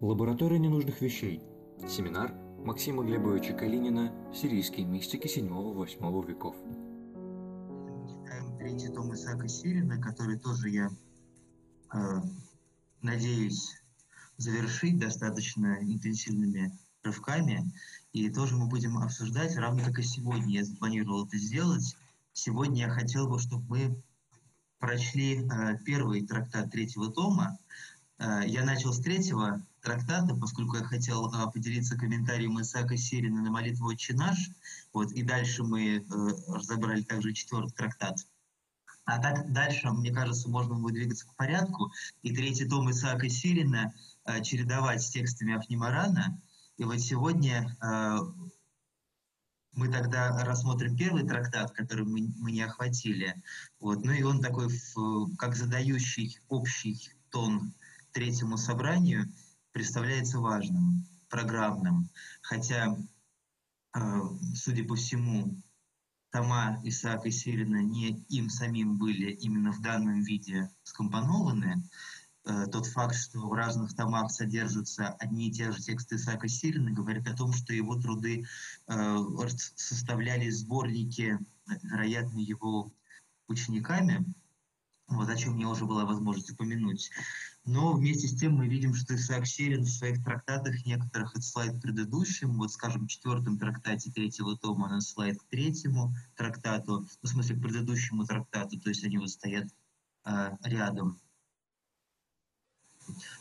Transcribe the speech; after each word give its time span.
Лаборатория 0.00 0.60
ненужных 0.60 1.00
вещей. 1.00 1.42
Семинар 1.88 2.32
Максима 2.64 3.02
Глебовича 3.02 3.52
Калинина 3.52 4.14
«Сирийские 4.32 4.86
мистики 4.86 5.26
7-8 5.26 6.24
веков». 6.24 6.54
Третий 8.60 8.90
том 8.90 9.12
Исаака 9.12 9.48
Сирина, 9.48 10.00
который 10.00 10.38
тоже 10.38 10.68
я 10.68 10.90
э, 11.92 11.98
надеюсь 13.02 13.74
завершить 14.36 15.00
достаточно 15.00 15.78
интенсивными 15.82 16.78
рывками. 17.02 17.72
И 18.12 18.30
тоже 18.30 18.56
мы 18.56 18.68
будем 18.68 18.98
обсуждать, 18.98 19.56
равно 19.56 19.82
как 19.84 19.98
и 19.98 20.04
сегодня 20.04 20.58
я 20.60 20.64
запланировал 20.64 21.26
это 21.26 21.36
сделать. 21.38 21.96
Сегодня 22.32 22.86
я 22.86 22.88
хотел 22.88 23.28
бы, 23.28 23.40
чтобы 23.40 23.64
мы 23.68 24.02
прочли 24.78 25.44
э, 25.44 25.78
первый 25.84 26.24
трактат 26.24 26.70
третьего 26.70 27.10
тома. 27.10 27.58
Э, 28.18 28.42
я 28.46 28.64
начал 28.64 28.92
с 28.92 29.00
третьего 29.00 29.60
трактата, 29.80 30.34
поскольку 30.34 30.76
я 30.76 30.84
хотел 30.84 31.32
э, 31.32 31.50
поделиться 31.52 31.96
комментарием 31.96 32.60
Исаака 32.60 32.96
Сирина 32.96 33.42
на 33.42 33.50
молитву 33.50 33.88
«Отче 33.88 34.14
наш». 34.14 34.50
Вот, 34.92 35.12
и 35.12 35.22
дальше 35.22 35.62
мы 35.62 35.96
э, 35.96 36.02
разобрали 36.48 37.02
также 37.02 37.32
четвертый 37.32 37.74
трактат. 37.74 38.18
А 39.04 39.18
так 39.18 39.52
дальше, 39.52 39.90
мне 39.90 40.12
кажется, 40.12 40.50
можно 40.50 40.74
будет 40.74 40.94
двигаться 40.94 41.26
по 41.26 41.34
порядку. 41.34 41.92
И 42.22 42.34
третий 42.34 42.68
том 42.68 42.90
Исаака 42.90 43.28
Сирина 43.28 43.94
э, 44.24 44.42
чередовать 44.42 45.02
с 45.02 45.10
текстами 45.10 45.54
Афнимарана. 45.54 46.40
И 46.76 46.84
вот 46.84 47.00
сегодня 47.00 47.76
э, 47.80 48.18
мы 49.72 49.88
тогда 49.88 50.44
рассмотрим 50.44 50.96
первый 50.96 51.26
трактат, 51.26 51.70
который 51.72 52.04
мы, 52.04 52.32
мы 52.36 52.52
не 52.52 52.62
охватили. 52.62 53.42
Вот. 53.80 54.04
Ну 54.04 54.12
и 54.12 54.22
он 54.22 54.40
такой, 54.40 54.68
как 55.38 55.54
задающий 55.54 56.38
общий 56.48 57.10
тон 57.30 57.72
третьему 58.12 58.56
собранию, 58.56 59.32
представляется 59.78 60.40
важным, 60.40 61.06
программным. 61.28 62.08
Хотя, 62.42 62.96
э, 63.94 64.00
судя 64.54 64.84
по 64.84 64.96
всему, 64.96 65.56
тома 66.30 66.80
Исаака 66.84 67.30
Сирина 67.30 67.82
не 67.82 68.24
им 68.28 68.50
самим 68.50 68.98
были 68.98 69.30
именно 69.30 69.72
в 69.72 69.80
данном 69.80 70.22
виде 70.22 70.68
скомпонованы, 70.82 71.82
Э, 72.48 72.66
тот 72.66 72.86
факт, 72.86 73.14
что 73.14 73.40
в 73.40 73.52
разных 73.52 73.94
томах 73.94 74.30
содержатся 74.30 75.08
одни 75.18 75.48
и 75.48 75.52
те 75.52 75.70
же 75.70 75.82
тексты 75.82 76.16
Исаака 76.16 76.48
Сирина, 76.48 76.90
говорит 76.90 77.28
о 77.28 77.36
том, 77.36 77.52
что 77.52 77.74
его 77.74 77.96
труды 77.96 78.46
э, 78.86 79.16
составляли 79.76 80.48
сборники, 80.48 81.38
вероятно, 81.82 82.38
его 82.38 82.90
учениками, 83.48 84.24
вот, 85.08 85.28
о 85.28 85.36
чем 85.36 85.54
мне 85.54 85.66
уже 85.66 85.84
была 85.84 86.06
возможность 86.06 86.50
упомянуть. 86.50 87.10
Но 87.68 87.92
вместе 87.92 88.26
с 88.28 88.34
тем 88.34 88.54
мы 88.54 88.66
видим, 88.66 88.94
что 88.94 89.14
Исаак 89.14 89.46
Сирин 89.46 89.82
в 89.82 89.90
своих 89.90 90.24
трактатах 90.24 90.86
некоторых 90.86 91.36
отсылает 91.36 91.76
к 91.76 91.82
предыдущим, 91.82 92.56
вот, 92.56 92.72
скажем, 92.72 93.04
в 93.04 93.08
четвертом 93.08 93.58
трактате 93.58 94.10
третьего 94.10 94.56
тома 94.56 94.86
он 94.86 94.94
отсылает 94.94 95.38
к 95.38 95.44
третьему 95.50 96.14
трактату, 96.34 97.00
ну, 97.00 97.06
в 97.20 97.28
смысле, 97.28 97.56
к 97.56 97.60
предыдущему 97.60 98.24
трактату, 98.24 98.80
то 98.80 98.88
есть 98.88 99.04
они 99.04 99.18
вот 99.18 99.28
стоят 99.28 99.68
э, 100.24 100.56
рядом. 100.62 101.20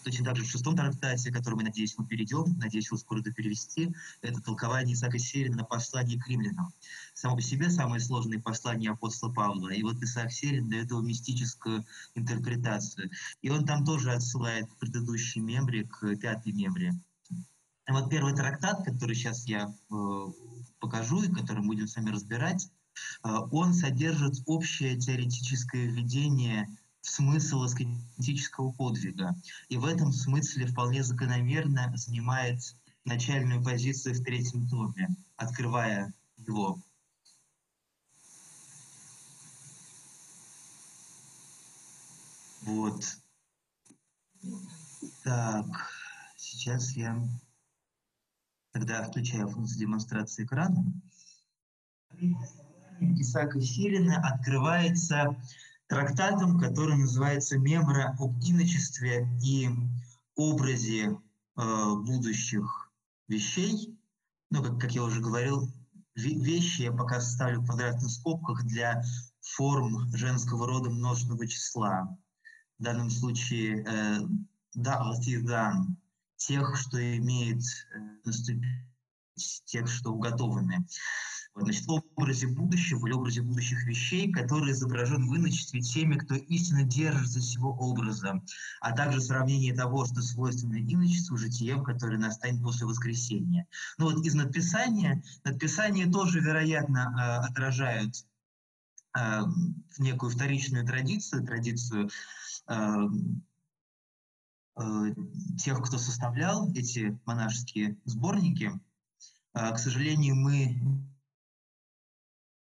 Точно 0.04 0.26
так 0.26 0.36
же 0.38 0.44
в 0.44 0.50
шестом 0.50 0.76
трактате, 0.76 1.32
который 1.32 1.56
мы, 1.56 1.64
надеюсь, 1.64 1.96
мы 1.98 2.06
перейдем, 2.06 2.58
надеюсь, 2.58 2.88
его 2.88 2.98
скоро 2.98 3.22
перевести, 3.22 3.94
это 4.22 4.42
толкование 4.42 4.94
Исаака 4.94 5.20
Сирина 5.20 5.58
на 5.58 5.64
послание 5.64 6.20
к 6.20 6.28
римлянам. 6.28 6.72
Само 7.14 7.36
по 7.36 7.42
себе 7.42 7.70
самое 7.70 8.00
сложное 8.02 8.40
послание 8.40 8.92
апостола 8.92 9.32
Павла. 9.34 9.70
И 9.70 9.84
вот 9.84 10.02
Исаак 10.02 10.32
Сирин 10.32 10.70
дает 10.70 10.90
его 10.90 11.02
мистическую 11.02 11.86
интерпретацию. 12.16 13.09
И 13.42 13.50
он 13.50 13.66
там 13.66 13.86
тоже 13.86 14.12
отсылает 14.12 14.70
к 14.70 14.78
предыдущей 14.78 15.40
мембре, 15.40 15.84
к 15.84 16.16
пятой 16.18 16.52
мембре. 16.54 16.94
И 17.88 17.92
вот 17.92 18.09
первый 18.09 18.36
трактат, 18.36 18.84
который 18.84 19.16
сейчас 19.16 19.46
я 19.48 19.74
э, 19.92 20.26
покажу 20.80 21.24
и 21.24 21.34
который 21.34 21.59
мы 21.59 21.68
будем 21.68 21.88
с 21.88 21.96
вами 21.96 22.09
разбирать, 22.09 22.70
э, 23.24 23.30
он 23.52 23.74
содержит 23.74 24.36
общее 24.46 24.97
теоретическое 24.97 25.86
введение 25.86 26.68
смысл 27.07 27.63
аскетического 27.63 28.72
подвига. 28.72 29.35
И 29.69 29.78
в 29.78 29.85
этом 29.85 30.12
смысле 30.12 30.68
вполне 30.68 31.03
закономерно 31.03 31.91
занимает 31.95 32.59
начальную 33.06 33.63
позицию 33.63 34.16
в 34.16 34.23
третьем 34.23 34.68
томе, 34.68 35.09
открывая 35.38 36.13
его. 36.38 36.79
Вот. 42.63 43.03
Так, 45.23 45.66
сейчас 46.35 46.91
я 46.91 47.17
тогда 48.72 49.03
включаю 49.03 49.47
функцию 49.47 49.79
демонстрации 49.79 50.44
экрана. 50.44 50.84
Исаака 53.00 53.62
Сирина 53.62 54.17
открывается 54.19 55.35
трактатом, 55.88 56.59
который 56.59 56.98
называется 56.98 57.58
«Мемора 57.58 58.16
об 58.20 58.40
иночестве 58.44 59.28
и 59.44 59.70
образе 60.36 61.06
э, 61.06 61.94
будущих 61.96 62.92
вещей». 63.28 63.97
Ну, 64.50 64.64
как, 64.64 64.80
как 64.80 64.92
я 64.94 65.03
уже 65.03 65.22
говорил, 65.22 65.72
вещи 66.16 66.84
я 66.84 66.92
пока 66.92 67.20
ставлю 67.20 67.62
в 67.62 67.66
квадратных 67.66 68.09
скобках 68.09 68.64
для 68.64 69.03
форм 69.42 70.09
женского 70.14 70.68
рода 70.68 70.90
множественного 70.90 71.47
числа. 71.47 72.18
В 72.80 72.84
данном 72.84 73.09
случае 73.09 73.84
э, 73.84 74.20
да, 74.74 75.03
дан, 75.44 75.97
тех, 76.36 76.78
что 76.78 77.18
имеет 77.18 77.62
э, 77.62 78.00
наступить, 78.26 78.66
тех, 79.66 79.88
что 79.88 80.12
уготованы 80.12 80.86
значит, 81.59 81.85
образе 81.88 82.47
будущего 82.47 83.07
или 83.07 83.13
образе 83.13 83.41
будущих 83.41 83.85
вещей, 83.85 84.31
который 84.31 84.72
изображен 84.72 85.28
в 85.28 85.35
иночестве 85.35 85.81
теми, 85.81 86.16
кто 86.16 86.35
истинно 86.35 86.84
держится 86.84 87.40
всего 87.40 87.72
образа, 87.72 88.41
а 88.81 88.91
также 88.91 89.22
сравнение 89.22 89.73
того, 89.73 90.06
что 90.06 90.22
свойственно 90.22 90.78
иночеству, 90.78 91.38
житием, 91.38 91.84
которое 91.84 92.17
настанет 92.17 92.62
после 92.62 92.85
воскресения. 92.85 93.67
Ну 93.97 94.12
вот 94.12 94.25
из 94.25 94.35
надписания, 94.35 95.23
надписание 95.44 96.07
тоже, 96.07 96.40
вероятно, 96.40 97.41
э, 97.44 97.47
отражают 97.47 98.13
э, 99.17 99.41
некую 99.97 100.31
вторичную 100.31 100.85
традицию, 100.85 101.46
традицию 101.46 102.09
э, 102.69 103.07
тех, 105.57 105.81
кто 105.81 105.97
составлял 105.97 106.72
эти 106.73 107.19
монашеские 107.25 107.97
сборники. 108.06 108.72
К 109.53 109.79
сожалению, 109.79 110.35
мы 110.35 110.79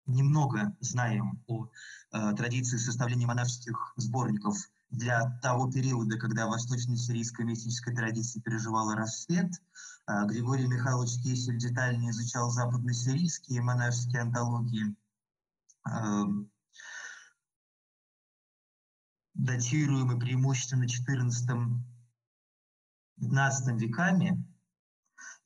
немного 0.06 0.76
знаем 0.80 1.42
о 1.46 1.68
э, 2.12 2.32
традиции 2.34 2.76
составления 2.76 3.26
монашеских 3.26 3.92
сборников 3.96 4.56
для 4.90 5.38
того 5.42 5.70
периода, 5.70 6.18
когда 6.18 6.46
восточно-сирийская 6.46 7.46
мистическая 7.46 7.94
традиция 7.94 8.42
переживала 8.42 8.96
расцвет. 8.96 9.52
Э, 10.06 10.26
Григорий 10.26 10.66
Михайлович 10.66 11.22
Кисель 11.22 11.58
детально 11.58 12.10
изучал 12.10 12.50
западно-сирийские 12.50 13.62
монашеские 13.62 14.22
антологии, 14.22 14.94
э, 15.88 16.24
датируемые 19.34 20.18
преимущественно 20.18 20.84
14-15 20.84 21.80
веками, 23.78 24.44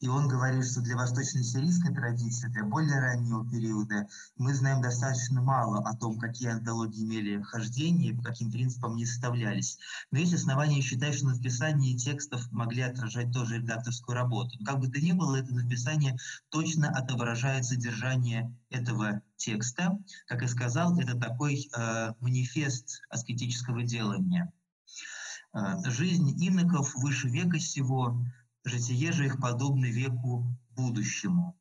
и 0.00 0.08
он 0.08 0.28
говорит, 0.28 0.66
что 0.66 0.82
для 0.82 0.96
восточно-сирийской 0.96 1.94
традиции, 1.94 2.48
для 2.48 2.64
более 2.64 3.00
раннего 3.00 3.48
периода, 3.48 4.06
мы 4.36 4.52
знаем 4.52 4.82
достаточно 4.82 5.40
мало 5.40 5.78
о 5.78 5.96
том, 5.96 6.18
какие 6.18 6.50
антологии 6.50 7.04
имели 7.04 7.40
хождение 7.42 8.14
по 8.14 8.22
каким 8.22 8.50
принципам 8.50 8.92
они 8.92 9.06
составлялись. 9.06 9.78
Но 10.10 10.18
есть 10.18 10.34
основания 10.34 10.82
считать, 10.82 11.14
что 11.14 11.28
написание 11.28 11.96
текстов 11.96 12.50
могли 12.52 12.82
отражать 12.82 13.32
тоже 13.32 13.56
редакторскую 13.56 14.14
работу. 14.14 14.58
Как 14.64 14.78
бы 14.78 14.88
то 14.88 15.00
ни 15.00 15.12
было, 15.12 15.36
это 15.36 15.54
написание 15.54 16.16
точно 16.50 16.90
отображает 16.90 17.64
содержание 17.64 18.54
этого 18.68 19.22
текста. 19.36 19.98
Как 20.26 20.42
я 20.42 20.48
сказал, 20.48 20.98
это 20.98 21.18
такой 21.18 21.70
э, 21.74 22.12
манифест 22.20 23.00
аскетического 23.08 23.82
делания. 23.84 24.52
Э, 25.54 25.76
жизнь 25.86 26.30
иноков 26.46 26.94
выше 26.94 27.28
века 27.28 27.58
сего 27.58 28.18
житие 28.64 29.12
же 29.12 29.26
их 29.26 29.40
подобно 29.40 29.86
веку 29.86 30.44
будущему. 30.74 31.56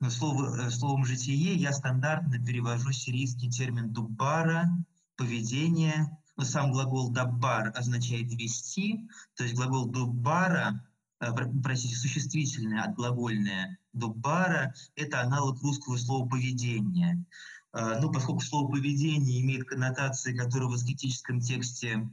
Но 0.00 0.10
слово, 0.10 0.66
э, 0.66 0.70
словом 0.70 1.04
«житие» 1.04 1.54
я 1.54 1.72
стандартно 1.72 2.38
перевожу 2.44 2.92
сирийский 2.92 3.50
термин 3.50 3.92
«дуббара», 3.92 4.68
«поведение». 5.16 6.18
Но 6.36 6.44
сам 6.44 6.72
глагол 6.72 7.10
«даббар» 7.10 7.72
означает 7.76 8.32
«вести», 8.34 9.08
то 9.34 9.44
есть 9.44 9.54
глагол 9.54 9.86
«дуббара», 9.86 10.84
э, 11.20 11.30
простите, 11.62 11.96
существительное 11.96 12.82
от 12.82 12.96
глагольное 12.96 13.78
«дуббара»— 13.92 14.74
это 14.96 15.22
аналог 15.22 15.62
русского 15.62 15.96
слова 15.96 16.28
«поведение». 16.28 17.24
Э, 17.72 17.98
ну, 18.00 18.12
поскольку 18.12 18.40
слово 18.40 18.70
«поведение» 18.70 19.40
имеет 19.40 19.66
коннотации, 19.66 20.36
которые 20.36 20.68
в 20.68 20.74
аскетическом 20.74 21.40
тексте 21.40 22.10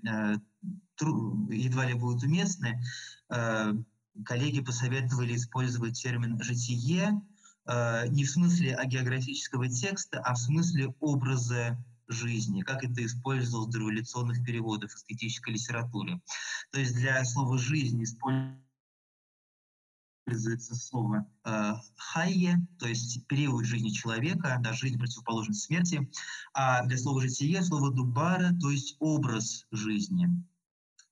едва 1.00 1.86
ли 1.86 1.96
будут 1.96 2.24
уместны, 2.24 2.82
коллеги 4.26 4.62
посоветовали 4.62 5.36
использовать 5.36 6.02
термин 6.02 6.42
«житие» 6.42 7.22
не 8.10 8.24
в 8.24 8.30
смысле 8.30 8.76
агеографического 8.76 9.70
текста, 9.70 10.20
а 10.20 10.34
в 10.34 10.40
смысле 10.40 10.96
образа 11.00 11.78
жизни, 12.08 12.62
как 12.62 12.84
это 12.84 13.06
использовалось 13.06 13.70
в 13.70 13.72
дореволюционных 13.72 14.44
переводах 14.44 14.92
в 14.92 14.96
эстетической 14.96 15.52
литературе. 15.52 16.22
То 16.72 16.80
есть 16.80 16.96
для 16.96 17.24
слова 17.24 17.58
«жизнь» 17.58 18.04
используется 18.04 18.66
слово 20.76 21.26
э, 21.46 21.74
«хайе», 21.96 22.68
то 22.80 22.88
есть 22.88 23.26
период 23.28 23.66
жизни 23.66 23.90
человека, 23.90 24.60
да, 24.62 24.74
жизнь 24.74 24.98
противоположность 24.98 25.64
смерти, 25.64 26.10
а 26.54 26.84
для 26.86 26.98
слова 26.98 27.22
«житие» 27.22 27.62
слово 27.64 27.92
«дубара», 27.92 28.52
то 28.60 28.70
есть 28.70 28.96
образ 29.00 29.66
жизни. 29.72 30.28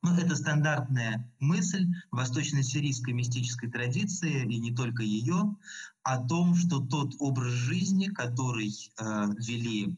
Ну, 0.02 0.16
это 0.16 0.36
стандартная 0.36 1.30
мысль 1.40 1.86
восточно-сирийской 2.12 3.14
мистической 3.14 3.70
традиции, 3.70 4.46
и 4.46 4.58
не 4.58 4.74
только 4.74 5.04
ее, 5.04 5.58
о 6.04 6.18
том, 6.26 6.56
что 6.56 6.80
тот 6.80 7.16
образ 7.20 7.52
жизни, 7.52 8.06
который 8.06 8.70
э, 8.70 9.04
вели 9.38 9.98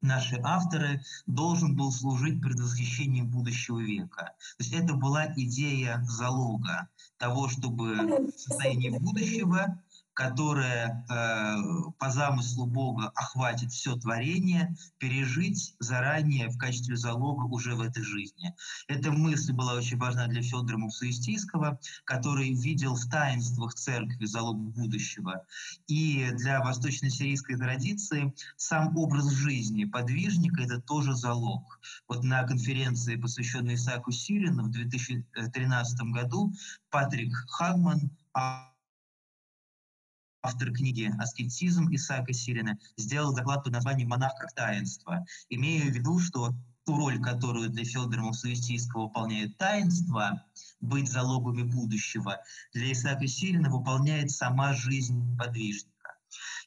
наши 0.00 0.40
авторы, 0.42 1.02
должен 1.26 1.76
был 1.76 1.92
служить 1.92 2.40
предвосхищением 2.40 3.28
будущего 3.28 3.80
века. 3.80 4.34
То 4.56 4.64
есть 4.64 4.72
это 4.72 4.94
была 4.94 5.26
идея 5.36 6.02
залога 6.08 6.88
того, 7.18 7.50
чтобы 7.50 8.30
в 8.34 8.38
состоянии 8.38 8.88
будущего 8.88 9.82
которая 10.20 11.02
э, 11.08 11.90
по 11.98 12.10
замыслу 12.10 12.66
Бога 12.66 13.10
охватит 13.14 13.72
все 13.72 13.96
творение, 13.96 14.76
пережить 14.98 15.74
заранее 15.78 16.50
в 16.50 16.58
качестве 16.58 16.94
залога 16.96 17.44
уже 17.44 17.74
в 17.74 17.80
этой 17.80 18.02
жизни. 18.02 18.54
Эта 18.86 19.12
мысль 19.12 19.54
была 19.54 19.72
очень 19.72 19.96
важна 19.96 20.26
для 20.26 20.42
Федора 20.42 20.76
Мусуистийского, 20.76 21.80
который 22.04 22.52
видел 22.52 22.96
в 22.96 23.08
таинствах 23.08 23.72
церкви 23.72 24.26
залог 24.26 24.58
будущего. 24.58 25.46
И 25.86 26.28
для 26.32 26.60
восточно-сирийской 26.60 27.56
традиции 27.56 28.34
сам 28.58 28.94
образ 28.98 29.30
жизни 29.30 29.86
подвижника– 29.86 30.62
это 30.64 30.82
тоже 30.82 31.14
залог. 31.14 31.80
Вот 32.08 32.24
на 32.24 32.42
конференции, 32.42 33.16
посвященной 33.16 33.76
Исааку 33.76 34.12
Сирину 34.12 34.64
в 34.64 34.70
2013 34.70 35.98
году, 36.12 36.52
Патрик 36.90 37.34
Хагман 37.48 38.10
автор 40.42 40.72
книги 40.72 41.12
«Аскетизм» 41.18 41.88
Исаака 41.90 42.32
Сирина, 42.32 42.78
сделал 42.96 43.34
доклад 43.34 43.64
под 43.64 43.72
названием 43.72 44.08
«Монах 44.08 44.32
как 44.38 44.52
таинство», 44.54 45.24
имея 45.48 45.82
в 45.82 45.94
виду, 45.94 46.18
что 46.18 46.54
ту 46.84 46.96
роль, 46.96 47.20
которую 47.20 47.70
для 47.70 47.84
Федора 47.84 48.22
Мусуистийского 48.22 49.02
выполняет 49.02 49.56
таинство, 49.58 50.44
быть 50.80 51.10
залогами 51.10 51.62
будущего, 51.62 52.38
для 52.72 52.92
Исаака 52.92 53.26
Сирина 53.26 53.70
выполняет 53.70 54.30
сама 54.30 54.74
жизнь 54.74 55.36
подвижника. 55.36 56.16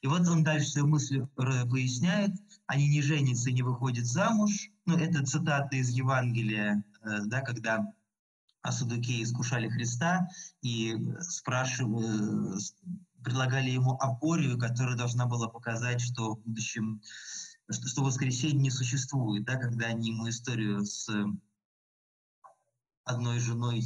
И 0.02 0.08
вот 0.08 0.28
он 0.28 0.44
дальше 0.44 0.70
свою 0.70 0.88
мысль 0.88 1.26
поясняет, 1.36 2.32
они 2.68 2.88
не 2.88 3.02
женятся 3.02 3.50
и 3.50 3.54
не 3.54 3.64
выходят 3.64 4.06
замуж. 4.06 4.70
Ну, 4.86 4.98
это 4.98 5.26
цитата 5.26 5.76
из 5.76 5.90
Евангелия, 5.90 6.84
э, 7.02 7.20
да, 7.26 7.42
когда 7.42 7.92
Асадукеи 8.62 9.24
искушали 9.24 9.70
Христа 9.70 10.30
и 10.62 10.96
спрашивали, 11.22 12.58
предлагали 13.24 13.70
ему 13.70 13.94
апорию, 14.00 14.58
которая 14.58 14.96
должна 14.96 15.26
была 15.26 15.48
показать, 15.48 16.02
что 16.02 16.36
в 16.36 16.42
будущем, 16.42 17.02
что, 17.70 17.88
что 17.88 18.04
воскресенье 18.04 18.60
не 18.60 18.72
существует, 18.72 19.46
да, 19.46 19.56
когда 19.56 19.88
они 19.88 20.10
ему 20.10 20.30
историю 20.30 20.86
с 20.86 21.10
одной 23.06 23.40
женой 23.40 23.84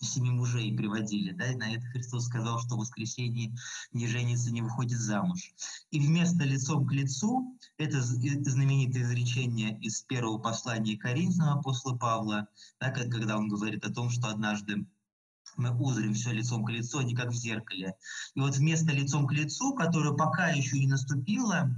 семи 0.00 0.30
мужей 0.30 0.76
приводили, 0.76 1.32
да, 1.32 1.50
и 1.50 1.56
на 1.56 1.74
это 1.74 1.84
Христос 1.86 2.26
сказал, 2.26 2.60
что 2.60 2.76
в 2.76 2.78
воскресенье 2.78 3.52
не 3.92 4.06
женится, 4.06 4.52
не 4.52 4.62
выходит 4.62 4.98
замуж. 4.98 5.52
И 5.90 5.98
вместо 5.98 6.44
лицом 6.44 6.86
к 6.86 6.92
лицу, 6.92 7.58
это 7.78 8.00
знаменитое 8.00 9.02
изречение 9.02 9.78
из 9.80 10.02
первого 10.02 10.38
послания 10.38 10.96
Коринфянам 10.96 11.58
апостола 11.58 11.96
Павла, 11.96 12.48
да, 12.80 12.90
когда 12.90 13.36
он 13.36 13.48
говорит 13.48 13.84
о 13.84 13.92
том, 13.92 14.10
что 14.10 14.28
однажды 14.28 14.86
мы 15.58 15.76
узрим 15.76 16.14
все 16.14 16.32
лицом 16.32 16.64
к 16.64 16.70
лицу, 16.70 17.00
а 17.00 17.04
не 17.04 17.14
как 17.14 17.28
в 17.30 17.34
зеркале. 17.34 17.94
И 18.34 18.40
вот 18.40 18.56
вместо 18.56 18.92
лицом 18.92 19.26
к 19.26 19.32
лицу, 19.32 19.74
которое 19.74 20.14
пока 20.14 20.48
еще 20.48 20.78
не 20.78 20.86
наступило, 20.86 21.68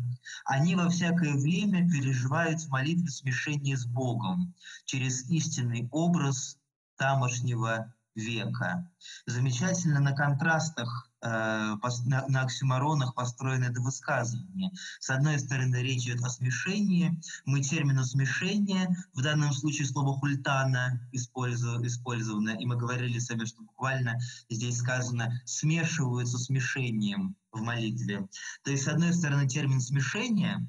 они 0.45 0.77
во 0.77 0.89
всякое 0.89 1.35
время 1.35 1.89
переживают 1.91 2.61
в 2.61 2.69
молитве 2.69 3.09
смешение 3.09 3.77
с 3.77 3.87
Богом 3.87 4.55
через 4.85 5.29
истинный 5.31 5.89
образ 5.91 6.59
тамошнего 6.97 7.93
века. 8.15 8.89
Замечательно 9.27 10.01
на 10.01 10.13
контрастах 10.13 11.10
на, 11.23 12.27
на 12.29 12.43
оксюморонах 12.43 13.15
построено 13.15 13.65
это 13.65 13.81
высказывание. 13.81 14.71
С 15.01 15.11
одной 15.11 15.39
стороны, 15.39 15.77
речь 15.77 16.07
идет 16.07 16.25
о 16.25 16.31
смешении. 16.31 17.21
Мы 17.45 17.61
термину 17.61 18.05
смешение, 18.05 18.89
в 19.13 19.23
данном 19.23 19.53
случае 19.53 19.87
слово 19.87 20.19
хультана 20.19 21.01
использовано, 21.13 22.51
и 22.51 22.67
мы 22.67 22.77
говорили 22.77 23.19
с 23.19 23.29
вами, 23.29 23.45
что 23.45 23.63
буквально 23.63 24.19
здесь 24.49 24.79
сказано 24.79 25.41
смешиваются 25.45 26.39
смешением 26.39 27.37
в 27.53 27.61
молитве. 27.61 28.29
То 28.63 28.71
есть, 28.71 28.85
с 28.85 28.89
одной 28.89 29.13
стороны, 29.13 29.49
термин 29.49 29.81
смешение, 29.81 30.67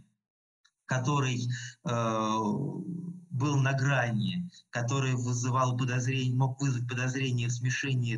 который 0.85 1.47
э, 1.85 2.37
был 3.31 3.57
на 3.57 3.73
грани, 3.73 4.49
который 4.69 5.13
вызывал 5.13 5.77
подозрение, 5.77 6.35
мог 6.35 6.59
вызвать 6.59 6.87
подозрение 6.87 7.47
в 7.47 7.53
смешении 7.53 8.17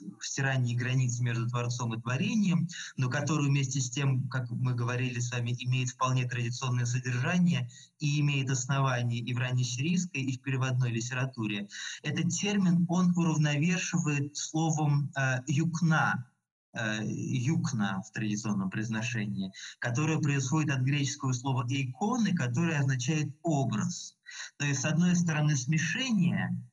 в 0.00 0.24
стирании 0.24 0.74
границ 0.74 1.20
между 1.20 1.48
Творцом 1.48 1.94
и 1.94 2.00
Творением, 2.00 2.68
но 2.96 3.08
который 3.08 3.48
вместе 3.48 3.80
с 3.80 3.90
тем, 3.90 4.28
как 4.28 4.50
мы 4.50 4.74
говорили 4.74 5.18
с 5.20 5.32
вами, 5.32 5.56
имеет 5.58 5.90
вполне 5.90 6.24
традиционное 6.28 6.86
содержание 6.86 7.68
и 7.98 8.20
имеет 8.20 8.50
основание 8.50 9.20
и 9.20 9.34
в 9.34 9.38
раннесирийской, 9.38 10.22
и 10.22 10.38
в 10.38 10.42
переводной 10.42 10.90
литературе. 10.90 11.68
Этот 12.02 12.28
термин, 12.30 12.86
он 12.88 13.12
уравновешивает 13.16 14.36
словом 14.36 15.12
э, 15.16 15.40
«юкна», 15.46 16.30
э, 16.72 17.00
юкна 17.04 18.02
в 18.02 18.12
традиционном 18.12 18.70
произношении, 18.70 19.52
которое 19.78 20.18
происходит 20.18 20.74
от 20.74 20.82
греческого 20.82 21.32
слова 21.32 21.66
«иконы», 21.68 22.34
которое 22.34 22.78
означает 22.78 23.28
«образ». 23.42 24.16
То 24.56 24.64
есть, 24.64 24.80
с 24.80 24.84
одной 24.84 25.14
стороны, 25.14 25.56
смешение– 25.56 26.50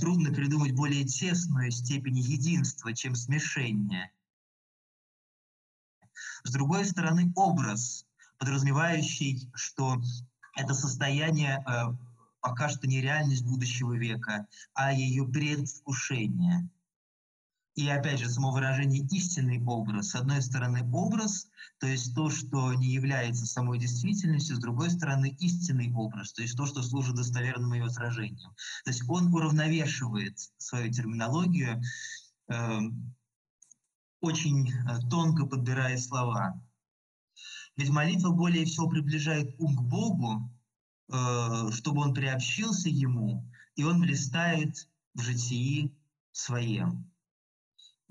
трудно 0.00 0.32
придумать 0.32 0.72
более 0.72 1.04
тесную 1.04 1.70
степень 1.70 2.18
единства, 2.18 2.94
чем 2.94 3.14
смешение. 3.14 4.10
С 6.44 6.52
другой 6.52 6.86
стороны, 6.86 7.32
образ, 7.36 8.06
подразумевающий, 8.38 9.50
что 9.54 10.00
это 10.56 10.72
состояние 10.72 11.62
э, 11.66 11.94
пока 12.40 12.68
что 12.70 12.86
не 12.86 13.00
реальность 13.00 13.44
будущего 13.44 13.94
века, 13.94 14.46
а 14.74 14.92
ее 14.92 15.26
предвкушение– 15.26 16.68
и 17.76 17.88
опять 17.88 18.18
же, 18.18 18.28
само 18.28 18.50
выражение 18.50 19.06
«истинный 19.06 19.62
образ». 19.64 20.10
С 20.10 20.14
одной 20.16 20.42
стороны, 20.42 20.82
образ, 20.92 21.48
то 21.78 21.86
есть 21.86 22.14
то, 22.14 22.28
что 22.28 22.74
не 22.74 22.88
является 22.88 23.46
самой 23.46 23.78
действительностью, 23.78 24.56
с 24.56 24.60
другой 24.60 24.90
стороны, 24.90 25.36
истинный 25.38 25.92
образ, 25.92 26.32
то 26.32 26.42
есть 26.42 26.56
то, 26.56 26.66
что 26.66 26.82
служит 26.82 27.14
достоверным 27.14 27.72
его 27.72 27.88
сражением. 27.88 28.50
То 28.84 28.90
есть 28.90 29.08
он 29.08 29.32
уравновешивает 29.32 30.38
свою 30.58 30.92
терминологию, 30.92 31.80
э, 32.48 32.80
очень 34.20 34.72
тонко 35.08 35.46
подбирая 35.46 35.96
слова. 35.96 36.60
Ведь 37.76 37.88
молитва 37.88 38.30
более 38.30 38.66
всего 38.66 38.88
приближает 38.88 39.54
ум 39.58 39.76
к 39.76 39.82
Богу, 39.82 40.52
э, 41.08 41.70
чтобы 41.72 42.02
он 42.02 42.12
приобщился 42.14 42.88
Ему, 42.88 43.48
и 43.76 43.84
он 43.84 44.00
блистает 44.00 44.88
в 45.14 45.22
житии 45.22 45.96
своем. 46.32 47.09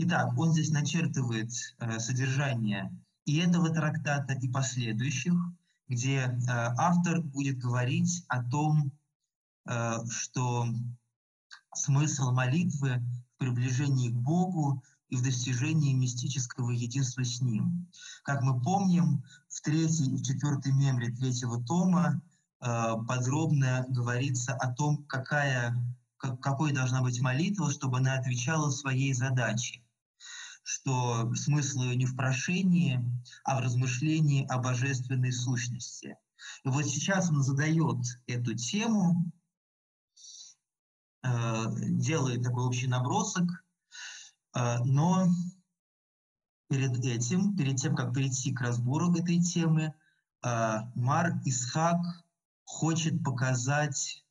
Итак, 0.02 0.38
он 0.38 0.54
здесь 0.54 0.72
начертывает 0.72 1.52
э, 1.80 2.00
содержание 2.00 2.90
и 3.26 3.40
этого 3.40 3.70
трактата, 3.70 4.32
и 4.32 4.48
последующих, 4.48 5.34
где 5.90 6.20
э, 6.20 6.32
автор 6.48 7.22
будет 7.22 7.58
говорить 7.58 8.24
о 8.30 8.42
том, 8.42 8.94
э, 9.66 9.98
что 10.10 10.68
смысл 11.76 12.32
молитвы 12.32 13.04
в 13.36 13.40
приближении 13.40 14.08
к 14.08 14.16
Богу 14.16 14.82
и 15.10 15.18
в 15.18 15.22
достижении 15.22 15.94
мистического 15.94 16.72
единства 16.72 17.26
с 17.26 17.42
Ним. 17.42 17.90
Как 18.24 18.42
мы 18.42 18.58
помним, 18.62 19.26
в 19.50 19.60
третьей 19.60 20.16
и 20.16 20.24
четвертой 20.24 20.72
мемре 20.72 21.14
третьего 21.14 21.62
тома 21.62 22.22
э, 22.62 22.94
подробно 23.06 23.86
говорится 23.90 24.54
о 24.54 24.74
том, 24.74 25.04
какая, 25.08 25.76
как, 26.16 26.40
какой 26.40 26.72
должна 26.72 27.02
быть 27.02 27.20
молитва, 27.20 27.70
чтобы 27.70 27.98
она 27.98 28.14
отвечала 28.14 28.70
своей 28.70 29.12
задаче 29.12 29.84
что 30.70 31.34
смысл 31.34 31.82
ее 31.82 31.96
не 31.96 32.06
в 32.06 32.16
прошении, 32.16 33.04
а 33.44 33.58
в 33.58 33.64
размышлении 33.64 34.46
о 34.46 34.60
божественной 34.60 35.32
сущности. 35.32 36.16
И 36.64 36.70
вот 36.70 36.86
сейчас 36.86 37.32
он 37.32 37.42
задает 37.42 37.98
эту 38.28 38.54
тему, 38.54 39.32
э, 41.24 41.66
делает 41.90 42.44
такой 42.44 42.66
общий 42.66 42.86
набросок, 42.86 43.50
э, 44.56 44.78
но 44.84 45.30
перед 46.70 47.04
этим, 47.04 47.58
перед 47.58 47.78
тем, 47.78 47.96
как 47.96 48.14
перейти 48.14 48.54
к 48.54 48.62
разбору 48.62 49.12
этой 49.16 49.42
темы, 49.42 49.96
э, 50.44 50.78
Мар 50.94 51.42
Исхак 51.46 52.00
хочет 52.64 53.24
показать 53.24 54.24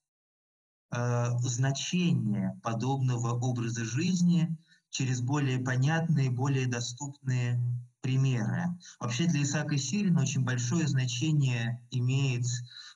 значение 0.90 2.58
подобного 2.62 3.38
образа 3.38 3.84
жизни 3.84 4.56
через 4.90 5.20
более 5.20 5.58
понятные, 5.58 6.30
более 6.30 6.66
доступные 6.66 7.60
примеры. 8.00 8.78
Вообще 9.00 9.26
для 9.26 9.42
Исаака 9.42 9.76
Сирина 9.76 10.22
очень 10.22 10.44
большое 10.44 10.86
значение 10.86 11.82
имеет 11.90 12.44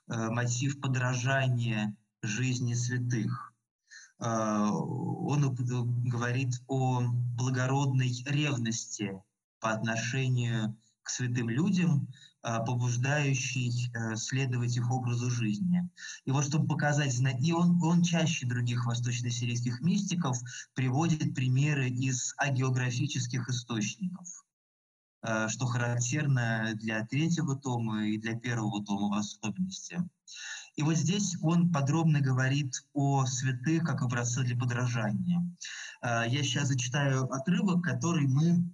э, 0.09 0.31
мотив 0.31 0.81
подражания 0.81 1.97
жизни 2.23 2.75
святых. 2.75 3.53
Э, 4.21 4.69
он 4.71 5.55
говорит 6.05 6.63
о 6.67 7.03
благородной 7.37 8.13
ревности 8.27 9.23
по 9.61 9.73
отношению 9.73 10.77
к 11.03 11.11
святым 11.11 11.49
людям, 11.49 12.09
э, 12.43 12.59
побуждающей 12.65 13.91
э, 13.95 14.17
следовать 14.17 14.77
их 14.77 14.91
образу 14.91 15.31
жизни. 15.31 15.89
И 16.25 16.31
вот 16.31 16.45
чтобы 16.45 16.67
показать, 16.67 17.19
и 17.41 17.53
он, 17.53 17.83
он 17.83 18.03
чаще 18.03 18.47
других 18.47 18.87
восточно-сирийских 18.87 19.81
мистиков 19.81 20.39
приводит 20.75 21.35
примеры 21.35 21.89
из 21.89 22.35
агеографических 22.37 23.49
источников. 23.49 24.29
Э, 25.25 25.49
что 25.49 25.67
характерно 25.67 26.73
для 26.75 27.07
третьего 27.07 27.55
тома 27.55 28.07
и 28.07 28.19
для 28.19 28.35
первого 28.35 28.85
тома 28.85 29.09
в 29.09 29.19
особенности. 29.19 30.01
И 30.75 30.83
вот 30.83 30.97
здесь 30.97 31.37
он 31.43 31.71
подробно 31.71 32.21
говорит 32.21 32.75
о 32.93 33.25
святых 33.27 33.85
как 33.85 34.03
образце 34.03 34.43
для 34.43 34.57
подражания. 34.57 35.41
Э, 36.03 36.25
я 36.27 36.43
сейчас 36.43 36.69
зачитаю 36.69 37.33
отрывок, 37.33 37.85
который 37.85 38.27
мы 38.27 38.65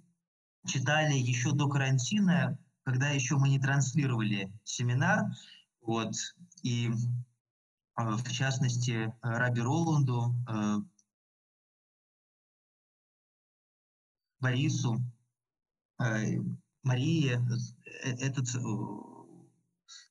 читали 0.65 1.13
еще 1.13 1.51
до 1.51 1.69
карантина, 1.69 2.57
когда 2.89 3.09
еще 3.09 3.37
мы 3.37 3.49
не 3.49 3.59
транслировали 3.59 4.51
семинар. 4.63 5.25
Вот, 5.81 6.13
и 6.63 6.89
э, 6.89 6.91
в 7.97 8.31
частности 8.31 9.13
Раби 9.21 9.61
Роланду, 9.61 10.35
Борису, 14.39 14.99
Э, 15.99 16.37
Марии 16.83 17.33
э, 17.33 18.09
этот 18.19 18.47
э, 18.55 18.59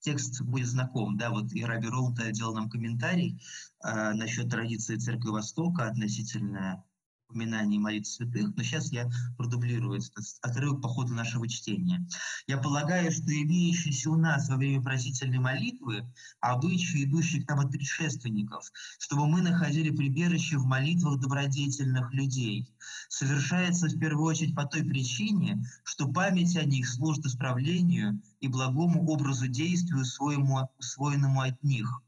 текст 0.00 0.42
будет 0.42 0.66
знаком, 0.66 1.16
да, 1.16 1.30
вот 1.30 1.52
и 1.52 1.64
Раби 1.64 1.88
Роланд 1.88 2.20
делал 2.32 2.54
нам 2.54 2.68
комментарий 2.68 3.40
э, 3.82 4.12
насчет 4.12 4.50
традиции 4.50 4.97
Церкви 4.97 5.30
Востока 5.30 5.88
относительно 5.88 6.85
упоминаний 7.28 7.78
молитв 7.78 8.11
святых, 8.11 8.56
но 8.56 8.62
сейчас 8.62 8.90
я 8.90 9.11
продублирую 9.37 9.99
этот 9.99 10.25
отрывок 10.40 10.80
по 10.80 10.88
ходу 10.88 11.14
нашего 11.14 11.47
чтения. 11.47 12.06
Я 12.47 12.56
полагаю, 12.56 13.12
что 13.12 13.30
имеющиеся 13.30 14.11
у 14.11 14.16
нас 14.16 14.49
во 14.49 14.56
время 14.56 14.82
просительной 14.82 15.38
молитвы 15.38 16.11
обычаи, 16.40 17.04
идущие 17.04 17.42
к 17.42 17.49
нам 17.49 17.61
от 17.61 17.70
предшественников, 17.70 18.73
чтобы 18.99 19.26
мы 19.26 19.42
находили 19.42 19.94
прибежище 19.94 20.56
в 20.56 20.64
молитвах 20.64 21.20
добродетельных 21.20 22.12
людей, 22.14 22.73
совершается 23.08 23.88
в 23.88 23.99
первую 23.99 24.25
очередь 24.25 24.54
по 24.54 24.64
той 24.64 24.82
причине, 24.82 25.62
что 25.85 26.08
память 26.08 26.56
о 26.56 26.64
них 26.64 26.88
служит 26.88 27.26
исправлению 27.26 28.23
и 28.40 28.49
благому 28.49 29.06
образу 29.06 29.49
действию, 29.49 30.04
своему, 30.04 30.70
усвоенному 30.78 31.42
от 31.42 31.62
них– 31.62 32.02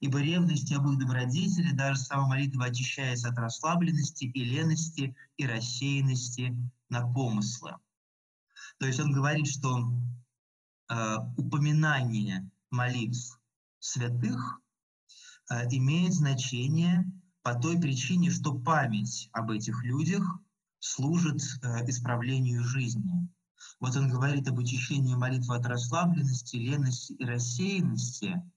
ибо 0.00 0.20
ревность 0.20 0.72
об 0.72 0.88
их 0.88 0.98
добродетели 0.98 1.72
даже 1.72 2.00
сама 2.00 2.26
молитва 2.26 2.66
очищается 2.66 3.28
от 3.28 3.38
расслабленности 3.38 4.24
и 4.24 4.44
лености 4.44 5.14
и 5.36 5.46
рассеянности 5.46 6.56
на 6.88 7.06
помыслы. 7.06 7.76
То 8.78 8.86
есть 8.86 8.98
он 8.98 9.12
говорит, 9.12 9.46
что 9.46 9.92
э, 10.88 11.16
упоминание 11.36 12.50
молитв 12.70 13.38
святых 13.78 14.60
э, 15.50 15.68
имеет 15.70 16.14
значение 16.14 17.04
по 17.42 17.54
той 17.54 17.78
причине, 17.78 18.30
что 18.30 18.58
память 18.58 19.28
об 19.32 19.50
этих 19.50 19.84
людях 19.84 20.24
служит 20.78 21.42
э, 21.62 21.88
исправлению 21.90 22.64
жизни. 22.64 23.28
Вот 23.80 23.94
он 23.96 24.08
говорит 24.08 24.48
об 24.48 24.58
очищении 24.58 25.14
молитвы 25.14 25.56
от 25.56 25.66
расслабленности, 25.66 26.56
лености 26.56 27.12
и 27.12 27.24
рассеянности– 27.24 28.42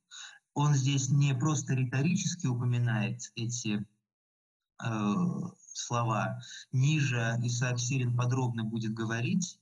он 0.53 0.74
здесь 0.75 1.10
не 1.10 1.33
просто 1.33 1.74
риторически 1.74 2.48
упоминает 2.48 3.31
эти 3.36 3.86
э, 4.83 5.13
слова. 5.74 6.39
Ниже 6.72 7.38
Исаак 7.41 7.79
Сирин 7.79 8.15
подробно 8.15 8.63
будет 8.63 8.93
говорить 8.93 9.60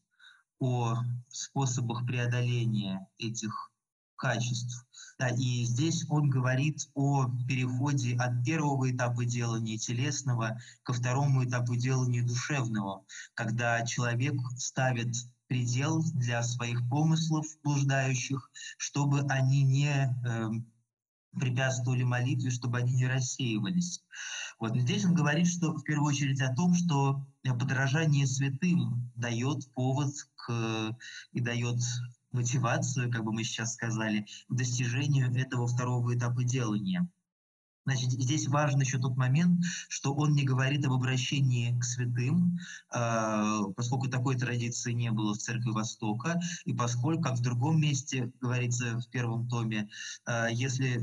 о 0.60 0.98
способах 1.30 2.06
преодоления 2.06 3.08
этих 3.18 3.72
качеств. 4.16 4.86
Да, 5.18 5.30
и 5.30 5.64
здесь 5.64 6.06
он 6.10 6.30
говорит 6.30 6.90
о 6.94 7.28
переходе 7.48 8.16
от 8.18 8.44
первого 8.44 8.92
этапа 8.92 9.26
делания 9.26 9.78
телесного 9.78 10.60
ко 10.84 10.94
второму 10.94 11.44
этапу 11.44 11.76
делания 11.76 12.24
душевного, 12.24 13.04
когда 13.34 13.84
человек 13.86 14.36
ставит 14.58 15.16
предел 15.48 16.04
для 16.14 16.44
своих 16.44 16.88
помыслов 16.88 17.46
блуждающих, 17.64 18.50
чтобы 18.78 19.22
они 19.30 19.64
не 19.64 20.16
э, 20.26 20.50
препятствовали 21.40 22.04
молитве, 22.04 22.52
чтобы 22.52 22.80
они 22.80 22.94
не 22.94 23.08
рассеивались. 23.08 24.04
Вот 24.60 24.76
здесь 24.76 25.06
он 25.06 25.14
говорит, 25.14 25.48
что 25.48 25.74
в 25.74 25.84
первую 25.84 26.10
очередь 26.10 26.42
о 26.42 26.54
том, 26.54 26.74
что 26.74 27.26
подражание 27.44 28.28
святым 28.28 29.12
дает 29.16 29.72
повод 29.74 30.14
к, 30.36 30.98
и 31.32 31.40
дает 31.40 31.80
мотивацию, 32.32 33.12
как 33.12 33.24
бы 33.24 33.32
мы 33.34 33.44
сейчас 33.44 33.74
сказали, 33.74 34.26
к 34.48 34.54
достижению 34.54 35.34
этого 35.36 35.68
второго 35.68 36.16
этапа 36.16 36.44
делания. 36.44 37.10
Значит, 37.86 38.12
здесь 38.12 38.48
важен 38.48 38.80
еще 38.80 39.00
тот 39.00 39.18
момент, 39.18 39.64
что 39.90 40.14
он 40.14 40.34
не 40.34 40.44
говорит 40.44 40.86
об 40.86 40.94
обращении 40.94 41.78
к 41.80 41.84
святым, 41.84 42.60
э, 42.94 43.60
поскольку 43.76 44.08
такой 44.08 44.38
традиции 44.38 44.92
не 44.92 45.12
было 45.12 45.34
в 45.34 45.40
Церкви 45.40 45.72
Востока, 45.72 46.40
и 46.66 46.74
поскольку, 46.74 47.24
как 47.24 47.38
в 47.38 47.42
другом 47.42 47.82
месте 47.82 48.32
говорится 48.40 49.00
в 49.00 49.10
первом 49.10 49.48
томе, 49.48 49.90
э, 50.28 50.48
если 50.52 51.02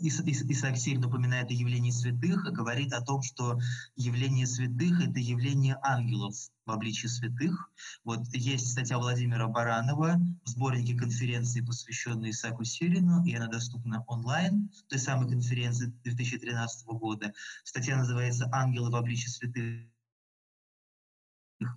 Исаак 0.00 0.76
Сирин 0.76 1.00
напоминает 1.00 1.50
о 1.50 1.54
явлении 1.54 1.90
святых 1.90 2.46
и 2.46 2.52
говорит 2.52 2.92
о 2.92 3.00
том, 3.00 3.22
что 3.22 3.58
явление 3.96 4.46
святых— 4.46 5.00
это 5.08 5.18
явление 5.18 5.78
ангелов 5.82 6.34
в 6.66 6.70
обличии 6.70 7.06
святых. 7.06 7.70
Вот 8.04 8.20
есть 8.32 8.70
статья 8.70 8.98
Владимира 8.98 9.48
Баранова 9.48 10.20
в 10.44 10.48
сборнике 10.48 10.94
конференции, 10.94 11.60
посвященной 11.60 12.30
Исааку 12.30 12.64
Сирину, 12.64 13.24
и 13.24 13.34
она 13.34 13.48
доступна 13.48 14.04
онлайн, 14.06 14.70
той 14.88 14.98
самой 14.98 15.28
конференции 15.28 15.86
2013 16.04 16.86
года. 16.86 17.32
Статья 17.64 17.96
называется 17.96 18.48
«Ангелы 18.52 18.90
в 18.90 18.96
обличии 18.96 19.28
святых» 19.28 19.88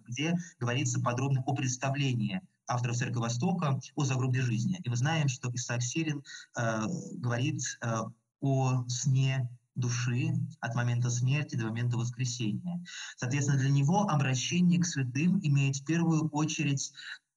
где 0.07 0.35
говорится 0.59 1.01
подробно 1.01 1.41
о 1.45 1.55
представлении 1.55 2.41
авторов 2.71 2.97
Церкви 2.97 3.19
Востока 3.19 3.79
о 3.95 4.05
загробной 4.05 4.41
жизни. 4.41 4.79
И 4.83 4.89
мы 4.89 4.95
знаем, 4.95 5.27
что 5.27 5.49
Исаак 5.53 5.83
Сирин 5.83 6.23
э, 6.57 6.81
говорит 7.13 7.61
э, 7.81 7.97
о 8.41 8.85
сне 8.87 9.49
души 9.75 10.33
от 10.59 10.75
момента 10.75 11.09
смерти 11.09 11.55
до 11.55 11.65
момента 11.65 11.97
воскресения. 11.97 12.83
Соответственно, 13.17 13.59
для 13.59 13.69
него 13.69 14.03
обращение 14.03 14.79
к 14.79 14.85
святым 14.85 15.39
имеет 15.41 15.77
в 15.77 15.85
первую 15.85 16.29
очередь 16.29 16.91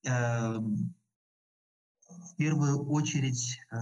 э, 0.07 0.59
в 2.09 2.37
первую 2.37 2.87
очередь 2.89 3.59
э, 3.71 3.77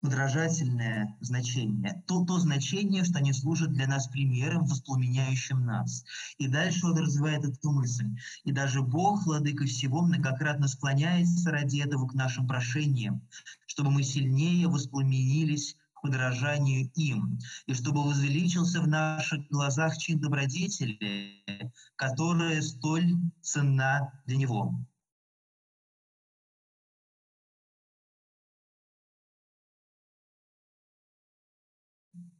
подражательное 0.00 1.16
значение, 1.20 2.02
то, 2.06 2.24
то 2.24 2.38
значение, 2.38 3.04
что 3.04 3.18
они 3.18 3.32
служат 3.32 3.72
для 3.72 3.86
нас 3.86 4.08
примером, 4.08 4.64
воспламеняющим 4.66 5.64
нас. 5.64 6.04
И 6.38 6.48
дальше 6.48 6.86
он 6.86 6.98
развивает 6.98 7.44
эту 7.44 7.72
мысль. 7.72 8.08
И 8.44 8.52
даже 8.52 8.82
Бог, 8.82 9.26
Владыка 9.26 9.64
всего, 9.64 10.02
многократно 10.02 10.68
склоняется 10.68 11.50
ради 11.50 11.80
этого 11.80 12.06
к 12.06 12.14
нашим 12.14 12.46
прошениям, 12.46 13.22
чтобы 13.66 13.90
мы 13.90 14.02
сильнее 14.02 14.68
воспламенились 14.68 15.76
подражанию 16.02 16.90
им, 16.94 17.38
и 17.66 17.74
чтобы 17.74 18.04
возвеличился 18.04 18.80
в 18.80 18.86
наших 18.86 19.48
глазах 19.48 19.96
чин 19.98 20.20
добродетели, 20.20 21.72
которая 21.96 22.62
столь 22.62 23.14
ценна 23.40 24.12
для 24.26 24.36
Него. 24.36 24.74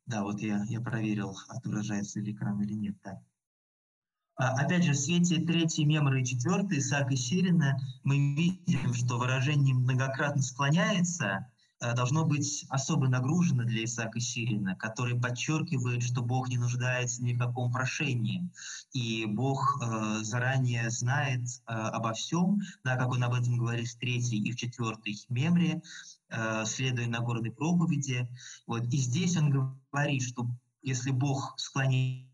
Да, 0.07 0.23
вот 0.23 0.41
я, 0.41 0.65
я 0.69 0.81
проверил, 0.81 1.37
отображается 1.49 2.21
ли 2.21 2.33
экран 2.33 2.61
или 2.63 2.75
нет. 2.75 2.97
Да. 3.03 3.21
А, 4.37 4.53
опять 4.61 4.85
же, 4.85 4.93
в 4.93 4.97
свете 4.97 5.41
третьей 5.41 5.85
меморы 5.85 6.21
и 6.21 6.25
четвертой 6.25 6.79
Исаака 6.79 7.17
Сирина 7.17 7.77
мы 8.05 8.35
видим, 8.35 8.95
что 8.95 9.19
выражение 9.19 9.75
«многократно 9.75 10.43
склоняется» 10.43 11.51
э, 11.81 11.95
должно 11.95 12.25
быть 12.25 12.67
особо 12.69 13.09
нагружено 13.09 13.65
для 13.65 13.85
Исаака 13.85 14.21
Сирина, 14.21 14.77
который 14.77 15.19
подчеркивает, 15.19 16.03
что 16.03 16.23
Бог 16.23 16.51
не 16.51 16.59
нуждается 16.59 17.25
ни 17.25 17.33
в 17.33 17.39
каком 17.39 17.73
прошении, 17.73 18.49
и 18.93 19.25
Бог 19.25 19.81
э, 19.83 20.19
заранее 20.23 20.91
знает 20.91 21.43
э, 21.67 21.73
обо 21.73 22.13
всем, 22.13 22.61
да, 22.85 22.97
как 22.97 23.09
он 23.09 23.25
об 23.25 23.33
этом 23.33 23.57
говорит 23.57 23.89
в 23.89 23.99
третьей 23.99 24.41
и 24.41 24.53
в 24.53 24.57
четвертой 24.57 25.17
мемре, 25.31 25.83
следуя 26.65 27.07
на 27.07 27.21
горной 27.21 27.53
проповеди. 27.53 28.29
Вот. 28.67 28.85
И 28.93 28.97
здесь 28.97 29.37
он 29.37 29.51
говорит, 29.51 30.23
что 30.23 30.49
если 30.83 31.11
Бог 31.11 31.55
склоняется 31.59 32.27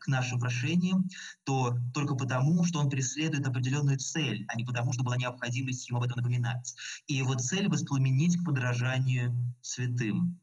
к 0.00 0.06
нашим 0.08 0.38
прошениям, 0.38 1.08
то 1.44 1.76
только 1.94 2.14
потому, 2.14 2.64
что 2.64 2.80
он 2.80 2.90
преследует 2.90 3.46
определенную 3.46 3.98
цель, 3.98 4.44
а 4.48 4.56
не 4.56 4.64
потому, 4.64 4.92
что 4.92 5.04
была 5.04 5.16
необходимость 5.16 5.88
ему 5.88 5.98
об 5.98 6.04
этом 6.04 6.18
напоминать. 6.18 6.74
И 7.06 7.14
его 7.14 7.34
цель– 7.34 7.68
воспламенить 7.70 8.36
к 8.38 8.44
подражанию 8.44 9.34
святым. 9.60 10.38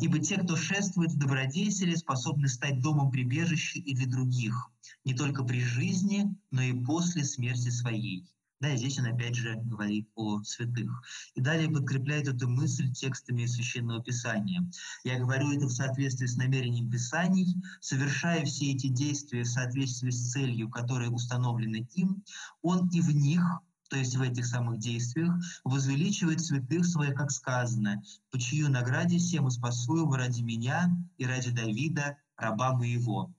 Ибо 0.00 0.18
те, 0.18 0.36
кто 0.36 0.56
шествует 0.56 1.12
в 1.12 1.18
добродетели, 1.18 1.94
способны 1.94 2.48
стать 2.48 2.80
домом 2.80 3.12
прибежища 3.12 3.78
и 3.78 3.94
для 3.94 4.08
других, 4.08 4.70
не 5.04 5.14
только 5.14 5.44
при 5.44 5.60
жизни, 5.60 6.34
но 6.50 6.62
и 6.62 6.72
после 6.72 7.22
смерти 7.24 7.68
своей. 7.70 8.26
Да, 8.60 8.72
и 8.72 8.76
здесь 8.78 8.98
он 8.98 9.06
опять 9.06 9.34
же 9.34 9.54
говорит 9.56 10.08
о 10.14 10.42
святых. 10.42 10.90
И 11.34 11.42
далее 11.42 11.68
подкрепляет 11.68 12.26
эту 12.26 12.48
мысль 12.48 12.90
текстами 12.90 13.44
Священного 13.44 14.02
Писания. 14.02 14.68
Я 15.04 15.18
говорю 15.18 15.52
это 15.52 15.66
в 15.66 15.72
соответствии 15.72 16.26
с 16.26 16.36
намерением 16.36 16.90
Писаний, 16.90 17.54
совершая 17.80 18.44
все 18.46 18.72
эти 18.72 18.88
действия 18.88 19.42
в 19.42 19.48
соответствии 19.48 20.10
с 20.10 20.30
целью, 20.32 20.70
которая 20.70 21.10
установлена 21.10 21.86
им, 21.94 22.24
он 22.62 22.88
и 22.88 23.00
в 23.00 23.14
них 23.14 23.42
то 23.88 23.96
есть 23.96 24.16
в 24.16 24.22
этих 24.22 24.46
самых 24.46 24.78
действиях, 24.78 25.32
возвеличивает 25.62 26.40
святых 26.40 26.84
своих, 26.84 27.14
как 27.14 27.30
сказано, 27.30 28.02
по 28.30 28.38
чью 28.38 28.68
награде 28.68 29.18
всем 29.18 29.46
и 29.46 29.50
спасу 29.50 29.98
его 29.98 30.16
ради 30.16 30.42
меня 30.42 30.90
и 31.18 31.24
ради 31.24 31.52
Давида, 31.52 32.16
раба 32.36 32.72
моего. 32.74 33.32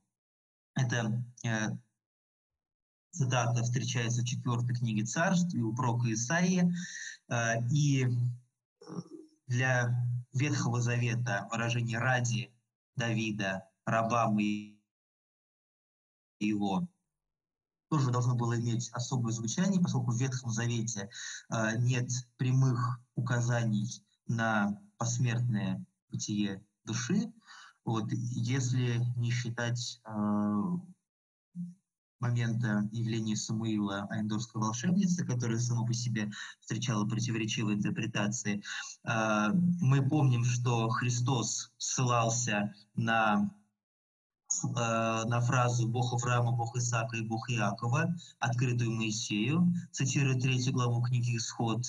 Это 0.73 1.21
э, 1.43 1.69
цитата 3.17 3.63
встречается 3.63 4.21
в 4.21 4.25
четвертой 4.25 4.75
книге 4.75 5.03
царств 5.05 5.53
и 5.53 5.61
у 5.61 5.73
пророка 5.73 6.11
Исаии. 6.13 6.71
Э, 7.29 7.61
и 7.71 8.05
э, 8.05 8.09
для 9.47 10.07
Ветхого 10.33 10.81
Завета 10.81 11.47
выражение 11.51 11.99
«ради 11.99 12.53
Давида, 12.95 13.67
раба 13.85 14.31
его» 16.39 16.87
тоже 17.89 18.11
должно 18.11 18.35
было 18.35 18.59
иметь 18.59 18.89
особое 18.91 19.31
звучание, 19.31 19.81
поскольку 19.81 20.11
в 20.11 20.19
Ветхом 20.19 20.51
Завете 20.51 21.09
э, 21.49 21.77
нет 21.77 22.09
прямых 22.37 22.99
указаний 23.15 24.03
на 24.27 24.79
посмертное 24.97 25.83
бытие 26.11 26.63
души. 26.83 27.31
Вот, 27.85 28.11
если 28.11 29.01
не 29.15 29.31
считать 29.31 30.01
момента 32.19 32.87
явления 32.91 33.35
Самуила 33.35 34.07
Айндорской 34.09 34.61
волшебницы, 34.61 35.25
которая 35.25 35.59
сама 35.59 35.85
по 35.85 35.93
себе 35.93 36.29
встречала 36.59 37.05
противоречивые 37.05 37.77
интерпретации. 37.77 38.63
А, 39.03 39.51
мы 39.81 40.07
помним, 40.07 40.43
что 40.43 40.89
Христос 40.89 41.71
ссылался 41.77 42.73
на 42.95 43.51
а, 44.75 45.25
на 45.25 45.41
фразу 45.41 45.87
«Бог 45.87 46.13
Авраама, 46.13 46.53
Бог 46.53 46.75
Исаака 46.77 47.17
и 47.17 47.21
Бог 47.21 47.49
Иакова», 47.49 48.15
открытую 48.39 48.91
Моисею, 48.91 49.73
цитирую 49.91 50.39
третью 50.39 50.73
главу 50.73 51.01
книги 51.01 51.35
«Исход», 51.35 51.83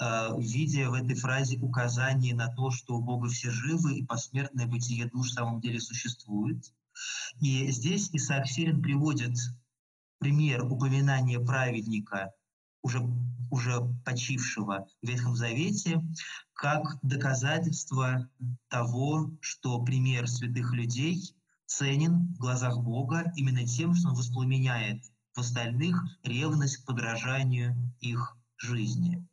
а, 0.00 0.34
видя 0.36 0.90
в 0.90 0.94
этой 0.94 1.14
фразе 1.14 1.58
указание 1.58 2.34
на 2.34 2.48
то, 2.48 2.70
что 2.72 2.96
у 2.96 3.02
Бога 3.02 3.28
все 3.28 3.50
живы 3.50 3.98
и 3.98 4.04
посмертное 4.04 4.66
бытие 4.66 5.08
душ 5.08 5.28
в 5.28 5.34
самом 5.34 5.60
деле 5.60 5.80
существует. 5.80 6.72
И 7.40 7.70
здесь 7.70 8.10
Исаак 8.12 8.46
Сирин 8.48 8.82
приводит 8.82 9.36
пример 10.20 10.62
упоминания 10.64 11.40
праведника, 11.40 12.32
уже, 12.82 13.00
уже 13.50 13.80
почившего 14.04 14.86
в 15.02 15.08
Ветхом 15.08 15.34
Завете, 15.34 16.00
как 16.52 16.98
доказательство 17.02 18.28
того, 18.68 19.30
что 19.40 19.82
пример 19.82 20.28
святых 20.28 20.72
людей 20.72 21.34
ценен 21.66 22.34
в 22.34 22.38
глазах 22.38 22.78
Бога 22.78 23.32
именно 23.34 23.66
тем, 23.66 23.94
что 23.94 24.08
он 24.08 24.14
воспламеняет 24.14 25.02
в 25.34 25.38
остальных 25.40 26.02
ревность 26.22 26.78
к 26.78 26.86
подражанию 26.86 27.74
их 28.00 28.36
жизни. 28.58 29.26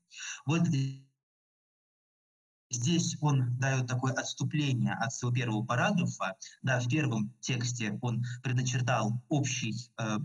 Вот 0.46 0.64
Здесь 2.70 3.18
он 3.22 3.58
дает 3.60 3.88
такое 3.88 4.14
отступление 4.14 4.94
от 4.94 5.14
своего 5.14 5.36
первого 5.36 5.66
параграфа. 5.66 6.36
Да, 6.62 6.80
в 6.80 6.88
первом 6.88 7.34
тексте 7.40 7.98
он 8.02 8.24
предначертал 8.44 9.22
общий, 9.30 9.74
э, 9.98 10.18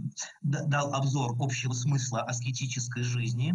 дал 0.43 0.93
обзор 0.95 1.37
общего 1.39 1.73
смысла 1.73 2.23
аскетической 2.23 3.05
жизни. 3.05 3.55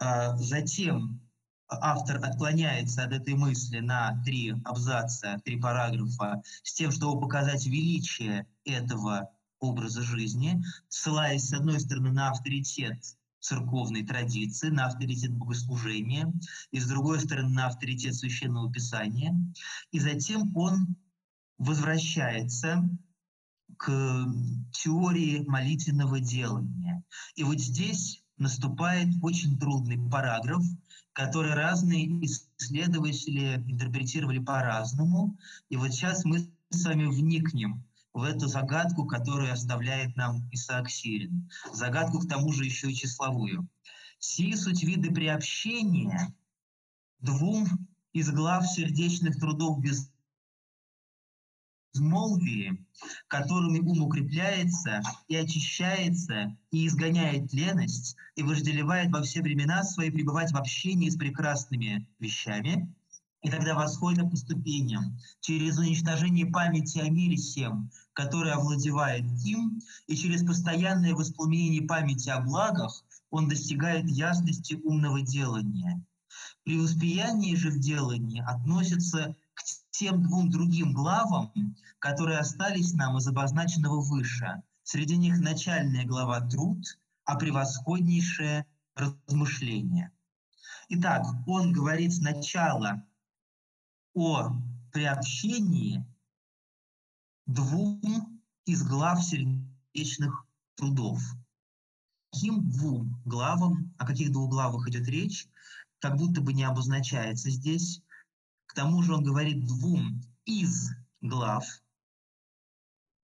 Э, 0.00 0.36
затем 0.36 1.20
автор 1.68 2.24
отклоняется 2.24 3.02
от 3.02 3.12
этой 3.12 3.34
мысли 3.34 3.80
на 3.80 4.22
три 4.24 4.54
абзаца, 4.64 5.40
три 5.44 5.60
параграфа, 5.60 6.42
с 6.62 6.74
тем, 6.74 6.92
чтобы 6.92 7.20
показать 7.20 7.66
величие 7.66 8.46
этого 8.64 9.30
образа 9.58 10.02
жизни, 10.02 10.62
ссылаясь, 10.88 11.48
с 11.48 11.52
одной 11.52 11.80
стороны, 11.80 12.12
на 12.12 12.30
авторитет 12.30 13.02
церковной 13.40 14.04
традиции, 14.04 14.68
на 14.68 14.86
авторитет 14.86 15.32
богослужения, 15.32 16.32
и 16.70 16.80
с 16.80 16.86
другой 16.86 17.20
стороны 17.20 17.50
на 17.50 17.66
авторитет 17.66 18.14
священного 18.14 18.72
писания. 18.72 19.34
И 19.90 19.98
затем 19.98 20.56
он 20.56 20.96
возвращается 21.58 22.88
к 23.76 24.26
теории 24.72 25.44
молитвенного 25.46 26.20
делания. 26.20 27.02
И 27.34 27.44
вот 27.44 27.58
здесь 27.60 28.22
наступает 28.36 29.08
очень 29.22 29.58
трудный 29.58 29.98
параграф, 30.10 30.62
который 31.12 31.54
разные 31.54 32.06
исследователи 32.24 33.56
интерпретировали 33.66 34.38
по-разному. 34.38 35.36
И 35.68 35.76
вот 35.76 35.92
сейчас 35.92 36.24
мы 36.24 36.40
с 36.70 36.84
вами 36.84 37.06
вникнем 37.06 37.84
в 38.12 38.22
эту 38.22 38.46
загадку, 38.48 39.06
которую 39.06 39.52
оставляет 39.52 40.16
нам 40.16 40.48
Исаак 40.50 40.90
Сирин. 40.90 41.48
Загадку 41.72 42.20
к 42.20 42.28
тому 42.28 42.52
же 42.52 42.64
еще 42.64 42.90
и 42.90 42.94
числовую. 42.94 43.68
Сии 44.18 44.54
суть 44.54 44.82
виды 44.82 45.10
приобщения 45.10 46.34
двум 47.20 47.66
из 48.12 48.30
глав 48.30 48.66
сердечных 48.66 49.38
трудов 49.38 49.80
без 49.80 50.10
безмолвии, 51.92 52.84
которыми 53.28 53.80
ум 53.80 54.02
укрепляется 54.02 55.02
и 55.28 55.36
очищается, 55.36 56.56
и 56.70 56.86
изгоняет 56.86 57.52
леность, 57.52 58.16
и 58.36 58.42
вожделевает 58.42 59.10
во 59.10 59.22
все 59.22 59.42
времена 59.42 59.82
свои 59.82 60.10
пребывать 60.10 60.52
в 60.52 60.56
общении 60.56 61.10
с 61.10 61.16
прекрасными 61.16 62.06
вещами, 62.18 62.92
и 63.42 63.50
тогда 63.50 63.74
восходит 63.74 64.30
по 64.30 64.36
ступеням, 64.36 65.18
через 65.40 65.78
уничтожение 65.78 66.46
памяти 66.46 66.98
о 66.98 67.08
мире 67.08 67.36
всем, 67.36 67.90
который 68.12 68.52
овладевает 68.52 69.24
им, 69.44 69.80
и 70.06 70.14
через 70.14 70.44
постоянное 70.44 71.14
воспламенение 71.14 71.82
памяти 71.82 72.28
о 72.28 72.40
благах 72.40 73.04
он 73.30 73.48
достигает 73.48 74.08
ясности 74.08 74.74
умного 74.84 75.22
делания. 75.22 76.04
При 76.64 76.78
восприятии 76.78 77.54
же 77.54 77.70
в 77.70 77.78
делании 77.78 78.42
относится 78.46 79.34
к 79.54 79.62
тем 79.90 80.22
двум 80.22 80.50
другим 80.50 80.92
главам, 80.92 81.52
которые 81.98 82.38
остались 82.38 82.92
нам 82.92 83.16
из 83.16 83.26
обозначенного 83.26 84.00
выше. 84.00 84.62
Среди 84.82 85.16
них 85.16 85.38
начальная 85.40 86.04
глава 86.04 86.40
«Труд», 86.40 86.84
а 87.24 87.36
превосходнейшее 87.36 88.66
размышление. 88.94 90.10
Итак, 90.88 91.24
он 91.46 91.72
говорит 91.72 92.12
сначала 92.12 93.04
о 94.14 94.50
приобщении 94.92 96.04
двум 97.46 98.42
из 98.64 98.82
глав 98.82 99.22
сердечных 99.22 100.46
трудов. 100.74 101.20
Каким 102.32 102.70
двум 102.70 103.20
главам, 103.24 103.92
о 103.98 104.06
каких 104.06 104.32
двух 104.32 104.50
главах 104.50 104.88
идет 104.88 105.08
речь, 105.08 105.48
как 105.98 106.16
будто 106.16 106.40
бы 106.40 106.52
не 106.52 106.64
обозначается 106.64 107.50
здесь. 107.50 108.02
К 108.66 108.74
тому 108.74 109.02
же 109.02 109.14
он 109.14 109.24
говорит 109.24 109.66
двум 109.66 110.22
из 110.44 110.90
глав. 111.20 111.64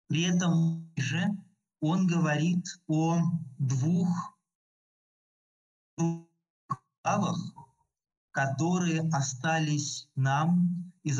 При 0.08 0.24
этом 0.24 0.92
же 0.98 1.26
он 1.80 2.06
говорит 2.06 2.66
о 2.88 3.22
двух 3.58 4.38
главах, 7.04 7.38
которые 8.32 9.02
остались 9.12 10.08
нам 10.16 10.92
из 11.04 11.20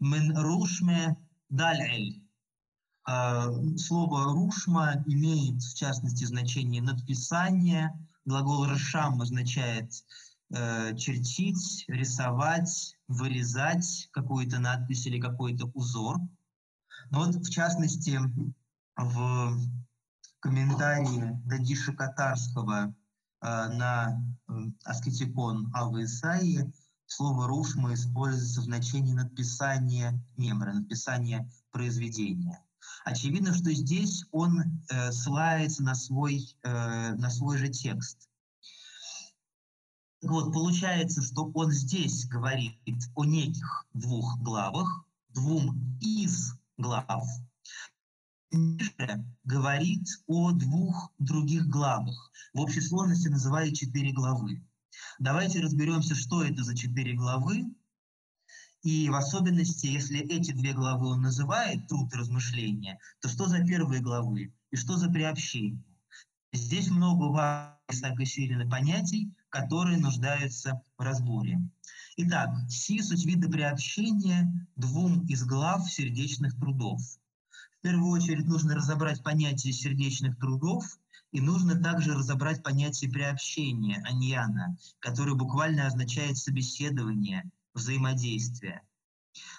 «Мен 0.00 0.36
рушме 0.36 1.16
а, 3.04 3.50
Слово 3.76 4.32
«рушма» 4.32 5.02
имеет, 5.06 5.62
в 5.62 5.74
частности, 5.76 6.24
значение 6.24 6.82
«надписание». 6.82 7.90
Глагол 8.24 8.66
«рашам» 8.66 9.20
означает 9.20 9.92
э, 10.54 10.96
чертить, 10.96 11.84
рисовать, 11.88 12.96
вырезать 13.08 14.08
какую-то 14.12 14.60
надпись 14.60 15.06
или 15.06 15.20
какой-то 15.20 15.66
узор. 15.74 16.18
Но 17.10 17.24
вот, 17.24 17.34
в 17.34 17.50
частности, 17.50 18.20
в 18.96 19.58
комментарии 20.40 21.32
Дадиша 21.44 21.92
Катарского 21.92 22.94
на 23.42 24.22
э, 24.48 24.52
аскетикон 24.84 25.70
Авы 25.74 26.04
Исаии 26.04 26.72
слово 27.06 27.46
«рушма» 27.46 27.94
используется 27.94 28.60
в 28.60 28.64
значении 28.64 29.12
написания 29.12 30.18
мемора, 30.36 30.72
написания 30.72 31.50
произведения. 31.70 32.62
Очевидно, 33.04 33.52
что 33.54 33.72
здесь 33.72 34.24
он 34.30 34.60
э, 34.60 35.12
ссылается 35.12 35.82
на 35.82 35.94
свой, 35.94 36.56
э, 36.62 37.14
на 37.14 37.30
свой 37.30 37.58
же 37.58 37.68
текст. 37.68 38.28
Вот, 40.22 40.52
получается, 40.52 41.20
что 41.20 41.50
он 41.54 41.72
здесь 41.72 42.26
говорит 42.28 42.78
о 43.16 43.24
неких 43.24 43.86
двух 43.92 44.38
главах, 44.38 45.04
двум 45.30 45.98
из 46.00 46.54
глав, 46.78 47.26
ниже 48.52 49.24
говорит 49.44 50.06
о 50.26 50.52
двух 50.52 51.12
других 51.18 51.66
главах. 51.66 52.30
В 52.54 52.60
общей 52.60 52.80
сложности 52.80 53.28
называют 53.28 53.74
четыре 53.74 54.12
главы. 54.12 54.62
Давайте 55.18 55.60
разберемся, 55.60 56.14
что 56.14 56.42
это 56.42 56.62
за 56.62 56.76
четыре 56.76 57.14
главы, 57.14 57.64
и 58.82 59.08
в 59.08 59.14
особенности, 59.14 59.86
если 59.86 60.18
эти 60.18 60.52
две 60.52 60.72
главы 60.72 61.06
он 61.06 61.22
называет 61.22 61.86
труд 61.86 62.12
и 62.12 62.16
размышления, 62.16 62.98
то 63.20 63.28
что 63.28 63.46
за 63.46 63.64
первые 63.64 64.02
главы 64.02 64.52
и 64.70 64.76
что 64.76 64.96
за 64.96 65.08
приобщение? 65.08 65.84
Здесь 66.52 66.90
много 66.90 67.26
важных 67.26 68.70
понятий, 68.70 69.32
которые 69.50 69.98
нуждаются 69.98 70.82
в 70.98 71.02
разборе. 71.02 71.60
Итак, 72.16 72.50
си 72.68 73.00
суть 73.00 73.24
вида 73.24 73.48
приобщения 73.48 74.52
двум 74.76 75.24
из 75.26 75.44
глав 75.44 75.88
сердечных 75.90 76.58
трудов– 76.58 77.00
в 77.82 77.84
первую 77.84 78.12
очередь 78.12 78.46
нужно 78.46 78.76
разобрать 78.76 79.24
понятие 79.24 79.72
сердечных 79.72 80.38
трудов, 80.38 80.84
и 81.32 81.40
нужно 81.40 81.74
также 81.74 82.14
разобрать 82.14 82.62
понятие 82.62 83.10
приобщения, 83.10 84.00
аньяна, 84.04 84.76
которое 85.00 85.34
буквально 85.34 85.88
означает 85.88 86.38
собеседование, 86.38 87.50
взаимодействие. 87.74 88.82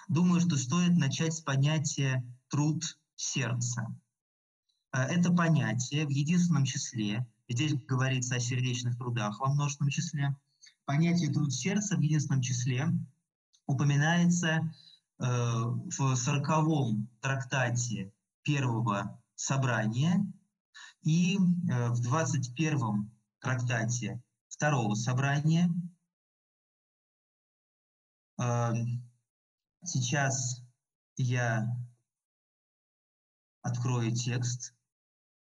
Думаю, 0.08 0.40
что 0.40 0.56
стоит 0.56 0.96
начать 0.96 1.34
с 1.34 1.42
понятия 1.42 2.24
труд 2.48 2.98
сердца. 3.14 3.94
Э, 4.94 5.02
это 5.02 5.30
понятие 5.30 6.06
в 6.06 6.10
единственном 6.10 6.64
числе, 6.64 7.28
здесь 7.46 7.74
говорится 7.74 8.36
о 8.36 8.40
сердечных 8.40 8.96
трудах 8.96 9.38
во 9.38 9.52
множественном 9.52 9.90
числе, 9.90 10.34
понятие 10.86 11.30
труд 11.30 11.52
сердца 11.52 11.94
в 11.96 12.00
единственном 12.00 12.40
числе 12.40 12.88
упоминается 13.66 14.72
э, 15.18 15.24
в 15.26 16.14
сороковом 16.16 17.10
трактате 17.20 18.13
первого 18.44 19.20
собрания 19.34 20.24
и 21.02 21.36
э, 21.36 21.88
в 21.88 22.00
21 22.00 23.10
трактате 23.40 24.22
второго 24.48 24.94
собрания. 24.94 25.70
Э, 28.40 28.72
сейчас 29.84 30.62
я 31.16 31.66
открою 33.62 34.12
текст. 34.12 34.74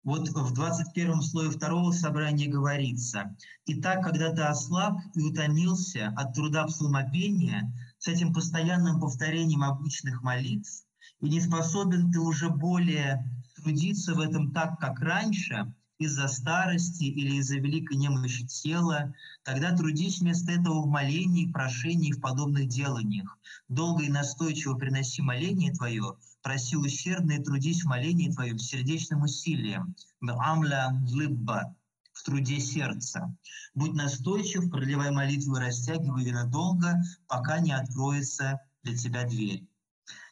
Вот 0.04 0.30
в 0.30 0.54
21 0.54 1.22
слое 1.22 1.52
второго 1.52 1.92
собрания 1.92 2.48
говорится, 2.48 3.36
«Итак, 3.66 4.04
когда 4.04 4.34
ты 4.34 4.42
ослаб 4.44 4.98
и 5.14 5.22
утомился 5.22 6.14
от 6.16 6.34
труда 6.34 6.66
псалмопения, 6.66 7.72
с 7.98 8.08
этим 8.08 8.34
постоянным 8.34 9.00
повторением 9.02 9.64
обычных 9.64 10.24
молитв, 10.24 10.86
и 11.22 11.30
не 11.30 11.42
способен 11.42 12.12
ты 12.12 12.20
уже 12.20 12.50
более 12.50 13.24
трудиться 13.56 14.14
в 14.16 14.20
этом 14.20 14.52
так, 14.52 14.80
как 14.80 15.00
раньше, 15.00 15.74
из-за 16.00 16.30
старости 16.30 17.04
или 17.04 17.36
из-за 17.36 17.58
великой 17.58 17.98
немощи 17.98 18.48
тела, 18.48 19.14
тогда 19.44 19.76
трудись 19.76 20.22
вместо 20.22 20.54
этого 20.54 20.82
в 20.82 20.88
молении, 20.88 21.52
прошении 21.52 22.14
в 22.14 22.22
подобных 22.22 22.70
деланиях. 22.70 23.38
Долго 23.68 24.04
и 24.04 24.10
настойчиво 24.10 24.76
приноси 24.76 25.22
моление 25.22 25.74
твое, 25.74 26.16
проси 26.42 26.78
усердно 26.78 27.34
и 27.34 27.44
трудись 27.44 27.84
в 27.84 27.88
молении 27.88 28.32
твоем 28.32 28.58
сердечным 28.58 29.24
усилием. 29.24 29.94
Амля 30.22 30.98
лыбба 31.12 31.76
в 32.14 32.24
труде 32.24 32.62
сердца. 32.62 33.36
Будь 33.76 33.94
настойчив, 33.94 34.70
проливай 34.70 35.12
молитву 35.12 35.56
растягивай 35.56 36.24
ее 36.24 36.34
надолго, 36.34 36.96
пока 37.28 37.60
не 37.60 37.74
откроется 37.74 38.62
для 38.84 38.96
тебя 38.96 39.26
дверь. 39.26 39.69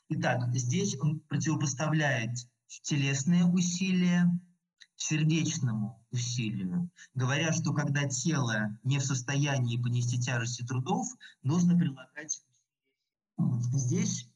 Итак, 0.09 0.55
здесь 0.55 0.97
он 0.99 1.19
противопоставляет 1.19 2.31
телесные 2.83 3.45
усилия 3.45 4.31
сердечному 4.95 6.01
усилию, 6.11 6.89
говоря, 7.13 7.51
что 7.51 7.73
когда 7.73 8.07
тело 8.07 8.77
не 8.83 8.99
в 8.99 9.03
состоянии 9.03 9.81
понести 9.81 10.17
тяжести 10.17 10.63
трудов, 10.65 11.07
нужно 11.43 11.77
прилагать 11.77 12.41
Здесь 13.37 14.29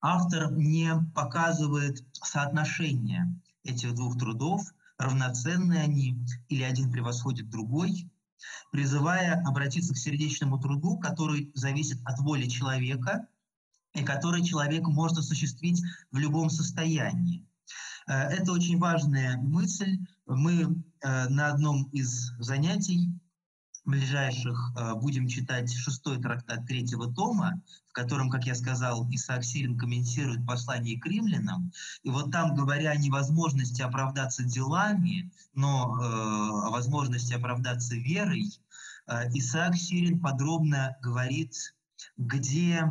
автор 0.00 0.52
не 0.52 0.90
показывает 1.14 2.02
соотношение 2.14 3.40
этих 3.64 3.94
двух 3.94 4.18
трудов, 4.18 4.62
равноценны 4.96 5.74
они 5.74 6.18
или 6.48 6.62
один 6.62 6.90
превосходит 6.90 7.50
другой, 7.50 8.10
призывая 8.72 9.40
обратиться 9.46 9.92
к 9.92 9.98
сердечному 9.98 10.58
труду, 10.58 10.98
который 10.98 11.52
зависит 11.54 12.00
от 12.04 12.18
воли 12.20 12.46
человека– 12.46 13.28
и 13.98 14.04
который 14.04 14.44
человек 14.44 14.86
может 14.86 15.18
осуществить 15.18 15.82
в 16.10 16.18
любом 16.18 16.50
состоянии. 16.50 17.44
Э, 18.08 18.28
это 18.30 18.52
очень 18.52 18.78
важная 18.78 19.36
мысль. 19.36 19.98
Мы 20.26 20.82
э, 21.00 21.28
на 21.28 21.48
одном 21.48 21.84
из 21.92 22.32
занятий 22.38 23.10
ближайших 23.84 24.72
э, 24.76 24.94
будем 24.94 25.28
читать 25.28 25.72
шестой 25.72 26.20
трактат 26.20 26.66
третьего 26.66 27.12
тома, 27.12 27.60
в 27.88 27.92
котором, 27.92 28.28
как 28.28 28.44
я 28.44 28.54
сказал, 28.54 29.08
Исаак 29.10 29.44
Сирин 29.44 29.78
комментирует 29.78 30.46
послание 30.46 31.00
к 31.00 31.06
римлянам. 31.06 31.72
И 32.02 32.10
вот 32.10 32.30
там, 32.30 32.54
говоря 32.54 32.90
о 32.90 32.96
невозможности 32.96 33.82
оправдаться 33.82 34.44
делами, 34.44 35.32
но 35.54 35.94
о 35.94 36.70
возможности 36.70 37.32
оправдаться 37.32 37.94
верой, 37.94 38.44
Исаак 39.32 39.74
Сирин 39.74 40.20
подробно 40.20 40.96
говорит, 41.02 41.54
где 42.18 42.84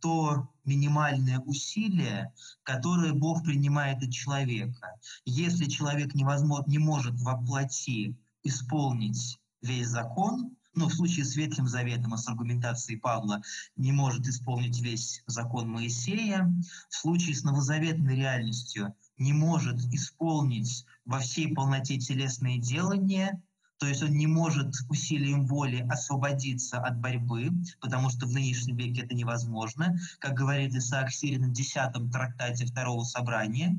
то 0.00 0.48
минимальное 0.64 1.40
усилие, 1.40 2.32
которое 2.62 3.12
Бог 3.12 3.44
принимает 3.44 4.02
от 4.02 4.10
человека. 4.10 4.94
Если 5.24 5.66
человек 5.66 6.14
невозможно, 6.14 6.70
не 6.70 6.78
может 6.78 7.20
воплоти 7.20 8.16
исполнить 8.42 9.38
весь 9.62 9.88
закон, 9.88 10.56
ну, 10.74 10.88
в 10.88 10.94
случае 10.94 11.24
с 11.24 11.36
Ветхим 11.36 11.68
Заветом, 11.68 12.14
а 12.14 12.18
с 12.18 12.28
аргументацией 12.28 12.98
Павла, 12.98 13.42
не 13.76 13.92
может 13.92 14.26
исполнить 14.26 14.80
весь 14.80 15.22
закон 15.26 15.68
Моисея, 15.68 16.52
в 16.88 16.96
случае 16.96 17.36
с 17.36 17.44
новозаветной 17.44 18.16
реальностью 18.16 18.94
не 19.16 19.32
может 19.32 19.78
исполнить 19.92 20.84
во 21.04 21.20
всей 21.20 21.54
полноте 21.54 21.98
телесные 21.98 22.58
делания, 22.58 23.40
то 23.84 23.88
есть 23.88 24.02
он 24.02 24.12
не 24.12 24.26
может 24.26 24.74
усилием 24.88 25.46
воли 25.46 25.86
освободиться 25.90 26.78
от 26.78 26.98
борьбы, 27.00 27.50
потому 27.82 28.08
что 28.08 28.24
в 28.24 28.32
нынешнем 28.32 28.78
веке 28.78 29.02
это 29.02 29.14
невозможно, 29.14 29.94
как 30.20 30.32
говорит 30.32 30.74
Исаак 30.74 31.10
Сирин 31.10 31.50
в 31.50 31.52
10 31.52 32.10
трактате 32.10 32.64
второго 32.64 33.04
собрания. 33.04 33.78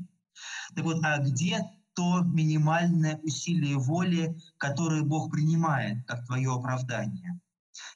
Так 0.76 0.84
вот, 0.84 1.04
а 1.04 1.18
где 1.18 1.58
то 1.94 2.20
минимальное 2.20 3.18
усилие 3.24 3.78
воли, 3.78 4.38
которое 4.58 5.02
Бог 5.02 5.32
принимает 5.32 6.06
как 6.06 6.24
твое 6.24 6.54
оправдание? 6.54 7.40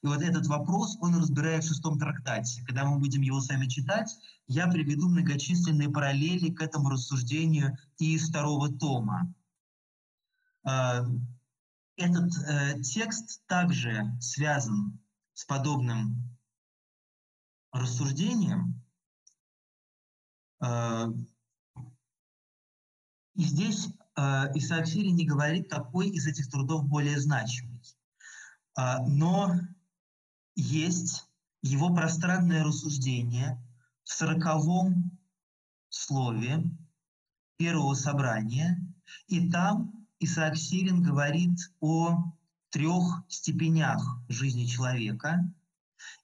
И 0.02 0.08
вот 0.08 0.20
этот 0.20 0.48
вопрос 0.48 0.98
он 1.00 1.14
разбирает 1.14 1.62
в 1.62 1.68
шестом 1.68 1.96
трактате. 1.96 2.64
Когда 2.66 2.84
мы 2.84 2.98
будем 2.98 3.22
его 3.22 3.40
сами 3.40 3.68
читать, 3.68 4.12
я 4.48 4.66
приведу 4.66 5.08
многочисленные 5.08 5.88
параллели 5.90 6.50
к 6.50 6.60
этому 6.60 6.90
рассуждению 6.90 7.78
из 7.98 8.28
второго 8.30 8.68
тома. 8.68 9.32
Этот 12.00 12.32
э, 12.48 12.80
текст 12.80 13.46
также 13.46 14.10
связан 14.20 14.98
с 15.34 15.44
подобным 15.44 16.34
рассуждением. 17.72 18.82
Э, 20.64 21.08
и 23.34 23.44
здесь 23.44 23.88
э, 24.16 24.22
Исаак 24.54 24.86
Сирий 24.86 25.10
не 25.10 25.26
говорит, 25.26 25.68
какой 25.68 26.08
из 26.08 26.26
этих 26.26 26.48
трудов 26.50 26.86
более 26.86 27.20
значимый. 27.20 27.82
А, 28.74 29.00
но 29.06 29.56
есть 30.54 31.28
его 31.60 31.94
пространное 31.94 32.64
рассуждение 32.64 33.62
в 34.04 34.08
сороковом 34.14 35.18
слове 35.90 36.64
первого 37.58 37.92
собрания, 37.92 38.78
и 39.26 39.50
там 39.50 39.99
Исаак 40.20 40.56
Сирин 40.56 41.02
говорит 41.02 41.58
о 41.80 42.32
трех 42.68 43.24
степенях 43.28 44.00
жизни 44.28 44.66
человека, 44.66 45.50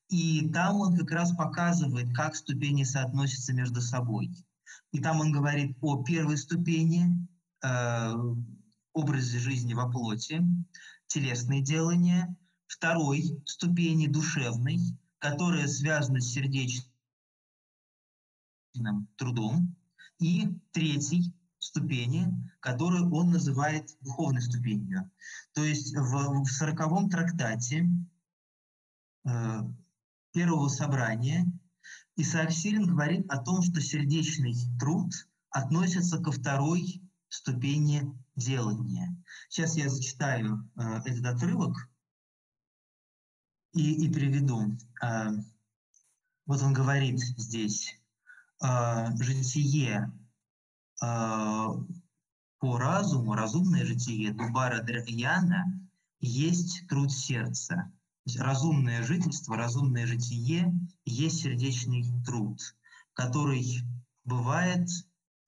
и 0.08 0.48
там 0.50 0.76
он 0.76 0.96
как 0.96 1.10
раз 1.10 1.34
показывает, 1.34 2.14
как 2.14 2.36
ступени 2.36 2.84
соотносятся 2.84 3.54
между 3.54 3.80
собой. 3.80 4.30
И 4.92 5.00
там 5.00 5.20
он 5.20 5.32
говорит 5.32 5.78
о 5.80 6.04
первой 6.04 6.36
ступени, 6.36 7.26
э, 7.64 8.14
образе 8.92 9.38
жизни 9.38 9.72
во 9.72 9.90
плоти, 9.90 10.42
телесные 11.06 11.62
делания, 11.62 12.36
второй 12.66 13.42
ступени 13.46 14.06
душевной, 14.06 14.78
которая 15.18 15.66
связана 15.66 16.20
с 16.20 16.32
сердечным 16.32 16.84
трудом, 19.16 19.74
и 20.18 20.48
третий 20.72 21.32
ступени, 21.58 22.26
которую 22.60 23.12
он 23.12 23.30
называет 23.30 23.96
духовной 24.00 24.42
ступенью. 24.42 25.10
То 25.52 25.64
есть 25.64 25.94
в, 25.94 26.44
в 26.44 26.46
40 26.46 27.10
трактате 27.10 27.88
э, 29.24 29.60
первого 30.32 30.68
собрания 30.68 31.46
Исаак 32.16 32.50
Сирин 32.50 32.86
говорит 32.86 33.30
о 33.30 33.38
том, 33.38 33.62
что 33.62 33.80
сердечный 33.80 34.54
труд 34.78 35.12
относится 35.50 36.18
ко 36.18 36.32
второй 36.32 37.02
ступени 37.28 38.02
делания. 38.36 39.14
Сейчас 39.48 39.76
я 39.76 39.88
зачитаю 39.88 40.70
э, 40.76 41.00
этот 41.04 41.26
отрывок 41.26 41.76
и, 43.72 44.06
и 44.06 44.12
приведу. 44.12 44.76
Э, 45.02 45.28
вот 46.46 46.62
он 46.62 46.72
говорит 46.72 47.18
здесь, 47.18 47.98
э, 48.62 49.16
житие 49.18 50.12
по 51.00 52.78
разуму, 52.78 53.34
разумное 53.34 53.84
житие 53.84 54.32
Дубара 54.32 54.82
Драгьяна 54.82 55.64
есть 56.20 56.86
труд 56.88 57.12
сердца. 57.12 57.92
Разумное 58.38 59.02
жительство, 59.02 59.56
разумное 59.56 60.06
житие 60.06 60.72
есть 61.04 61.42
сердечный 61.42 62.04
труд, 62.24 62.58
который 63.12 63.84
бывает 64.24 64.88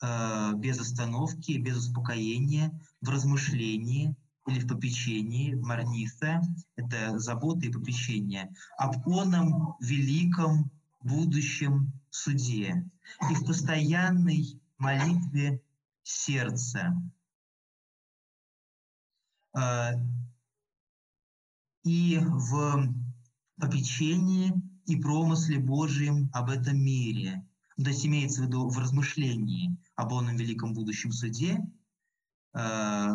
э, 0.00 0.52
без 0.54 0.78
остановки, 0.78 1.52
без 1.58 1.78
успокоения, 1.78 2.70
в 3.00 3.08
размышлении 3.08 4.14
или 4.46 4.60
в 4.60 4.68
попечении, 4.68 5.54
марниса, 5.54 6.40
это 6.76 7.18
забота 7.18 7.66
и 7.66 7.72
попечение, 7.72 8.54
об 8.76 9.08
оном 9.08 9.74
великом 9.80 10.70
будущем 11.02 11.92
суде 12.10 12.88
и 13.30 13.34
в 13.34 13.44
постоянной 13.44 14.60
молитве 14.78 15.62
сердца. 16.02 16.94
Э, 19.56 19.92
и 21.84 22.18
в 22.18 22.94
попечении 23.60 24.52
и 24.86 24.96
промысле 24.96 25.58
Божьем 25.58 26.30
об 26.32 26.50
этом 26.50 26.78
мире. 26.78 27.44
То 27.76 27.90
есть 27.90 28.04
имеется 28.06 28.42
в 28.42 28.46
виду 28.46 28.68
в 28.68 28.78
размышлении 28.78 29.76
об 29.94 30.12
оном 30.12 30.36
великом 30.36 30.72
будущем 30.72 31.12
суде, 31.12 31.58
э, 32.54 33.08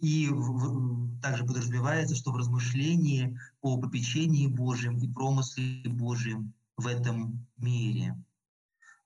и 0.00 0.28
в, 0.28 1.20
также 1.20 1.44
подразумевается, 1.44 2.14
что 2.14 2.32
в 2.32 2.36
размышлении 2.36 3.38
о 3.60 3.80
попечении 3.80 4.46
Божьем 4.46 4.98
и 4.98 5.08
промысле 5.08 5.88
Божьем 5.88 6.52
в 6.76 6.86
этом 6.86 7.46
мире, 7.56 8.16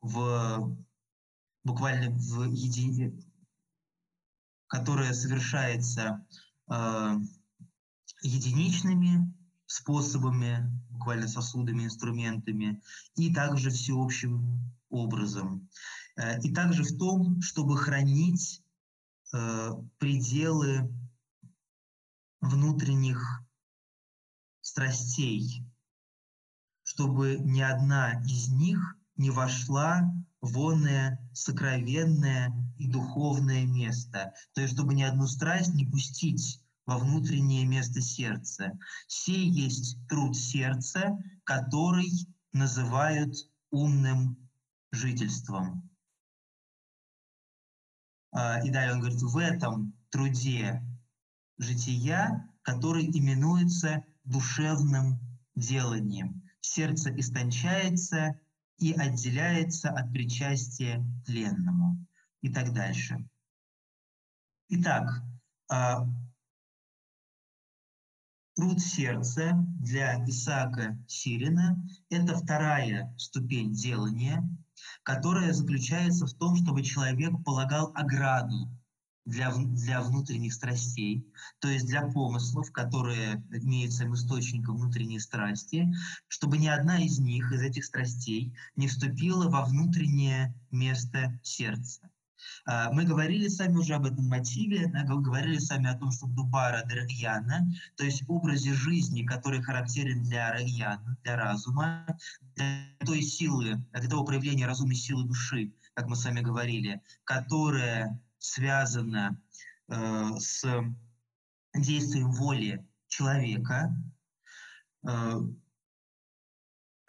в, 0.00 0.76
буквально 1.68 2.10
в 2.10 2.50
едине, 2.50 3.12
которое 4.68 5.12
совершается 5.12 6.26
э, 6.70 7.16
единичными 8.22 9.34
способами, 9.66 10.66
буквально 10.88 11.28
сосудами, 11.28 11.84
инструментами, 11.84 12.82
и 13.16 13.32
также 13.32 13.70
всеобщим 13.70 14.60
образом. 14.88 15.68
Э, 16.16 16.40
и 16.40 16.52
также 16.54 16.84
в 16.84 16.96
том, 16.96 17.42
чтобы 17.42 17.76
хранить 17.76 18.62
э, 19.34 19.70
пределы 19.98 20.90
внутренних 22.40 23.42
страстей, 24.62 25.66
чтобы 26.82 27.36
ни 27.38 27.60
одна 27.60 28.22
из 28.22 28.48
них 28.48 28.78
не 29.16 29.30
вошла 29.30 30.10
в 30.40 30.58
онное 30.58 31.18
сокровенное 31.32 32.52
и 32.76 32.88
духовное 32.88 33.66
место. 33.66 34.34
То 34.54 34.60
есть, 34.60 34.74
чтобы 34.74 34.94
ни 34.94 35.02
одну 35.02 35.26
страсть 35.26 35.74
не 35.74 35.84
пустить 35.84 36.62
во 36.86 36.96
внутреннее 36.96 37.66
место 37.66 38.00
сердца. 38.00 38.78
Сей 39.06 39.48
есть 39.48 39.98
труд 40.08 40.36
сердца, 40.36 41.18
который 41.44 42.08
называют 42.52 43.34
умным 43.70 44.48
жительством. 44.90 45.90
А, 48.32 48.60
и 48.64 48.70
далее 48.70 48.94
он 48.94 49.00
говорит, 49.00 49.20
в 49.20 49.36
этом 49.36 49.94
труде 50.10 50.82
жития, 51.58 52.50
который 52.62 53.04
именуется 53.04 54.04
душевным 54.24 55.20
деланием. 55.54 56.42
Сердце 56.60 57.14
истончается 57.18 58.40
и 58.78 58.92
отделяется 58.92 59.90
от 59.90 60.12
причастия 60.12 61.04
тленному 61.26 62.06
и 62.40 62.52
так 62.52 62.72
дальше. 62.72 63.16
Итак, 64.68 65.22
а, 65.70 66.06
Труд 68.58 68.80
сердца 68.80 69.52
для 69.78 70.16
Исаака 70.26 70.98
Сирина– 71.06 71.80
это 72.10 72.36
вторая 72.36 73.14
ступень 73.16 73.72
делания, 73.72 74.42
которая 75.04 75.52
заключается 75.52 76.26
в 76.26 76.34
том, 76.34 76.56
чтобы 76.56 76.82
человек 76.82 77.30
полагал 77.44 77.92
ограду 77.94 78.68
для, 79.28 79.52
для 79.54 80.00
внутренних 80.00 80.54
страстей, 80.54 81.26
то 81.60 81.68
есть 81.68 81.86
для 81.86 82.02
помыслов, 82.02 82.72
которые 82.72 83.44
имеют 83.52 83.92
своим 83.92 84.14
источником 84.14 84.76
внутренние 84.76 85.20
страсти, 85.20 85.92
чтобы 86.28 86.58
ни 86.58 86.66
одна 86.66 86.98
из 86.98 87.18
них, 87.18 87.52
из 87.52 87.60
этих 87.60 87.84
страстей, 87.84 88.54
не 88.76 88.88
вступила 88.88 89.48
во 89.48 89.64
внутреннее 89.64 90.54
место 90.70 91.38
сердца. 91.42 92.10
А, 92.64 92.90
мы 92.92 93.04
говорили 93.04 93.48
сами 93.48 93.76
уже 93.76 93.94
об 93.94 94.06
этом 94.06 94.26
мотиве, 94.26 94.90
говорили 95.06 95.58
сами 95.58 95.90
о 95.90 95.98
том, 95.98 96.10
что 96.10 96.26
Дубара 96.26 96.82
Рагьяна, 96.88 97.70
то 97.96 98.04
есть 98.04 98.24
образе 98.28 98.72
жизни, 98.72 99.24
который 99.24 99.62
характерен 99.62 100.22
для 100.22 100.52
Рагьяна, 100.52 101.18
для 101.22 101.36
разума, 101.36 102.06
для 102.54 102.86
той 103.04 103.22
силы, 103.22 103.84
для 103.92 104.08
того 104.08 104.24
проявления 104.24 104.66
разумной 104.66 104.96
силы 104.96 105.24
души, 105.24 105.72
как 105.94 106.06
мы 106.06 106.16
с 106.16 106.24
вами 106.24 106.40
говорили, 106.40 107.02
которая 107.24 108.18
связана 108.38 109.40
э, 109.88 110.30
с 110.38 110.64
действием 111.74 112.32
воли 112.32 112.86
человека, 113.08 113.94
э, 115.06 115.40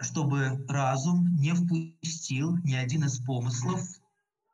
чтобы 0.01 0.65
разум 0.67 1.35
не 1.35 1.53
впустил 1.53 2.57
ни 2.57 2.73
один 2.73 3.03
из 3.05 3.19
помыслов 3.19 3.81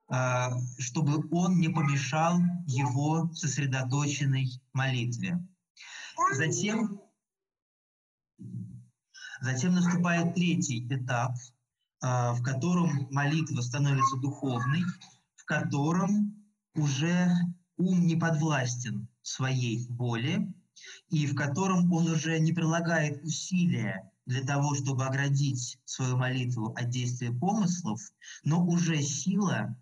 а, 0.08 0.52
чтобы 0.78 1.28
он 1.32 1.58
не 1.58 1.70
помешал 1.70 2.40
его 2.68 3.32
сосредоточенной 3.34 4.48
молитве. 4.72 5.44
Затем, 6.34 7.02
затем 9.42 9.74
наступает 9.74 10.36
третий 10.36 10.88
этап, 10.88 11.34
а, 12.02 12.34
в 12.34 12.44
котором 12.44 13.08
молитва 13.12 13.62
становится 13.62 14.18
духовной, 14.18 14.84
в 15.36 15.46
котором 15.46 16.35
уже 16.76 17.32
ум 17.78 18.06
не 18.06 18.16
подвластен 18.16 19.08
своей 19.22 19.88
воле, 19.90 20.54
и 21.10 21.26
в 21.26 21.36
котором 21.36 21.92
он 21.92 22.08
уже 22.10 22.40
не 22.40 22.54
прилагает 22.54 23.24
усилия 23.24 24.12
для 24.26 24.42
того, 24.44 24.76
чтобы 24.76 25.06
оградить 25.06 25.80
свою 25.86 26.18
молитву 26.18 26.74
от 26.76 26.90
действия 26.90 27.32
помыслов, 27.32 28.02
но 28.44 28.66
уже 28.66 29.02
сила 29.02 29.76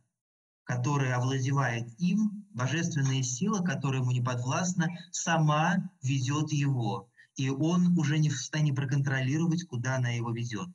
которая 0.64 1.18
овладевает 1.18 1.90
им, 2.00 2.46
божественная 2.52 3.22
сила, 3.24 3.64
которая 3.64 4.02
ему 4.02 4.12
не 4.12 4.22
подвластна, 4.22 4.88
сама 5.12 5.90
ведет 6.02 6.52
его. 6.52 7.10
И 7.36 7.50
он 7.50 7.98
уже 7.98 8.20
не 8.20 8.30
в 8.30 8.38
состоянии 8.38 8.72
проконтролировать, 8.72 9.66
куда 9.66 9.98
она 9.98 10.10
его 10.10 10.32
ведет. 10.32 10.70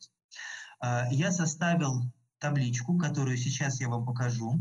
А, 0.81 1.07
я 1.11 1.31
составил 1.31 2.03
табличку, 2.39 2.99
которую 2.99 3.37
сейчас 3.37 3.81
я 3.81 3.89
вам 3.89 4.05
покажу. 4.05 4.59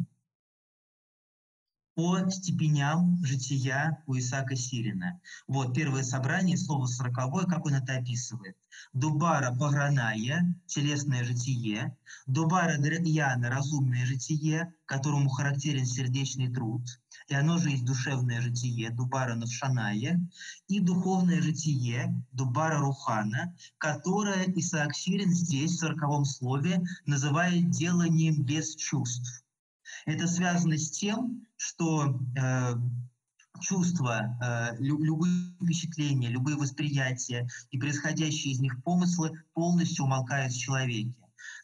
По 1.97 2.29
степеням 2.29 3.17
жития 3.25 4.03
у 4.05 4.15
Исаака 4.15 4.55
Сирина. 4.55 5.19
Вот 5.47 5.73
первое 5.73 6.03
собрание, 6.03 6.55
слово 6.55 6.85
сороковое, 6.85 7.45
как 7.45 7.65
он 7.65 7.73
это 7.73 7.97
описывает. 7.97 8.55
Дубара 8.93 9.51
пограная, 9.51 10.53
телесное 10.67 11.23
житие, 11.23 11.97
Дубара 12.27 12.77
Дряна, 12.77 13.49
разумное 13.49 14.05
житие, 14.05 14.71
которому 14.85 15.27
характерен 15.29 15.87
сердечный 15.87 16.53
труд, 16.53 16.83
и 17.29 17.33
оно 17.33 17.57
же 17.57 17.71
есть 17.71 17.83
душевное 17.83 18.41
житие, 18.41 18.91
Дубара 18.91 19.33
Навшаная, 19.33 20.21
и 20.67 20.79
духовное 20.79 21.41
житие, 21.41 22.13
Дубара 22.31 22.77
Рухана, 22.77 23.55
которое 23.79 24.45
Исаак 24.55 24.93
Сирин 24.93 25.31
здесь, 25.31 25.71
в 25.71 25.79
сороковом 25.79 26.25
слове, 26.25 26.79
называет 27.07 27.71
деланием 27.71 28.43
без 28.43 28.75
чувств. 28.75 29.43
Это 30.05 30.27
связано 30.27 30.77
с 30.77 30.91
тем, 30.91 31.46
что 31.57 32.19
э, 32.35 32.73
чувства, 33.59 34.37
э, 34.41 34.77
любые 34.79 35.53
впечатления, 35.61 36.29
любые 36.29 36.57
восприятия 36.57 37.47
и 37.71 37.79
происходящие 37.79 38.53
из 38.53 38.59
них 38.59 38.81
помыслы 38.83 39.31
полностью 39.53 40.05
умолкают 40.05 40.53
в 40.53 40.59
человеке. 40.59 41.15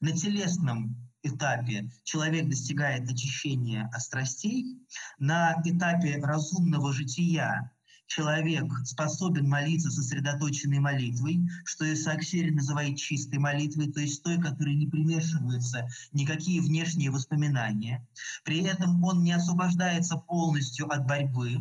На 0.02 0.12
телесном 0.12 0.96
этапе 1.22 1.90
человек 2.04 2.50
достигает 2.50 3.10
очищения 3.10 3.90
страстей, 3.98 4.78
на 5.20 5.62
этапе 5.64 6.18
разумного 6.18 6.92
жития 6.92 7.72
человек 8.08 8.66
способен 8.86 9.48
молиться 9.48 9.90
сосредоточенной 9.90 10.80
молитвой, 10.80 11.48
что 11.66 11.92
Исаак 11.92 12.24
Сирин 12.24 12.56
называет 12.56 12.98
чистой 12.98 13.40
молитвой, 13.40 13.92
то 13.92 14.02
есть 14.02 14.24
той, 14.24 14.40
которой 14.40 14.76
не 14.76 14.88
примешиваются 14.88 15.88
никакие 16.12 16.62
внешние 16.62 17.12
воспоминания. 17.12 18.06
При 18.44 18.64
этом 18.64 19.04
он 19.04 19.24
не 19.24 19.32
освобождается 19.32 20.18
полностью 20.18 20.92
от 20.92 21.06
борьбы, 21.06 21.60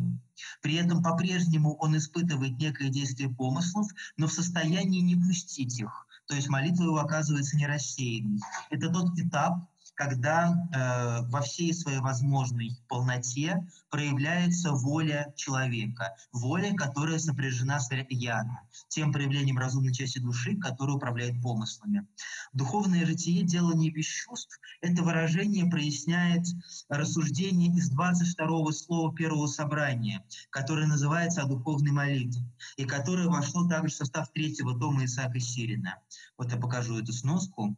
при 0.61 0.75
этом 0.75 1.01
по-прежнему 1.01 1.75
он 1.75 1.97
испытывает 1.97 2.57
некое 2.57 2.89
действие 2.89 3.29
помыслов, 3.29 3.87
но 4.17 4.27
в 4.27 4.33
состоянии 4.33 5.01
не 5.01 5.15
пустить 5.15 5.79
их. 5.79 6.07
То 6.27 6.35
есть 6.35 6.49
молитва 6.49 6.83
его 6.83 6.99
оказывается 6.99 7.57
не 7.57 7.67
рассеянной. 7.67 8.39
Это 8.69 8.89
тот 8.89 9.17
этап, 9.19 9.67
когда 9.95 10.49
э, 10.51 11.21
во 11.29 11.41
всей 11.41 11.73
своей 11.73 11.99
возможной 11.99 12.77
полноте 12.87 13.67
проявляется 13.89 14.71
воля 14.71 15.33
человека, 15.35 16.15
воля, 16.31 16.73
которая 16.75 17.19
сопряжена 17.19 17.79
с 17.79 17.89
яна, 18.09 18.61
тем 18.87 19.11
проявлением 19.11 19.57
разумной 19.57 19.93
части 19.93 20.19
души, 20.19 20.57
которая 20.57 20.95
управляет 20.95 21.41
помыслами. 21.41 22.07
Духовное 22.53 23.05
житие, 23.05 23.43
делание 23.43 23.91
без 23.91 24.05
чувств, 24.05 24.59
это 24.81 25.03
выражение 25.03 25.65
проясняет 25.65 26.45
рассуждение 26.89 27.71
из 27.75 27.89
22 27.89 28.71
слова 28.71 29.13
первого 29.13 29.47
собрания, 29.47 30.23
которое 30.49 30.87
называется 30.87 31.43
«О 31.43 31.47
духовной 31.47 31.91
молитве», 31.91 32.43
и 32.77 32.85
которое 32.85 33.27
вошло 33.27 33.67
также 33.67 33.93
в 33.93 33.97
состав 33.97 34.31
третьего 34.31 34.77
тома 34.77 35.05
Исаака 35.05 35.39
Сирина. 35.39 35.99
Вот 36.37 36.51
я 36.51 36.57
покажу 36.57 36.99
эту 36.99 37.13
сноску 37.13 37.77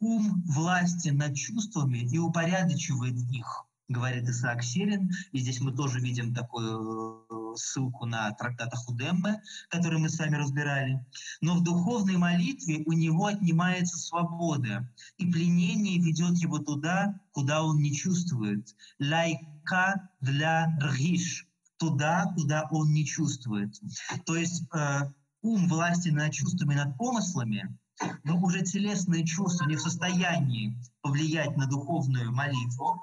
ум 0.00 0.42
власти 0.46 1.08
над 1.08 1.34
чувствами 1.34 1.98
и 1.98 2.18
упорядочивает 2.18 3.16
их, 3.30 3.64
говорит 3.88 4.28
Исаак 4.28 4.62
Сирин. 4.62 5.10
И 5.32 5.38
здесь 5.38 5.60
мы 5.60 5.72
тоже 5.72 6.00
видим 6.00 6.34
такую 6.34 7.24
э, 7.30 7.56
ссылку 7.56 8.06
на 8.06 8.30
трактат 8.32 8.74
Худембе, 8.74 9.40
который 9.68 9.98
мы 9.98 10.08
с 10.08 10.18
вами 10.18 10.36
разбирали. 10.36 11.04
Но 11.40 11.54
в 11.54 11.62
духовной 11.62 12.16
молитве 12.16 12.82
у 12.86 12.92
него 12.92 13.26
отнимается 13.26 13.98
свобода, 13.98 14.88
и 15.18 15.30
пленение 15.30 15.98
ведет 15.98 16.38
его 16.38 16.58
туда, 16.58 17.20
куда 17.32 17.62
он 17.62 17.78
не 17.78 17.94
чувствует. 17.94 18.74
Лайка 18.98 20.10
для 20.20 20.76
ргиш, 20.80 21.46
туда, 21.76 22.32
куда 22.36 22.66
он 22.70 22.92
не 22.92 23.04
чувствует. 23.04 23.78
То 24.26 24.36
есть 24.36 24.64
э, 24.74 25.00
ум 25.42 25.68
власти 25.68 26.08
над 26.08 26.32
чувствами, 26.32 26.74
над 26.74 26.96
помыслами 26.96 27.76
но 28.24 28.40
уже 28.40 28.62
телесные 28.62 29.24
чувства 29.24 29.66
не 29.66 29.76
в 29.76 29.80
состоянии 29.80 30.76
повлиять 31.00 31.56
на 31.56 31.66
духовную 31.66 32.32
молитву, 32.32 33.00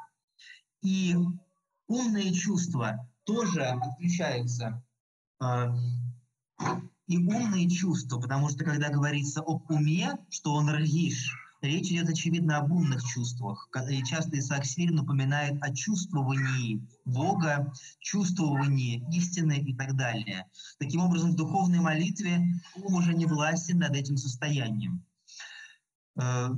и 0.81 1.15
умные 1.87 2.33
чувства 2.33 3.07
тоже 3.23 3.63
отключаются. 3.63 4.83
А, 5.39 5.73
и 7.07 7.17
умные 7.17 7.69
чувства, 7.69 8.19
потому 8.19 8.49
что 8.49 8.63
когда 8.63 8.89
говорится 8.89 9.41
об 9.41 9.69
уме, 9.69 10.17
что 10.29 10.53
он 10.53 10.69
ргиш, 10.69 11.35
Речь 11.61 11.91
идет, 11.91 12.09
очевидно, 12.09 12.57
об 12.57 12.71
умных 12.71 13.03
чувствах. 13.03 13.69
И 13.89 14.03
часто 14.03 14.39
Исаак 14.39 14.65
Сирин 14.65 14.99
упоминает 14.99 15.61
о 15.61 15.71
чувствовании 15.73 16.81
Бога, 17.05 17.71
чувствовании 17.99 19.03
истины 19.15 19.59
и 19.59 19.75
так 19.75 19.95
далее. 19.95 20.47
Таким 20.79 21.01
образом, 21.01 21.33
в 21.33 21.35
духовной 21.35 21.79
молитве 21.79 22.41
ум 22.75 22.95
уже 22.95 23.13
не 23.13 23.27
властен 23.27 23.77
над 23.77 23.95
этим 23.95 24.17
состоянием. 24.17 25.05
Э, 26.19 26.49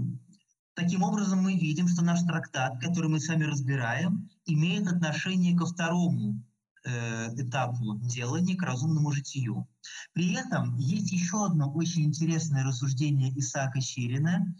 таким 0.73 1.03
образом, 1.03 1.39
мы 1.39 1.55
видим, 1.55 1.89
что 1.89 2.01
наш 2.01 2.21
трактат, 2.21 2.79
который 2.79 3.09
мы 3.09 3.19
сами 3.19 3.43
разбираем, 3.43 4.29
имеет 4.45 4.87
отношение 4.87 5.57
ко 5.57 5.65
второму 5.65 6.41
этапу 6.85 7.95
делания, 7.99 8.55
к 8.55 8.63
разумному 8.63 9.11
житию. 9.11 9.67
При 10.13 10.33
этом 10.33 10.77
есть 10.77 11.11
еще 11.11 11.45
одно 11.45 11.71
очень 11.71 12.03
интересное 12.03 12.63
рассуждение 12.63 13.31
Исаака 13.37 13.79
Щирина, 13.79 14.53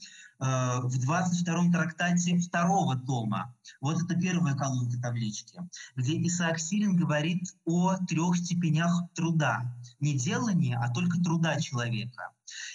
Э, 0.44 0.82
в 0.84 0.98
22-м 1.00 1.72
трактате 1.72 2.38
второго 2.38 2.98
тома. 2.98 3.56
Вот 3.80 4.02
это 4.02 4.16
первая 4.20 4.56
колонка 4.56 5.00
таблички, 5.02 5.58
где 5.96 6.22
Исаак 6.28 6.60
Сирин 6.60 6.98
говорит 6.98 7.56
о 7.66 7.96
трех 8.08 8.38
степенях 8.38 8.92
труда. 9.14 9.74
Не 10.02 10.18
делания, 10.18 10.78
а 10.78 10.92
только 10.94 11.22
труда 11.24 11.60
человека. 11.62 12.32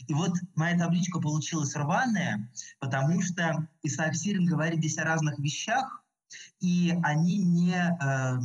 И 0.07 0.15
вот 0.15 0.33
моя 0.55 0.79
табличка 0.79 1.21
получилась 1.21 1.77
рваная, 1.77 2.51
потому 2.81 3.21
что 3.21 3.69
Исаак 3.83 4.15
Сирин 4.15 4.47
говорит 4.47 4.79
здесь 4.79 4.97
о 4.97 5.05
разных 5.05 5.39
вещах, 5.39 6.03
и 6.61 6.99
они 7.03 7.37
не 7.37 7.75
э, 7.75 8.39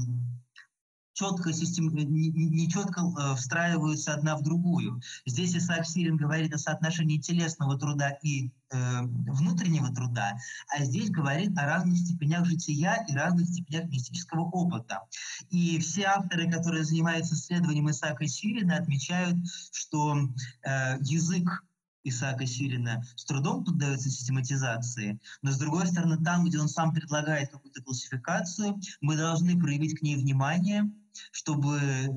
четко, 1.13 1.53
систем... 1.53 1.89
не 1.93 2.69
четко 2.69 3.01
э, 3.01 3.35
встраиваются 3.35 4.13
одна 4.13 4.35
в 4.35 4.43
другую. 4.43 5.01
Здесь 5.25 5.55
Исаак 5.55 5.85
Сирин 5.85 6.17
говорит 6.17 6.53
о 6.53 6.57
соотношении 6.57 7.17
телесного 7.17 7.77
труда 7.77 8.17
и 8.23 8.51
э, 8.71 9.01
внутреннего 9.01 9.93
труда, 9.93 10.37
а 10.75 10.83
здесь 10.83 11.09
говорит 11.09 11.57
о 11.57 11.65
разных 11.65 11.97
степенях 11.97 12.45
жития 12.45 13.05
и 13.07 13.13
разных 13.13 13.47
степенях 13.47 13.89
мистического 13.89 14.41
опыта. 14.41 15.01
И 15.49 15.79
все 15.79 16.05
авторы, 16.05 16.51
которые 16.51 16.83
занимаются 16.83 17.35
исследованием 17.35 17.89
Исаака 17.89 18.27
Сирина, 18.27 18.77
отмечают, 18.77 19.37
что 19.71 20.17
э, 20.63 20.97
язык 21.01 21.63
Исаака 22.03 22.45
Сирина 22.45 23.03
с 23.15 23.23
трудом 23.25 23.63
поддается 23.63 24.09
систематизации, 24.09 25.19
но 25.41 25.51
с 25.51 25.57
другой 25.57 25.87
стороны, 25.87 26.17
там, 26.23 26.45
где 26.45 26.59
он 26.59 26.67
сам 26.67 26.93
предлагает 26.93 27.51
какую-то 27.51 27.81
классификацию, 27.81 28.79
мы 29.01 29.15
должны 29.15 29.57
проявить 29.57 29.97
к 29.97 30.01
ней 30.01 30.17
внимание, 30.17 30.91
чтобы 31.31 31.77
э, 31.77 32.07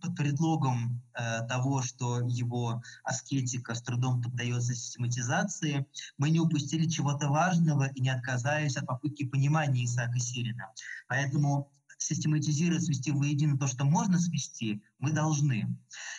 под 0.00 0.16
предлогом 0.16 1.02
э, 1.14 1.46
того, 1.46 1.82
что 1.82 2.20
его 2.20 2.82
аскетика 3.04 3.74
с 3.74 3.82
трудом 3.82 4.22
поддается 4.22 4.74
систематизации, 4.74 5.86
мы 6.16 6.30
не 6.30 6.40
упустили 6.40 6.88
чего-то 6.88 7.28
важного 7.28 7.88
и 7.88 8.00
не 8.00 8.10
отказались 8.10 8.76
от 8.76 8.86
попытки 8.86 9.26
понимания 9.26 9.84
Исаака 9.84 10.18
Сирина. 10.18 10.72
Поэтому 11.08 11.70
систематизировать, 11.98 12.84
свести 12.84 13.10
воедино 13.10 13.58
то, 13.58 13.66
что 13.66 13.84
можно 13.84 14.18
свести, 14.18 14.82
мы 14.98 15.12
должны. 15.12 15.76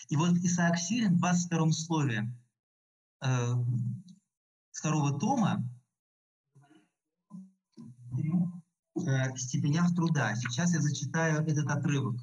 И 0.10 0.16
вот 0.16 0.32
Исаак 0.32 0.78
Сирин 0.78 1.16
в 1.16 1.20
22 1.20 1.72
слове 1.72 2.34
э, 3.22 3.54
второго 4.72 5.18
тома 5.18 5.64
э, 9.08 9.36
степенях 9.38 9.96
труда. 9.96 10.36
Сейчас 10.36 10.74
я 10.74 10.82
зачитаю 10.82 11.46
этот 11.46 11.70
отрывок. 11.70 12.16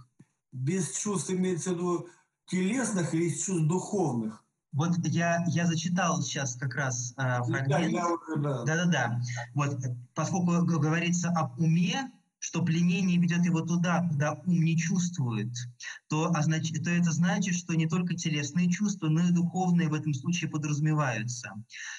Без 0.53 0.97
чувств 0.97 1.31
имеется 1.31 1.71
в 1.71 1.75
виду 1.75 2.09
телесных 2.47 3.15
или 3.15 3.31
чувств 3.31 3.67
духовных? 3.67 4.43
Вот 4.73 4.97
я, 5.07 5.45
я 5.49 5.67
зачитал 5.67 6.21
сейчас 6.23 6.57
как 6.57 6.75
раз 6.75 7.15
э, 7.17 7.43
фрагмент. 7.45 7.95
Да, 8.37 8.65
да, 8.65 8.85
да. 8.85 9.21
Вот, 9.55 9.79
поскольку 10.15 10.65
говорится 10.67 11.31
об 11.31 11.59
уме, 11.59 12.11
что 12.39 12.63
пленение 12.63 13.19
ведет 13.19 13.45
его 13.45 13.63
туда, 13.63 14.07
куда 14.09 14.35
ум 14.35 14.63
не 14.63 14.77
чувствует, 14.77 15.53
то, 16.09 16.33
значит, 16.43 16.85
то 16.85 16.91
это 16.91 17.11
значит, 17.11 17.57
что 17.57 17.75
не 17.75 17.89
только 17.89 18.15
телесные 18.15 18.71
чувства, 18.71 19.09
но 19.09 19.27
и 19.27 19.33
духовные 19.33 19.89
в 19.89 19.95
этом 19.95 20.15
случае 20.15 20.51
подразумеваются. 20.51 21.53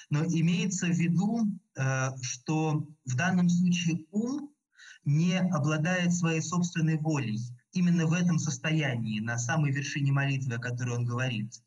Но 0.08 0.24
имеется 0.24 0.86
в 0.86 0.96
виду, 0.96 1.46
э, 1.76 2.10
что 2.22 2.86
в 3.04 3.16
данном 3.16 3.48
случае 3.50 4.06
ум 4.10 4.50
не 5.08 5.38
обладает 5.38 6.12
своей 6.12 6.42
собственной 6.42 6.98
волей. 6.98 7.40
Именно 7.72 8.06
в 8.06 8.12
этом 8.12 8.38
состоянии, 8.38 9.20
на 9.20 9.38
самой 9.38 9.72
вершине 9.72 10.12
молитвы, 10.12 10.56
о 10.56 10.58
которой 10.58 10.96
он 10.96 11.06
говорит. 11.06 11.62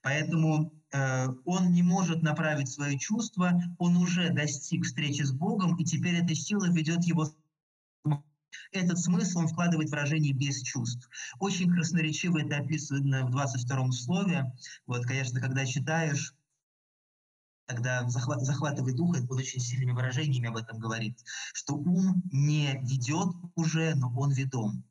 Поэтому 0.00 0.72
э, 0.92 1.26
он 1.44 1.72
не 1.72 1.82
может 1.82 2.22
направить 2.22 2.68
свои 2.68 2.98
чувства, 2.98 3.60
он 3.78 3.96
уже 3.98 4.30
достиг 4.30 4.84
встречи 4.84 5.22
с 5.22 5.32
Богом, 5.32 5.76
и 5.76 5.84
теперь 5.84 6.16
эта 6.16 6.34
сила 6.34 6.70
ведет 6.70 7.04
его 7.04 7.26
этот 8.72 8.98
смысл 8.98 9.40
он 9.40 9.48
вкладывает 9.48 9.90
выражение 9.90 10.32
«без 10.32 10.62
чувств». 10.62 11.08
Очень 11.38 11.70
красноречиво 11.70 12.38
это 12.38 12.56
описано 12.56 13.26
в 13.26 13.30
22 13.30 13.92
слове. 13.92 14.52
Вот, 14.86 15.04
конечно, 15.04 15.40
когда 15.40 15.66
читаешь, 15.66 16.34
тогда 17.66 18.08
захват, 18.08 18.42
захватывает 18.42 18.96
дух, 18.96 19.16
он 19.28 19.38
очень 19.38 19.60
сильными 19.60 19.92
выражениями 19.92 20.48
об 20.48 20.56
этом 20.56 20.78
говорит, 20.78 21.18
что 21.52 21.74
ум 21.74 22.22
не 22.32 22.78
ведет 22.82 23.34
уже, 23.54 23.94
но 23.94 24.12
он 24.16 24.32
ведом. 24.32 24.84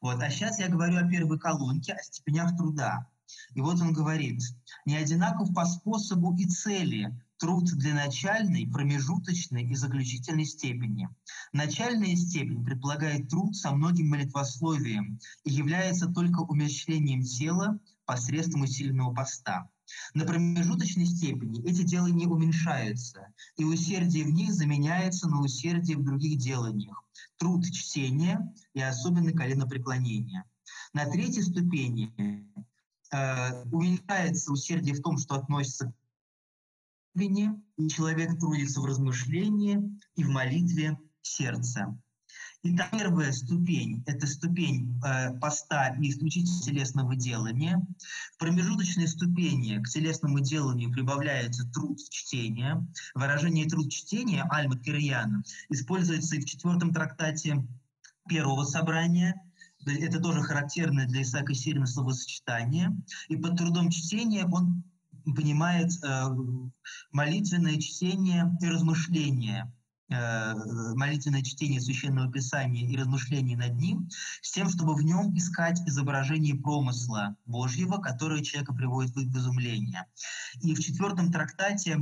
Вот. 0.00 0.20
А 0.20 0.30
сейчас 0.30 0.58
я 0.58 0.68
говорю 0.68 0.98
о 0.98 1.08
первой 1.08 1.38
колонке, 1.38 1.92
о 1.92 2.02
степенях 2.02 2.56
труда. 2.56 3.08
И 3.54 3.60
вот 3.60 3.80
он 3.80 3.92
говорит, 3.92 4.42
не 4.84 4.96
одинаков 4.96 5.54
по 5.54 5.64
способу 5.64 6.36
и 6.36 6.46
цели 6.46 7.14
труд 7.38 7.64
для 7.64 7.94
начальной, 7.94 8.66
промежуточной 8.66 9.64
и 9.64 9.74
заключительной 9.74 10.44
степени. 10.44 11.08
Начальная 11.52 12.14
степень 12.16 12.64
предполагает 12.64 13.28
труд 13.28 13.56
со 13.56 13.72
многим 13.72 14.10
молитвословием 14.10 15.18
и 15.44 15.50
является 15.50 16.08
только 16.08 16.40
умерщвлением 16.40 17.22
тела 17.22 17.78
посредством 18.04 18.62
усиленного 18.62 19.14
поста. 19.14 19.68
На 20.14 20.24
промежуточной 20.24 21.06
степени 21.06 21.62
эти 21.68 21.82
делания 21.82 22.28
уменьшаются, 22.28 23.32
и 23.56 23.64
усердие 23.64 24.24
в 24.24 24.30
них 24.30 24.52
заменяется 24.52 25.28
на 25.28 25.40
усердие 25.40 25.96
в 25.96 26.04
других 26.04 26.38
деланиях. 26.38 27.04
Труд 27.36 27.64
чтения 27.64 28.54
и 28.74 28.80
особенно 28.80 29.32
коленопреклонения. 29.32 30.44
На 30.92 31.06
третьей 31.06 31.42
ступени 31.42 32.12
э, 33.12 33.64
уменьшается 33.70 34.52
усердие 34.52 34.94
в 34.94 35.02
том, 35.02 35.18
что 35.18 35.34
относится 35.34 35.92
к 37.14 37.20
и 37.20 37.88
человек 37.88 38.38
трудится 38.38 38.80
в 38.80 38.86
размышлении 38.86 39.98
и 40.14 40.24
в 40.24 40.28
молитве 40.28 40.98
сердца. 41.20 41.98
Итак, 42.64 42.92
первая 42.92 43.32
ступень– 43.32 44.04
это 44.06 44.24
ступень 44.24 44.96
э, 45.04 45.36
поста 45.40 45.96
и 46.00 46.10
исключительно 46.10 46.60
телесного 46.60 47.16
делания. 47.16 47.84
В 48.34 48.38
промежуточной 48.38 49.08
ступени 49.08 49.82
к 49.82 49.88
телесному 49.88 50.38
деланию 50.38 50.92
прибавляется 50.92 51.68
труд 51.72 51.98
чтения. 52.08 52.86
Выражение 53.16 53.68
труд 53.68 53.90
чтения 53.90 54.44
Альма 54.48 54.78
Кирьяна 54.78 55.42
используется 55.70 56.36
и 56.36 56.40
в 56.40 56.44
четвертом 56.44 56.94
трактате 56.94 57.66
первого 58.28 58.62
собрания. 58.62 59.34
Это 59.84 60.20
тоже 60.20 60.42
характерное 60.42 61.08
для 61.08 61.22
Исаака 61.22 61.54
Сирина 61.54 61.86
словосочетание. 61.86 62.96
И 63.26 63.34
под 63.34 63.58
трудом 63.58 63.90
чтения 63.90 64.46
он 64.46 64.84
понимает 65.24 65.90
э, 66.04 66.28
молитвенное 67.10 67.80
чтение 67.80 68.56
и 68.60 68.66
размышление 68.66 69.68
молитвенное 70.94 71.42
чтение 71.42 71.80
Священного 71.80 72.30
Писания 72.30 72.88
и 72.88 72.96
размышления 72.96 73.56
над 73.56 73.74
ним, 73.76 74.08
с 74.40 74.52
тем, 74.52 74.68
чтобы 74.68 74.94
в 74.94 75.02
нем 75.02 75.36
искать 75.36 75.80
изображение 75.86 76.54
промысла 76.54 77.36
Божьего, 77.46 77.98
которое 77.98 78.42
человека 78.42 78.74
приводит 78.74 79.14
в 79.14 79.36
изумление. 79.36 80.06
И 80.62 80.74
в 80.74 80.80
четвертом 80.80 81.32
трактате 81.32 81.98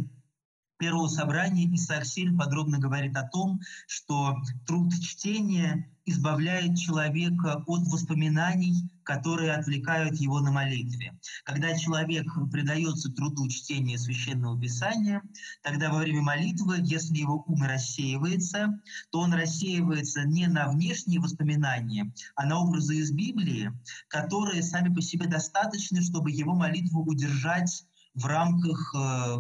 первого 0.81 1.09
собрания 1.09 1.73
Исаак 1.77 2.07
Силь 2.07 2.35
подробно 2.35 2.79
говорит 2.79 3.15
о 3.17 3.29
том, 3.29 3.61
что 3.87 4.37
труд 4.67 4.93
чтения 5.01 5.87
избавляет 6.07 6.77
человека 6.77 7.63
от 7.67 7.87
воспоминаний, 7.87 8.91
которые 9.05 9.53
отвлекают 9.53 10.17
его 10.17 10.41
на 10.41 10.51
молитве. 10.51 11.19
Когда 11.45 11.77
человек 11.77 12.27
предается 12.51 13.13
труду 13.13 13.47
чтения 13.49 13.99
священного 13.99 14.59
писания, 14.59 15.23
тогда 15.63 15.93
во 15.93 15.99
время 15.99 16.23
молитвы, 16.23 16.79
если 16.81 17.19
его 17.19 17.45
ум 17.47 17.63
рассеивается, 17.63 18.81
то 19.11 19.21
он 19.21 19.35
рассеивается 19.35 20.25
не 20.25 20.47
на 20.47 20.69
внешние 20.69 21.21
воспоминания, 21.21 22.13
а 22.35 22.47
на 22.47 22.59
образы 22.59 22.97
из 22.97 23.13
Библии, 23.13 23.71
которые 24.09 24.63
сами 24.63 24.93
по 24.93 25.03
себе 25.03 25.27
достаточны, 25.27 26.01
чтобы 26.01 26.31
его 26.31 26.55
молитву 26.55 27.05
удержать 27.05 27.85
в 28.15 28.27
рамках 28.27 28.95
э, 28.95 29.37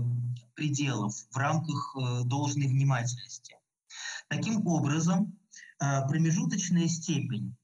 пределов, 0.54 1.14
в 1.30 1.36
рамках 1.36 1.96
э, 1.96 2.24
должной 2.24 2.68
внимательности. 2.68 3.56
Таким 4.28 4.66
образом, 4.66 5.38
э, 5.80 6.06
промежуточная 6.08 6.88
степень 6.88 7.56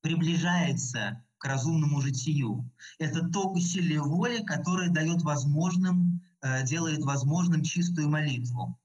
приближается 0.00 1.24
к 1.38 1.44
разумному 1.44 2.00
житию. 2.00 2.70
Это 2.98 3.28
то 3.28 3.50
усилие 3.50 4.00
воли, 4.00 4.42
которое 4.44 4.90
дает 4.90 5.22
возможным, 5.22 6.22
делает 6.64 7.04
возможным 7.04 7.62
чистую 7.62 8.08
молитву. 8.08 8.78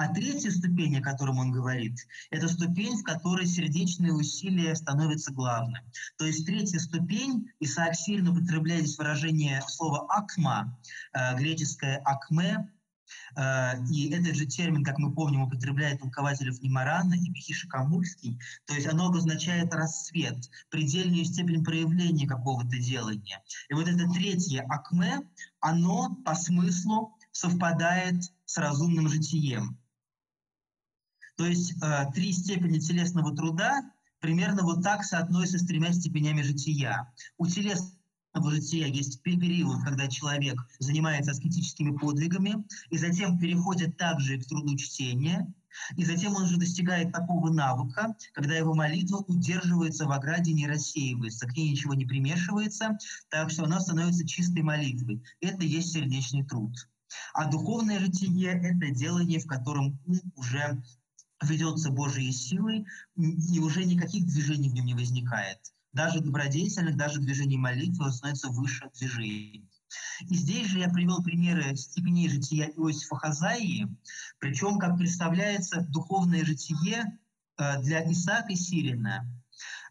А 0.00 0.08
третья 0.08 0.50
ступень, 0.50 0.96
о 0.96 1.02
котором 1.02 1.40
он 1.40 1.52
говорит, 1.52 1.94
это 2.30 2.48
ступень, 2.48 2.96
в 2.96 3.02
которой 3.02 3.46
сердечные 3.46 4.14
усилия 4.14 4.74
становятся 4.74 5.30
главным. 5.30 5.82
То 6.16 6.24
есть 6.24 6.46
третья 6.46 6.78
ступень, 6.78 7.50
Исаак 7.60 7.94
сильно 7.94 8.30
употребляет 8.30 8.86
здесь 8.86 8.96
выражение 8.96 9.62
слова 9.68 10.06
«акма», 10.08 10.80
э, 11.12 11.36
греческое 11.36 12.00
«акме», 12.06 12.72
э, 13.36 13.84
и 13.90 14.10
этот 14.10 14.36
же 14.36 14.46
термин, 14.46 14.84
как 14.84 14.96
мы 14.96 15.12
помним, 15.12 15.42
употребляет 15.42 16.00
толкователь 16.00 16.50
Немарана 16.62 17.12
и 17.12 17.30
Бехиша 17.30 17.68
Камульский. 17.68 18.40
То 18.64 18.72
есть 18.72 18.86
оно 18.86 19.08
обозначает 19.08 19.74
рассвет, 19.74 20.48
предельную 20.70 21.26
степень 21.26 21.62
проявления 21.62 22.26
какого-то 22.26 22.78
делания. 22.78 23.42
И 23.68 23.74
вот 23.74 23.86
это 23.86 24.10
третье 24.10 24.64
акме, 24.66 25.20
оно 25.60 26.14
по 26.24 26.34
смыслу 26.34 27.18
совпадает 27.32 28.22
с 28.46 28.56
разумным 28.56 29.06
житием. 29.06 29.76
То 31.40 31.46
есть 31.46 31.72
э, 31.82 32.04
три 32.12 32.34
степени 32.34 32.78
телесного 32.78 33.34
труда 33.34 33.80
примерно 34.20 34.62
вот 34.62 34.82
так 34.82 35.02
соотносятся 35.02 35.60
с 35.60 35.66
тремя 35.66 35.90
степенями 35.90 36.42
жития. 36.42 37.10
У 37.38 37.46
телесного 37.46 38.50
жития 38.50 38.88
есть 38.88 39.22
период, 39.22 39.82
когда 39.82 40.06
человек 40.06 40.60
занимается 40.80 41.30
аскетическими 41.30 41.96
подвигами, 41.96 42.62
и 42.90 42.98
затем 42.98 43.38
переходит 43.38 43.96
также 43.96 44.38
к 44.38 44.46
труду 44.48 44.76
чтения, 44.76 45.50
и 45.96 46.04
затем 46.04 46.36
он 46.36 46.42
уже 46.42 46.58
достигает 46.58 47.10
такого 47.10 47.50
навыка, 47.50 48.14
когда 48.34 48.54
его 48.54 48.74
молитва 48.74 49.24
удерживается 49.26 50.04
в 50.04 50.12
ограде, 50.12 50.52
не 50.52 50.68
рассеивается, 50.68 51.46
к 51.46 51.56
ней 51.56 51.70
ничего 51.70 51.94
не 51.94 52.04
примешивается, 52.04 52.98
так 53.30 53.50
что 53.50 53.64
она 53.64 53.80
становится 53.80 54.28
чистой 54.28 54.62
молитвой. 54.62 55.22
Это 55.40 55.64
есть 55.64 55.92
сердечный 55.92 56.44
труд. 56.44 56.74
А 57.32 57.50
духовное 57.50 57.98
житие– 57.98 58.50
это 58.62 58.90
делание, 58.90 59.40
в 59.40 59.46
котором 59.46 59.98
ум 60.04 60.20
уже 60.36 60.82
ведется 61.42 61.90
Божьей 61.90 62.32
силой, 62.32 62.86
и 63.16 63.58
уже 63.60 63.84
никаких 63.84 64.26
движений 64.26 64.68
в 64.68 64.74
нем 64.74 64.86
не 64.86 64.94
возникает. 64.94 65.58
Даже 65.92 66.20
добродетельных, 66.20 66.96
даже 66.96 67.20
движений 67.20 67.58
молитвы 67.58 68.12
становится 68.12 68.48
выше 68.48 68.88
движений. 68.94 69.68
И 70.28 70.36
здесь 70.36 70.68
же 70.68 70.78
я 70.78 70.88
привел 70.88 71.22
примеры 71.22 71.74
степеней 71.74 72.28
жития 72.28 72.66
Иосифа 72.66 73.16
Хазаии, 73.16 73.88
причем, 74.38 74.78
как 74.78 74.96
представляется, 74.96 75.80
духовное 75.90 76.44
житие 76.44 77.18
э, 77.58 77.82
для 77.82 78.10
Исаака 78.12 78.54
Сирина 78.54 79.26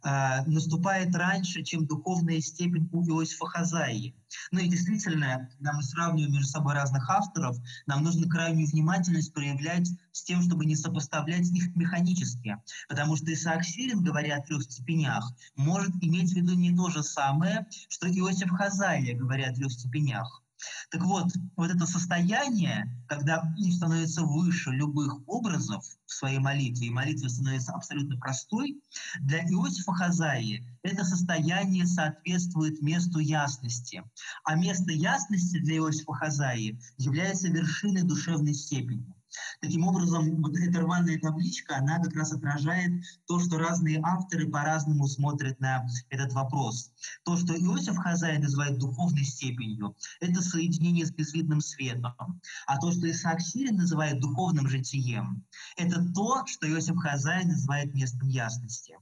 э, 0.03 0.43
наступает 0.45 1.15
раньше, 1.15 1.63
чем 1.63 1.85
духовная 1.85 2.39
степень 2.41 2.89
у 2.91 3.03
Иосифа 3.03 3.45
Хазаи. 3.45 4.13
Ну 4.51 4.59
и 4.59 4.69
действительно, 4.69 5.49
когда 5.57 5.73
мы 5.73 5.83
сравниваем 5.83 6.33
между 6.33 6.47
собой 6.47 6.73
разных 6.75 7.09
авторов, 7.09 7.57
нам 7.87 8.03
нужно 8.03 8.29
крайнюю 8.29 8.67
внимательность 8.67 9.33
проявлять 9.33 9.89
с 10.11 10.23
тем, 10.23 10.41
чтобы 10.41 10.65
не 10.65 10.75
сопоставлять 10.75 11.47
их 11.51 11.75
механически. 11.75 12.57
Потому 12.87 13.15
что 13.15 13.33
Исаак 13.33 13.63
Сирин, 13.63 14.03
говоря 14.03 14.37
о 14.37 14.41
трех 14.41 14.63
степенях, 14.63 15.33
может 15.55 15.91
иметь 16.01 16.33
в 16.33 16.35
виду 16.35 16.53
не 16.53 16.75
то 16.75 16.89
же 16.89 17.03
самое, 17.03 17.65
что 17.87 18.07
Иосиф 18.07 18.49
Хазаия, 18.51 19.17
говоря 19.17 19.49
о 19.49 19.53
трех 19.53 19.71
степенях. 19.71 20.43
Так 20.91 21.03
вот, 21.03 21.27
вот 21.55 21.71
это 21.71 21.85
состояние, 21.85 22.87
когда 23.07 23.41
ум 23.41 23.71
становится 23.71 24.23
выше 24.23 24.71
любых 24.71 25.17
образов 25.27 25.85
в 26.05 26.11
своей 26.11 26.39
молитве, 26.39 26.87
и 26.87 26.91
молитва 26.91 27.27
становится 27.27 27.73
абсолютно 27.73 28.17
простой, 28.17 28.81
для 29.21 29.39
Иосифа 29.39 29.93
Хазаи 29.93 30.65
это 30.83 31.03
состояние 31.03 31.85
соответствует 31.85 32.81
месту 32.81 33.19
ясности. 33.19 34.03
А 34.43 34.55
место 34.55 34.91
ясности 34.91 35.59
для 35.59 35.77
Иосифа 35.77 36.13
Хазаи 36.13 36.79
является 36.97 37.49
вершиной 37.49 38.03
душевной 38.03 38.53
степени. 38.53 39.13
Таким 39.61 39.87
образом, 39.87 40.41
вот 40.41 40.57
эта 40.57 40.79
рваная 40.79 41.19
табличка, 41.19 41.77
она 41.77 41.99
как 41.99 42.13
раз 42.15 42.33
отражает 42.33 42.91
то, 43.27 43.39
что 43.39 43.57
разные 43.57 43.99
авторы 44.03 44.49
по-разному 44.49 45.07
смотрят 45.07 45.59
на 45.59 45.85
этот 46.09 46.33
вопрос. 46.33 46.91
То, 47.25 47.37
что 47.37 47.53
Иосиф 47.53 47.97
Хазай 47.97 48.37
называет 48.39 48.77
духовной 48.79 49.23
степенью, 49.23 49.95
это 50.19 50.41
соединение 50.41 51.05
с 51.05 51.11
безвидным 51.11 51.61
светом. 51.61 52.41
А 52.67 52.77
то, 52.77 52.91
что 52.91 53.09
Исаак 53.09 53.41
Сирин 53.41 53.75
называет 53.75 54.19
духовным 54.19 54.67
житием, 54.67 55.45
это 55.77 56.03
то, 56.13 56.45
что 56.45 56.69
Иосиф 56.69 56.97
Хазай 56.97 57.45
называет 57.45 57.93
местом 57.93 58.27
ясности. 58.27 58.97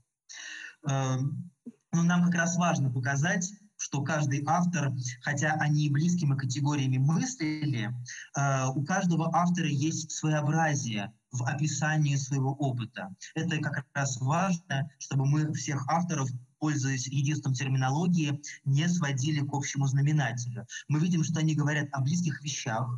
Эм, 0.88 1.52
Но 1.94 2.02
ну, 2.02 2.04
нам 2.04 2.26
как 2.26 2.36
раз 2.36 2.58
важно 2.58 2.92
показать, 2.92 3.52
что 3.78 4.02
каждый 4.02 4.44
автор, 4.46 4.94
хотя 5.22 5.54
они 5.54 5.90
близкими 5.90 6.36
категориями 6.36 6.98
мыслили, 6.98 7.94
э, 8.36 8.66
у 8.68 8.84
каждого 8.84 9.34
автора 9.36 9.68
есть 9.68 10.12
своеобразие 10.12 11.14
в 11.32 11.44
описании 11.44 12.16
своего 12.16 12.54
опыта. 12.54 13.14
Это 13.36 13.58
как 13.58 13.86
раз 13.94 14.20
важно, 14.20 14.90
чтобы 15.00 15.26
мы 15.26 15.54
всех 15.54 15.88
авторов 15.88 16.30
пользуясь 16.60 17.08
единством 17.08 17.54
терминологии, 17.54 18.42
не 18.66 18.88
сводили 18.90 19.42
к 19.42 19.54
общему 19.54 19.86
знаменателю. 19.86 20.66
Мы 20.88 21.00
видим, 21.00 21.24
что 21.24 21.40
они 21.40 21.54
говорят 21.54 21.88
о 21.92 22.02
близких 22.02 22.42
вещах, 22.42 22.90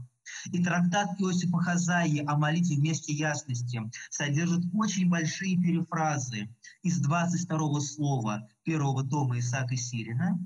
и 0.51 0.63
трактат 0.63 1.19
Иосифа 1.19 1.57
Хазаи 1.59 2.23
о 2.25 2.37
молитве 2.37 2.77
вместе 2.77 3.13
ясности 3.13 3.81
содержит 4.09 4.63
очень 4.73 5.09
большие 5.09 5.57
перефразы 5.57 6.49
из 6.83 6.99
22 6.99 7.81
слова 7.81 8.47
первого 8.63 9.07
тома 9.07 9.39
Исаака 9.39 9.75
Сирина, 9.75 10.39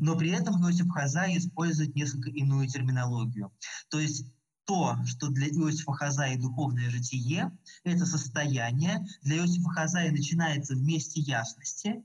но 0.00 0.16
при 0.16 0.30
этом 0.30 0.62
Иосиф 0.62 0.88
Хазаи 0.90 1.36
использует 1.38 1.94
несколько 1.94 2.30
иную 2.30 2.68
терминологию. 2.68 3.52
То 3.90 3.98
есть 3.98 4.26
то, 4.64 4.96
что 5.04 5.28
для 5.28 5.48
Иосифа 5.48 5.92
Хазаи 5.92 6.36
духовное 6.36 6.90
житие, 6.90 7.56
это 7.84 8.06
состояние 8.06 9.06
для 9.22 9.36
Иосифа 9.38 9.70
Хазаи 9.70 10.08
начинается 10.08 10.74
вместе 10.74 11.20
ясности, 11.20 12.02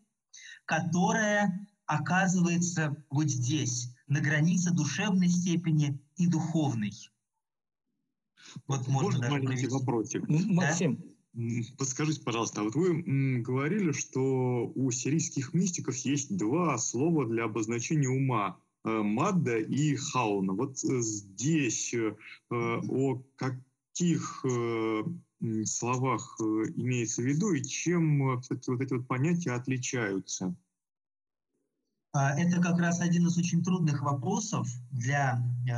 которое 0.65 1.67
оказывается 1.85 2.95
вот 3.09 3.29
здесь, 3.29 3.93
на 4.07 4.21
границе 4.21 4.71
душевной 4.71 5.29
степени 5.29 5.99
и 6.17 6.27
духовной. 6.27 6.93
Вот 8.67 8.87
можно, 8.87 9.19
можно 9.19 9.29
маленький 9.29 9.67
вопросик. 9.67 10.23
Максим, 10.27 11.03
Подскажите, 11.77 12.21
пожалуйста, 12.21 12.61
а 12.61 12.63
вот 12.63 12.75
вы 12.75 13.03
говорили, 13.41 13.91
что 13.91 14.71
у 14.73 14.91
сирийских 14.91 15.53
мистиков 15.53 15.95
есть 15.97 16.35
два 16.35 16.77
слова 16.77 17.25
для 17.25 17.45
обозначения 17.45 18.09
ума 18.09 18.59
э,– 18.83 18.89
Мадда 19.03 19.57
и 19.59 19.95
Хауна. 19.95 20.53
Вот 20.53 20.83
э, 20.83 21.01
здесь 21.01 21.93
э, 21.93 22.15
о 22.49 23.21
каких 23.35 24.45
словах 25.65 26.37
имеется 26.39 27.21
в 27.21 27.25
виду 27.25 27.51
и 27.51 27.63
чем 27.63 28.39
вот 28.39 28.45
эти 28.49 28.93
вот 28.93 29.07
понятия 29.07 29.51
отличаются? 29.51 30.55
А, 32.11 32.33
это 32.39 32.59
как 32.59 32.79
раз 32.79 33.01
один 33.01 33.27
из 33.27 33.37
очень 33.37 33.63
трудных 33.63 34.01
вопросов 34.01 34.67
для 34.89 35.43
э, 35.67 35.71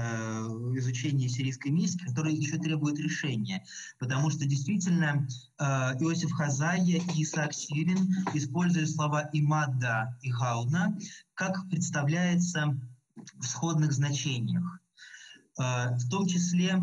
изучения 0.77 1.27
сирийской 1.27 1.69
мистики, 1.69 2.05
который 2.05 2.33
еще 2.33 2.57
требует 2.57 2.97
решения. 2.99 3.65
Потому 3.99 4.29
что 4.29 4.45
действительно 4.45 5.27
э, 5.59 5.63
Иосиф 5.99 6.31
Хазая 6.31 6.79
и 6.85 7.23
Исаак 7.23 7.53
Сирин 7.53 8.15
используют 8.33 8.89
слова 8.89 9.29
«имадда» 9.33 10.17
и 10.21 10.31
«гауна», 10.31 10.97
как 11.33 11.69
представляется 11.69 12.79
в 13.35 13.43
сходных 13.43 13.91
значениях. 13.91 14.79
Э, 15.59 15.97
в 15.97 16.09
том 16.09 16.27
числе 16.27 16.81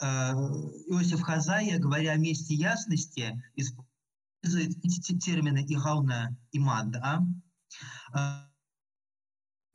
э, 0.00 0.06
Иосиф 0.06 1.20
Хазая, 1.20 1.78
говоря 1.78 2.12
о 2.12 2.16
месте 2.16 2.54
ясности, 2.54 3.42
использует 3.56 4.78
эти 4.82 5.18
термины 5.18 5.66
«игауна» 5.68 6.34
и 6.50 6.58
«мадда», 6.58 7.26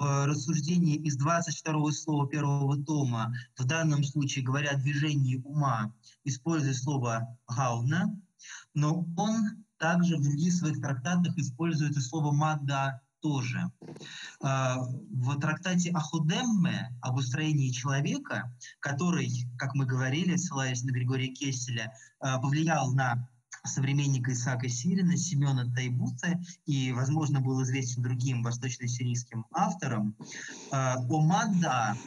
рассуждение 0.02 0.98
из 0.98 1.16
22 1.18 1.92
слова 1.92 2.28
первого 2.28 2.84
тома, 2.84 3.34
в 3.58 3.66
данном 3.66 4.04
случае 4.04 4.44
говоря 4.44 4.72
о 4.72 4.78
движении 4.78 5.42
ума, 5.44 5.94
используя 6.24 6.74
слово 6.74 7.38
«гауна», 7.48 8.20
но 8.74 9.06
он 9.18 9.66
также 9.78 10.18
в 10.18 10.24
других 10.24 10.54
своих 10.54 10.80
трактатах 10.80 11.38
использует 11.38 11.98
и 11.98 12.02
слово 12.02 12.32
«мада» 12.32 13.02
тоже. 13.22 13.72
А, 14.42 14.78
в 14.80 15.40
трактате 15.40 15.92
Ахудемме 15.92 16.98
об 17.02 17.18
устроении 17.18 17.70
человека, 17.70 18.52
который, 18.80 19.30
как 19.58 19.76
мы 19.76 19.86
говорили, 19.86 20.36
ссылаясь 20.36 20.84
на 20.84 20.92
Григория 20.92 21.28
Кесселя, 21.28 21.94
а, 22.20 22.40
повлиял 22.40 22.92
на 22.94 23.30
современника 23.64 24.34
Исаака 24.34 24.70
Сирина, 24.70 25.18
Семена 25.18 25.72
Тайбута, 25.74 26.40
и, 26.66 26.92
возможно, 26.92 27.42
был 27.42 27.62
известен 27.64 28.02
другим 28.04 28.44
восточно-сирийским 28.44 29.46
авторам, 29.52 30.16
э, 30.20 30.26
о 30.72 31.22
Мадда 31.22 31.98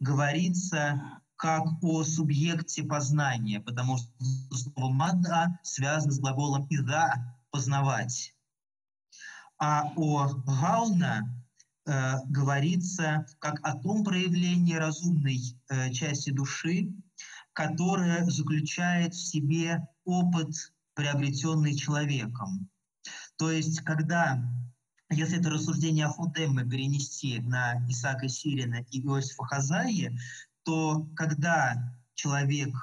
говорится 0.00 1.20
как 1.36 1.64
о 1.82 2.04
субъекте 2.04 2.84
познания, 2.84 3.60
потому 3.60 3.98
что 3.98 4.08
слово 4.50 4.90
«мадда» 4.90 5.58
связано 5.62 6.12
с 6.12 6.18
глаголом 6.18 6.66
«ида»— 6.70 7.36
«познавать». 7.50 8.34
А 9.58 9.92
о 9.96 10.28
«гауна» 10.46 11.44
э, 11.86 12.14
говорится 12.28 13.26
как 13.40 13.60
о 13.62 13.76
том 13.76 14.04
проявлении 14.04 14.74
разумной 14.74 15.38
э, 15.68 15.90
части 15.92 16.30
души, 16.30 16.92
которая 17.52 18.24
заключает 18.24 19.14
в 19.14 19.22
себе 19.22 19.86
опыт 20.04 20.72
приобретенный 20.94 21.76
человеком. 21.76 22.68
То 23.36 23.50
есть, 23.50 23.80
когда, 23.80 24.42
если 25.10 25.38
это 25.38 25.50
рассуждение 25.50 26.06
о 26.06 26.12
Фудемме 26.12 26.64
перенести 26.64 27.40
на 27.40 27.84
Исаака 27.88 28.28
Сирина 28.28 28.84
и 28.90 29.00
Иосифа 29.00 29.44
Хазаи, 29.44 30.16
то 30.64 31.06
когда 31.16 31.94
человек 32.14 32.74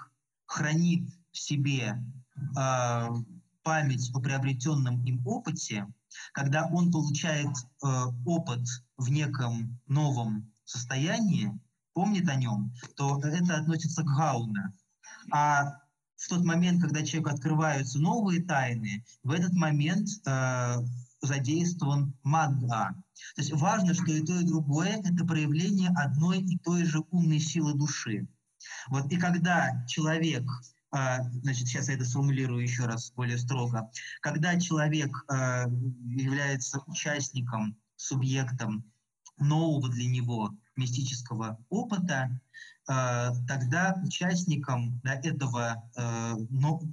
хранит 0.46 1.10
в 1.32 1.38
себе 1.38 1.98
э, 2.58 3.08
память 3.64 4.12
о 4.14 4.20
приобретенном 4.20 5.04
им 5.06 5.26
опыте, 5.26 5.88
когда 6.34 6.68
он 6.68 6.92
получает 6.92 7.48
э, 7.48 7.88
опыт 8.26 8.68
в 8.98 9.10
неком 9.10 9.80
новом 9.88 10.52
состоянии, 10.66 11.58
помнит 11.94 12.28
о 12.30 12.36
нем, 12.36 12.74
то 12.96 13.20
это 13.22 13.58
относится 13.58 14.04
к 14.04 14.18
гауна. 14.18 14.74
А 15.32 15.78
в 16.22 16.28
тот 16.28 16.44
момент, 16.44 16.82
когда 16.82 17.04
человеку 17.04 17.34
открываются 17.34 18.00
новые 18.00 18.44
тайны, 18.44 19.04
в 19.24 19.32
этот 19.32 19.54
момент 19.54 20.08
э, 20.28 20.76
задействован 21.22 22.14
мадга. 22.24 22.96
То 23.36 23.42
есть 23.42 23.52
важно, 23.54 23.96
что 23.96 24.12
и 24.12 24.22
то, 24.24 24.40
и 24.40 24.46
другое– 24.46 25.02
это 25.04 25.26
проявление 25.26 25.90
одной 25.96 26.40
и 26.40 26.60
той 26.60 26.86
же 26.86 27.00
умной 27.10 27.40
силы 27.40 27.74
души. 27.74 28.28
Вот, 28.90 29.12
и 29.12 29.18
когда 29.18 29.84
человек 29.88 30.44
э, 30.96 31.24
значит, 31.42 31.68
сейчас 31.68 31.90
я 31.90 31.96
это 31.96 32.06
сформулирую 32.06 32.62
еще 32.62 32.86
раз 32.86 33.12
более 33.14 33.40
строго, 33.40 33.90
когда 34.22 34.60
человек 34.60 35.10
э, 35.28 35.66
является 36.06 36.84
участником, 36.86 37.76
субъектом 37.96 38.84
нового 39.40 39.90
для 39.90 40.06
него 40.06 40.52
мистического 40.76 41.58
опыта, 41.70 42.40
тогда 43.48 44.02
участником 44.04 45.00
да, 45.04 45.16
этого, 45.16 45.90
э, 45.96 46.36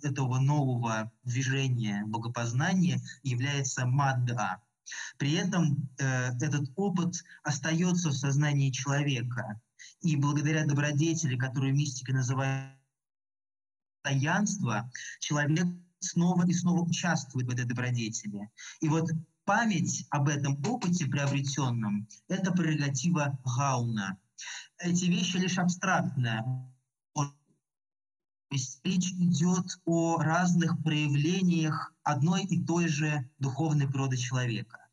этого 0.03 0.39
нового 0.39 1.11
движения 1.25 2.05
богопознания 2.07 3.01
является 3.23 3.87
Мадда. 3.87 4.61
При 5.19 5.33
этом 5.33 5.89
э, 5.99 6.31
этот 6.41 6.71
опыт 6.77 7.25
остается 7.43 8.11
в 8.11 8.15
сознании 8.15 8.71
человека. 8.71 9.61
И 10.01 10.17
благодаря 10.17 10.65
добродетели, 10.65 11.37
которую 11.37 11.75
мистика 11.75 12.13
называет 12.13 12.75
таянство, 14.03 14.91
человек 15.21 15.67
снова 16.01 16.47
и 16.47 16.53
снова 16.53 16.83
участвует 16.83 17.47
в 17.47 17.51
этой 17.51 17.65
добродетели. 17.65 18.49
И 18.81 18.89
вот 18.89 19.11
память 19.45 20.07
об 20.11 20.29
этом 20.29 20.63
опыте 20.67 21.07
приобретенном– 21.07 22.07
это 22.29 22.53
прерогатива 22.53 23.39
Гауна. 23.45 24.19
Эти 24.79 25.07
вещи 25.07 25.37
лишь 25.37 25.59
абстрактные. 25.59 26.45
Речь 28.51 29.11
идет 29.13 29.67
о 29.85 30.17
разных 30.19 30.83
проявлениях 30.83 31.93
одной 32.03 32.45
и 32.45 32.65
той 32.65 32.89
же 32.89 33.29
духовной 33.39 33.87
природы 33.87 34.17
человека. 34.17 34.89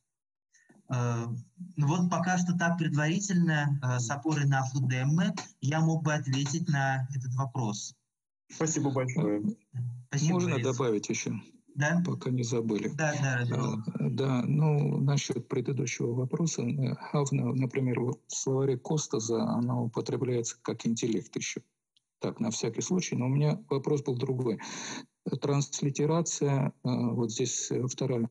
Э, 0.89 1.25
ну 1.77 1.87
вот 1.87 2.09
пока 2.09 2.37
что 2.37 2.57
так 2.57 2.77
предварительно, 2.77 3.79
э, 3.81 3.99
с 3.99 4.09
опорой 4.09 4.45
на 4.45 4.63
Фудемме, 4.65 5.33
я 5.61 5.79
мог 5.79 6.03
бы 6.03 6.13
ответить 6.13 6.67
на 6.67 7.07
этот 7.15 7.33
вопрос. 7.35 7.95
Спасибо 8.51 8.91
большое. 8.91 9.41
Спасибо, 10.09 10.33
Можно 10.33 10.51
Борис. 10.51 10.65
добавить 10.65 11.09
еще? 11.09 11.41
Да? 11.75 12.01
Пока 12.05 12.31
не 12.31 12.43
забыли. 12.43 12.87
Да, 12.87 13.13
да, 13.21 13.37
разумеется. 13.39 13.93
Да, 13.99 14.43
ну, 14.47 14.97
насчет 15.01 15.47
предыдущего 15.49 16.13
вопроса, 16.13 16.63
Хавна, 17.11 17.53
например, 17.53 17.99
в 17.99 18.17
словаре 18.27 18.77
Костаза 18.77 19.43
она 19.43 19.81
употребляется 19.81 20.57
как 20.61 20.85
интеллект 20.87 21.35
еще. 21.35 21.61
Так, 22.19 22.39
на 22.39 22.49
всякий 22.49 22.81
случай. 22.81 23.15
Но 23.17 23.25
у 23.25 23.29
меня 23.29 23.61
вопрос 23.69 24.03
был 24.03 24.15
другой. 24.15 24.59
Транслитерация, 25.41 26.67
э, 26.67 26.71
вот 26.83 27.31
здесь 27.31 27.69
вторая, 27.91 28.29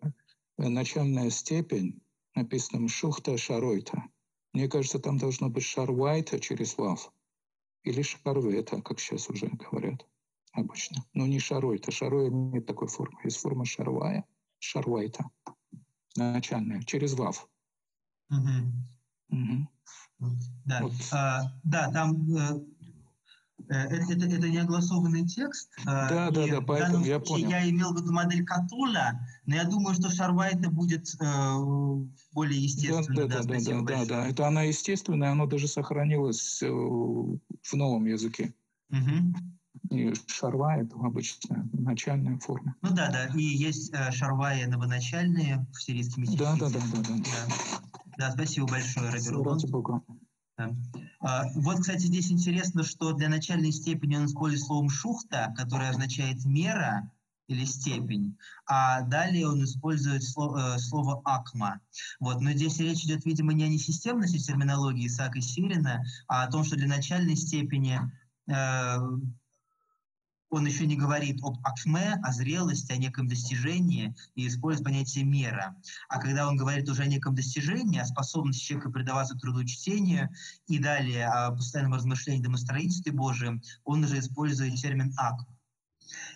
начальная 0.56 1.28
степень, 1.28 2.00
написано 2.34 2.88
Шухта 2.88 3.36
Шаройта. 3.36 4.04
Мне 4.54 4.68
кажется, 4.68 4.98
там 4.98 5.18
должно 5.18 5.50
быть 5.50 5.64
Шарвайта 5.64 6.40
через 6.40 6.78
Вав. 6.78 7.12
Или 7.82 8.00
Шарвета, 8.00 8.80
как 8.80 9.00
сейчас 9.00 9.28
уже 9.28 9.48
говорят 9.48 10.06
обычно. 10.54 11.04
Но 11.12 11.26
не 11.26 11.38
шарой. 11.38 11.76
Это 11.76 11.90
шарой 11.90 12.30
нет 12.30 12.66
такой 12.66 12.88
формы. 12.88 13.18
Есть 13.24 13.38
форма 13.38 13.64
шарвая. 13.64 14.24
Шарвайта. 14.58 15.26
Начальная. 16.16 16.82
Через 16.82 17.14
вав. 17.14 17.48
Угу. 18.30 19.68
Да, 20.64 20.80
Вот. 20.82 20.92
а, 21.12 21.42
да, 21.64 21.90
там 21.90 22.34
э, 22.34 22.60
э, 23.68 23.74
это, 23.74 24.12
это, 24.12 24.26
это 24.26 24.48
неогласованный 24.48 25.26
текст. 25.26 25.70
а, 25.86 26.08
Да, 26.08 26.30
да, 26.30 26.46
и 26.46 26.50
да, 26.50 26.60
поэтому 26.62 27.04
я 27.04 27.18
понял. 27.18 27.50
Я 27.50 27.68
имел 27.68 27.92
в 27.92 28.00
виду 28.00 28.12
модель 28.12 28.44
Катула, 28.44 29.20
но 29.44 29.56
я 29.56 29.64
думаю, 29.64 29.94
что 29.94 30.10
Шарвайта 30.10 30.70
будет 30.70 31.14
э, 31.20 31.54
более 32.32 32.58
Да, 32.60 32.64
естественным. 32.64 33.28
да, 33.28 33.42
да, 33.42 33.42
да, 33.42 33.58
да, 33.58 33.82
да, 33.82 34.04
да. 34.06 34.28
Это 34.28 34.46
она 34.46 34.62
естественная, 34.62 35.32
оно 35.32 35.46
даже 35.46 35.68
сохранилось 35.68 36.62
э, 36.62 36.70
в 36.70 37.72
новом 37.74 38.06
языке. 38.06 38.54
И 39.90 40.12
шарва 40.26 40.76
это 40.76 40.96
обычная 40.96 41.68
начальная 41.72 42.38
форма. 42.38 42.74
Ну 42.82 42.90
да, 42.90 43.10
да, 43.10 43.26
и 43.34 43.42
есть 43.42 43.92
э, 43.92 44.10
шарваи 44.12 44.64
новоначальные 44.64 45.66
в 45.72 45.82
сирийском 45.82 46.24
Да, 46.24 46.56
да, 46.56 46.68
да, 46.70 46.80
да, 46.92 47.02
да. 47.02 47.14
Да. 47.16 47.54
Да, 48.16 48.32
спасибо 48.32 48.66
большое, 48.66 49.10
Роберт. 49.10 49.44
Ради 49.44 49.70
Бога. 49.70 50.02
Да. 50.56 50.70
А, 51.20 51.44
Вот, 51.56 51.80
кстати, 51.80 52.02
здесь 52.02 52.30
интересно, 52.30 52.84
что 52.84 53.12
для 53.12 53.28
начальной 53.28 53.72
степени 53.72 54.16
он 54.16 54.26
использует 54.26 54.62
словом 54.62 54.88
«шухта», 54.88 55.52
которое 55.56 55.90
означает 55.90 56.44
«мера» 56.44 57.10
или 57.48 57.64
«степень», 57.64 58.38
а 58.66 59.02
далее 59.02 59.48
он 59.48 59.64
использует 59.64 60.22
сло- 60.22 60.76
э, 60.76 60.78
слово 60.78 61.20
«акма». 61.24 61.80
Вот. 62.20 62.40
Но 62.40 62.52
здесь 62.52 62.78
речь 62.78 63.04
идет, 63.04 63.24
видимо, 63.24 63.52
не 63.52 63.64
о 63.64 63.68
несистемности 63.68 64.38
терминологии 64.38 65.08
Исаака 65.08 65.40
Сирина, 65.40 66.04
а 66.28 66.44
о 66.44 66.50
том, 66.50 66.64
что 66.64 66.76
для 66.76 66.88
начальной 66.88 67.36
степени 67.36 67.98
э, 68.48 68.98
он 70.54 70.66
еще 70.66 70.86
не 70.86 70.96
говорит 70.96 71.42
об 71.42 71.58
акме, 71.66 72.14
о 72.22 72.32
зрелости, 72.32 72.92
о 72.92 72.96
неком 72.96 73.26
достижении 73.26 74.14
и 74.36 74.46
использует 74.46 74.84
понятие 74.84 75.24
мера. 75.24 75.76
А 76.08 76.20
когда 76.20 76.48
он 76.48 76.56
говорит 76.56 76.88
уже 76.88 77.02
о 77.02 77.06
неком 77.06 77.34
достижении, 77.34 77.98
о 77.98 78.04
способности 78.04 78.64
человека 78.64 78.90
предаваться 78.90 79.34
труду 79.34 79.64
чтению 79.64 80.30
и 80.68 80.78
далее 80.78 81.26
о 81.26 81.50
постоянном 81.50 81.94
размышлении 81.94 82.42
домостроительстве 82.42 83.12
Божьем, 83.12 83.62
он 83.84 84.04
уже 84.04 84.20
использует 84.20 84.76
термин 84.76 85.12
ак. 85.16 85.40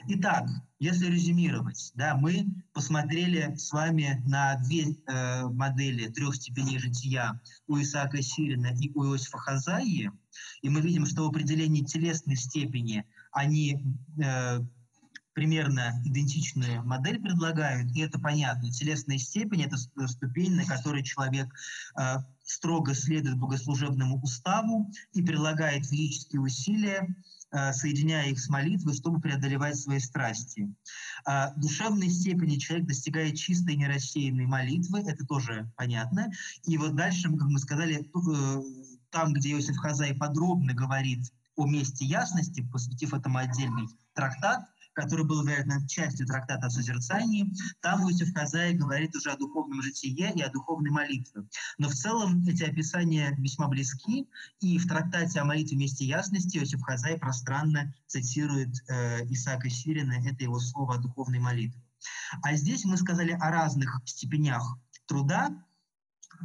Итак, 0.09 0.49
если 0.79 1.07
резюмировать, 1.07 1.93
да, 1.95 2.17
мы 2.17 2.47
посмотрели 2.73 3.55
с 3.57 3.71
вами 3.73 4.23
на 4.27 4.57
две 4.57 4.95
э, 5.07 5.47
модели 5.49 6.09
трех 6.09 6.35
степеней 6.35 6.79
жития 6.79 7.41
у 7.67 7.79
Исаака 7.79 8.23
Сирина 8.23 8.69
и 8.81 8.91
у 8.95 9.05
Иосифа 9.05 9.39
Хазаи, 9.39 10.11
и 10.63 10.69
мы 10.69 10.81
видим, 10.81 11.07
что 11.07 11.25
в 11.25 11.29
определении 11.29 11.85
телесной 11.85 12.37
степени 12.37 13.05
они 13.33 13.85
э, 14.23 14.61
примерно 15.39 16.03
идентичную 16.05 16.85
модель 16.85 17.21
предлагают, 17.21 17.95
и 17.95 18.01
это 18.01 18.19
понятно. 18.19 18.73
Телесная 18.73 19.19
степень– 19.19 19.63
это 19.65 19.77
ступень, 20.09 20.57
на 20.57 20.65
которой 20.65 21.05
человек 21.05 21.47
э, 21.97 22.17
строго 22.43 22.93
следует 22.93 23.39
богослужебному 23.39 24.21
уставу 24.21 24.91
и 25.13 25.23
прилагает 25.23 25.87
физические 25.87 26.41
усилия, 26.41 27.15
э, 27.53 27.73
соединяя 27.73 28.29
их 28.31 28.41
с 28.41 28.49
молитвой, 28.49 28.95
чтобы 28.95 29.21
преодолевать 29.21 29.77
свои 29.77 30.01
страсти. 30.01 30.75
А 31.25 31.55
душевной 31.55 32.11
степени 32.11 32.57
человек 32.57 32.89
достигает 32.89 33.37
чистой 33.37 33.77
нерассеянной 33.77 34.47
молитвы, 34.47 35.05
это 35.07 35.25
тоже 35.25 35.71
понятно. 35.77 36.33
И 36.65 36.77
вот 36.79 36.97
дальше, 36.97 37.31
как 37.31 37.47
мы 37.49 37.61
сказали, 37.61 38.01
э, 38.03 38.63
там, 39.11 39.33
где 39.35 39.53
Иосиф 39.53 39.77
Хазай 39.77 40.15
подробно 40.15 40.75
говорит 40.75 41.33
о 41.59 41.67
месте 41.67 42.05
ясности, 42.05 42.63
посвятив 42.73 43.13
этому 43.13 43.39
отдельный 43.39 43.89
трактат, 44.15 44.65
который 44.93 45.25
был, 45.25 45.45
вероятно, 45.45 45.87
частью 45.87 46.27
трактата 46.27 46.67
о 46.67 46.71
созерцании, 46.71 47.53
там 47.81 48.03
Иосиф 48.03 48.35
Хазай 48.35 48.75
говорит 48.75 49.15
уже 49.15 49.31
о 49.31 49.37
духовном 49.37 49.83
житие 49.83 50.33
и 50.35 50.43
о 50.43 50.51
духовной 50.51 50.91
молитве. 50.91 51.45
Но 51.79 51.89
в 51.89 51.95
целом 51.95 52.45
эти 52.47 52.65
описания 52.65 53.35
весьма 53.39 53.69
близки, 53.69 54.29
и 54.61 54.79
в 54.79 54.89
трактате 54.89 55.41
о 55.41 55.45
молитве 55.45 55.77
вместе 55.77 56.05
ясности 56.05 56.59
Иосиф 56.59 56.83
Хазай 56.83 57.17
пространно 57.17 57.95
цитирует 58.07 58.71
э, 58.89 59.25
Исаака 59.27 59.71
Сирина, 59.71 60.15
это 60.27 60.43
его 60.43 60.59
слово 60.59 60.97
о 60.97 60.99
духовной 60.99 61.39
молитве. 61.39 61.81
А 62.43 62.55
здесь 62.55 62.85
мы 62.85 62.97
сказали 62.97 63.33
о 63.33 63.51
разных 63.51 64.01
степенях 64.05 64.79
труда, 65.07 65.51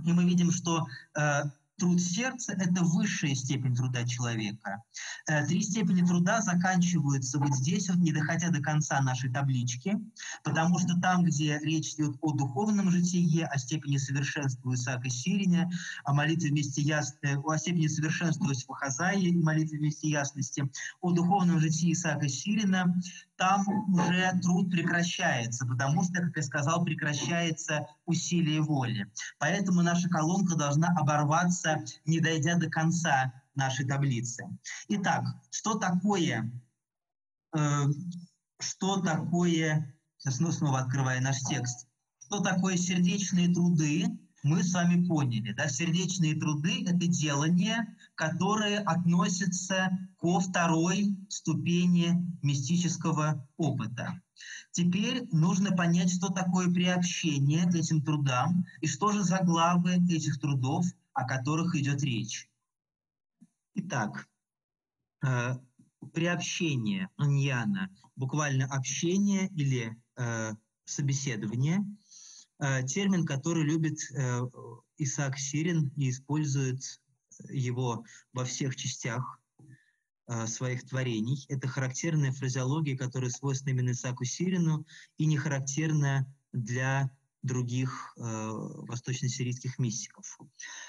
и 0.05 0.13
мы 0.13 0.25
видим, 0.25 0.51
что 0.51 0.87
э, 1.15 1.43
труд 1.83 1.99
сердца– 2.01 2.53
это 2.57 2.81
высшая 2.81 3.35
степень 3.35 3.75
труда 3.75 4.05
человека. 4.05 4.81
Э, 5.27 5.45
Три 5.45 5.61
степени 5.61 6.01
труда 6.01 6.41
заканчиваются 6.41 7.39
вот 7.39 7.53
здесь, 7.55 7.89
вот, 7.89 7.97
не 7.97 8.13
доходя 8.13 8.49
до 8.51 8.61
конца 8.61 9.01
нашей 9.01 9.29
таблички, 9.29 9.99
потому 10.45 10.79
что 10.79 10.97
там, 11.01 11.25
где 11.25 11.59
речь 11.59 11.95
идет 11.95 12.15
о 12.21 12.31
духовном 12.31 12.89
житие, 12.89 13.47
о 13.47 13.57
степени 13.57 13.97
совершенства 13.97 14.73
Исаака 14.73 15.09
Сириня, 15.09 15.69
о 16.05 16.13
молитве 16.13 16.51
вместе 16.51 16.81
яс... 16.81 17.17
э, 17.21 17.35
о 17.35 17.57
степени 17.57 17.87
совершенства 17.87 18.47
Иосифа 18.47 18.75
Хазая 18.75 19.17
и 19.17 19.33
молитве 19.33 19.79
вместе 19.79 20.07
ясности, 20.07 20.63
о 21.01 21.11
духовном 21.11 21.59
житии 21.59 21.91
Исаака 21.91 22.29
Сирина, 22.29 22.95
там 23.43 23.93
уже 23.93 24.39
труд 24.41 24.71
прекращается, 24.71 25.65
потому 25.65 26.01
что, 26.03 26.13
как 26.13 26.37
я 26.37 26.43
сказал, 26.43 26.85
прекращается 26.85 27.85
усилие 28.05 28.61
воли. 28.61 29.11
Поэтому 29.37 29.81
наша 29.81 30.07
колонка 30.07 30.55
должна 30.55 30.95
оборваться, 30.97 31.83
не 32.05 32.21
дойдя 32.21 32.55
до 32.55 32.69
конца 32.69 33.33
нашей 33.53 33.85
таблицы. 33.85 34.45
Итак, 34.87 35.25
что 35.51 35.73
такое, 35.73 36.49
э, 37.53 37.83
что 38.61 39.01
такое, 39.01 39.93
сейчас 40.17 40.37
снова, 40.37 40.51
снова 40.53 40.79
открываю 40.79 41.21
наш 41.21 41.41
текст, 41.41 41.89
что 42.19 42.39
такое 42.39 42.77
сердечные 42.77 43.53
труды, 43.53 44.05
мы 44.43 44.61
с 44.61 44.73
вами 44.73 45.05
поняли. 45.05 45.53
Да? 45.53 45.67
Сердечные 45.69 46.35
труды– 46.35 46.83
это 46.85 47.07
делания, 47.07 47.97
которые 48.15 48.79
относятся 48.79 49.89
ко 50.19 50.39
второй 50.39 51.17
ступени 51.29 52.13
мистического 52.41 53.47
опыта. 53.57 54.21
Теперь 54.71 55.27
нужно 55.31 55.75
понять, 55.75 56.13
что 56.13 56.29
такое 56.29 56.71
приобщение 56.71 57.63
к 57.63 57.75
этим 57.75 58.01
трудам 58.01 58.65
и 58.81 58.87
что 58.87 59.11
же 59.11 59.23
за 59.23 59.39
главы 59.43 59.95
этих 60.09 60.39
трудов, 60.39 60.85
о 61.13 61.25
которых 61.25 61.75
идет 61.75 62.03
речь. 62.03 62.49
Итак, 63.75 64.27
э, 65.25 65.57
приобщение, 66.13 67.09
аньяна, 67.17 67.89
буквально 68.15 68.65
общение 68.65 69.47
или 69.49 69.95
э, 70.17 70.53
собеседование, 70.85 71.85
термин, 72.87 73.25
который 73.25 73.63
любит 73.63 73.99
э, 74.11 74.41
Исаак 74.97 75.37
Сирин 75.37 75.91
и 75.97 76.09
использует 76.09 76.81
его 77.49 78.05
во 78.31 78.45
всех 78.45 78.75
частях 78.75 79.39
э, 80.27 80.47
своих 80.47 80.87
творений. 80.87 81.45
Это 81.49 81.67
характерная 81.67 82.31
фразеология, 82.31 82.97
которая 82.97 83.29
свойственна 83.29 83.71
именно 83.71 83.91
Исааку 83.91 84.23
Сирину 84.23 84.85
и 85.17 85.25
не 85.25 85.37
характерна 85.37 86.31
для 86.51 87.11
других 87.41 88.13
э, 88.15 88.21
восточно-сирийских 88.21 89.77
мистиков. 89.77 90.39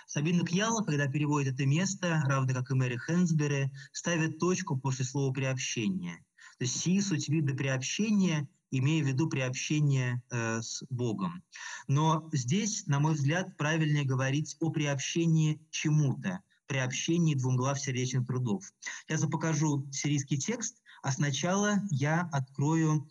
Сабина 0.07 0.45
Кьяла, 0.45 0.85
когда 0.85 1.09
переводит 1.09 1.55
это 1.55 1.67
место, 1.67 2.23
равно 2.27 2.55
как 2.55 2.71
и 2.71 2.75
Мэри 2.75 2.97
Хэнсбери, 2.97 3.73
ставит 3.93 4.39
точку 4.39 4.79
после 4.79 5.05
слова 5.05 5.33
«приобщение». 5.33 6.25
То 6.59 6.65
есть 6.65 6.81
«си» 6.81 7.01
суть 7.01 7.29
вида 7.29 7.55
приобщения, 7.55 8.49
имея 8.71 9.03
в 9.03 9.07
виду 9.07 9.29
приобщение 9.29 10.23
э, 10.31 10.61
с 10.63 10.83
Богом. 10.91 11.43
Но 11.87 12.29
здесь, 12.33 12.87
на 12.87 13.01
мой 13.01 13.15
взгляд, 13.15 13.57
правильнее 13.57 14.05
говорить 14.05 14.57
о 14.61 14.71
приобщении 14.71 15.61
чему-то, 15.71 16.41
приобщении 16.67 17.35
двумглав 17.35 17.79
сердечных 17.79 18.27
трудов. 18.27 18.73
Я 19.09 19.19
покажу 19.29 19.89
сирийский 19.93 20.39
текст, 20.39 20.83
а 21.03 21.13
сначала 21.13 21.81
я 21.91 22.29
открою 22.33 23.09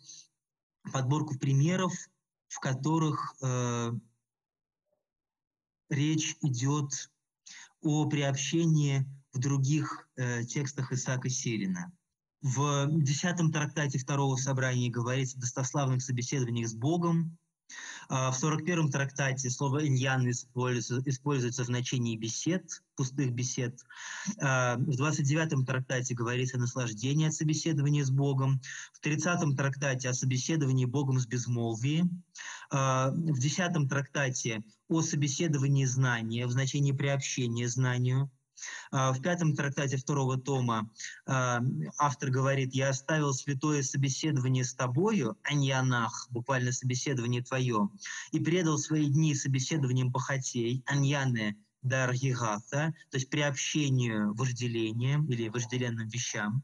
подборку 0.92 1.38
примеров, 1.38 1.92
в 2.48 2.60
которых 2.60 3.34
э, 3.42 3.92
речь 5.88 6.36
идет 6.42 7.10
о 7.80 8.06
приобщении 8.06 9.06
в 9.32 9.38
других 9.38 10.08
э, 10.16 10.44
текстах 10.44 10.92
Исаака 10.92 11.28
Сирина. 11.28 11.92
В 12.44 12.90
десятом 13.00 13.50
трактате 13.50 13.98
второго 13.98 14.36
собрания 14.36 14.90
говорится 14.90 15.38
о 15.38 15.40
достославных 15.40 16.02
собеседованиях 16.02 16.68
с 16.68 16.74
Богом. 16.74 17.38
А 18.10 18.30
В 18.30 18.44
41-м 18.44 18.90
трактате 18.90 19.48
слово 19.48 19.86
«иньян» 19.86 20.28
используется, 20.28 21.02
используется 21.08 21.62
в 21.62 21.68
значении 21.68 22.18
бесед, 22.18 22.82
пустых 22.96 23.32
бесед. 23.32 23.80
А 24.42 24.76
В 24.76 24.90
29-м 24.90 25.64
трактате 25.64 26.14
говорится 26.14 26.58
о 26.58 26.60
наслаждении 26.60 27.28
от 27.28 27.32
собеседования 27.32 28.04
с 28.04 28.10
Богом. 28.10 28.60
В 28.92 29.02
30-м 29.02 29.56
трактате 29.56 30.10
о 30.10 30.12
собеседовании 30.12 30.84
Богом 30.84 31.18
с 31.20 31.26
безмолвием. 31.26 32.22
А 32.70 33.10
В 33.10 33.38
10-м 33.42 33.88
трактате 33.88 34.64
о 34.90 35.00
собеседовании 35.00 35.86
знания 35.86 36.46
в 36.46 36.50
значении 36.50 36.92
приобщения 36.92 37.66
знанию. 37.70 38.30
А 38.90 39.12
В 39.12 39.20
пятом 39.20 39.54
трактате 39.54 39.96
второго 39.96 40.38
тома 40.38 40.90
а, 41.26 41.60
автор 41.98 42.30
говорит, 42.30 42.74
«Я 42.74 42.90
оставил 42.90 43.32
святое 43.32 43.82
собеседование 43.82 44.64
с 44.64 44.74
тобою, 44.74 45.36
аньянах, 45.42 46.28
буквально 46.30 46.72
собеседование 46.72 47.42
твое, 47.42 47.88
и 48.32 48.40
предал 48.40 48.78
свои 48.78 49.06
дни 49.06 49.34
собеседованием 49.34 50.12
похотей, 50.12 50.82
аньяне, 50.86 51.56
даргигата, 51.82 52.94
то 53.10 53.16
есть 53.16 53.28
приобщению 53.30 54.34
вожделением 54.34 55.26
или 55.26 55.48
вожделенным 55.48 56.08
вещам. 56.08 56.62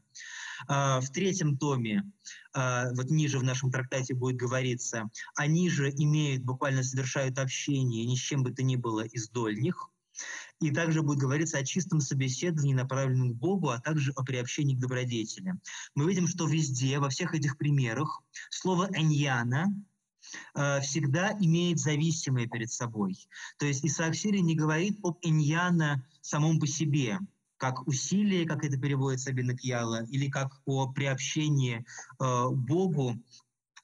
А, 0.67 0.99
в 1.01 1.09
третьем 1.11 1.57
томе, 1.57 2.11
вот 2.53 3.09
ниже 3.09 3.39
в 3.39 3.43
нашем 3.43 3.71
трактате 3.71 4.13
будет 4.13 4.35
говориться, 4.35 5.09
они 5.35 5.69
же 5.69 5.89
имеют, 5.89 6.43
буквально 6.43 6.83
совершают 6.83 7.39
общение 7.39 8.05
ни 8.05 8.15
с 8.15 8.19
чем 8.19 8.43
бы 8.43 8.51
то 8.51 8.63
ни 8.63 8.75
было 8.75 9.01
из 9.01 9.29
дольних. 9.29 9.89
И 10.59 10.71
также 10.71 11.01
будет 11.01 11.19
говориться 11.19 11.57
о 11.57 11.65
чистом 11.65 12.01
собеседовании, 12.01 12.73
направленном 12.73 13.33
к 13.33 13.35
Богу, 13.35 13.69
а 13.69 13.79
также 13.79 14.11
о 14.11 14.23
приобщении 14.23 14.75
к 14.75 14.79
добродетели. 14.79 15.55
Мы 15.95 16.07
видим, 16.07 16.27
что 16.27 16.45
везде, 16.45 16.99
во 16.99 17.09
всех 17.09 17.33
этих 17.33 17.57
примерах, 17.57 18.21
слово 18.49 18.89
«эньяна» 18.93 19.73
э, 20.53 20.81
всегда 20.81 21.35
имеет 21.39 21.79
зависимое 21.79 22.47
перед 22.47 22.71
собой. 22.71 23.17
То 23.57 23.65
есть 23.65 23.83
Исаак 23.83 24.15
Сирий 24.15 24.41
не 24.41 24.55
говорит 24.55 24.99
об 25.03 25.17
«эньяна» 25.23 26.05
самом 26.21 26.59
по 26.59 26.67
себе, 26.67 27.19
как 27.57 27.87
усилие, 27.87 28.47
как 28.47 28.63
это 28.63 28.75
переводится 28.75 29.31
Бенекьяла, 29.31 30.03
или 30.05 30.29
как 30.29 30.51
о 30.65 30.91
приобщении 30.91 31.85
э, 32.19 32.49
Богу, 32.49 33.15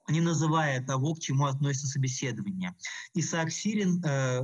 не 0.07 0.19
называя 0.19 0.83
того, 0.83 1.13
к 1.13 1.19
чему 1.19 1.45
относится 1.45 1.88
собеседование. 1.88 2.75
Исаак 3.13 3.51
Сирин 3.51 4.03
э, 4.03 4.41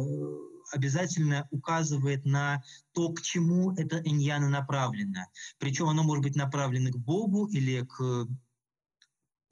обязательно 0.73 1.47
указывает 1.51 2.25
на 2.25 2.63
то, 2.93 3.09
к 3.13 3.21
чему 3.21 3.73
это 3.73 4.01
иньяна 4.03 4.49
направлено. 4.49 5.27
Причем 5.59 5.87
оно 5.87 6.03
может 6.03 6.23
быть 6.23 6.35
направлено 6.35 6.91
к 6.91 6.97
Богу 6.97 7.47
или 7.47 7.81
к 7.81 8.27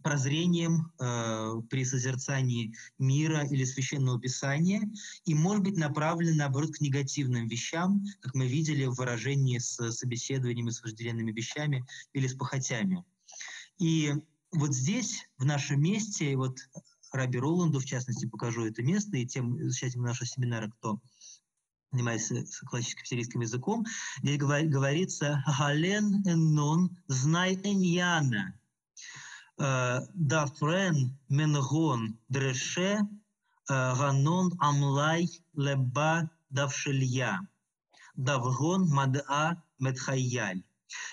прозрением 0.01 0.91
э, 0.99 1.61
при 1.69 1.85
созерцании 1.85 2.73
мира 2.97 3.45
или 3.45 3.63
священного 3.63 4.19
писания, 4.19 4.81
и 5.25 5.35
может 5.35 5.63
быть 5.63 5.77
направлено, 5.77 6.35
наоборот, 6.35 6.71
к 6.71 6.81
негативным 6.81 7.47
вещам, 7.47 8.03
как 8.21 8.33
мы 8.33 8.47
видели 8.47 8.85
в 8.85 8.95
выражении 8.95 9.59
с 9.59 9.91
собеседованиями 9.91 10.71
с 10.71 10.81
вожделенными 10.81 11.31
вещами 11.31 11.85
или 12.13 12.27
с 12.27 12.33
похотями. 12.33 13.03
И 13.77 14.13
вот 14.51 14.73
здесь, 14.73 15.27
в 15.37 15.45
нашем 15.45 15.81
месте, 15.81 16.35
вот 16.35 16.57
Раби 17.11 17.39
Роланду, 17.39 17.79
в 17.79 17.85
частности, 17.85 18.25
покажу 18.25 18.65
это 18.65 18.81
место, 18.83 19.17
и 19.17 19.25
тем 19.25 19.55
участникам 19.55 20.03
нашего 20.03 20.27
семинара, 20.27 20.69
кто 20.69 21.01
занимается 21.91 22.43
классическим 22.65 23.05
сирийским 23.05 23.41
языком, 23.41 23.85
здесь 24.23 24.37
говорится 24.37 25.43
«Гален 25.59 26.23
эннон 26.25 26.97
знай 27.07 27.55
эньяна, 27.55 28.57
э, 29.59 29.99
дафрен 30.13 31.17
менгон 31.27 32.17
дреше 32.29 32.99
э, 32.99 33.03
ганон 33.67 34.53
амлай 34.59 35.27
леба 35.53 36.29
давшелья, 36.49 37.39
давгон 38.15 38.87
мада 38.87 39.61
медхайяль». 39.79 40.63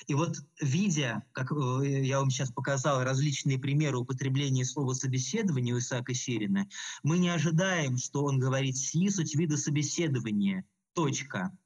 И 0.07 0.15
вот 0.15 0.37
видя, 0.61 1.23
как 1.33 1.53
э, 1.53 2.03
я 2.05 2.21
вам 2.21 2.31
сейчас 2.31 2.51
показал, 2.51 3.03
различные 3.03 3.59
примеры 3.59 3.99
употребления 3.99 4.65
слова 4.65 4.95
«собеседование» 4.95 5.75
у 5.75 5.79
Исаака 5.79 6.15
Сирина, 6.15 6.69
мы 7.03 7.19
не 7.19 7.29
ожидаем, 7.29 7.97
что 7.97 8.25
он 8.25 8.39
говорит 8.39 8.77
«си» 8.77 9.11
суть 9.11 9.35
вида 9.35 9.57
собеседования, 9.57 10.65
точка. 10.95 11.57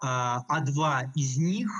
А, 0.00 0.44
а 0.48 0.60
два 0.60 1.12
из 1.14 1.36
них 1.36 1.70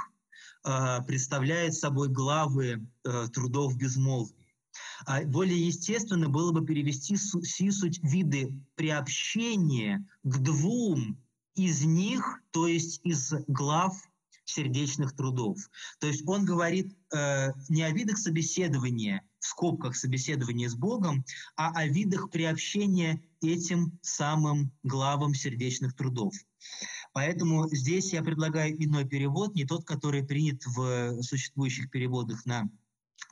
а, 0.64 1.02
представляют 1.02 1.74
собой 1.74 2.08
главы 2.08 2.86
а, 3.04 3.28
трудов 3.28 3.76
безмолвия. 3.76 4.34
А 5.06 5.22
более 5.22 5.66
естественно 5.66 6.28
было 6.28 6.52
бы 6.52 6.64
перевести 6.64 7.16
«си» 7.16 7.70
суть 7.70 8.00
виды 8.02 8.52
приобщения 8.74 10.06
к 10.22 10.38
двум 10.38 11.18
из 11.54 11.82
них, 11.84 12.40
то 12.50 12.66
есть 12.66 13.00
из 13.04 13.32
глав 13.46 13.94
сердечных 14.46 15.14
трудов. 15.14 15.58
То 16.00 16.06
есть 16.06 16.26
он 16.26 16.44
говорит 16.44 16.96
э, 17.12 17.48
не 17.68 17.82
о 17.82 17.90
видах 17.90 18.16
собеседования, 18.16 19.22
в 19.40 19.46
скобках 19.46 19.96
собеседования 19.96 20.68
с 20.68 20.74
Богом, 20.74 21.24
а 21.56 21.72
о 21.72 21.86
видах 21.86 22.30
приобщения 22.30 23.22
этим 23.42 23.98
самым 24.02 24.72
главам 24.82 25.34
сердечных 25.34 25.94
трудов. 25.94 26.34
Поэтому 27.12 27.68
здесь 27.68 28.12
я 28.12 28.22
предлагаю 28.22 28.82
иной 28.82 29.04
перевод, 29.04 29.54
не 29.54 29.64
тот, 29.64 29.84
который 29.84 30.24
принят 30.24 30.64
в 30.64 31.22
существующих 31.22 31.90
переводах 31.90 32.46
на 32.46 32.70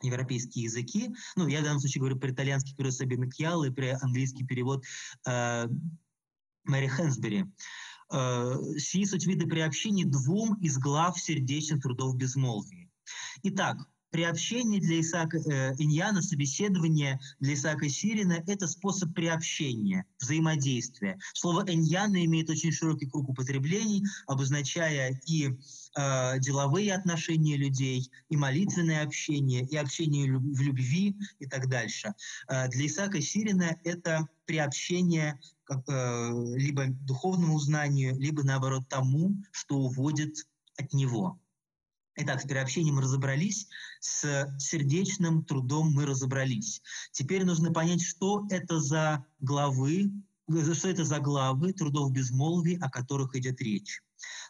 европейские 0.03 0.65
языки. 0.65 1.15
Ну, 1.37 1.47
я 1.47 1.61
в 1.61 1.65
данном 1.65 1.81
случае 1.81 2.01
говорю 2.01 2.19
про 2.19 2.31
итальянский 2.31 2.75
перевод 2.75 2.95
Сабины 2.95 3.31
Кьял 3.31 3.65
и 3.65 3.71
про 3.71 3.99
английский 4.03 4.45
перевод 4.45 4.85
э, 5.27 5.69
Мэри 6.65 6.89
Хэнсбери. 6.89 7.47
Э, 8.17 8.55
сии 8.79 9.05
суть 9.05 9.27
виды 9.27 9.45
приобщения 9.45 10.05
двум 10.05 10.55
из 10.61 10.79
глав 10.79 11.19
сердечных 11.21 11.83
трудов 11.83 12.17
безмолвия. 12.17 12.89
Итак, 13.43 13.79
приобщение 14.15 14.81
для 14.81 15.01
Исаака 15.01 15.39
э, 15.39 15.75
Иньяна, 15.77 16.23
собеседование 16.23 17.19
для 17.41 17.55
Исаака 17.55 17.89
Сирина– 17.89 18.45
это 18.47 18.69
способ 18.69 19.13
приобщения, 19.13 20.07
взаимодействия. 20.21 21.19
Слово 21.35 21.65
«иньяна» 21.69 22.25
имеет 22.25 22.49
очень 22.49 22.71
широкий 22.71 23.07
круг 23.07 23.29
употреблений, 23.29 24.05
обозначая 24.29 25.21
и 25.27 25.49
э, 25.49 26.39
деловые 26.39 26.95
отношения 26.95 27.57
людей, 27.57 28.09
и 28.29 28.37
молитвенное 28.37 29.03
общение, 29.03 29.67
и 29.67 29.77
общение 29.77 30.31
в 30.31 30.61
любви 30.61 31.17
и 31.41 31.47
так 31.47 31.69
дальше. 31.69 32.15
Э, 32.47 32.69
для 32.69 32.87
Исаака 32.87 33.21
Сирина 33.21 33.77
это 33.83 34.29
приобщение 34.47 35.41
как, 35.65 35.83
э, 35.89 36.31
либо 36.55 36.85
духовному 36.87 37.59
знанию, 37.59 38.15
либо 38.17 38.45
наоборот 38.45 38.89
тому, 38.89 39.43
что 39.51 39.79
уводит 39.79 40.37
от 40.77 40.93
него. 40.93 41.41
Итак, 42.17 42.41
с 42.41 42.45
приобщением 42.45 43.01
разобрались, 43.01 43.67
с 43.99 44.47
сердечным 44.59 45.45
трудом 45.45 45.91
мы 45.93 46.07
разобрались. 46.07 46.81
Теперь 47.11 47.45
нужно 47.45 47.73
понять, 47.73 48.03
что 48.03 48.47
это 48.51 48.79
за 48.79 49.27
главы, 49.41 50.13
что 50.75 50.89
это 50.89 51.05
за 51.05 51.19
главы 51.19 51.73
трудов 51.73 52.13
безмолвия, 52.13 52.79
о 52.81 52.89
которых 52.89 53.35
идет 53.35 53.61
речь. 53.61 54.01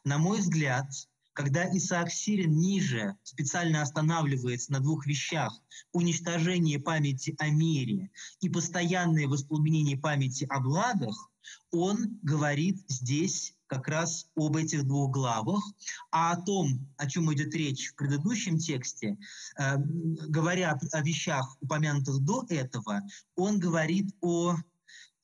На 0.05 0.19
мой 0.19 0.41
взгляд, 0.41 0.87
когда 1.33 1.67
Исаак 1.75 2.13
Сирин 2.13 2.59
ниже 2.59 3.17
специально 3.23 3.81
останавливается 3.81 4.71
на 4.71 4.81
двух 4.81 5.07
вещах– 5.07 5.59
уничтожение 5.93 6.79
памяти 6.79 7.35
о 7.39 7.49
мире 7.49 8.11
и 8.41 8.51
постоянное 8.51 9.27
воспламенение 9.27 9.97
памяти 9.97 10.47
о 10.51 10.61
благах, 10.61 11.31
он 11.71 12.21
говорит 12.23 12.85
здесь 12.89 13.55
как 13.75 13.89
раз 13.89 14.27
об 14.37 14.57
этих 14.57 14.87
двух 14.87 15.11
главах, 15.11 15.63
а 16.11 16.33
о 16.33 16.41
том, 16.41 16.87
о 16.97 17.09
чем 17.09 17.33
идет 17.33 17.55
речь 17.55 17.89
в 17.89 17.97
предыдущем 17.97 18.59
тексте, 18.59 19.19
э, 19.59 19.77
говоря 19.79 20.79
о 20.93 21.03
вещах, 21.03 21.57
упомянутых 21.61 22.21
до 22.21 22.45
этого, 22.49 23.01
он 23.35 23.59
говорит 23.59 24.15
о 24.21 24.55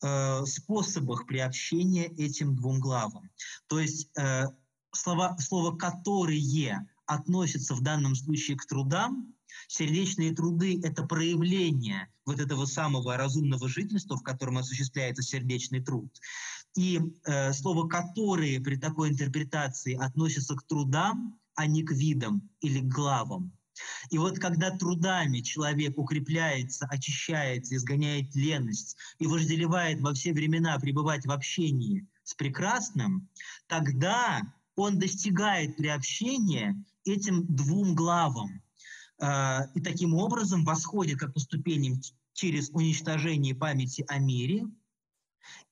э, 0.02 0.44
способах 0.46 1.26
приобщения 1.26 2.06
этим 2.06 2.56
двум 2.56 2.80
главам. 2.80 3.30
То 3.68 3.78
есть 3.78 4.08
э, 4.18 4.46
слова, 4.92 5.36
слово 5.38 5.76
«которые» 5.76 6.88
относятся 7.06 7.74
в 7.74 7.82
данном 7.82 8.16
случае 8.16 8.56
к 8.56 8.66
трудам, 8.66 9.32
сердечные 9.68 10.34
труды– 10.34 10.80
это 10.82 11.04
проявление 11.04 12.08
вот 12.26 12.40
этого 12.40 12.66
самого 12.66 13.16
разумного 13.16 13.68
жительства, 13.68 14.16
в 14.16 14.22
котором 14.22 14.58
осуществляется 14.58 15.22
сердечный 15.22 15.82
труд. 15.82 16.10
И 16.76 17.00
э, 17.24 17.52
слово 17.52 17.88
«которые» 17.88 18.60
при 18.60 18.76
такой 18.76 19.10
интерпретации 19.10 19.94
относится 19.94 20.54
к 20.54 20.62
трудам, 20.66 21.38
а 21.54 21.66
не 21.66 21.82
к 21.82 21.92
видам 21.92 22.48
или 22.60 22.80
к 22.80 22.88
главам. 22.92 23.52
И 24.10 24.18
вот 24.18 24.38
когда 24.38 24.70
трудами 24.70 25.40
человек 25.40 25.98
укрепляется, 25.98 26.86
очищается, 26.86 27.74
изгоняет 27.76 28.34
леность 28.34 28.96
и 29.18 29.26
вожделевает 29.26 30.00
во 30.00 30.12
все 30.12 30.32
времена 30.32 30.78
пребывать 30.78 31.26
в 31.26 31.30
общении 31.30 32.06
с 32.24 32.34
прекрасным, 32.34 33.28
тогда 33.66 34.42
он 34.76 34.98
достигает 34.98 35.76
приобщения 35.76 36.82
этим 37.04 37.46
двум 37.46 37.94
главам. 37.94 38.62
А, 39.20 39.66
и 39.74 39.80
таким 39.80 40.14
образом 40.14 40.64
восходит 40.64 41.18
как 41.18 41.34
по 41.34 41.40
ступеням 41.40 42.00
через 42.32 42.70
уничтожение 42.70 43.54
памяти 43.54 44.04
о 44.08 44.18
мире 44.18 44.66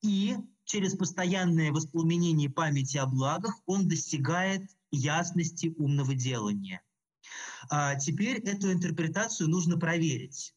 и 0.03 0.37
через 0.69 0.95
постоянное 0.95 1.73
воспламенение 1.73 2.51
памяти 2.51 2.99
о 2.99 3.07
благах 3.07 3.59
он 3.65 3.89
достигает 3.89 4.63
ясности 4.91 5.75
умного 5.79 6.15
делания. 6.15 6.83
А 7.71 7.95
теперь 7.95 8.39
эту 8.41 8.71
интерпретацию 8.71 9.49
нужно 9.49 9.79
проверить. 9.79 10.55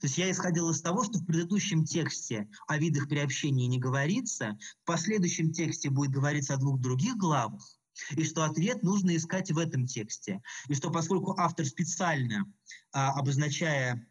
То 0.00 0.06
есть 0.06 0.18
я 0.18 0.30
исходил 0.30 0.70
из 0.70 0.82
того, 0.82 1.02
что 1.02 1.18
в 1.18 1.24
предыдущем 1.24 1.84
тексте 1.84 2.48
о 2.66 2.78
видах 2.78 3.08
приобщения 3.08 3.66
не 3.66 3.78
говорится, 3.78 4.58
в 4.82 4.86
последующем 4.86 5.50
тексте 5.50 5.88
будет 5.88 6.10
говориться 6.10 6.54
о 6.54 6.58
двух 6.58 6.78
других 6.80 7.16
главах, 7.16 7.78
и 8.10 8.24
что 8.24 8.44
ответ 8.44 8.82
нужно 8.82 9.16
искать 9.16 9.50
в 9.50 9.58
этом 9.58 9.86
тексте. 9.86 10.42
И 10.68 10.74
что 10.74 10.90
поскольку 10.90 11.34
автор 11.38 11.64
специально, 11.64 12.44
а, 12.92 13.12
обозначая 13.12 14.06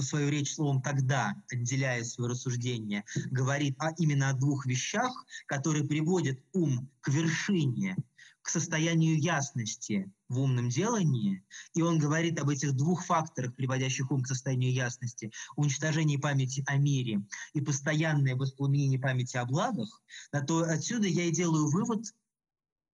свою 0.00 0.30
речь 0.30 0.54
словом 0.54 0.82
«тогда», 0.82 1.34
отделяя 1.52 2.04
свое 2.04 2.30
рассуждение, 2.30 3.04
говорит 3.30 3.76
а 3.78 3.90
именно 3.98 4.30
о 4.30 4.34
двух 4.34 4.66
вещах, 4.66 5.12
которые 5.46 5.84
приводят 5.84 6.38
ум 6.52 6.90
к 7.00 7.08
вершине, 7.08 7.96
к 8.42 8.50
состоянию 8.50 9.20
ясности 9.20 10.10
в 10.30 10.40
умном 10.40 10.70
делании, 10.70 11.44
и 11.74 11.82
он 11.82 11.98
говорит 11.98 12.40
об 12.40 12.48
этих 12.48 12.72
двух 12.74 13.04
факторах, 13.04 13.54
приводящих 13.54 14.10
ум 14.10 14.22
к 14.22 14.26
состоянию 14.26 14.72
ясности, 14.72 15.32
уничтожении 15.56 16.16
памяти 16.16 16.64
о 16.66 16.78
мире 16.78 17.22
и 17.52 17.60
постоянное 17.60 18.36
воспламенение 18.36 18.98
памяти 18.98 19.36
о 19.36 19.44
благах, 19.44 20.02
то 20.46 20.62
отсюда 20.62 21.08
я 21.08 21.24
и 21.24 21.30
делаю 21.30 21.70
вывод, 21.70 22.06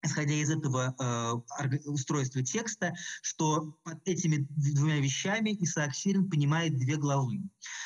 исходя 0.05 0.34
из 0.34 0.50
этого 0.50 0.94
э, 0.98 1.68
устройства 1.86 2.42
текста, 2.42 2.94
что 3.22 3.76
под 3.84 4.07
этими 4.07 4.46
двумя 4.50 4.98
вещами 4.98 5.57
Исаак 5.61 5.94
Сирин 5.94 6.28
понимает 6.28 6.76
две 6.76 6.96
главы. 6.96 7.42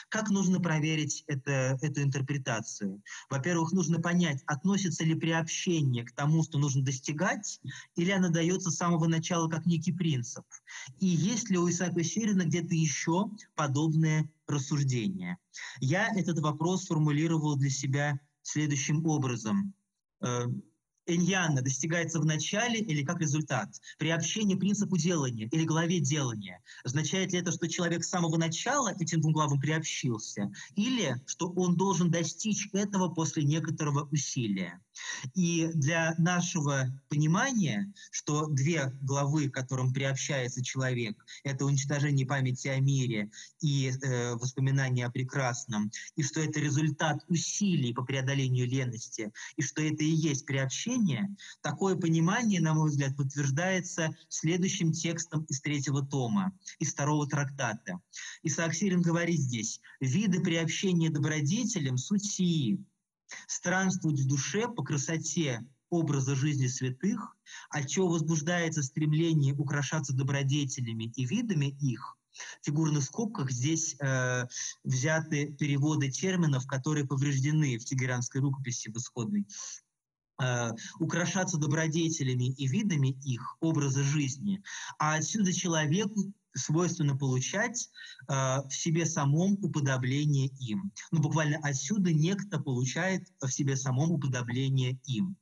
Как 0.09 0.31
нужно 0.31 0.61
проверить 0.61 1.25
это, 1.27 1.79
эту 1.81 2.03
интерпретацию? 2.03 3.03
Во-первых, 3.31 3.73
нужно 3.73 4.01
понять, 4.01 4.43
относится 4.47 5.05
ли 5.05 5.15
приобщение 5.15 6.05
к 6.05 6.13
тому, 6.13 6.43
что 6.43 6.59
нужно 6.59 6.83
достигать, 6.83 7.61
или 7.97 8.11
она 8.11 8.29
дается 8.29 8.71
с 8.71 8.77
самого 8.77 9.07
начала 9.07 9.49
как 9.49 9.67
некий 9.67 9.93
принцип. 9.93 10.45
И 10.99 11.07
есть 11.07 11.51
ли 11.51 11.59
у 11.59 11.69
Исаака 11.69 12.03
Сирина 12.03 12.43
где-то 12.43 12.75
еще 12.75 13.31
подобные 13.55 14.31
рассуждения? 14.47 15.39
Я 15.81 16.09
этот 16.15 16.41
вопрос 16.41 16.85
сформулировал 16.85 17.57
для 17.57 17.71
себя 17.71 18.19
следующим 18.43 19.05
образом 19.07 19.75
Эньяна 21.09 21.63
достигается 21.63 22.21
в 22.21 22.27
начале 22.27 22.81
или 22.81 23.03
как 23.03 23.21
результат? 23.21 23.69
Приобщение 23.99 24.57
принципу 24.57 24.97
делания 24.99 25.49
или 25.51 25.65
главе 25.65 26.01
делания. 26.01 26.63
Означает 26.85 27.33
ли 27.33 27.41
это, 27.41 27.51
что 27.51 27.69
человек 27.69 28.05
с 28.05 28.11
самого 28.11 28.37
начала 28.37 28.93
этим 29.01 29.21
двум 29.21 29.33
главам 29.33 29.59
приобщился? 29.59 30.53
Или 30.77 31.21
что 31.27 31.49
он 31.51 31.77
должен 31.77 32.11
достичь 32.11 32.69
этого 32.73 33.09
после 33.09 33.43
некоторого 33.45 34.07
усилия? 34.13 34.81
И 35.35 35.71
для 35.75 36.15
нашего 36.19 36.87
понимания, 37.09 37.93
что 38.11 38.47
две 38.47 38.93
главы, 39.01 39.49
к 39.49 39.55
которым 39.55 39.93
приобщается 39.93 40.63
человек, 40.63 41.25
это 41.45 41.65
уничтожение 41.65 42.27
памяти 42.27 42.69
о 42.69 42.81
мире 42.81 43.31
и 43.61 43.91
э, 43.91 44.35
воспоминания 44.35 45.07
о 45.07 45.11
прекрасном, 45.11 45.91
и 46.17 46.23
что 46.23 46.41
это 46.41 46.61
результат 46.61 47.25
усилий 47.29 47.95
по 47.95 48.05
преодолению 48.05 48.67
лености, 48.67 49.33
и 49.57 49.63
что 49.63 49.83
это 49.83 50.05
и 50.05 50.11
есть 50.11 50.47
приобщение, 50.47 50.98
такое 51.61 51.97
понимание, 51.97 52.61
на 52.61 52.75
мой 52.75 52.91
взгляд, 52.91 53.17
подтверждается 53.17 54.11
следующим 54.29 54.93
текстом 54.93 55.45
из 55.45 55.61
третьего 55.61 56.05
тома, 56.05 56.53
из 56.79 56.93
второго 56.93 57.27
трактата. 57.27 58.01
Исаак 58.43 58.75
Сирин 58.75 59.03
говорит 59.03 59.41
здесь, 59.41 59.81
«Виды 60.01 60.41
приобщения 60.41 61.11
добродетелям– 61.11 61.97
суть 61.99 62.25
сии, 62.25 62.85
странствовать 63.47 64.21
в 64.21 64.29
душе 64.29 64.69
по 64.69 64.83
красоте 64.83 65.65
образа 65.91 66.35
жизни 66.35 66.67
святых, 66.67 67.37
от 67.71 67.89
чего 67.89 68.09
возбуждается 68.09 68.83
стремление 68.83 69.55
украшаться 69.55 70.15
добродетелями 70.15 71.13
и 71.17 71.25
видами 71.25 71.77
их, 71.81 72.19
в 72.61 72.67
фигурных 72.67 73.05
скобках 73.05 73.51
здесь 73.51 73.97
э, 74.01 74.47
взяты 74.85 75.53
переводы 75.53 76.11
терминов, 76.11 76.67
которые 76.67 77.07
повреждены 77.07 77.79
в 77.79 77.85
тегеранской 77.85 78.41
рукописи 78.41 78.91
в 78.91 78.97
исходной. 78.97 79.47
Э, 80.41 80.71
украшаться 81.01 81.59
добродетелями 81.59 82.45
и 82.45 82.69
видами 82.69 83.09
их, 83.25 83.57
образа 83.61 84.05
жизни. 84.05 84.63
А 84.99 85.15
отсюда 85.15 85.53
человеку 85.53 86.33
свойственно 86.55 87.17
получать 87.17 87.91
э, 88.29 88.33
в 88.33 88.71
себе 88.71 89.05
самом 89.05 89.55
уподобление 89.65 90.49
им. 90.61 90.93
Ну, 91.11 91.21
буквально 91.21 91.59
отсюда 91.59 92.13
некто 92.13 92.61
получает 92.61 93.27
в 93.41 93.49
себе 93.49 93.75
самом 93.77 94.13
уподобление 94.13 95.01
им. 95.07 95.37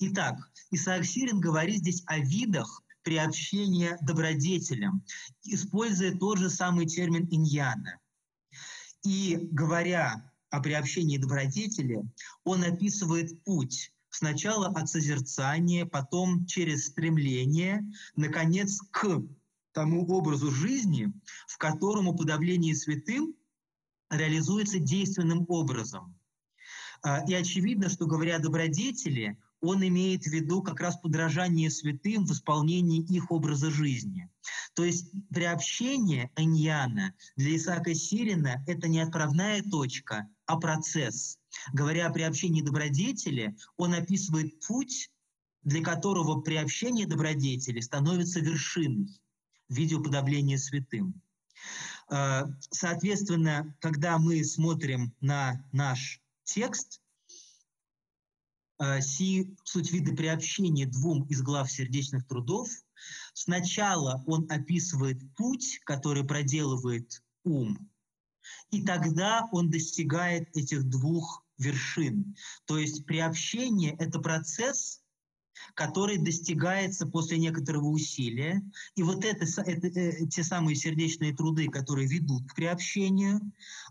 Итак, 0.00 0.36
Исаак 0.70 1.06
Сирин 1.06 1.40
говорит 1.40 1.78
здесь 1.78 2.02
о 2.04 2.18
видах 2.18 2.82
приобщения 3.02 3.96
добродетелям, 4.02 5.04
используя 5.44 6.14
тот 6.14 6.38
же 6.38 6.50
самый 6.50 6.84
термин 6.84 7.26
иньяна. 7.30 7.98
И 9.04 9.38
говоря 9.52 10.30
о 10.50 10.60
приобщении 10.60 11.16
добродетели, 11.16 12.02
он 12.44 12.62
описывает 12.62 13.42
путь 13.44 13.93
сначала 14.14 14.68
от 14.68 14.88
созерцания, 14.88 15.86
потом 15.86 16.46
через 16.46 16.86
стремление, 16.86 17.84
наконец, 18.14 18.80
к 18.92 19.20
тому 19.72 20.06
образу 20.06 20.52
жизни, 20.52 21.12
в 21.48 21.58
котором 21.58 22.06
уподобление 22.06 22.76
святым 22.76 23.34
реализуется 24.10 24.78
действенным 24.78 25.44
образом. 25.48 26.16
А, 27.02 27.24
и 27.28 27.34
очевидно, 27.34 27.88
что 27.88 28.06
говоря 28.06 28.36
о 28.36 28.38
добродетели, 28.38 29.36
он 29.60 29.84
имеет 29.84 30.22
в 30.24 30.30
виду 30.30 30.62
как 30.62 30.80
раз 30.80 30.96
подражание 30.96 31.70
святым 31.70 32.24
в 32.24 32.32
исполнении 32.32 33.02
их 33.02 33.32
образа 33.32 33.70
жизни. 33.70 34.30
То 34.74 34.84
есть 34.84 35.10
приобщение 35.30 36.30
Аньяна 36.36 37.14
для 37.34 37.56
Исаака 37.56 37.94
Сирина– 37.94 38.62
это 38.68 38.86
не 38.86 39.00
отправная 39.00 39.62
точка, 39.62 40.28
а 40.46 40.58
процесс. 40.58 41.38
Говоря 41.72 42.06
о 42.06 42.12
приобщении 42.12 42.62
добродетели, 42.62 43.56
он 43.76 43.94
описывает 43.94 44.60
путь, 44.66 45.10
для 45.62 45.82
которого 45.82 46.40
приобщение 46.40 47.06
добродетели 47.06 47.80
становится 47.80 48.40
вершиной 48.40 49.08
в 49.68 49.74
виде 49.74 49.94
уподобления 49.94 50.58
святым. 50.58 51.22
Э, 52.10 52.42
соответственно, 52.70 53.74
когда 53.80 54.18
мы 54.18 54.44
смотрим 54.44 55.14
на 55.20 55.64
наш 55.72 56.20
текст, 56.44 57.00
э, 58.78 59.00
си 59.00 59.56
суть 59.64 59.90
вида 59.90 60.14
приобщения 60.14 60.86
двум 60.86 61.24
из 61.24 61.42
глав 61.42 61.70
сердечных 61.70 62.26
трудов, 62.26 62.68
сначала 63.32 64.22
он 64.26 64.46
описывает 64.50 65.18
путь, 65.34 65.80
который 65.84 66.24
проделывает 66.24 67.22
ум, 67.44 67.90
и 68.70 68.82
тогда 68.82 69.48
он 69.52 69.70
достигает 69.70 70.54
этих 70.56 70.84
двух 70.84 71.43
вершин. 71.58 72.34
То 72.66 72.78
есть 72.78 73.06
приобщение– 73.06 73.96
это 73.98 74.18
процесс, 74.18 75.02
который 75.74 76.18
достигается 76.18 77.06
после 77.06 77.38
некоторого 77.38 77.86
усилия. 77.86 78.62
И 78.96 79.02
вот 79.02 79.24
это, 79.24 79.44
это, 79.62 79.86
это 79.86 80.26
те 80.26 80.42
самые 80.42 80.76
сердечные 80.76 81.34
труды, 81.34 81.68
которые 81.68 82.08
ведут 82.08 82.50
к 82.50 82.54
приобщению. 82.54 83.40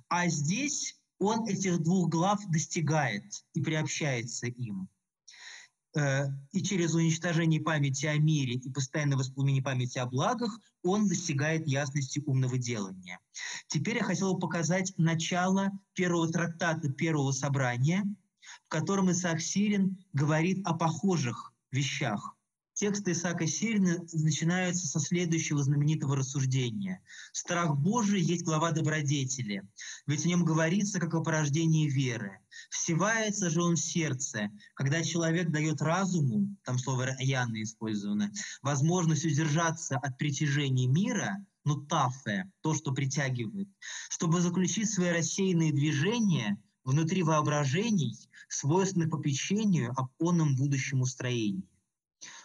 А 0.09 0.27
здесь 0.27 0.99
он 1.19 1.47
этих 1.47 1.81
двух 1.81 2.09
глав 2.09 2.39
достигает 2.49 3.23
и 3.53 3.61
приобщается 3.61 4.47
им. 4.47 4.89
Э, 5.95 6.25
и 6.51 6.63
через 6.63 6.95
уничтожение 6.95 7.61
памяти 7.61 8.07
о 8.07 8.17
мире 8.17 8.55
и 8.55 8.69
постоянное 8.69 9.17
воспламенение 9.17 9.63
памяти 9.63 9.99
о 9.99 10.07
благах 10.07 10.59
он 10.81 11.07
достигает 11.07 11.67
ясности 11.67 12.21
умного 12.25 12.57
делания. 12.57 13.19
Теперь 13.67 13.97
я 13.97 14.03
хотел 14.03 14.33
бы 14.33 14.39
показать 14.39 14.93
начало 14.97 15.71
первого 15.93 16.31
трактата 16.31 16.89
первого 16.89 17.31
собрания, 17.31 18.03
в 18.65 18.69
котором 18.69 19.11
Исаак 19.11 19.39
Сирин 19.39 20.03
говорит 20.13 20.65
о 20.65 20.73
похожих 20.73 21.53
вещах. 21.71 22.35
Тексты 22.75 23.11
Исаака 23.11 23.45
Сирина 23.45 24.03
начинаются 24.13 24.87
со 24.87 24.99
следующего 24.99 25.61
знаменитого 25.61 26.15
рассуждения. 26.15 27.03
«Страх 27.31 27.77
Божий 27.77 28.19
есть 28.19 28.43
глава 28.43 28.71
добродетели, 28.71 29.61
ведь 30.07 30.21
в 30.21 30.25
нем 30.25 30.43
говорится, 30.43 30.99
как 30.99 31.13
о 31.13 31.21
порождении 31.21 31.87
веры. 31.87 32.39
Всевается 32.71 33.51
же 33.51 33.61
он 33.61 33.75
в 33.75 33.79
сердце, 33.79 34.49
когда 34.73 35.03
человек 35.03 35.51
дает 35.51 35.83
разуму, 35.83 36.55
там 36.63 36.79
слово 36.79 37.15
«яны» 37.19 37.61
использовано, 37.61 38.31
возможность 38.63 39.25
удержаться 39.25 39.97
от 39.97 40.17
притяжения 40.17 40.87
мира, 40.87 41.45
ну 41.65 41.75
тафе, 41.85 42.51
то, 42.61 42.73
что 42.73 42.91
притягивает, 42.91 43.69
чтобы 44.09 44.41
заключить 44.41 44.89
свои 44.89 45.09
рассеянные 45.11 45.71
движения 45.71 46.59
внутри 46.83 47.21
воображений, 47.21 48.17
свойственных 48.49 49.11
попечению 49.11 49.91
об 49.95 50.09
онном 50.19 50.55
будущем 50.55 51.01
устроении. 51.01 51.69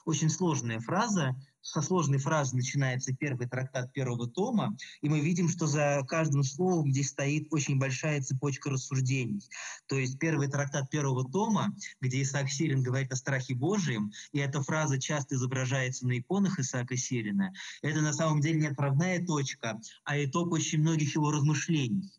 Очень 0.09 0.31
сложная 0.31 0.81
фраза. 0.81 1.37
Со 1.61 1.83
сложной 1.83 2.17
фразы 2.17 2.57
начинается 2.57 3.15
первый 3.15 3.47
трактат 3.47 3.93
первого 3.93 4.27
тома, 4.27 4.75
и 5.03 5.09
мы 5.11 5.21
видим, 5.21 5.51
что 5.51 5.67
за 5.67 6.03
каждым 6.09 6.43
словом 6.45 6.91
здесь 6.91 7.11
стоит 7.11 7.49
очень 7.51 7.79
большая 7.79 8.23
цепочка 8.23 8.71
рассуждений. 8.71 9.43
То 9.87 9.99
есть 9.99 10.19
первый 10.19 10.49
трактат 10.49 10.89
первого 10.89 11.31
тома, 11.31 11.77
где 12.01 12.23
Исаак 12.23 12.49
Сирин 12.49 12.83
говорит 12.83 13.13
о 13.13 13.17
страхе 13.17 13.55
Божьем, 13.55 14.11
и 14.33 14.39
эта 14.39 14.63
фраза 14.63 14.99
часто 14.99 15.35
изображается 15.35 16.07
на 16.07 16.19
иконах 16.19 16.59
Исаака 16.59 16.97
Сирина, 16.97 17.53
это 17.83 18.01
на 18.01 18.15
самом 18.15 18.41
деле 18.41 18.61
не 18.61 18.69
отправная 18.69 19.23
точка, 19.23 19.79
а 20.05 20.25
итог 20.25 20.53
очень 20.53 20.81
многих 20.81 21.17
его 21.17 21.31
размышлений. 21.31 22.11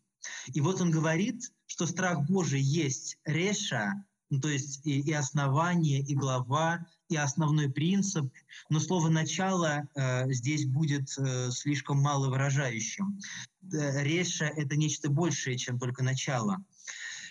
И 0.46 0.60
вот 0.60 0.80
он 0.80 0.92
говорит, 0.92 1.50
что 1.66 1.86
страх 1.86 2.24
Божий 2.28 2.60
есть 2.60 3.18
реша, 3.24 4.04
ну, 4.28 4.40
то 4.40 4.48
есть 4.48 4.86
и, 4.86 5.00
и 5.00 5.12
основание, 5.12 5.98
и 5.98 6.14
глава, 6.14 6.86
и 7.10 7.16
основной 7.16 7.68
принцип, 7.68 8.32
но 8.68 8.78
слово 8.78 9.08
«начало» 9.08 9.88
э, 9.94 10.32
здесь 10.32 10.64
будет 10.64 11.12
э, 11.18 11.50
слишком 11.50 11.98
мало 11.98 12.30
выражающим. 12.30 13.18
Э, 13.72 14.02
Реша— 14.04 14.44
это 14.56 14.76
нечто 14.76 15.10
большее, 15.10 15.58
чем 15.58 15.78
только 15.78 16.04
начало. 16.04 16.64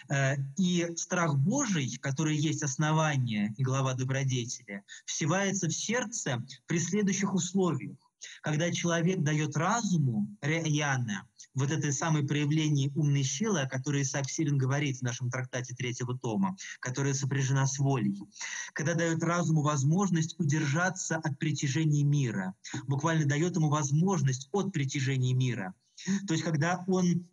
Э, 0.09 0.36
и 0.57 0.86
страх 0.97 1.38
Божий, 1.38 1.97
который 2.01 2.36
есть 2.36 2.61
основание 2.61 3.53
и 3.57 3.63
глава 3.63 3.93
добродетели, 3.93 4.84
всевается 5.05 5.69
в 5.69 5.73
сердце 5.73 6.45
при 6.67 6.77
следующих 6.77 7.34
условиях. 7.34 7.97
Когда 8.41 8.72
человек 8.72 9.22
дает 9.22 9.55
разуму, 9.55 10.28
реяна, 10.41 11.28
вот 11.53 11.72
это 11.72 11.91
самое 11.91 12.26
проявление 12.26 12.91
умной 12.95 13.24
силы, 13.24 13.61
о 13.61 13.70
которой 13.70 14.03
Исаак 14.03 14.30
Сирин 14.30 14.57
говорит 14.57 14.97
в 14.97 15.01
нашем 15.01 15.30
трактате 15.30 15.76
третьего 15.76 16.17
тома, 16.17 16.55
которая 16.80 17.13
сопряжена 17.13 17.65
с 17.65 17.80
волей. 17.80 18.17
Когда 18.74 18.93
дает 18.93 19.24
разуму 19.24 19.61
возможность 19.61 20.39
удержаться 20.39 21.17
от 21.17 21.38
притяжения 21.39 22.03
мира, 22.03 22.55
буквально 22.88 23.26
дает 23.26 23.55
ему 23.55 23.70
возможность 23.70 24.49
от 24.51 24.72
притяжения 24.72 25.34
мира. 25.34 25.74
То 26.28 26.34
есть 26.34 26.43
когда 26.43 26.84
он 26.88 27.28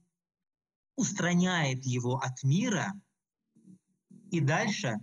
устраняет 0.96 1.84
его 1.84 2.16
от 2.16 2.42
мира, 2.42 2.94
и 4.30 4.40
дальше 4.40 4.98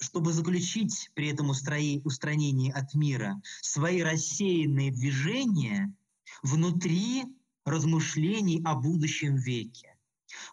чтобы 0.00 0.32
заключить 0.32 1.10
при 1.14 1.28
этом 1.28 1.50
устранении 1.50 2.72
от 2.72 2.94
мира 2.94 3.40
свои 3.60 4.02
рассеянные 4.02 4.90
движения 4.90 5.94
внутри 6.42 7.24
размышлений 7.64 8.62
о 8.64 8.74
будущем 8.74 9.36
веке. 9.36 9.94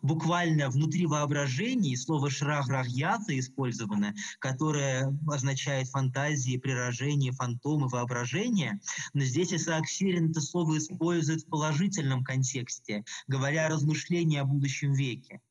Буквально 0.02 0.70
внутри 0.70 1.06
воображения 1.06 1.96
слово 1.96 2.30
«шраграгьята» 2.30 3.38
использовано, 3.40 4.14
которое 4.40 5.18
означает 5.28 5.88
фантазии, 5.88 6.58
прирожение, 6.58 7.32
фантомы, 7.32 7.88
воображение. 7.88 8.80
Но 9.14 9.24
здесь 9.24 9.54
Исаак 9.54 9.88
Сирин 9.88 10.32
это 10.32 10.42
слово 10.42 10.78
использует 10.80 11.44
в 11.44 11.48
положительном 11.48 12.24
контексте, 12.24 13.06
говоря 13.28 13.68
о 13.68 13.70
размышлении 13.70 14.40
о 14.40 14.46
будущем 14.46 14.94
веке. 14.94 15.42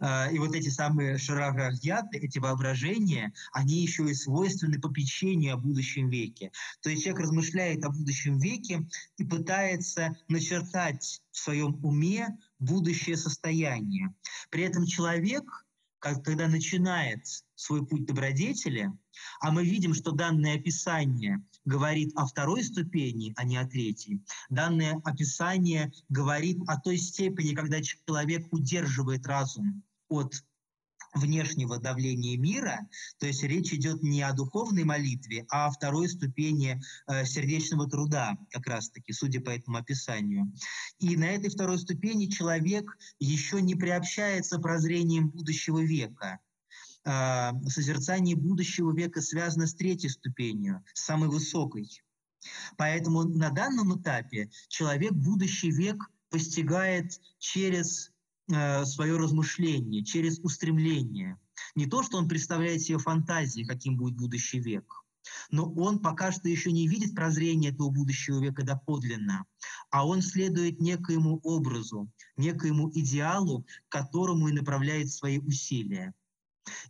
А, 0.00 0.28
и 0.30 0.38
вот 0.38 0.54
эти 0.54 0.68
самые 0.68 1.18
шараградьяты, 1.18 2.18
эти 2.18 2.38
воображения, 2.38 3.32
они 3.52 3.80
еще 3.82 4.08
и 4.08 4.14
свойственны 4.14 4.80
попечению 4.80 5.54
о 5.54 5.58
будущем 5.58 6.08
веке. 6.08 6.52
То 6.80 6.90
есть 6.90 7.04
человек 7.04 7.22
размышляет 7.22 7.84
о 7.84 7.90
будущем 7.90 8.38
веке 8.38 8.86
и 9.16 9.24
пытается 9.24 10.16
начертать 10.28 11.22
в 11.30 11.38
своем 11.38 11.78
уме 11.84 12.36
будущее 12.58 13.16
состояние. 13.16 14.14
При 14.50 14.64
этом 14.64 14.86
человек, 14.86 15.44
когда 15.98 16.48
начинает 16.48 17.24
свой 17.54 17.86
путь 17.86 18.04
добродетели, 18.04 18.92
а 19.40 19.50
мы 19.50 19.64
видим, 19.64 19.94
что 19.94 20.10
данное 20.12 20.56
описание 20.56 21.42
говорит 21.64 22.12
о 22.16 22.26
второй 22.26 22.62
ступени, 22.62 23.32
а 23.36 23.44
не 23.44 23.56
о 23.56 23.66
третьей. 23.66 24.22
Данное 24.50 25.00
описание 25.04 25.92
говорит 26.08 26.58
о 26.66 26.78
той 26.80 26.98
степени, 26.98 27.54
когда 27.54 27.80
человек 27.82 28.46
удерживает 28.52 29.26
разум 29.26 29.82
от 30.08 30.34
внешнего 31.14 31.78
давления 31.78 32.36
мира, 32.36 32.88
то 33.18 33.26
есть 33.26 33.42
речь 33.42 33.72
идет 33.72 34.02
не 34.02 34.22
о 34.22 34.32
духовной 34.32 34.84
молитве, 34.84 35.46
а 35.48 35.66
о 35.66 35.70
второй 35.70 36.08
ступени 36.08 36.80
э, 37.06 37.24
сердечного 37.24 37.88
труда, 37.88 38.36
как 38.50 38.66
раз-таки, 38.66 39.12
судя 39.12 39.40
по 39.40 39.50
этому 39.50 39.78
описанию. 39.78 40.52
И 40.98 41.16
на 41.16 41.26
этой 41.26 41.50
второй 41.50 41.78
ступени 41.78 42.26
человек 42.26 42.84
еще 43.20 43.62
не 43.62 43.74
приобщается 43.74 44.58
прозрением 44.58 45.28
будущего 45.28 45.80
века. 45.80 46.40
Э, 47.04 47.52
созерцание 47.68 48.34
будущего 48.34 48.94
века 48.94 49.20
связано 49.20 49.66
с 49.66 49.74
третьей 49.74 50.08
ступенью, 50.08 50.82
самой 50.94 51.28
высокой. 51.28 52.02
Поэтому 52.76 53.24
на 53.24 53.50
данном 53.50 54.00
этапе 54.00 54.50
человек 54.68 55.12
будущий 55.12 55.70
век 55.70 56.10
постигает 56.30 57.20
через 57.38 58.10
э, 58.50 58.84
свое 58.86 59.18
размышление, 59.18 60.02
через 60.02 60.38
устремление. 60.40 61.38
Не 61.74 61.86
то, 61.86 62.02
что 62.02 62.16
он 62.16 62.28
представляет 62.28 62.80
себе 62.82 62.98
фантазии, 62.98 63.64
каким 63.64 63.96
будет 63.96 64.16
будущий 64.16 64.60
век, 64.60 65.04
но 65.50 65.70
он 65.74 66.00
пока 66.00 66.32
что 66.32 66.48
еще 66.48 66.72
не 66.72 66.88
видит 66.88 67.14
прозрения 67.14 67.68
этого 67.68 67.90
будущего 67.90 68.42
века 68.42 68.64
доподлинно, 68.64 69.44
а 69.90 70.06
он 70.06 70.22
следует 70.22 70.80
некоему 70.80 71.38
образу, 71.42 72.10
некоему 72.36 72.90
идеалу, 72.90 73.66
к 73.88 73.92
которому 73.92 74.48
и 74.48 74.52
направляет 74.52 75.10
свои 75.10 75.38
усилия. 75.38 76.14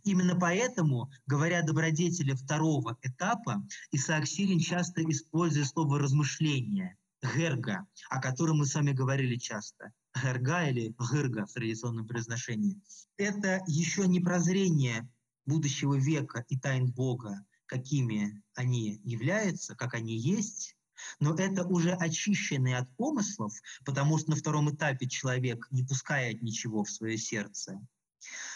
Именно 0.03 0.35
поэтому, 0.35 1.11
говоря 1.25 1.59
о 1.59 1.63
добродетели 1.63 2.33
второго 2.33 2.97
этапа, 3.01 3.65
Исаак 3.91 4.27
Сирин 4.27 4.59
часто 4.59 5.03
использует 5.09 5.67
слово 5.67 5.99
«размышление», 5.99 6.97
«герга», 7.35 7.87
о 8.09 8.21
котором 8.21 8.59
мы 8.59 8.65
с 8.65 8.75
вами 8.75 8.91
говорили 8.91 9.35
часто. 9.35 9.91
«Герга» 10.15 10.69
или 10.69 10.95
«гырга» 10.97 11.45
в 11.45 11.53
традиционном 11.53 12.07
произношении. 12.07 12.79
Это 13.17 13.61
еще 13.67 14.07
не 14.07 14.19
прозрение 14.19 15.09
будущего 15.45 15.95
века 15.95 16.45
и 16.49 16.57
тайн 16.57 16.91
Бога, 16.91 17.45
какими 17.65 18.41
они 18.53 19.01
являются, 19.03 19.75
как 19.75 19.93
они 19.93 20.17
есть, 20.17 20.75
но 21.19 21.35
это 21.35 21.65
уже 21.65 21.93
очищенные 21.93 22.77
от 22.77 22.95
помыслов, 22.95 23.53
потому 23.83 24.17
что 24.17 24.31
на 24.31 24.35
втором 24.35 24.73
этапе 24.73 25.07
человек 25.07 25.67
не 25.71 25.83
пускает 25.83 26.41
ничего 26.41 26.83
в 26.83 26.89
свое 26.89 27.17
сердце, 27.17 27.79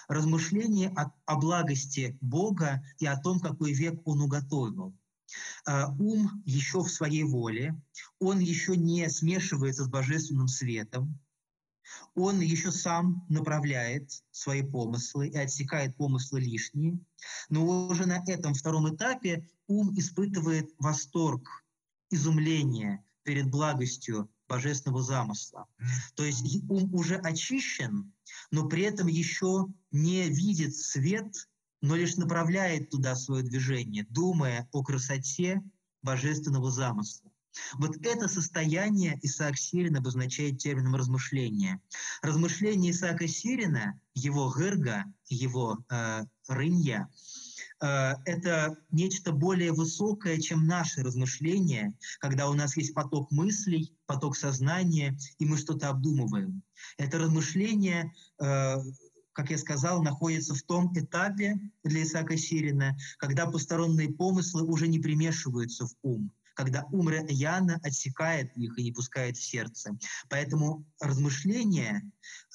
размышление 0.08 0.90
о, 0.90 1.12
о 1.26 1.38
благости 1.38 2.18
Бога 2.22 2.84
и 3.00 3.06
о 3.06 3.18
том, 3.18 3.40
какой 3.40 3.74
век 3.74 4.02
Он 4.06 4.22
уготовил. 4.22 4.96
А, 5.66 5.94
ум 6.00 6.42
еще 6.46 6.82
в 6.82 6.90
своей 6.90 7.24
воле, 7.24 7.80
он 8.20 8.40
еще 8.40 8.76
не 8.76 9.08
смешивается 9.10 9.84
с 9.84 9.88
божественным 9.88 10.48
светом, 10.48 11.20
он 12.16 12.40
еще 12.40 12.72
сам 12.72 13.26
направляет 13.30 14.24
свои 14.32 14.62
помыслы 14.62 15.28
и 15.28 15.38
отсекает 15.38 15.96
помыслы 15.96 16.40
лишние, 16.40 17.00
но 17.50 17.88
уже 17.88 18.06
на 18.06 18.24
этом 18.28 18.54
втором 18.54 18.94
этапе 18.94 19.48
ум 19.68 19.98
испытывает 19.98 20.70
восторг, 20.78 21.48
изумление 22.10 23.04
перед 23.24 23.50
благостью 23.50 24.30
божественного 24.50 25.02
замысла. 25.02 25.68
То 26.16 26.26
есть 26.26 26.44
ум 26.68 26.94
уже 26.94 27.16
очищен, 27.16 28.12
но 28.52 28.68
при 28.68 28.84
этом 28.84 29.08
еще 29.08 29.68
не 29.92 30.28
видит 30.28 30.76
свет, 30.76 31.48
но 31.82 31.96
лишь 31.96 32.18
направляет 32.18 32.90
туда 32.90 33.16
свое 33.16 33.44
движение, 33.44 34.06
думая 34.10 34.68
о 34.74 34.84
красоте 34.84 35.62
божественного 36.02 36.72
замысла. 36.72 37.32
Вот 37.76 37.98
это 38.06 38.28
состояние 38.28 39.20
Исаак 39.22 39.58
Сирин 39.58 39.96
обозначает 39.96 40.60
термином 40.60 40.96
размышления. 40.96 41.82
Размышление 42.22 42.92
Исаака 42.92 43.28
Сирина, 43.28 44.00
его 44.14 44.50
гырга, 44.50 45.06
его 45.28 45.80
э, 45.90 46.26
рынья, 46.48 47.10
это 47.82 48.78
нечто 48.92 49.32
более 49.32 49.72
высокое, 49.72 50.38
чем 50.38 50.66
наши 50.66 51.02
размышления, 51.02 51.94
когда 52.20 52.50
у 52.50 52.54
нас 52.54 52.76
есть 52.76 52.94
поток 52.94 53.32
мыслей, 53.32 53.94
поток 54.06 54.36
сознания, 54.36 55.18
и 55.38 55.46
мы 55.46 55.58
что-то 55.58 55.90
обдумываем. 55.90 56.64
Это 56.98 57.20
размышление, 57.20 58.12
э, 58.42 58.76
как 59.34 59.52
я 59.52 59.58
сказал, 59.58 60.04
находится 60.04 60.54
в 60.56 60.62
том 60.64 60.92
этапе 60.98 61.60
для 61.84 62.04
Исаака 62.04 62.38
Сирина, 62.38 62.98
когда 63.18 63.46
посторонние 63.46 64.10
помыслы 64.10 64.64
уже 64.64 64.88
не 64.88 65.00
примешиваются 65.00 65.86
в 65.86 65.94
ум, 66.02 66.32
когда 66.56 66.86
ум 66.92 67.10
Яна 67.30 67.80
отсекает 67.84 68.52
их 68.58 68.78
и 68.78 68.84
не 68.84 68.92
пускает 68.92 69.38
в 69.38 69.44
сердце. 69.44 69.98
Поэтому 70.30 70.86
размышление 71.00 72.02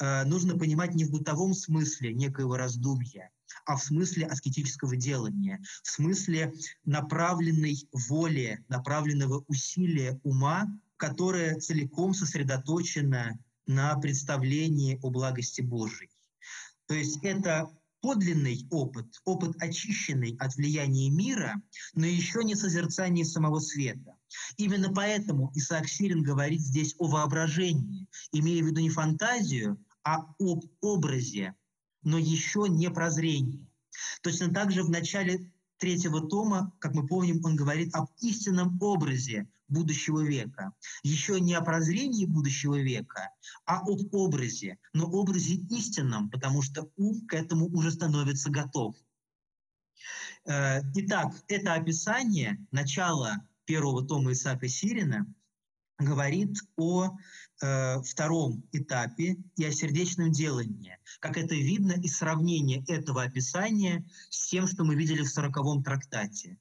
э, 0.01 0.25
нужно 0.25 0.59
понимать 0.59 0.95
не 0.95 1.05
в 1.05 1.11
бытовом 1.11 1.55
смысле 1.55 2.13
некоего 2.13 2.57
раздумья, 2.57 3.31
а 3.65 3.77
в 3.77 3.83
смысле 3.83 4.27
аскетического 4.27 4.97
делания, 4.97 5.63
в 5.83 5.91
смысле 5.91 6.53
направленной 6.85 7.89
воли, 7.93 8.65
направленного 8.69 9.45
усилия 9.49 10.21
ума, 10.23 10.67
которое 10.97 11.59
целиком 11.59 12.15
сосредоточено 12.15 13.39
на 13.67 13.97
представлении 13.97 14.99
о 15.03 15.11
благости 15.11 15.61
Божией. 15.61 16.11
То 16.87 16.95
есть 16.95 17.19
это 17.23 17.71
подлинный 18.05 18.67
опыт, 18.71 19.07
опыт 19.25 19.57
очищенный 19.63 20.37
от 20.39 20.55
влияния 20.57 21.09
мира, 21.09 21.55
но 21.95 22.05
еще 22.05 22.45
не 22.45 22.55
созерцание 22.55 23.25
самого 23.25 23.61
света. 23.61 24.15
Именно 24.59 24.93
поэтому 24.93 25.51
Исаак 25.55 25.89
Сирин 25.89 26.23
говорит 26.23 26.61
здесь 26.61 26.95
о 26.99 27.09
воображении, 27.09 28.07
имея 28.33 28.63
в 28.63 28.67
виду 28.67 28.83
не 28.83 28.91
фантазию, 28.91 29.83
а 30.03 30.27
об 30.39 30.65
образе, 30.83 31.55
но 32.05 32.19
еще 32.19 32.67
не 32.69 32.91
прозрение. 32.91 33.67
Точно 34.23 34.53
так 34.53 34.71
же 34.71 34.83
в 34.83 34.91
начале 34.91 35.51
третьего 35.79 36.21
тома, 36.21 36.73
как 36.79 36.95
мы 36.95 37.07
помним, 37.07 37.45
он 37.45 37.57
говорит 37.57 37.95
об 37.95 38.09
истинном 38.21 38.81
образе 38.81 39.49
будущего 39.69 40.21
века. 40.21 40.73
Еще 41.03 41.41
не 41.41 41.55
о 41.55 41.63
прозрении 41.63 42.27
будущего 42.27 42.81
века, 42.81 43.31
а 43.67 43.81
об 43.81 44.15
образе, 44.15 44.79
но 44.93 45.07
образе 45.07 45.55
истинном, 45.55 46.31
потому 46.31 46.63
что 46.63 46.91
ум 46.97 47.27
к 47.27 47.35
этому 47.35 47.67
уже 47.67 47.91
становится 47.91 48.51
готов. 48.51 48.95
Э, 50.47 50.81
итак, 50.95 51.33
это 51.49 51.75
описание 51.75 52.65
начала 52.71 53.47
первого 53.65 54.07
тома 54.07 54.33
Исаака 54.33 54.69
Сирина 54.69 55.27
говорит 55.99 56.57
о 56.77 57.17
э, 57.65 58.03
втором 58.03 58.63
этапе 58.73 59.37
и 59.57 59.65
о 59.65 59.73
сердечном 59.73 60.31
делании. 60.31 60.99
Как 61.21 61.39
это 61.39 61.55
видно 61.55 61.93
из 61.93 62.17
сравнения 62.17 62.85
этого 62.89 63.23
описания 63.23 64.05
с 64.31 64.49
тем, 64.49 64.67
что 64.67 64.85
мы 64.85 64.95
видели 64.95 65.23
в 65.23 65.29
сороковом 65.29 65.83
трактате. 65.83 66.59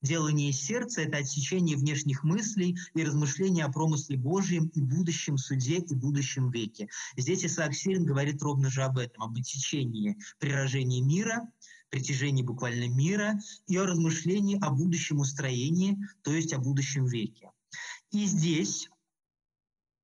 Делание 0.00 0.52
сердца– 0.52 1.00
это 1.02 1.18
отсечение 1.18 1.76
внешних 1.76 2.22
мыслей 2.22 2.78
и 2.94 3.04
размышления 3.04 3.64
о 3.64 3.72
промысле 3.72 4.16
Божьем 4.16 4.66
и 4.68 4.80
будущем 4.80 5.36
суде 5.36 5.78
и 5.78 5.94
будущем 5.94 6.50
веке. 6.50 6.88
Здесь 7.16 7.44
Исаак 7.44 7.74
Сирин 7.74 8.04
говорит 8.04 8.40
ровно 8.40 8.70
же 8.70 8.84
об 8.84 8.98
этом, 8.98 9.24
об 9.24 9.36
отсечении 9.36 10.16
прирожения 10.38 11.02
мира, 11.02 11.50
притяжении 11.90 12.44
буквально 12.44 12.88
мира 12.88 13.40
и 13.66 13.76
о 13.76 13.86
размышлении 13.86 14.58
о 14.60 14.70
будущем 14.70 15.18
устроении, 15.18 15.98
то 16.22 16.32
есть 16.32 16.52
о 16.52 16.58
будущем 16.58 17.06
веке. 17.06 17.50
И 18.12 18.24
здесь, 18.26 18.88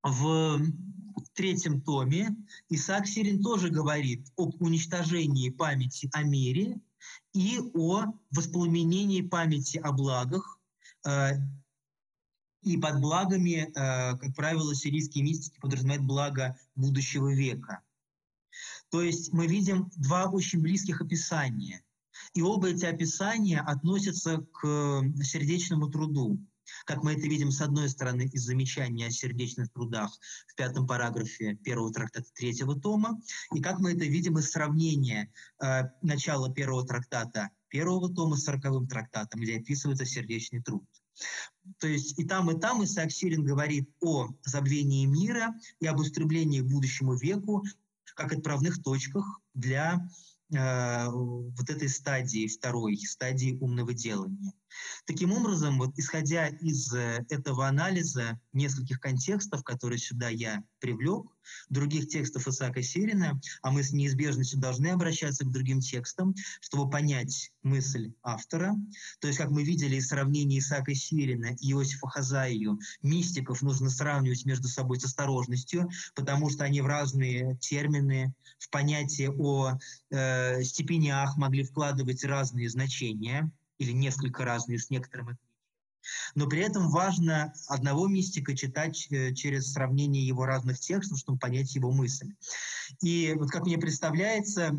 в 0.05 0.61
третьем 1.33 1.81
томе, 1.81 2.29
Исаак 2.69 3.07
Сирин 3.07 3.41
тоже 3.41 3.69
говорит 3.69 4.27
об 4.37 4.61
уничтожении 4.61 5.49
памяти 5.49 6.09
о 6.13 6.21
мире 6.23 6.79
и 7.33 7.59
о 7.73 8.05
воспламенении 8.29 9.21
памяти 9.21 9.77
о 9.77 9.91
благах. 9.91 10.59
Э, 11.05 11.31
и 12.61 12.77
под 12.77 12.99
благами, 13.01 13.67
э, 13.67 14.17
как 14.17 14.35
правило, 14.35 14.75
сирийские 14.75 15.23
мистики 15.23 15.59
подразумевают 15.59 16.05
благо 16.05 16.59
будущего 16.75 17.33
века. 17.33 17.81
То 18.89 19.01
есть 19.01 19.33
мы 19.33 19.47
видим 19.47 19.91
два 19.95 20.25
очень 20.29 20.61
близких 20.61 21.01
описания. 21.01 21.83
И 22.33 22.41
оба 22.41 22.69
эти 22.69 22.85
описания 22.85 23.59
относятся 23.59 24.45
к 24.53 25.01
сердечному 25.23 25.89
труду. 25.89 26.39
Как 26.85 27.03
мы 27.03 27.13
это 27.13 27.21
видим, 27.21 27.51
с 27.51 27.61
одной 27.61 27.89
стороны, 27.89 28.23
из 28.23 28.43
замечания 28.43 29.07
о 29.07 29.11
сердечных 29.11 29.71
трудах 29.71 30.11
в 30.47 30.55
пятом 30.55 30.87
параграфе 30.87 31.55
первого 31.55 31.91
трактата 31.91 32.27
третьего 32.33 32.79
тома, 32.79 33.19
и 33.53 33.61
как 33.61 33.79
мы 33.79 33.93
это 33.93 34.05
видим 34.05 34.37
из 34.37 34.49
сравнения 34.51 35.31
э, 35.63 35.83
начала 36.01 36.51
первого 36.51 36.85
трактата 36.85 37.49
первого 37.69 38.13
тома 38.13 38.37
с 38.37 38.43
сороковым 38.43 38.87
трактатом, 38.87 39.41
где 39.41 39.57
описывается 39.57 40.05
сердечный 40.05 40.61
труд. 40.61 40.85
То 41.79 41.87
есть 41.87 42.17
и 42.19 42.25
там, 42.25 42.51
и 42.51 42.59
там 42.59 42.83
Исаак 42.83 43.11
Сирин 43.11 43.43
говорит 43.43 43.89
о 44.01 44.29
забвении 44.43 45.05
мира 45.05 45.53
и 45.79 45.87
об 45.87 45.99
устремлении 45.99 46.61
к 46.61 46.67
будущему 46.67 47.15
веку 47.15 47.63
как 48.15 48.31
отправных 48.31 48.81
точках 48.81 49.25
для 49.53 50.07
э, 50.53 51.07
вот 51.09 51.69
этой 51.69 51.89
стадии, 51.89 52.47
второй 52.47 52.97
стадии 52.97 53.57
умного 53.59 53.93
делания. 53.93 54.53
Таким 55.05 55.31
образом, 55.31 55.77
вот 55.77 55.91
исходя 55.97 56.47
из 56.47 56.93
э, 56.93 57.25
этого 57.29 57.67
анализа 57.67 58.39
нескольких 58.53 58.99
контекстов, 58.99 59.63
которые 59.63 59.99
сюда 59.99 60.29
я 60.29 60.63
привлек, 60.79 61.27
других 61.69 62.07
текстов 62.07 62.47
Исаака 62.47 62.81
Сирина, 62.81 63.39
а 63.61 63.71
мы 63.71 63.83
с 63.83 63.91
неизбежностью 63.91 64.59
должны 64.59 64.87
обращаться 64.87 65.45
к 65.45 65.51
другим 65.51 65.79
текстам, 65.79 66.33
чтобы 66.59 66.89
понять 66.89 67.51
мысль 67.63 68.13
автора. 68.23 68.75
То 69.19 69.27
есть, 69.27 69.39
как 69.39 69.51
мы 69.51 69.63
видели 69.63 69.95
из 69.97 70.07
сравнения 70.07 70.59
Исаака 70.59 70.95
Сирина 70.95 71.55
и 71.59 71.71
Иосифа 71.71 72.07
Хазаию, 72.07 72.79
мистиков 73.01 73.61
нужно 73.61 73.89
сравнивать 73.89 74.45
между 74.45 74.67
собой 74.67 74.99
с 74.99 75.05
осторожностью, 75.05 75.89
потому 76.15 76.49
что 76.49 76.63
они 76.63 76.81
в 76.81 76.87
разные 76.87 77.57
термины, 77.57 78.33
в 78.57 78.69
понятие 78.69 79.31
о 79.31 79.77
э, 80.09 80.63
степенях 80.63 81.37
могли 81.37 81.63
вкладывать 81.63 82.23
разные 82.23 82.69
значения 82.69 83.51
или 83.77 83.91
несколько 83.91 84.45
разные 84.45 84.79
с 84.79 84.89
некоторым 84.89 85.29
отличием. 85.29 85.55
Но 86.35 86.47
при 86.47 86.61
этом 86.61 86.89
важно 86.89 87.53
одного 87.67 88.07
мистика 88.07 88.55
читать 88.55 89.07
э, 89.09 89.33
через 89.33 89.71
сравнение 89.73 90.25
его 90.25 90.45
разных 90.45 90.79
текстов, 90.79 91.19
чтобы 91.19 91.39
понять 91.39 91.73
его 91.75 91.91
мысль. 91.91 92.33
И 93.01 93.33
вот 93.37 93.49
как 93.49 93.65
мне 93.65 93.77
представляется, 93.77 94.75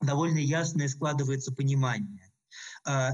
довольно 0.00 0.38
ясное 0.38 0.88
складывается 0.88 1.52
понимание. 1.52 2.30
А, 2.84 3.12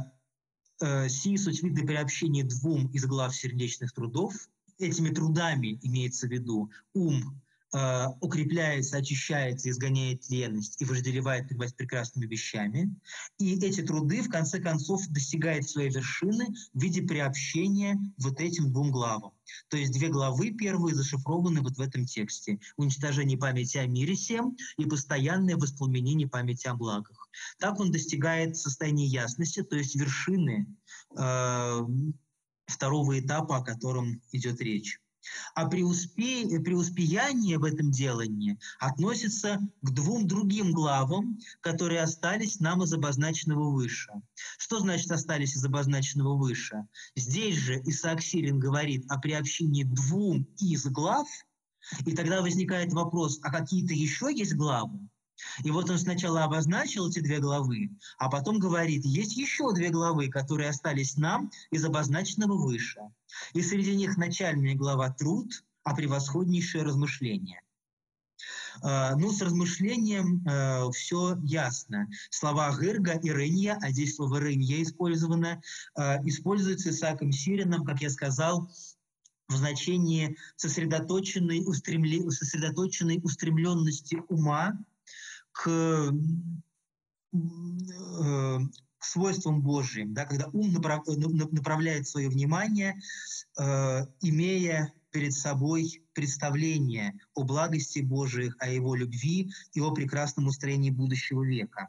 э, 0.81 1.09
Си 1.09 1.37
суть 1.37 1.62
виды 1.62 1.87
приобщения 1.87 2.45
двум 2.45 2.89
из 2.89 3.07
глав 3.07 3.35
сердечных 3.35 3.93
трудов. 3.93 4.35
Этими 4.79 5.09
трудами 5.11 5.79
имеется 5.83 6.27
в 6.27 6.31
виду 6.31 6.71
ум, 6.93 7.41
Э, 7.77 8.07
укрепляется, 8.22 8.97
очищается, 8.97 9.68
изгоняет 9.68 10.31
леность 10.31 10.81
и 10.81 10.87
вожделевает 10.87 11.49
пребывать 11.49 11.77
прекрасными 11.77 12.24
вещами. 12.24 12.97
И 13.37 13.55
эти 13.55 13.83
труды, 13.83 14.22
в 14.22 14.31
конце 14.31 14.61
концов, 14.61 15.07
достигают 15.09 15.68
своей 15.68 15.91
вершины 15.91 16.47
в 16.72 16.81
виде 16.81 17.03
приобщения 17.03 17.99
вот 18.16 18.41
этим 18.41 18.72
двум 18.72 18.91
главам. 18.91 19.33
То 19.68 19.77
есть 19.77 19.93
две 19.93 20.09
главы 20.09 20.53
первые 20.53 20.95
зашифрованы 20.95 21.61
вот 21.61 21.77
в 21.77 21.81
этом 21.83 22.07
тексте. 22.07 22.59
Уничтожение 22.79 23.37
памяти 23.37 23.77
о 23.77 23.87
мире 23.87 24.14
всем 24.14 24.57
и 24.79 24.87
постоянное 24.87 25.57
воспламенение 25.57 26.29
памяти 26.29 26.68
о 26.68 26.74
благах. 26.74 27.29
Так 27.59 27.79
он 27.79 27.93
достигает 27.93 28.57
состояния 28.57 29.05
ясности, 29.05 29.62
то 29.62 29.77
есть 29.77 29.97
вершины 29.97 30.66
э, 31.14 31.81
второго 32.64 33.20
этапа, 33.20 33.59
о 33.59 33.64
котором 33.64 34.22
идет 34.33 34.62
речь. 34.62 34.99
А 35.55 35.66
преуспе... 35.66 36.61
преуспеяние 36.61 37.59
в 37.59 37.64
этом 37.64 37.91
делании 37.91 38.59
относится 38.79 39.61
к 39.83 39.91
двум 39.91 40.27
другим 40.27 40.72
главам, 40.72 41.39
которые 41.61 42.03
остались 42.03 42.61
нам 42.61 42.83
из 42.83 42.93
обозначенного 42.93 43.70
выше. 43.70 44.12
Что 44.59 44.79
значит 44.81 45.11
остались 45.11 45.57
из 45.57 45.64
обозначенного 45.64 46.37
выше? 46.37 46.87
Здесь 47.14 47.57
же 47.57 47.81
Исаак 47.85 48.22
Сирин 48.22 48.59
говорит 48.59 49.05
о 49.11 49.18
приобщении 49.18 49.85
двум 49.85 50.47
из 50.59 50.87
глав, 50.87 51.29
и 52.05 52.14
тогда 52.14 52.43
возникает 52.43 52.93
вопрос, 52.93 53.39
а 53.43 53.51
какие-то 53.51 53.95
еще 53.95 54.35
есть 54.35 54.55
главы? 54.55 54.99
И 55.64 55.70
вот 55.70 55.91
он 55.91 55.99
сначала 55.99 56.45
обозначил 56.45 57.09
эти 57.09 57.20
две 57.20 57.39
главы, 57.41 57.91
а 58.18 58.31
потом 58.31 58.59
говорит, 58.59 59.05
есть 59.05 59.37
еще 59.37 59.72
две 59.74 59.91
главы, 59.91 60.29
которые 60.29 60.70
остались 60.70 61.16
нам 61.16 61.51
из 61.70 61.85
обозначенного 61.85 62.57
выше. 62.57 63.01
И 63.53 63.62
среди 63.62 63.95
них 63.95 64.16
начальная 64.16 64.74
глава 64.74 65.11
«Труд», 65.11 65.64
а 65.84 65.95
превосходнейшее 65.95 66.84
размышление. 66.84 67.62
Uh, 68.84 69.14
ну, 69.16 69.32
с 69.32 69.41
размышлением 69.41 70.45
uh, 70.47 70.93
все 70.93 71.39
ясно. 71.45 72.09
Слова 72.28 72.70
«гырга» 72.76 73.12
и 73.12 73.30
«рынья», 73.30 73.78
а 73.80 73.91
здесь 73.91 74.16
слово 74.16 74.41
«рынья» 74.41 74.82
использовано, 74.82 75.62
uh, 75.99 76.18
используется 76.26 76.91
Исааком 76.91 77.32
Сирином, 77.32 77.84
как 77.84 78.03
я 78.03 78.11
сказал, 78.11 78.70
в 79.49 79.57
значении 79.57 80.37
сосредоточенной, 80.57 81.62
устремле... 81.66 82.30
сосредоточенной 82.30 83.20
устремленности 83.22 84.22
ума 84.28 84.78
к, 85.53 85.68
э, 87.32 88.59
к 89.07 89.09
свойствам 89.09 89.63
Божьим, 89.63 90.13
да, 90.15 90.25
когда 90.25 90.49
ум 90.49 90.73
направ, 90.73 91.07
направляет 91.07 92.09
свое 92.09 92.29
внимание, 92.29 93.01
э, 93.57 94.07
имея 94.21 94.93
перед 95.13 95.33
собой 95.33 96.03
представление 96.13 97.15
о 97.35 97.45
благости 97.45 98.01
Божиих, 98.01 98.57
о 98.59 98.69
его 98.69 98.97
любви 98.97 99.53
и 99.75 99.81
о 99.81 99.93
прекрасном 99.93 100.49
устроении 100.49 100.91
будущего 100.91 101.45
века. 101.45 101.89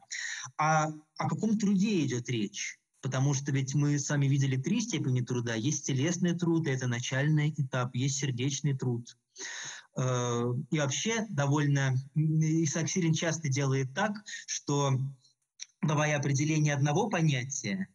А 0.57 0.89
о 1.18 1.28
каком 1.28 1.57
труде 1.57 2.05
идет 2.05 2.30
речь? 2.30 2.80
Потому 3.01 3.34
что 3.34 3.51
ведь 3.51 3.74
мы 3.74 3.97
сами 3.97 4.28
видели 4.28 4.55
три 4.55 4.80
степени 4.80 5.22
труда. 5.22 5.55
Есть 5.55 5.88
телесный 5.88 6.38
труд, 6.38 6.68
это 6.68 6.88
начальный 6.88 7.49
этап, 7.57 7.95
есть 7.95 8.20
сердечный 8.20 8.78
труд. 8.78 9.17
Э, 9.97 10.54
и 10.70 10.78
вообще 10.78 11.25
довольно 11.29 11.96
Исаак 12.13 12.89
Сирин 12.89 13.13
часто 13.13 13.50
делает 13.50 13.91
так, 13.96 14.12
что 14.46 15.00
давая 15.82 16.17
определение 16.17 16.74
одного 16.74 17.09
понятия, 17.09 17.87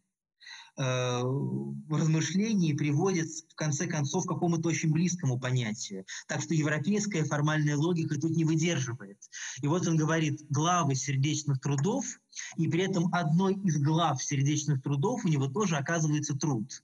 э, 0.77 0.83
в 0.83 1.95
размышлении 1.95 2.73
приводит 2.73 3.29
в 3.29 3.55
конце 3.55 3.87
концов 3.87 4.25
к 4.25 4.29
какому-то 4.29 4.69
очень 4.69 4.91
близкому 4.91 5.39
понятию. 5.39 6.05
Так 6.27 6.43
что 6.43 6.55
европейская 6.55 7.25
формальная 7.25 7.77
логика 7.77 8.19
тут 8.19 8.33
не 8.33 8.45
выдерживает. 8.45 9.19
И 9.61 9.67
вот 9.67 9.87
он 9.87 9.97
говорит 9.97 10.41
главы 10.49 10.95
сердечных 10.95 11.61
трудов, 11.61 12.05
и 12.57 12.69
при 12.69 12.85
этом 12.85 13.13
одной 13.13 13.55
из 13.55 13.79
глав 13.79 14.23
сердечных 14.23 14.83
трудов 14.83 15.25
у 15.25 15.29
него 15.29 15.49
тоже 15.49 15.77
оказывается 15.77 16.35
труд. 16.37 16.83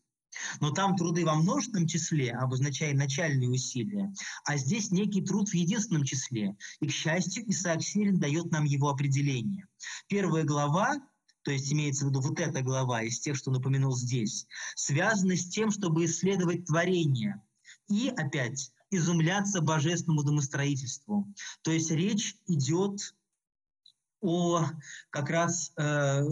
Но 0.61 0.71
там 0.71 0.97
труды 0.97 1.25
во 1.25 1.35
множественном 1.35 1.87
числе, 1.87 2.33
обозначая 2.33 2.95
начальные 2.95 3.49
усилия, 3.49 4.13
а 4.45 4.57
здесь 4.57 4.91
некий 4.91 5.23
труд 5.23 5.49
в 5.49 5.55
единственном 5.55 6.05
числе. 6.05 6.57
И, 6.81 6.87
к 6.87 6.93
счастью, 6.93 7.49
Исаак 7.51 7.83
Сирин 7.83 8.19
дает 8.19 8.51
нам 8.51 8.65
его 8.65 8.89
определение. 8.89 9.67
Первая 10.09 10.45
глава 10.45 10.97
то 11.43 11.53
есть 11.53 11.73
имеется 11.73 12.05
в 12.05 12.11
виду 12.11 12.21
вот 12.21 12.39
эта 12.41 12.61
глава 12.61 13.03
из 13.03 13.21
тех, 13.21 13.35
что 13.35 13.51
напомянул 13.51 13.97
здесь, 13.97 14.47
связана 14.77 15.35
с 15.35 15.49
тем, 15.49 15.71
чтобы 15.71 16.05
исследовать 16.05 16.67
творение 16.67 17.41
и, 17.89 18.13
опять, 18.15 18.71
изумляться 18.91 19.63
божественному 19.63 20.25
домостроительству. 20.25 21.33
То 21.63 21.71
есть 21.71 21.91
речь 21.91 22.37
идет 22.47 23.15
о 24.21 24.67
как 25.11 25.31
раз 25.31 25.73
э, 25.79 26.23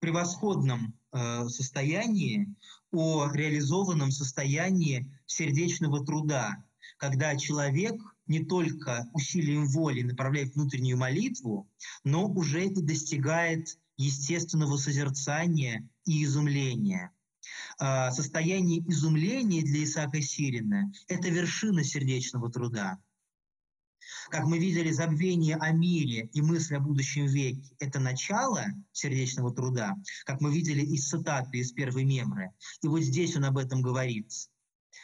превосходном 0.00 0.98
э, 1.14 1.48
состоянии, 1.48 2.54
о 2.92 3.28
реализованном 3.32 4.12
состоянии 4.12 5.10
сердечного 5.26 6.04
труда, 6.04 6.64
когда 6.98 7.36
человек 7.36 8.00
не 8.26 8.44
только 8.44 9.08
усилием 9.12 9.66
воли 9.66 10.02
направляет 10.02 10.54
внутреннюю 10.54 10.96
молитву, 10.96 11.68
но 12.04 12.28
уже 12.28 12.66
и 12.66 12.82
достигает 12.82 13.78
естественного 13.96 14.76
созерцания 14.76 15.88
и 16.04 16.24
изумления. 16.24 17.10
А, 17.78 18.10
состояние 18.12 18.80
изумления 18.88 19.62
для 19.62 19.84
Исаака 19.84 20.22
Сирина– 20.22 20.92
это 21.08 21.28
вершина 21.28 21.84
сердечного 21.84 22.50
труда. 22.50 22.98
Как 24.30 24.44
мы 24.44 24.58
видели, 24.58 24.90
забвение 24.90 25.56
о 25.56 25.72
мире 25.72 26.30
и 26.32 26.40
мысль 26.40 26.76
о 26.76 26.80
будущем 26.80 27.26
веке– 27.26 27.74
это 27.78 27.98
начало 27.98 28.64
сердечного 28.92 29.54
труда, 29.54 29.96
как 30.24 30.40
мы 30.40 30.52
видели 30.52 30.82
из 30.82 31.08
цитаты 31.08 31.58
из 31.58 31.72
первой 31.72 32.04
мемры. 32.04 32.50
И 32.82 32.88
вот 32.88 33.00
здесь 33.00 33.36
он 33.36 33.44
об 33.44 33.58
этом 33.58 33.82
говорит, 33.82 34.30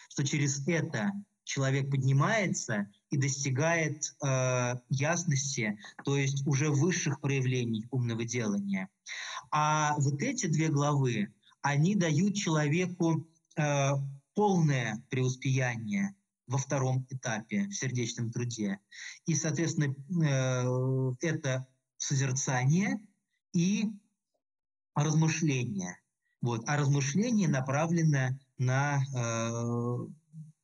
что 0.09 0.25
через 0.25 0.67
это 0.67 1.13
человек 1.45 1.91
поднимается 1.91 2.89
и 3.11 3.17
достигает 3.17 4.15
э, 4.23 4.77
ясности, 4.89 5.79
то 6.05 6.17
есть 6.17 6.47
уже 6.47 6.71
высших 6.71 7.21
проявлений 7.21 7.87
умного 7.91 8.25
делания. 8.25 8.89
А 9.51 9.97
вот 9.99 10.23
эти 10.23 10.47
две 10.47 10.69
главы, 10.69 11.33
они 11.61 11.95
дают 11.97 12.37
человеку 12.37 13.27
э, 13.57 13.91
полное 14.35 15.05
преуспеяние 15.11 16.15
во 16.51 16.59
втором 16.59 17.07
этапе 17.11 17.69
в 17.69 17.73
сердечном 17.73 18.33
труде. 18.33 18.81
И, 19.25 19.37
соответственно, 19.37 19.95
э, 20.21 21.27
это 21.27 21.67
созерцание 21.97 23.01
и 23.53 23.89
размышление. 24.97 26.01
Вот. 26.43 26.65
А 26.67 26.77
размышление 26.77 27.49
направлено 27.49 28.37
на 28.59 28.99
э, 28.99 29.97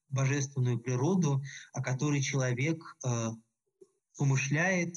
божественную 0.09 0.81
природу, 0.81 1.41
о 1.73 1.83
которой 1.83 2.21
человек 2.21 2.83
э, 3.05 3.31
помышляет 4.17 4.97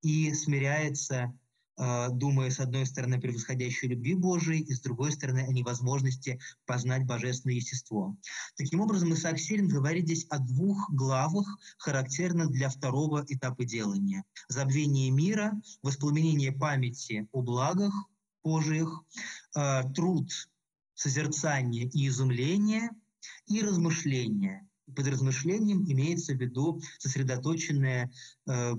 и 0.00 0.32
смиряется, 0.32 1.38
думая, 1.76 2.50
с 2.50 2.60
одной 2.60 2.86
стороны, 2.86 3.16
о 3.16 3.20
превосходящей 3.20 3.88
любви 3.88 4.14
Божией, 4.14 4.60
и 4.60 4.72
с 4.72 4.80
другой 4.80 5.12
стороны, 5.12 5.40
о 5.40 5.52
невозможности 5.52 6.38
познать 6.66 7.04
божественное 7.04 7.56
естество. 7.56 8.16
Таким 8.56 8.80
образом, 8.80 9.12
Исаак 9.12 9.38
Сирин 9.38 9.68
говорит 9.68 10.04
здесь 10.04 10.26
о 10.30 10.38
двух 10.38 10.90
главах, 10.90 11.46
характерных 11.78 12.50
для 12.50 12.68
второго 12.68 13.24
этапа 13.28 13.64
делания. 13.64 14.24
Забвение 14.48 15.10
мира, 15.10 15.52
воспламенение 15.82 16.52
памяти 16.52 17.28
о 17.32 17.42
благах 17.42 17.94
Божиих, 18.44 19.02
э, 19.56 19.82
труд, 19.94 20.30
созерцание 20.94 21.84
и 21.84 22.08
изумление– 22.08 22.90
и 23.46 23.62
размышления. 23.62 24.66
Под 24.94 25.06
размышлением 25.06 25.84
имеется 25.90 26.34
в 26.34 26.40
виду 26.40 26.80
сосредоточенное 26.98 28.10
э, 28.46 28.72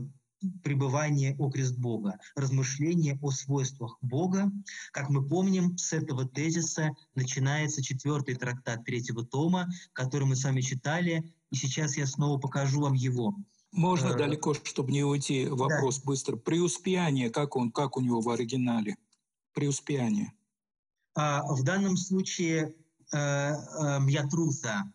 пребывание 0.64 1.36
окрест 1.40 1.78
Бога, 1.78 2.20
размышление 2.36 3.18
о 3.22 3.32
свойствах 3.32 3.98
Бога. 4.02 4.52
Как 4.91 5.10
мы 5.10 5.28
помним, 5.28 5.78
с 5.78 5.94
этого 5.94 6.28
тезиса 6.28 6.91
начинается 7.15 7.82
четвертый 7.82 8.36
трактат 8.36 8.86
третьего 8.86 9.26
тома, 9.26 9.70
который 9.94 10.26
мы 10.26 10.36
с 10.36 10.44
вами 10.44 10.61
читали, 10.61 11.34
и 11.52 11.56
сейчас 11.56 11.98
я 11.98 12.06
снова 12.07 12.40
покажу 12.40 12.82
вам 12.82 12.94
его. 12.94 13.36
Можно 13.72 14.10
э, 14.10 14.18
далеко, 14.18 14.53
чтобы 14.53 14.91
не 14.91 15.03
уйти, 15.03 15.48
вопрос 15.48 15.99
да. 15.99 16.03
быстро. 16.06 16.36
Преуспеяние, 16.36 17.30
как, 17.30 17.56
он, 17.56 17.72
как 17.72 17.98
у 17.98 18.02
него 18.02 18.22
в 18.22 18.30
оригинале? 18.30 18.95
Преуспеяние. 19.53 20.34
А, 21.15 21.44
в 21.53 21.64
данном 21.64 21.98
случае 21.98 22.76
Мьятруса. 23.11 24.70
Э, 24.70 24.80
эм, 24.80 24.94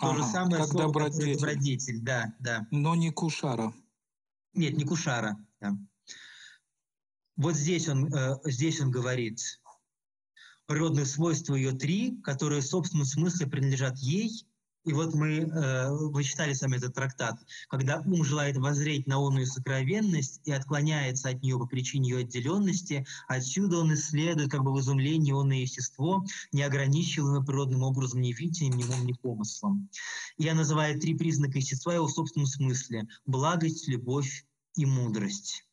То 0.00 0.10
ага, 0.10 0.16
же 0.16 0.24
самое 0.24 0.56
как 0.58 0.68
слово, 0.68 0.86
добродетель. 0.86 1.34
добродетель, 1.34 2.00
да, 2.00 2.34
да. 2.40 2.66
Но 2.70 2.94
не 2.94 3.10
кушара. 3.10 3.72
Нет, 4.54 4.76
не 4.76 4.84
кушара. 4.84 5.36
Да. 5.60 5.76
Вот 7.36 7.56
здесь 7.56 7.88
он, 7.88 8.12
э, 8.14 8.36
здесь 8.44 8.80
он 8.80 8.90
говорит, 8.90 9.60
природные 10.66 11.04
свойства 11.04 11.54
ее 11.54 11.72
три, 11.72 12.20
которые 12.22 12.60
в 12.60 12.66
собственном 12.66 13.06
смысле 13.06 13.46
принадлежат 13.46 13.98
ей, 13.98 14.46
и 14.84 14.92
вот 14.92 15.14
мы, 15.14 15.38
э, 15.38 15.90
вы 15.90 16.22
читали 16.22 16.52
сами 16.52 16.76
этот 16.76 16.94
трактат, 16.94 17.38
когда 17.68 18.00
ум 18.00 18.22
желает 18.24 18.56
воззреть 18.56 19.06
на 19.06 19.18
онную 19.18 19.46
сокровенность 19.46 20.40
и 20.44 20.52
отклоняется 20.52 21.30
от 21.30 21.42
нее 21.42 21.58
по 21.58 21.66
причине 21.66 22.10
ее 22.10 22.18
отделенности, 22.18 23.06
отсюда 23.26 23.78
он 23.78 23.94
исследует 23.94 24.50
как 24.50 24.62
бы 24.62 24.72
в 24.72 24.80
изумлении 24.80 25.32
онное 25.32 25.58
естество, 25.58 26.24
неограничиваемое 26.52 27.42
природным 27.42 27.82
образом 27.82 28.20
ни 28.20 28.32
видением, 28.32 28.76
ни 28.76 28.84
умом, 28.84 29.06
ни 29.06 29.12
помыслом. 29.12 29.88
Я 30.36 30.54
называю 30.54 31.00
три 31.00 31.14
признака 31.14 31.58
естества 31.58 31.94
его 31.94 32.06
в 32.06 32.12
собственном 32.12 32.46
смысле– 32.46 33.08
благость, 33.26 33.88
любовь 33.88 34.44
и 34.76 34.84
мудрость. 34.84 35.64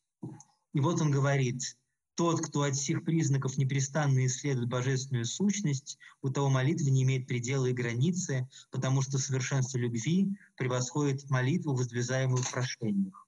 И 0.72 0.80
вот 0.80 1.00
он 1.02 1.10
говорит– 1.10 1.76
тот, 2.14 2.40
кто 2.40 2.62
от 2.62 2.76
всех 2.76 3.04
признаков 3.04 3.56
непрестанно 3.56 4.26
исследует 4.26 4.68
божественную 4.68 5.24
сущность, 5.24 5.98
у 6.20 6.28
того 6.28 6.50
молитва 6.50 6.88
не 6.88 7.04
имеет 7.04 7.26
предела 7.26 7.66
и 7.66 7.72
границы, 7.72 8.48
потому 8.70 9.02
что 9.02 9.18
совершенство 9.18 9.78
любви 9.78 10.36
превосходит 10.56 11.28
молитву, 11.30 11.74
воздвизаемую 11.74 12.42
в 12.42 12.50
прошениях. 12.50 13.26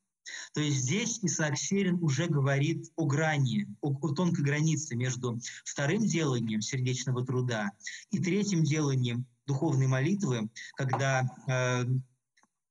То 0.55 0.61
есть 0.61 0.79
здесь 0.79 1.19
Исаак 1.23 1.59
Серин 1.59 2.03
уже 2.03 2.27
говорит 2.27 2.91
о 2.97 3.07
грани, 3.07 3.67
о, 3.81 3.91
о 3.91 4.15
тонкой 4.15 4.43
границе 4.45 4.97
между 4.97 5.39
вторым 5.65 6.07
деланием 6.07 6.61
сердечного 6.61 7.25
труда 7.27 7.71
и 8.11 8.19
третьим 8.19 8.65
деланием 8.65 9.27
духовной 9.47 9.87
молитвы, 9.87 10.49
когда 10.77 11.29
э, 11.47 11.85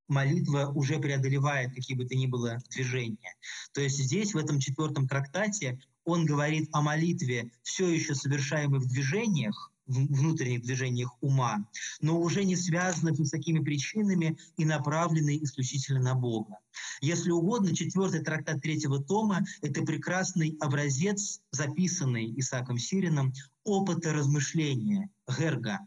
молитва 0.07 0.71
уже 0.73 0.99
преодолевает 0.99 1.73
какие 1.73 1.95
бы 1.95 2.05
то 2.05 2.15
ни 2.15 2.25
было 2.25 2.57
движения. 2.69 3.35
То 3.73 3.81
есть 3.81 3.97
здесь, 3.97 4.33
в 4.33 4.37
этом 4.37 4.59
четвертом 4.59 5.07
трактате, 5.07 5.79
он 6.05 6.25
говорит 6.25 6.69
о 6.71 6.81
молитве, 6.81 7.51
все 7.61 7.87
еще 7.89 8.15
совершаемой 8.15 8.79
в 8.79 8.87
движениях, 8.87 9.71
внутренних 9.85 10.61
движениях 10.63 11.11
ума, 11.21 11.67
но 11.99 12.19
уже 12.19 12.43
не 12.45 12.55
связанных 12.55 13.19
с 13.19 13.29
такими 13.29 13.59
причинами 13.59 14.37
и 14.57 14.65
направленной 14.65 15.43
исключительно 15.43 15.99
на 15.99 16.15
Бога. 16.15 16.57
Если 17.01 17.31
угодно, 17.31 17.75
четвертый 17.75 18.21
трактат 18.21 18.61
третьего 18.61 19.03
тома– 19.03 19.43
это 19.61 19.81
прекрасный 19.83 20.57
образец, 20.61 21.41
записанный 21.51 22.33
Исааком 22.39 22.77
Сирином, 22.77 23.33
опыта 23.63 24.13
размышления, 24.13 25.09
герга, 25.37 25.79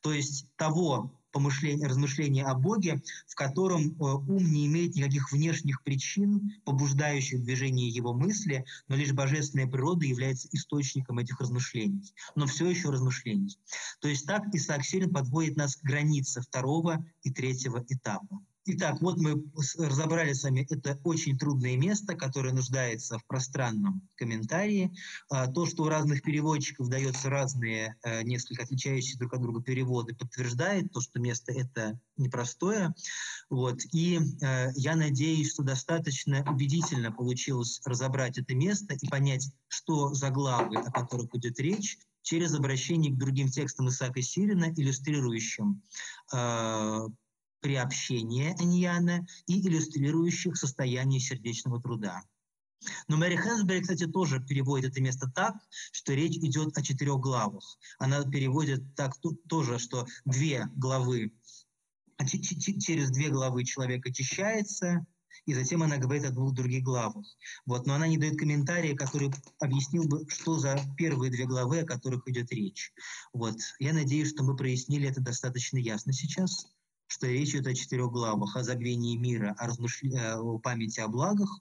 то 0.00 0.12
есть 0.12 0.46
того 0.56 1.18
помышления, 1.34 1.88
размышления 1.88 2.44
о 2.44 2.54
Боге, 2.54 3.02
в 3.26 3.34
котором 3.34 3.88
э, 3.88 3.94
ум 3.98 4.52
не 4.52 4.66
имеет 4.66 4.94
никаких 4.94 5.32
внешних 5.32 5.82
причин, 5.82 6.52
побуждающих 6.64 7.42
движение 7.42 7.88
его 7.88 8.14
мысли, 8.14 8.64
но 8.86 8.94
лишь 8.94 9.12
божественная 9.12 9.66
природа 9.66 10.06
является 10.06 10.48
источником 10.52 11.18
этих 11.18 11.40
размышлений, 11.40 12.14
но 12.36 12.46
все 12.46 12.70
еще 12.70 12.90
размышлений. 12.90 13.58
То 14.00 14.08
есть 14.08 14.26
так 14.26 14.44
Исаак 14.54 14.84
Сирин 14.84 15.12
подводит 15.12 15.56
нас 15.56 15.74
к 15.74 15.82
границе 15.82 16.40
второго 16.40 17.04
и 17.22 17.30
третьего 17.30 17.84
этапа. 17.88 18.40
Итак, 18.66 19.02
вот 19.02 19.18
мы 19.18 19.44
разобрали 19.76 20.32
с 20.32 20.42
вами 20.42 20.66
это 20.70 20.98
очень 21.04 21.36
трудное 21.38 21.76
место, 21.76 22.14
которое 22.14 22.54
нуждается 22.54 23.18
в 23.18 23.26
пространном 23.26 24.08
комментарии. 24.16 24.90
А, 25.28 25.48
то, 25.48 25.66
что 25.66 25.82
у 25.82 25.88
разных 25.88 26.22
переводчиков 26.22 26.88
дается 26.88 27.28
разные, 27.28 27.96
э, 28.02 28.22
несколько 28.22 28.62
отличающиеся 28.62 29.18
друг 29.18 29.34
от 29.34 29.42
друга 29.42 29.62
переводы, 29.62 30.14
подтверждает 30.14 30.90
то, 30.92 31.02
что 31.02 31.20
место 31.20 31.52
это 31.52 32.00
непростое. 32.16 32.94
Вот. 33.50 33.82
И 33.92 34.18
э, 34.40 34.70
я 34.76 34.96
надеюсь, 34.96 35.52
что 35.52 35.62
достаточно 35.62 36.42
убедительно 36.50 37.12
получилось 37.12 37.82
разобрать 37.84 38.38
это 38.38 38.54
место 38.54 38.94
и 38.98 39.06
понять, 39.08 39.46
что 39.68 40.14
за 40.14 40.30
главы, 40.30 40.76
о 40.78 40.90
которых 40.90 41.34
идет 41.34 41.60
речь, 41.60 41.98
через 42.22 42.54
обращение 42.54 43.12
к 43.12 43.18
другим 43.18 43.50
текстам 43.50 43.90
Исаака 43.90 44.22
Сирина, 44.22 44.72
иллюстрирующим 44.74 45.82
э, 46.32 47.08
приобщения 47.64 48.54
Аньяна 48.60 49.26
и 49.46 49.66
иллюстрирующих 49.66 50.54
состояние 50.54 51.18
сердечного 51.18 51.80
труда. 51.80 52.22
Но 53.08 53.16
Мэри 53.16 53.36
Хэнсбери, 53.36 53.80
кстати, 53.80 54.06
тоже 54.06 54.38
переводит 54.38 54.90
это 54.90 55.00
место 55.00 55.32
так, 55.34 55.54
что 55.90 56.12
речь 56.12 56.36
идет 56.36 56.76
о 56.76 56.82
четырех 56.82 57.20
главах. 57.20 57.64
Она 57.98 58.22
переводит 58.22 58.94
так 58.94 59.14
тоже, 59.48 59.78
что 59.78 60.06
две 60.26 60.66
главы, 60.76 61.32
через 62.28 63.10
две 63.10 63.30
главы 63.30 63.64
человек 63.64 64.04
очищается, 64.04 65.06
и 65.46 65.54
затем 65.54 65.82
она 65.82 65.96
говорит 65.96 66.26
о 66.26 66.32
двух 66.32 66.52
других 66.52 66.84
главах. 66.84 67.24
Вот, 67.64 67.86
но 67.86 67.94
она 67.94 68.06
не 68.06 68.18
дает 68.18 68.38
комментария, 68.38 68.94
который 68.94 69.32
объяснил 69.58 70.04
бы, 70.04 70.28
что 70.28 70.58
за 70.58 70.78
первые 70.98 71.30
две 71.30 71.46
главы, 71.46 71.80
о 71.80 71.86
которых 71.86 72.28
идет 72.28 72.52
речь. 72.52 72.92
Вот. 73.32 73.56
Я 73.78 73.94
надеюсь, 73.94 74.28
что 74.28 74.44
мы 74.44 74.54
прояснили 74.54 75.08
это 75.08 75.22
достаточно 75.22 75.78
ясно 75.78 76.12
сейчас 76.12 76.66
что 77.06 77.26
речь 77.26 77.50
идет 77.50 77.66
о 77.66 77.74
четырех 77.74 78.10
главах, 78.10 78.56
о 78.56 78.62
забвении 78.62 79.16
мира, 79.16 79.54
о, 79.58 79.66
размышля... 79.66 80.36
Э, 80.36 80.38
о 80.38 80.58
памяти 80.58 81.00
о 81.00 81.08
благах, 81.08 81.60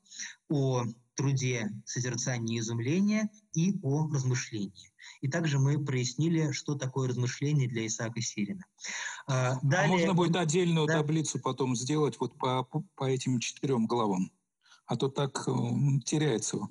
о 0.49 0.83
труде 1.15 1.69
созерцания 1.85 2.57
и 2.57 2.59
изумления 2.59 3.29
и 3.53 3.77
о 3.83 4.07
размышлении. 4.07 4.91
И 5.21 5.27
также 5.27 5.59
мы 5.59 5.83
прояснили, 5.83 6.51
что 6.51 6.75
такое 6.75 7.09
размышление 7.09 7.67
для 7.67 7.85
Исаака 7.85 8.21
Сирина. 8.21 8.65
А, 9.27 9.59
далее... 9.61 9.85
а 9.85 9.87
можно 9.87 10.13
будет 10.13 10.35
отдельную 10.35 10.87
да? 10.87 10.97
таблицу 10.97 11.39
потом 11.39 11.75
сделать 11.75 12.19
вот 12.19 12.37
по, 12.37 12.63
по 12.95 13.03
этим 13.03 13.39
четырем 13.39 13.85
главам? 13.85 14.31
А 14.85 14.95
то 14.97 15.07
так 15.07 15.47
э, 15.47 15.51
теряется 16.05 16.67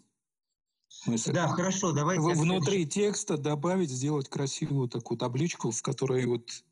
мысль. 1.06 1.32
Да, 1.32 1.48
хорошо, 1.48 1.92
давайте... 1.92 2.22
Внутри 2.22 2.86
текста 2.86 3.38
добавить, 3.38 3.90
сделать 3.90 4.28
красивую 4.28 4.88
такую 4.88 5.18
табличку, 5.18 5.70
в 5.70 5.82
которой 5.82 6.26
вот 6.26 6.64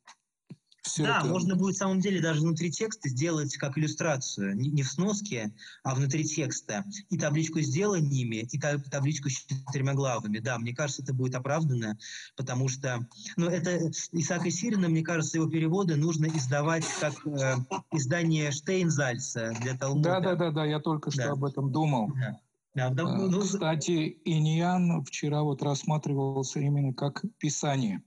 все 0.83 1.05
да, 1.05 1.19
это... 1.19 1.27
можно 1.29 1.57
будет 1.57 1.75
в 1.75 1.79
самом 1.79 2.01
деле 2.01 2.21
даже 2.21 2.41
внутри 2.41 2.71
текста 2.71 3.09
сделать 3.09 3.57
как 3.57 3.77
иллюстрацию, 3.77 4.57
не 4.57 4.83
в 4.83 4.89
сноске, 4.89 5.53
а 5.83 5.95
внутри 5.95 6.25
текста. 6.25 6.85
И 7.11 7.19
табличку 7.19 7.61
с 7.61 7.69
деланиями, 7.69 8.49
и 8.51 8.59
табличку 8.91 9.29
с 9.29 9.45
четырьмя 9.45 9.95
главами. 9.95 10.39
Да, 10.39 10.59
мне 10.59 10.75
кажется, 10.75 11.03
это 11.03 11.13
будет 11.13 11.35
оправдано, 11.35 11.99
потому 12.37 12.69
что... 12.69 13.07
Ну, 13.37 13.49
это 13.49 13.91
Исаака 14.13 14.51
Сирина, 14.51 14.89
мне 14.89 15.03
кажется, 15.03 15.39
его 15.39 15.49
переводы 15.49 15.97
нужно 15.97 16.27
издавать 16.27 16.85
как 17.01 17.27
э, 17.27 17.57
издание 17.93 18.51
Штейнзальца 18.51 19.53
для 19.61 19.77
Талмуда. 19.77 20.21
Да-да-да, 20.21 20.65
я 20.65 20.81
только 20.81 21.11
что 21.11 21.23
да. 21.25 21.33
об 21.33 21.45
этом 21.45 21.71
думал. 21.71 22.13
Да. 22.15 22.41
Да, 22.75 22.91
да, 22.91 23.03
э, 23.03 23.29
ну, 23.29 23.41
Кстати, 23.41 24.21
Иньян 24.25 25.05
вчера 25.05 25.43
вот 25.43 25.63
рассматривался 25.63 26.61
именно 26.61 26.95
как 26.95 27.25
Писание. 27.39 28.03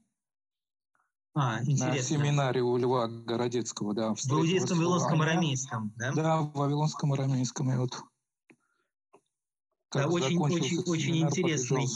А, 1.35 1.61
интересно. 1.61 1.88
На 1.88 1.99
семинаре 1.99 2.61
у 2.61 2.77
Льва 2.77 3.07
Городецкого, 3.07 3.93
да. 3.93 4.14
В 4.14 4.19
иудейском, 4.30 4.77
вавилонском, 4.77 5.22
арамейском, 5.22 5.93
да? 5.95 6.11
Да, 6.11 6.41
в 6.41 6.53
вавилонском, 6.53 7.14
арамейском. 7.14 7.72
И 7.72 7.76
вот 7.76 8.03
да, 9.91 10.07
очень, 10.07 10.38
очень, 10.38 10.80
очень 10.85 11.18
интересный 11.22 11.88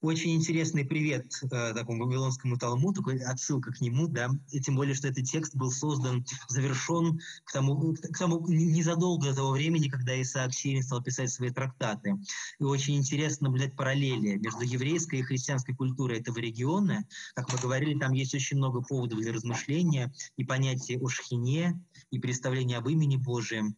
очень 0.00 0.36
интересный 0.36 0.84
привет 0.84 1.26
э, 1.42 1.74
такому 1.74 2.06
Вавилонскому 2.06 2.56
Талмуду, 2.56 3.04
отсылка 3.26 3.72
к 3.72 3.80
нему, 3.80 4.06
да, 4.06 4.30
и 4.50 4.60
тем 4.60 4.76
более, 4.76 4.94
что 4.94 5.08
этот 5.08 5.24
текст 5.24 5.56
был 5.56 5.72
создан, 5.72 6.24
завершен 6.48 7.20
к 7.44 7.52
тому, 7.52 7.94
к 7.94 8.16
тому 8.16 8.46
незадолго 8.46 9.30
до 9.30 9.34
того 9.34 9.50
времени, 9.50 9.88
когда 9.88 10.20
Исаак 10.20 10.54
Сирин 10.54 10.82
стал 10.82 11.02
писать 11.02 11.30
свои 11.30 11.50
трактаты. 11.50 12.16
И 12.60 12.64
очень 12.64 12.96
интересно 12.96 13.48
наблюдать 13.48 13.74
параллели 13.74 14.36
между 14.36 14.62
еврейской 14.62 15.20
и 15.20 15.22
христианской 15.22 15.74
культурой 15.74 16.20
этого 16.20 16.38
региона. 16.38 17.04
Как 17.34 17.52
мы 17.52 17.58
говорили, 17.58 17.98
там 17.98 18.12
есть 18.12 18.34
очень 18.34 18.56
много 18.56 18.82
поводов 18.82 19.18
для 19.18 19.32
размышления 19.32 20.12
и 20.36 20.44
понятия 20.44 20.98
о 20.98 21.08
шхине, 21.08 21.80
и 22.10 22.18
представления 22.18 22.78
об 22.78 22.88
имени 22.88 23.16
Божьем. 23.16 23.76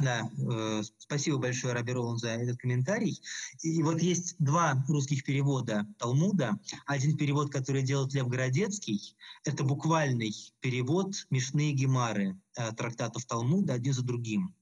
Да, 0.00 0.30
э, 0.38 0.82
спасибо 0.98 1.38
большое, 1.38 1.74
Раби 1.74 1.92
за 2.16 2.28
этот 2.28 2.58
комментарий. 2.58 3.20
И 3.62 3.82
вот 3.82 4.00
есть 4.00 4.36
два 4.38 4.84
русских 4.88 5.24
перевода 5.24 5.86
Талмуда. 5.98 6.58
Один 6.86 7.16
перевод, 7.16 7.50
который 7.50 7.82
делает 7.82 8.14
Лев 8.14 8.28
Городецкий, 8.28 9.16
это 9.44 9.64
буквальный 9.64 10.32
перевод 10.60 11.26
Мишны 11.30 11.70
и 11.70 11.74
Гемары 11.74 12.38
э, 12.56 12.72
трактатов 12.72 13.24
Талмуда 13.24 13.74
один 13.74 13.92
за 13.92 14.02
другим. 14.02 14.54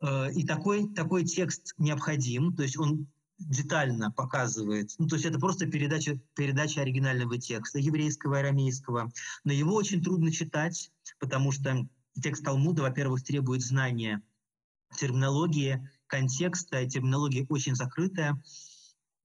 Э, 0.00 0.32
и 0.32 0.46
такой, 0.46 0.88
такой 0.94 1.24
текст 1.24 1.74
необходим, 1.76 2.54
то 2.54 2.62
есть 2.62 2.78
он 2.78 3.08
детально 3.38 4.10
показывает, 4.10 4.94
ну, 4.98 5.06
то 5.06 5.16
есть 5.16 5.26
это 5.26 5.38
просто 5.38 5.66
передача, 5.66 6.20
передача 6.34 6.82
оригинального 6.82 7.38
текста, 7.38 7.78
еврейского, 7.78 8.38
арамейского, 8.38 9.10
но 9.44 9.52
его 9.52 9.74
очень 9.74 10.02
трудно 10.02 10.30
читать, 10.30 10.90
потому 11.18 11.50
что 11.50 11.86
текст 12.22 12.44
Талмуда, 12.44 12.82
во-первых, 12.82 13.22
требует 13.22 13.62
знания 13.62 14.22
терминологии, 14.96 15.88
контекста, 16.06 16.86
терминология 16.86 17.46
очень 17.48 17.74
закрытая, 17.74 18.40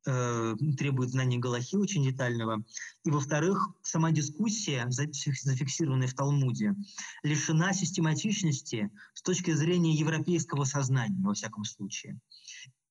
э, 0.07 0.55
требует 0.77 1.09
знания 1.09 1.39
Галахи 1.39 1.75
очень 1.75 2.03
детального. 2.03 2.63
И, 3.03 3.09
во-вторых, 3.09 3.69
сама 3.81 4.11
дискуссия, 4.11 4.85
зафиксированная 4.89 6.07
в 6.07 6.13
Талмуде, 6.13 6.75
лишена 7.23 7.73
систематичности 7.73 8.91
с 9.13 9.21
точки 9.21 9.51
зрения 9.51 9.93
европейского 9.93 10.63
сознания, 10.63 11.19
во 11.23 11.33
всяком 11.33 11.63
случае. 11.63 12.19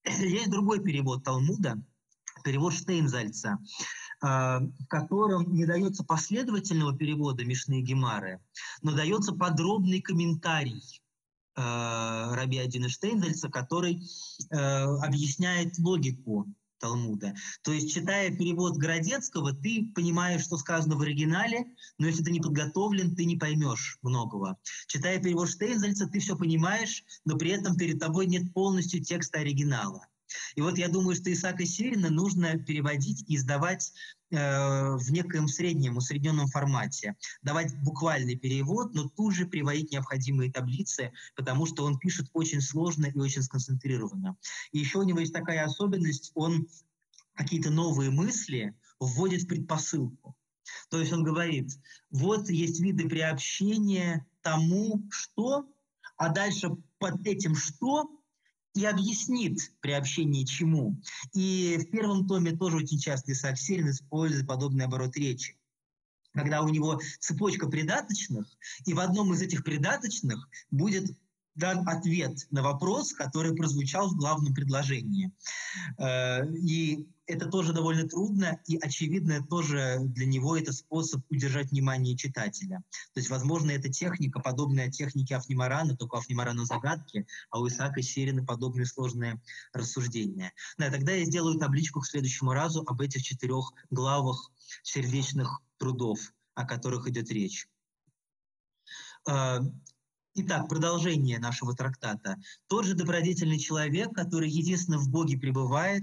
Есть 0.04 0.50
другой 0.50 0.82
перевод 0.82 1.24
Талмуда, 1.24 1.80
перевод 2.42 2.74
Штейнзальца, 2.74 3.58
э, 4.22 4.26
в 4.26 4.86
котором 4.88 5.54
не 5.54 5.66
дается 5.66 6.04
последовательного 6.04 6.96
перевода 6.96 7.44
Мишны 7.44 7.80
и 7.80 7.82
Гемары, 7.82 8.40
но 8.82 8.92
дается 8.92 9.32
подробный 9.32 10.00
комментарий 10.00 10.82
Раби 11.56 12.58
Адина 12.58 12.88
Штейндельца, 12.88 13.48
который 13.48 14.02
э, 14.50 14.56
объясняет 14.56 15.78
логику 15.78 16.46
Талмуда. 16.78 17.34
То 17.62 17.72
есть, 17.72 17.94
читая 17.94 18.30
перевод 18.30 18.76
Городецкого, 18.76 19.54
ты 19.54 19.90
понимаешь, 19.94 20.42
что 20.42 20.56
сказано 20.56 20.96
в 20.96 21.00
оригинале, 21.00 21.64
но 21.98 22.06
если 22.06 22.22
ты 22.22 22.30
не 22.30 22.40
подготовлен, 22.40 23.14
ты 23.14 23.24
не 23.24 23.36
поймешь 23.36 23.98
многого. 24.02 24.58
Читая 24.86 25.18
перевод 25.18 25.48
Штейнзельца, 25.48 26.06
ты 26.08 26.18
все 26.18 26.36
понимаешь, 26.36 27.04
но 27.24 27.36
при 27.36 27.50
этом 27.50 27.76
перед 27.76 28.00
тобой 28.00 28.26
нет 28.26 28.52
полностью 28.52 29.02
текста 29.02 29.38
оригинала. 29.38 30.06
И 30.54 30.60
вот 30.60 30.78
я 30.78 30.88
думаю, 30.88 31.16
что 31.16 31.32
Исаака 31.32 31.66
Сирина 31.66 32.10
нужно 32.10 32.58
переводить 32.58 33.24
и 33.28 33.36
издавать 33.36 33.92
э, 34.30 34.96
в 34.96 35.10
некоем 35.10 35.48
среднем, 35.48 35.96
усредненном 35.96 36.48
формате. 36.48 37.16
Давать 37.42 37.76
буквальный 37.82 38.36
перевод, 38.36 38.94
но 38.94 39.08
тут 39.08 39.34
же 39.34 39.46
приводить 39.46 39.92
необходимые 39.92 40.52
таблицы, 40.52 41.12
потому 41.36 41.66
что 41.66 41.84
он 41.84 41.98
пишет 41.98 42.28
очень 42.32 42.60
сложно 42.60 43.06
и 43.06 43.18
очень 43.18 43.42
сконцентрированно. 43.42 44.36
И 44.72 44.78
еще 44.78 44.98
у 44.98 45.04
него 45.04 45.20
есть 45.20 45.32
такая 45.32 45.64
особенность, 45.64 46.30
он 46.34 46.68
какие-то 47.34 47.70
новые 47.70 48.10
мысли 48.10 48.74
вводит 49.00 49.42
в 49.42 49.48
предпосылку. 49.48 50.36
То 50.88 50.98
есть 50.98 51.12
он 51.12 51.24
говорит, 51.24 51.70
вот 52.10 52.48
есть 52.48 52.80
виды 52.80 53.08
приобщения 53.08 54.26
тому, 54.42 55.02
что, 55.10 55.66
а 56.16 56.28
дальше 56.28 56.70
под 56.98 57.26
этим 57.26 57.54
что 57.54 58.08
и 58.74 58.84
объяснит 58.84 59.72
приобщение 59.80 60.44
чему. 60.44 61.00
И 61.32 61.78
в 61.78 61.90
первом 61.90 62.26
томе 62.26 62.52
тоже 62.52 62.78
очень 62.78 62.98
часто 62.98 63.32
Исаак 63.32 63.58
Сирин 63.58 63.90
использует 63.90 64.46
подобный 64.46 64.84
оборот 64.84 65.16
речи 65.16 65.56
когда 66.34 66.62
у 66.62 66.68
него 66.68 67.00
цепочка 67.20 67.68
придаточных, 67.68 68.46
и 68.86 68.92
в 68.92 68.98
одном 68.98 69.32
из 69.32 69.40
этих 69.40 69.62
придаточных 69.62 70.48
будет 70.72 71.16
дан 71.54 71.88
ответ 71.88 72.46
на 72.50 72.62
вопрос, 72.62 73.12
который 73.12 73.54
прозвучал 73.54 74.08
в 74.08 74.16
главном 74.16 74.54
предложении. 74.54 75.32
Э, 75.98 76.46
и 76.52 77.06
это 77.26 77.48
тоже 77.48 77.72
довольно 77.72 78.06
трудно, 78.08 78.60
и, 78.66 78.76
очевидно, 78.76 79.44
тоже 79.46 79.98
для 80.00 80.26
него 80.26 80.56
это 80.56 80.72
способ 80.72 81.22
удержать 81.30 81.70
внимание 81.70 82.16
читателя. 82.16 82.82
То 83.14 83.20
есть, 83.20 83.30
возможно, 83.30 83.70
это 83.70 83.88
техника, 83.88 84.40
подобная 84.40 84.90
технике 84.90 85.36
Афнимарана, 85.36 85.96
только 85.96 86.18
Афнимарана 86.18 86.64
загадки, 86.64 87.26
а 87.50 87.60
у 87.60 87.68
Исаака 87.68 88.02
Сирина 88.02 88.44
подобные 88.44 88.86
сложные 88.86 89.40
рассуждения. 89.72 90.52
Да, 90.76 90.90
тогда 90.90 91.12
я 91.12 91.24
сделаю 91.24 91.58
табличку 91.58 92.00
к 92.00 92.06
следующему 92.06 92.52
разу 92.52 92.82
об 92.86 93.00
этих 93.00 93.22
четырех 93.22 93.72
главах 93.90 94.50
сердечных 94.82 95.62
трудов, 95.78 96.18
о 96.54 96.66
которых 96.66 97.08
идет 97.08 97.30
речь. 97.30 97.68
Итак, 100.36 100.68
продолжение 100.68 101.38
нашего 101.38 101.76
трактата. 101.76 102.36
Тот 102.66 102.86
же 102.86 102.94
добродетельный 102.94 103.60
человек, 103.60 104.12
который 104.12 104.50
единственно 104.50 104.98
в 104.98 105.08
Боге 105.08 105.38
пребывает, 105.38 106.02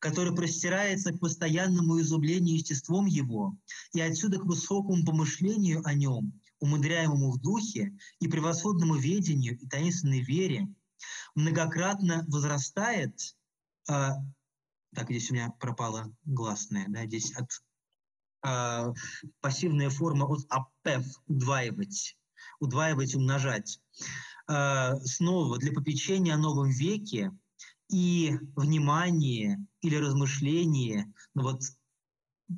который 0.00 0.34
простирается 0.34 1.12
к 1.12 1.20
постоянному 1.20 2.00
изумлению 2.00 2.56
естеством 2.56 3.06
его, 3.06 3.56
и 3.92 4.00
отсюда 4.00 4.40
к 4.40 4.46
высокому 4.46 5.04
помышлению 5.04 5.80
о 5.86 5.94
нем, 5.94 6.32
умудряемому 6.58 7.30
в 7.30 7.40
духе 7.40 7.96
и 8.18 8.26
превосходному 8.26 8.96
ведению 8.96 9.56
и 9.56 9.68
таинственной 9.68 10.22
вере, 10.22 10.66
многократно 11.36 12.24
возрастает, 12.26 13.16
э, 13.88 14.08
так, 14.92 15.08
здесь 15.08 15.30
у 15.30 15.34
меня 15.34 15.50
пропала 15.60 16.12
гласная, 16.24 16.86
да, 16.88 17.06
здесь 17.06 17.32
от 17.36 17.48
э, 18.44 18.92
пассивная 19.40 19.88
форма 19.88 20.26
от 20.26 20.44
апев, 20.48 21.06
удваивать, 21.28 22.16
удваивать, 22.60 23.14
умножать. 23.14 23.80
Э, 24.48 24.96
снова 25.04 25.58
для 25.58 25.72
попечения 25.72 26.34
о 26.34 26.38
новом 26.38 26.70
веке 26.70 27.32
и 27.88 28.38
внимание 28.56 29.64
или 29.80 29.96
размышление, 29.96 31.12
ну 31.34 31.42
вот 31.42 31.62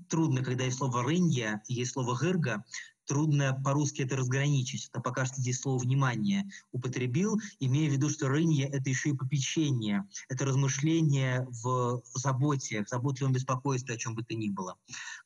трудно, 0.08 0.42
когда 0.42 0.64
есть 0.64 0.78
слово 0.78 1.02
«рынья», 1.02 1.62
есть 1.66 1.92
слово 1.92 2.16
«гырга», 2.16 2.64
трудно 3.06 3.60
по-русски 3.64 4.02
это 4.02 4.16
разграничить. 4.16 4.88
Это 4.90 5.00
пока 5.00 5.24
что 5.24 5.40
здесь 5.40 5.60
слово 5.60 5.78
«внимание» 5.82 6.48
употребил, 6.72 7.40
имея 7.60 7.88
в 7.88 7.92
виду, 7.92 8.08
что 8.08 8.28
рынья— 8.28 8.66
это 8.72 8.88
еще 8.88 9.10
и 9.10 9.14
попечение, 9.14 10.06
это 10.28 10.44
размышление 10.44 11.46
в 11.62 12.02
заботе, 12.14 12.84
в 12.84 12.88
заботливом 12.88 13.32
беспокойстве, 13.32 13.94
о 13.94 13.98
чем 13.98 14.14
бы 14.14 14.22
то 14.22 14.34
ни 14.34 14.48
было, 14.48 14.76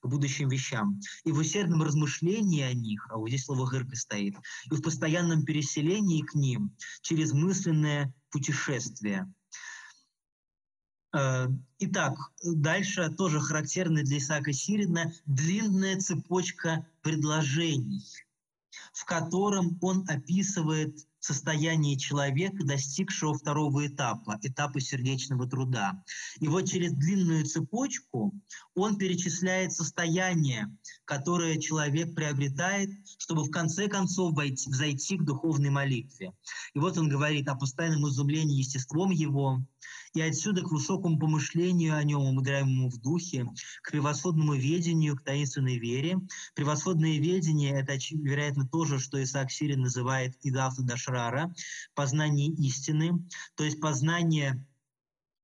к 0.00 0.09
будущим 0.09 0.48
вещам. 0.48 1.00
И 1.24 1.32
в 1.32 1.38
усердном 1.38 1.82
размышлении 1.82 2.62
о 2.62 2.74
них, 2.74 3.06
а 3.10 3.16
вот 3.16 3.28
здесь 3.28 3.44
слово 3.44 3.66
«гырга» 3.66 3.96
стоит, 3.96 4.36
и 4.70 4.74
в 4.74 4.82
постоянном 4.82 5.44
переселении 5.44 6.22
к 6.22 6.34
ним 6.34 6.74
через 7.02 7.32
мысленное 7.32 8.12
путешествие— 8.30 9.32
итак, 11.78 12.14
дальше 12.44 13.09
тоже 13.10 13.40
характерно 13.40 14.02
для 14.02 14.18
Исаака 14.18 14.52
Сирина 14.52 15.12
длинная 15.26 15.98
цепочка 15.98 16.86
предложений, 17.02 18.05
в 18.93 19.05
котором 19.05 19.78
он 19.80 20.05
описывает 20.09 20.98
состояние 21.20 21.98
человека, 21.98 22.64
достигшего 22.64 23.35
второго 23.35 23.86
этапа, 23.86 24.39
этапа 24.43 24.80
сердечного 24.80 25.48
труда. 25.48 26.02
И 26.40 26.48
вот 26.48 26.68
через 26.68 26.93
длинную 26.93 27.44
цепочку 27.44 28.32
он 28.74 28.97
перечисляет 28.97 29.72
состояние, 29.72 30.74
которое 31.05 31.59
человек 31.59 32.14
приобретает, 32.14 32.90
чтобы 33.18 33.43
в 33.43 33.51
конце 33.51 33.89
концов 33.89 34.35
войти, 34.35 34.70
взойти 34.70 35.18
к 35.18 35.24
духовной 35.24 35.70
молитве. 35.70 36.32
И 36.74 36.78
вот 36.78 36.97
он 36.97 37.09
говорит 37.09 37.48
о 37.48 37.56
постоянном 37.56 38.09
изумлении 38.09 38.59
естеством 38.59 39.10
его, 39.10 39.60
и 40.18 40.20
отсюда 40.20 40.62
к 40.62 40.72
высокому 40.72 41.16
помышлению 41.16 41.96
о 41.96 42.02
нем, 42.02 42.22
умудряемому 42.22 42.90
в 42.90 43.00
духе, 43.00 43.46
к 43.82 43.92
превосходному 43.92 44.54
ведению, 44.54 45.16
к 45.16 45.22
таинственной 45.22 45.78
вере. 45.78 46.18
Превосходное 46.54 47.18
ведение— 47.18 47.72
это, 47.80 47.96
вероятно, 48.10 48.66
то 48.66 48.84
же, 48.84 48.98
что 48.98 49.22
Исаак 49.22 49.52
Сирин 49.52 49.82
называет 49.82 50.34
Идавта 50.42 50.82
Дашрара, 50.82 51.54
познание 51.94 52.48
истины, 52.48 53.12
то 53.54 53.62
есть 53.62 53.80
познание 53.80 54.66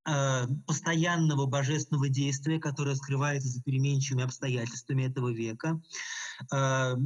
э, 0.08 0.46
постоянного 0.66 1.46
божественного 1.46 2.08
действия, 2.08 2.58
которое 2.58 2.96
скрывается 2.96 3.48
за 3.48 3.62
переменчивыми 3.62 4.24
обстоятельствами 4.24 5.04
этого 5.04 5.32
века, 5.32 5.80
э, 6.52 6.96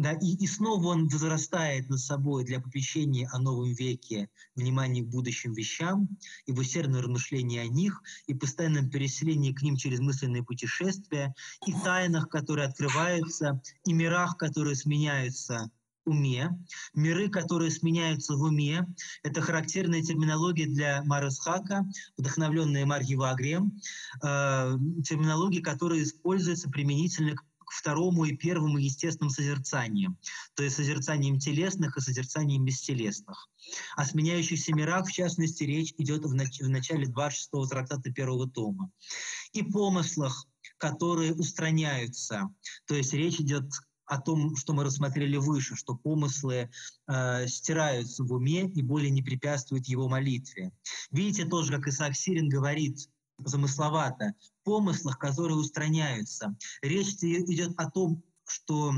да, 0.00 0.12
и, 0.12 0.34
и 0.34 0.46
снова 0.46 0.88
он 0.88 1.08
возрастает 1.08 1.90
над 1.90 2.00
собой 2.00 2.44
для 2.44 2.58
попечения 2.58 3.28
о 3.32 3.38
новом 3.38 3.74
веке, 3.74 4.30
внимания 4.54 5.02
к 5.02 5.08
будущим 5.08 5.52
вещам, 5.52 6.08
в 6.46 6.58
усердное 6.58 7.02
размышление 7.02 7.60
о 7.60 7.68
них, 7.68 8.02
и 8.26 8.32
постоянном 8.32 8.88
переселении 8.88 9.52
к 9.52 9.60
ним 9.60 9.76
через 9.76 10.00
мысленные 10.00 10.42
путешествия, 10.42 11.34
и 11.66 11.74
тайнах, 11.84 12.30
которые 12.30 12.68
открываются, 12.68 13.60
и 13.84 13.92
мирах, 13.92 14.38
которые 14.38 14.74
сменяются 14.74 15.70
уме. 16.06 16.50
Миры, 16.94 17.28
которые 17.28 17.70
сменяются 17.70 18.34
в 18.34 18.42
уме, 18.42 18.86
это 19.22 19.42
характерная 19.42 20.00
терминология 20.00 20.66
для 20.66 21.02
Марасхака, 21.04 21.86
вдохновленная 22.16 22.86
Марьей 22.86 23.16
Вагрием, 23.16 23.78
э, 24.22 24.78
терминология, 25.04 25.60
которая 25.60 26.02
используется 26.02 26.70
применительно 26.70 27.36
к 27.36 27.44
второму 27.70 28.24
и 28.24 28.36
первому 28.36 28.78
естественным 28.78 29.30
созерцанием, 29.30 30.18
то 30.54 30.62
есть 30.62 30.76
созерцанием 30.76 31.38
телесных 31.38 31.96
и 31.96 32.00
созерцанием 32.00 32.64
бестелесных. 32.64 33.48
О 33.96 34.04
сменяющихся 34.04 34.74
мирах, 34.74 35.06
в 35.06 35.12
частности, 35.12 35.64
речь 35.64 35.94
идет 35.98 36.24
в, 36.24 36.34
нач- 36.34 36.62
в 36.62 36.68
начале 36.68 37.06
26-го 37.06 37.66
трактата 37.66 38.12
первого 38.12 38.48
тома. 38.50 38.90
И 39.52 39.62
помыслах, 39.62 40.46
которые 40.78 41.34
устраняются, 41.34 42.48
то 42.86 42.94
есть 42.94 43.12
речь 43.12 43.40
идет 43.40 43.70
о 44.06 44.20
том, 44.20 44.56
что 44.56 44.72
мы 44.72 44.82
рассмотрели 44.82 45.36
выше, 45.36 45.76
что 45.76 45.94
помыслы 45.94 46.70
э, 47.06 47.46
стираются 47.46 48.24
в 48.24 48.32
уме 48.32 48.68
и 48.68 48.82
более 48.82 49.10
не 49.10 49.22
препятствуют 49.22 49.86
его 49.86 50.08
молитве. 50.08 50.72
Видите 51.12 51.44
тоже, 51.44 51.72
как 51.72 51.86
Исаак 51.86 52.16
Сирин 52.16 52.48
говорит 52.48 53.08
замысловато, 53.38 54.34
помыслах, 54.70 55.18
которые 55.18 55.56
устраняются. 55.56 56.56
Речь 56.80 57.14
идет 57.24 57.72
о 57.76 57.90
том, 57.90 58.22
что 58.46 58.92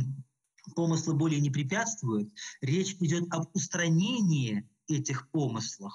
помыслы 0.77 1.15
более 1.15 1.41
не 1.41 1.49
препятствуют, 1.49 2.31
речь 2.61 2.95
идет 3.01 3.25
об 3.33 3.49
устранении 3.55 4.69
этих 4.87 5.31
помыслов. 5.31 5.95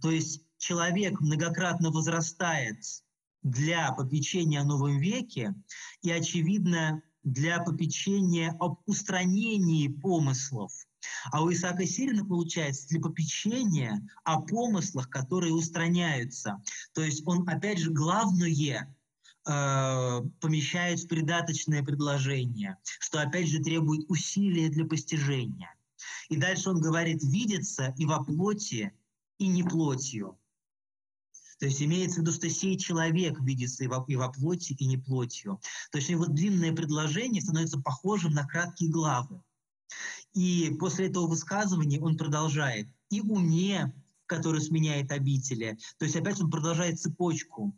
То 0.00 0.10
есть 0.10 0.46
человек 0.56 1.20
многократно 1.20 1.90
возрастает 1.90 2.82
для 3.42 3.92
попечения 3.92 4.62
о 4.62 4.64
новом 4.64 4.98
веке, 4.98 5.54
и, 6.00 6.10
очевидно, 6.10 7.02
для 7.22 7.62
попечения 7.62 8.56
об 8.60 8.80
устранении 8.86 9.88
помыслов– 9.88 10.72
а 11.32 11.42
у 11.42 11.52
Исаака 11.52 11.86
Сирина 11.86 12.24
получается 12.24 12.88
для 12.88 13.00
попечения 13.00 14.06
о 14.24 14.40
помыслах, 14.40 15.08
которые 15.08 15.52
устраняются. 15.52 16.62
То 16.92 17.02
есть 17.02 17.26
он, 17.26 17.48
опять 17.48 17.78
же, 17.78 17.90
главное 17.90 18.94
э, 19.46 20.20
помещает 20.40 21.00
в 21.00 21.08
придаточное 21.08 21.82
предложение, 21.82 22.76
что, 22.98 23.20
опять 23.20 23.48
же, 23.48 23.60
требует 23.60 24.08
усилия 24.08 24.68
для 24.68 24.84
постижения. 24.84 25.74
И 26.28 26.36
дальше 26.36 26.70
он 26.70 26.80
говорит, 26.80 27.22
видится 27.22 27.94
и 27.96 28.06
во 28.06 28.22
плоти, 28.22 28.92
и 29.38 29.48
не 29.48 29.62
плотью. 29.62 30.38
То 31.58 31.66
есть 31.66 31.82
имеется 31.82 32.20
в 32.20 32.22
виду, 32.22 32.32
что 32.32 32.48
сей 32.48 32.78
человек 32.78 33.38
видится 33.40 33.84
и 33.84 33.86
во, 33.86 34.02
и 34.08 34.16
во 34.16 34.30
плоти, 34.30 34.72
и 34.72 34.86
не 34.86 34.96
плотью. 34.96 35.60
То 35.92 35.98
есть 35.98 36.08
его 36.08 36.24
длинное 36.26 36.72
предложение 36.72 37.42
становится 37.42 37.78
похожим 37.78 38.32
на 38.32 38.46
краткие 38.46 38.90
главы. 38.90 39.42
И 40.34 40.76
после 40.78 41.08
этого 41.08 41.26
высказывания 41.26 42.00
он 42.00 42.16
продолжает. 42.16 42.88
И 43.10 43.20
уме, 43.20 43.92
который 44.26 44.60
сменяет 44.60 45.10
обители. 45.10 45.76
То 45.98 46.04
есть 46.04 46.16
опять 46.16 46.40
он 46.40 46.50
продолжает 46.50 47.00
цепочку 47.00 47.76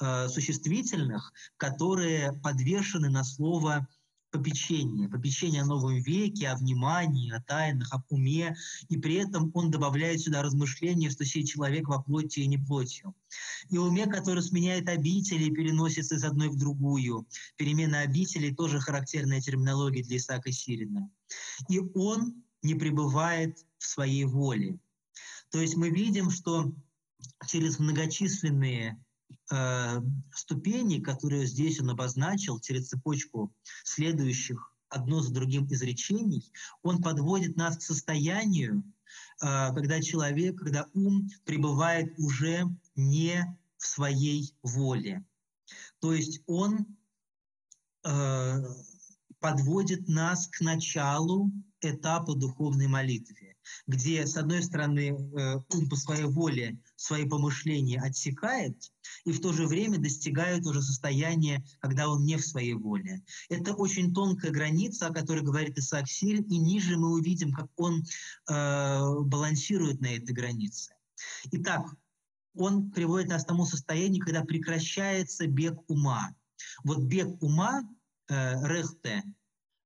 э, 0.00 0.28
существительных, 0.28 1.32
которые 1.56 2.32
подвешены 2.34 3.08
на 3.08 3.24
слово 3.24 3.88
попечение, 4.34 5.08
попечение 5.08 5.62
о 5.62 5.66
новом 5.66 6.02
веке, 6.02 6.48
о 6.48 6.56
внимании, 6.56 7.30
о 7.30 7.40
тайнах, 7.40 7.92
об 7.92 8.02
уме, 8.10 8.56
и 8.88 8.98
при 8.98 9.14
этом 9.14 9.52
он 9.54 9.70
добавляет 9.70 10.20
сюда 10.20 10.42
размышление, 10.42 11.08
что 11.08 11.24
сей 11.24 11.44
человек 11.44 11.86
во 11.86 12.02
плоти 12.02 12.40
и 12.40 12.48
не 12.48 12.58
плотью. 12.58 13.14
И 13.70 13.78
уме, 13.78 14.06
который 14.06 14.42
сменяет 14.42 14.88
обители 14.88 15.50
переносится 15.50 16.16
из 16.16 16.24
одной 16.24 16.48
в 16.48 16.56
другую. 16.56 17.28
Перемена 17.56 18.00
обителей 18.00 18.52
тоже 18.52 18.80
характерная 18.80 19.40
терминология 19.40 20.02
для 20.02 20.16
Исаака 20.16 20.50
Сирина. 20.50 21.08
И 21.68 21.80
он 21.94 22.42
не 22.62 22.74
пребывает 22.74 23.58
в 23.78 23.86
своей 23.86 24.24
воле. 24.24 24.78
То 25.50 25.60
есть 25.60 25.76
мы 25.76 25.90
видим, 25.90 26.30
что 26.30 26.72
через 27.46 27.78
многочисленные 27.78 29.02
э, 29.52 30.00
ступени, 30.34 31.00
которые 31.00 31.46
здесь 31.46 31.80
он 31.80 31.90
обозначил, 31.90 32.58
через 32.60 32.88
цепочку 32.88 33.54
следующих 33.84 34.72
одно 34.88 35.20
за 35.20 35.32
другим 35.32 35.66
изречений, 35.66 36.50
он 36.82 37.02
подводит 37.02 37.56
нас 37.56 37.76
к 37.76 37.82
состоянию, 37.82 38.82
э, 39.42 39.74
когда 39.74 40.00
человек, 40.00 40.58
когда 40.58 40.88
ум 40.94 41.28
пребывает 41.44 42.18
уже 42.18 42.64
не 42.96 43.44
в 43.76 43.86
своей 43.86 44.54
воле. 44.62 45.24
То 46.00 46.12
есть 46.12 46.42
он 46.46 46.86
э, 48.04 48.64
подводит 49.44 50.08
нас 50.08 50.46
к 50.46 50.62
началу 50.62 51.52
этапа 51.82 52.34
духовной 52.34 52.86
молитвы 52.86 53.54
где, 53.86 54.26
с 54.26 54.36
одной 54.36 54.62
стороны, 54.62 55.10
э, 55.10 55.56
ум 55.74 55.88
по 55.88 55.96
своей 55.96 56.24
воле 56.24 56.78
свои 56.96 57.24
помышления 57.26 58.00
отсекает, 58.00 58.76
и 59.24 59.32
в 59.32 59.40
то 59.40 59.52
же 59.54 59.66
время 59.66 59.98
достигает 59.98 60.66
уже 60.66 60.82
состояния, 60.82 61.64
когда 61.80 62.10
он 62.10 62.24
не 62.24 62.36
в 62.36 62.44
своей 62.44 62.74
воле. 62.74 63.22
Это 63.48 63.72
очень 63.72 64.12
тонкая 64.12 64.50
граница, 64.50 65.06
о 65.06 65.14
которой 65.14 65.42
говорит 65.42 65.78
Исаак 65.78 66.08
Сирин, 66.08 66.42
и 66.42 66.58
ниже 66.58 66.98
мы 66.98 67.12
увидим, 67.12 67.52
как 67.52 67.68
он 67.76 68.02
э, 68.50 69.20
балансирует 69.22 70.00
на 70.02 70.14
этой 70.14 70.34
границе. 70.34 70.94
Итак, 71.52 71.86
он 72.54 72.90
приводит 72.90 73.28
нас 73.28 73.44
к 73.44 73.48
тому 73.48 73.64
состоянию, 73.64 74.22
когда 74.22 74.42
прекращается 74.42 75.46
бег 75.46 75.78
ума. 75.88 76.34
Вот 76.84 76.98
бег 76.98 77.42
ума, 77.42 77.82
э, 78.28 78.66
рехте, 78.66 79.22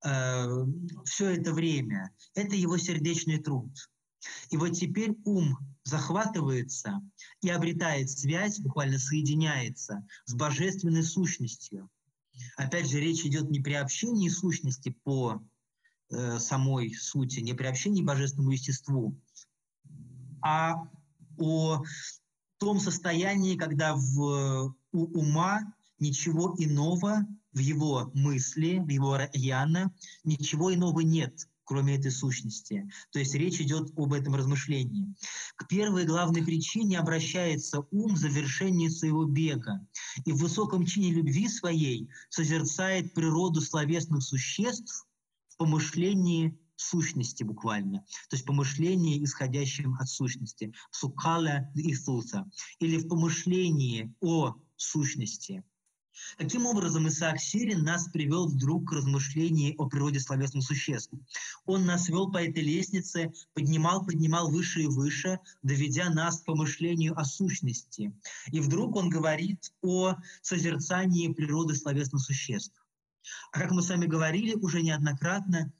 э, 0.04 0.46
все 1.04 1.30
это 1.30 1.52
время. 1.52 2.12
Это 2.34 2.56
его 2.56 2.76
сердечный 2.78 3.38
труд. 3.38 3.70
И 4.50 4.56
вот 4.56 4.70
теперь 4.70 5.16
ум 5.24 5.56
захватывается 5.84 7.00
и 7.40 7.50
обретает 7.50 8.10
связь, 8.10 8.58
буквально 8.58 8.98
соединяется 8.98 10.06
с 10.24 10.34
божественной 10.34 11.02
сущностью. 11.02 11.88
Опять 12.56 12.90
же, 12.90 13.00
речь 13.00 13.24
идет 13.24 13.50
не 13.50 13.60
при 13.60 13.74
общении 13.74 14.28
сущности 14.28 14.96
по 15.04 15.42
э, 16.10 16.38
самой 16.38 16.94
сути, 16.94 17.40
не 17.40 17.54
при 17.54 17.66
общении 17.66 18.02
божественному 18.02 18.52
естеству, 18.52 19.16
а 20.42 20.88
о 21.38 21.82
том 22.58 22.80
состоянии, 22.80 23.56
когда 23.56 23.94
в, 23.94 24.74
у 24.92 25.04
ума 25.18 25.60
ничего 25.98 26.54
иного 26.58 27.26
в 27.52 27.58
его 27.58 28.10
мысли, 28.14 28.78
в 28.78 28.88
его 28.88 29.18
яна, 29.32 29.92
ничего 30.24 30.72
иного 30.74 31.00
нет, 31.00 31.48
кроме 31.64 31.96
этой 31.96 32.10
сущности. 32.10 32.88
То 33.12 33.18
есть 33.18 33.34
речь 33.34 33.60
идет 33.60 33.90
об 33.96 34.14
этом 34.14 34.34
размышлении. 34.34 35.14
К 35.56 35.68
первой 35.68 36.04
главной 36.04 36.42
причине 36.42 36.98
обращается 36.98 37.80
ум 37.90 38.14
в 38.14 38.18
завершении 38.18 38.88
своего 38.88 39.24
бега 39.24 39.86
и 40.24 40.32
в 40.32 40.38
высоком 40.38 40.86
чине 40.86 41.12
любви 41.12 41.48
своей 41.48 42.08
созерцает 42.30 43.12
природу 43.12 43.60
словесных 43.60 44.22
существ 44.22 45.06
в 45.48 45.56
помышлении 45.58 46.58
сущности 46.76 47.42
буквально, 47.42 48.04
то 48.30 48.36
есть 48.36 48.44
помышление, 48.44 49.22
исходящим 49.24 49.94
от 49.94 50.08
сущности, 50.08 50.72
сукаля 50.90 51.70
Иисуса, 51.74 52.48
или 52.78 52.98
в 52.98 53.08
помышлении 53.08 54.14
о 54.20 54.54
сущности. 54.76 55.64
Таким 56.36 56.66
образом, 56.66 57.08
Исаак 57.08 57.40
Сирин 57.40 57.82
нас 57.82 58.08
привел 58.08 58.48
вдруг 58.48 58.88
к 58.88 58.92
размышлению 58.92 59.74
о 59.78 59.88
природе 59.88 60.20
словесных 60.20 60.64
существ. 60.64 61.12
Он 61.66 61.84
нас 61.86 62.08
вел 62.08 62.30
по 62.30 62.38
этой 62.38 62.62
лестнице, 62.62 63.32
поднимал, 63.54 64.04
поднимал 64.04 64.50
выше 64.50 64.82
и 64.82 64.86
выше, 64.86 65.40
доведя 65.62 66.10
нас 66.10 66.40
к 66.40 66.44
помышлению 66.44 67.18
о 67.18 67.24
сущности. 67.24 68.12
И 68.52 68.60
вдруг 68.60 68.96
он 68.96 69.10
говорит 69.10 69.72
о 69.82 70.16
созерцании 70.42 71.32
природы 71.32 71.74
словесных 71.74 72.22
существ. 72.22 72.84
А 73.52 73.60
как 73.60 73.72
мы 73.72 73.82
с 73.82 73.88
вами 73.88 74.06
говорили 74.06 74.54
уже 74.54 74.82
неоднократно, 74.82 75.72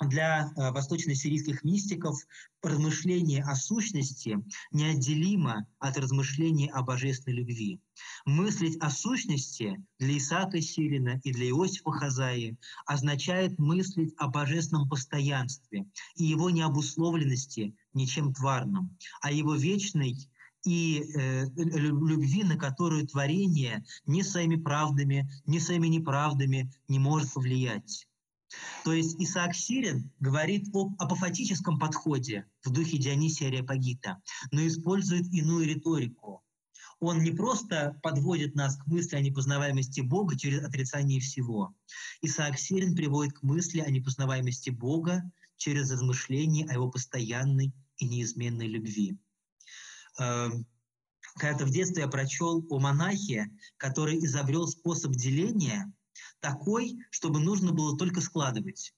для 0.00 0.52
э, 0.56 0.70
восточно-сирийских 0.72 1.64
мистиков 1.64 2.16
размышление 2.62 3.42
о 3.42 3.54
сущности 3.54 4.38
неотделимо 4.72 5.66
от 5.78 5.96
размышления 5.96 6.70
о 6.70 6.82
божественной 6.82 7.38
любви. 7.38 7.80
Мыслить 8.26 8.76
о 8.80 8.90
сущности 8.90 9.82
для 9.98 10.18
Исаака 10.18 10.60
Сирина 10.60 11.20
и 11.24 11.32
для 11.32 11.48
Иосифа 11.48 11.92
Хазаи 11.92 12.58
означает 12.84 13.58
мыслить 13.58 14.12
о 14.18 14.28
божественном 14.28 14.88
постоянстве 14.88 15.86
и 16.16 16.24
его 16.24 16.50
необусловленности 16.50 17.74
ничем 17.94 18.34
тварным, 18.34 18.96
а 19.22 19.32
его 19.32 19.54
вечной 19.54 20.16
и 20.64 21.04
э, 21.14 21.46
любви, 21.54 22.42
на 22.42 22.56
которую 22.58 23.06
творение 23.06 23.84
ни 24.04 24.22
своими 24.22 24.56
правдами, 24.56 25.30
ни 25.46 25.58
своими 25.58 25.86
неправдами 25.86 26.70
не 26.88 26.98
может 26.98 27.32
повлиять. 27.32 28.06
То 28.84 28.92
есть 28.92 29.20
Исаак 29.20 29.54
Сирин 29.54 30.12
говорит 30.20 30.68
об 30.72 30.94
апофатическом 31.00 31.78
подходе 31.78 32.46
в 32.64 32.70
духе 32.70 32.98
Дионисия 32.98 33.48
Ариапагита, 33.48 34.22
но 34.52 34.66
использует 34.66 35.26
иную 35.32 35.66
риторику. 35.66 36.44
Он 36.98 37.22
не 37.22 37.30
просто 37.30 37.98
подводит 38.02 38.54
нас 38.54 38.76
к 38.76 38.86
мысли 38.86 39.16
о 39.16 39.20
непознаваемости 39.20 40.00
Бога 40.00 40.38
через 40.38 40.62
отрицание 40.62 41.20
всего. 41.20 41.74
Исаак 42.22 42.58
Сирин 42.58 42.94
приводит 42.94 43.34
к 43.34 43.42
мысли 43.42 43.80
о 43.80 43.90
непознаваемости 43.90 44.70
Бога 44.70 45.22
через 45.56 45.90
размышление 45.90 46.66
о 46.66 46.74
его 46.74 46.90
постоянной 46.90 47.74
и 47.98 48.06
неизменной 48.06 48.66
любви. 48.66 49.18
Эм, 50.18 50.66
когда-то 51.34 51.66
в 51.66 51.70
детстве 51.70 52.02
я 52.02 52.08
прочел 52.08 52.64
о 52.70 52.78
монахе, 52.78 53.50
который 53.76 54.24
изобрел 54.24 54.66
способ 54.66 55.12
деления– 55.12 55.92
такой, 56.40 56.98
чтобы 57.10 57.40
нужно 57.40 57.72
было 57.72 57.96
только 57.96 58.20
складывать. 58.20 58.94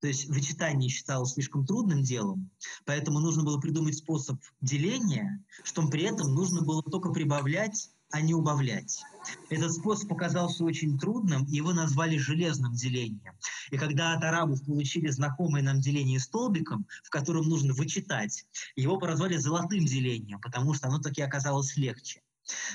То 0.00 0.08
есть 0.08 0.28
вычитание 0.28 0.90
считалось 0.90 1.32
слишком 1.32 1.64
трудным 1.64 2.02
делом, 2.02 2.50
поэтому 2.84 3.18
нужно 3.18 3.42
было 3.44 3.58
придумать 3.58 3.96
способ 3.96 4.38
деления, 4.60 5.42
что 5.64 5.86
при 5.88 6.02
этом 6.02 6.34
нужно 6.34 6.62
было 6.62 6.82
только 6.82 7.10
прибавлять, 7.10 7.90
а 8.10 8.20
не 8.20 8.34
убавлять. 8.34 9.02
Этот 9.50 9.72
способ 9.72 10.08
показался 10.08 10.64
очень 10.64 10.98
трудным, 10.98 11.44
и 11.46 11.56
его 11.56 11.72
назвали 11.72 12.16
железным 12.18 12.72
делением. 12.74 13.34
И 13.70 13.78
когда 13.78 14.14
от 14.14 14.22
арабов 14.22 14.64
получили 14.64 15.08
знакомое 15.08 15.62
нам 15.62 15.80
деление 15.80 16.20
столбиком, 16.20 16.86
в 17.02 17.10
котором 17.10 17.48
нужно 17.48 17.74
вычитать, 17.74 18.46
его 18.76 18.98
прозвали 18.98 19.36
золотым 19.36 19.86
делением, 19.86 20.40
потому 20.40 20.74
что 20.74 20.88
оно 20.88 21.00
таки 21.00 21.22
оказалось 21.22 21.76
легче. 21.76 22.22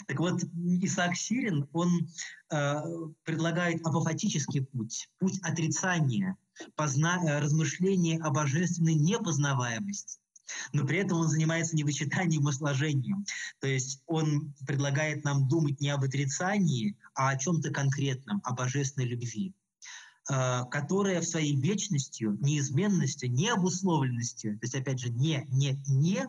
Так 0.08 0.20
вот, 0.20 0.42
Исаак 0.82 1.16
Сирин, 1.16 1.68
он 1.74 2.08
э, 2.52 2.82
предлагает 3.24 3.86
апофатический 3.86 4.66
путь, 4.66 5.10
путь 5.20 5.40
отрицания, 5.44 6.36
позна, 6.76 7.20
э, 7.24 7.40
размышления 7.40 8.20
о 8.20 8.32
божественной 8.32 8.96
непознаваемости. 8.96 10.20
Но 10.74 10.86
при 10.86 10.98
этом 10.98 11.20
он 11.20 11.30
занимается 11.30 11.76
не 11.76 11.84
вычитанием, 11.84 12.48
а 12.48 12.52
сложением. 12.52 13.26
То 13.60 13.68
есть 13.68 14.02
он 14.06 14.54
предлагает 14.68 15.24
нам 15.24 15.48
думать 15.48 15.80
не 15.80 15.90
об 15.90 16.04
отрицании, 16.04 16.98
а 17.16 17.30
о 17.30 17.38
чем-то 17.38 17.72
конкретном, 17.72 18.42
о 18.44 18.54
божественной 18.54 19.08
любви 19.08 19.54
э, 20.30 20.64
которая 20.70 21.22
в 21.22 21.26
своей 21.26 21.56
вечностью, 21.56 22.38
неизменностью, 22.42 23.32
необусловленностью, 23.32 24.60
то 24.60 24.66
есть, 24.66 24.76
опять 24.76 25.00
же, 25.00 25.10
не, 25.10 25.46
не, 25.50 25.82
не, 25.88 26.28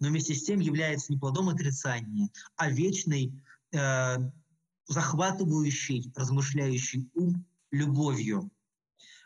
но 0.00 0.08
вместе 0.08 0.34
с 0.34 0.44
тем 0.44 0.60
является 0.60 1.12
не 1.12 1.18
плодом 1.18 1.48
отрицания, 1.48 2.30
а 2.56 2.70
вечной, 2.70 3.32
э, 3.72 4.16
захватывающей, 4.88 6.12
размышляющей 6.14 7.10
ум 7.14 7.44
любовью. 7.70 8.50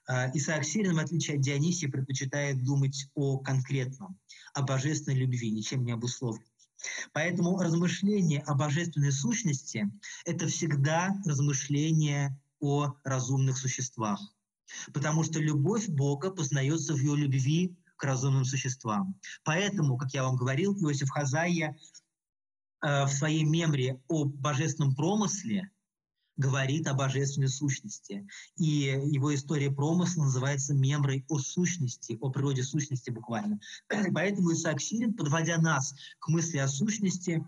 Э, 0.08 0.30
Исаак 0.34 0.64
Сирин, 0.64 0.94
в 0.94 0.98
отличие 0.98 1.36
от 1.36 1.42
Дионисия, 1.42 1.90
предпочитает 1.90 2.62
думать 2.64 3.08
о 3.14 3.38
конкретном, 3.38 4.18
о 4.54 4.62
божественной 4.62 5.18
любви, 5.18 5.50
ничем 5.50 5.84
не 5.84 5.92
обусловленной. 5.92 6.46
Поэтому 7.12 7.58
размышление 7.58 8.40
о 8.40 8.54
божественной 8.54 9.12
сущности– 9.12 9.90
это 10.24 10.46
всегда 10.46 11.14
размышление 11.26 12.38
о 12.60 12.94
разумных 13.04 13.58
существах. 13.58 14.20
Потому 14.92 15.24
что 15.24 15.40
любовь 15.40 15.88
Бога 15.88 16.30
познается 16.30 16.94
в 16.94 16.98
ее 16.98 17.16
любви 17.16 17.76
к 18.00 18.04
разумным 18.04 18.44
существам. 18.44 19.14
Поэтому, 19.44 19.98
как 19.98 20.12
я 20.14 20.24
вам 20.24 20.36
говорил, 20.36 20.74
Иосиф 20.74 21.10
Хазайя 21.10 21.76
э, 22.82 23.04
в 23.04 23.08
своей 23.08 23.44
мемре 23.44 24.02
о 24.08 24.24
божественном 24.24 24.94
промысле 24.94 25.70
говорит 26.38 26.88
о 26.88 26.94
божественной 26.94 27.48
сущности. 27.48 28.26
И 28.56 28.64
его 28.64 29.34
история 29.34 29.70
промысла 29.70 30.24
называется 30.24 30.72
мемрой 30.72 31.26
о 31.28 31.38
сущности, 31.38 32.16
о 32.22 32.30
природе 32.30 32.62
сущности 32.62 33.10
буквально. 33.10 33.60
Поэтому 34.14 34.52
Исаак 34.54 34.80
Сирин, 34.80 35.12
подводя 35.12 35.58
нас 35.58 35.94
к 36.18 36.28
мысли 36.28 36.56
о 36.56 36.68
сущности, 36.68 37.46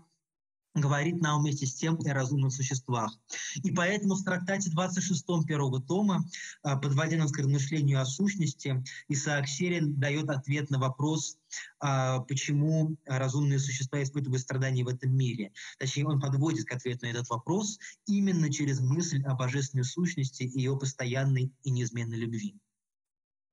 говорит 0.73 1.21
нам 1.21 1.41
вместе 1.41 1.65
с 1.65 1.75
тем 1.75 1.99
о 1.99 2.13
разумных 2.13 2.51
существах. 2.53 3.17
И 3.63 3.71
поэтому 3.71 4.15
в 4.15 4.23
трактате 4.23 4.69
26 4.71 5.45
первого 5.45 5.81
тома, 5.81 6.25
а, 6.63 6.77
подводя 6.77 7.17
нас 7.17 7.31
к 7.31 7.37
размышлению 7.37 8.01
о 8.01 8.05
сущности, 8.05 8.83
Исаак 9.07 9.47
Серин 9.47 9.99
дает 9.99 10.29
ответ 10.29 10.69
на 10.69 10.79
вопрос, 10.79 11.37
а, 11.79 12.19
почему 12.21 12.97
разумные 13.05 13.59
существа 13.59 14.01
испытывают 14.01 14.41
страдания 14.41 14.83
в 14.83 14.87
этом 14.87 15.15
мире. 15.15 15.51
Точнее, 15.77 16.05
он 16.05 16.19
подводит 16.19 16.65
к 16.65 16.71
ответу 16.71 17.05
на 17.05 17.11
этот 17.11 17.29
вопрос 17.29 17.77
именно 18.05 18.51
через 18.51 18.79
мысль 18.79 19.21
о 19.23 19.35
божественной 19.35 19.83
сущности 19.83 20.43
и 20.43 20.59
ее 20.59 20.77
постоянной 20.77 21.51
и 21.63 21.71
неизменной 21.71 22.17
любви. 22.17 22.55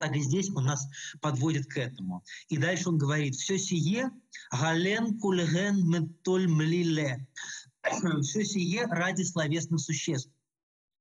Так 0.01 0.17
и 0.17 0.21
здесь 0.21 0.51
он 0.55 0.65
нас 0.65 0.89
подводит 1.21 1.67
к 1.67 1.77
этому. 1.77 2.25
И 2.49 2.57
дальше 2.57 2.89
он 2.89 2.97
говорит, 2.97 3.35
все 3.37 3.59
сие 3.59 4.11
гален 4.51 5.21
кульген 5.21 5.87
метоль 5.87 6.49
млиле. 6.49 7.29
Все 8.23 8.45
сие 8.45 8.87
ради 8.87 9.23
словесных 9.23 9.81
существ. 9.81 10.31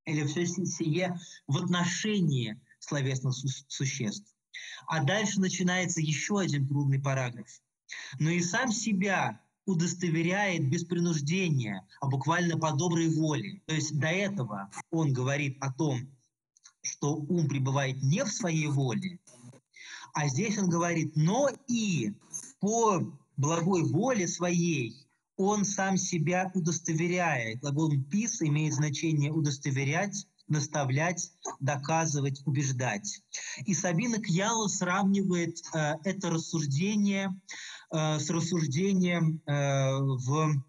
Или 0.06 0.26
все 0.26 0.46
сие 0.46 1.18
в 1.48 1.58
отношении 1.58 2.60
словесных 2.80 3.34
существ. 3.68 4.34
А 4.88 5.04
дальше 5.04 5.40
начинается 5.40 6.02
еще 6.02 6.40
один 6.40 6.68
трудный 6.68 7.00
параграф. 7.00 7.48
Но 8.20 8.30
и 8.30 8.42
сам 8.42 8.72
себя 8.72 9.42
удостоверяет 9.66 10.70
без 10.70 10.84
принуждения, 10.84 11.86
а 12.02 12.08
буквально 12.08 12.58
по 12.58 12.72
доброй 12.72 13.10
воле. 13.10 13.62
То 13.66 13.76
есть 13.76 13.98
до 13.98 14.08
этого 14.08 14.72
он 14.90 15.14
говорит 15.14 15.58
о 15.62 15.72
том, 15.72 16.10
что 16.81 17.15
ум 17.15 17.47
пребывает 17.47 18.01
не 18.01 18.23
в 18.23 18.30
своей 18.30 18.68
воле, 18.68 19.19
а 20.14 20.27
здесь 20.27 20.57
он 20.57 20.69
говорит, 20.69 21.15
но 21.15 21.49
и 21.68 22.14
по 22.60 23.01
благой 23.38 23.84
воле 23.84 24.27
своей 24.27 24.95
он 25.38 25.64
сам 25.64 25.97
себя 25.97 26.51
удостоверяет. 26.53 27.61
Глагол 27.61 27.91
«пис» 28.11 28.41
имеет 28.41 28.73
значение 28.73 29.31
удостоверять, 29.31 30.27
наставлять, 30.49 31.31
доказывать, 31.60 32.41
убеждать. 32.45 33.22
И 33.65 33.73
Сабина 33.73 34.19
Кьяла 34.22 34.68
сравнивает 34.68 35.57
э, 35.73 35.93
это 36.03 36.31
рассуждение 36.31 37.39
э, 37.93 38.19
с 38.19 38.30
рассуждением 38.30 39.41
э, 39.45 39.99
в 39.99 40.61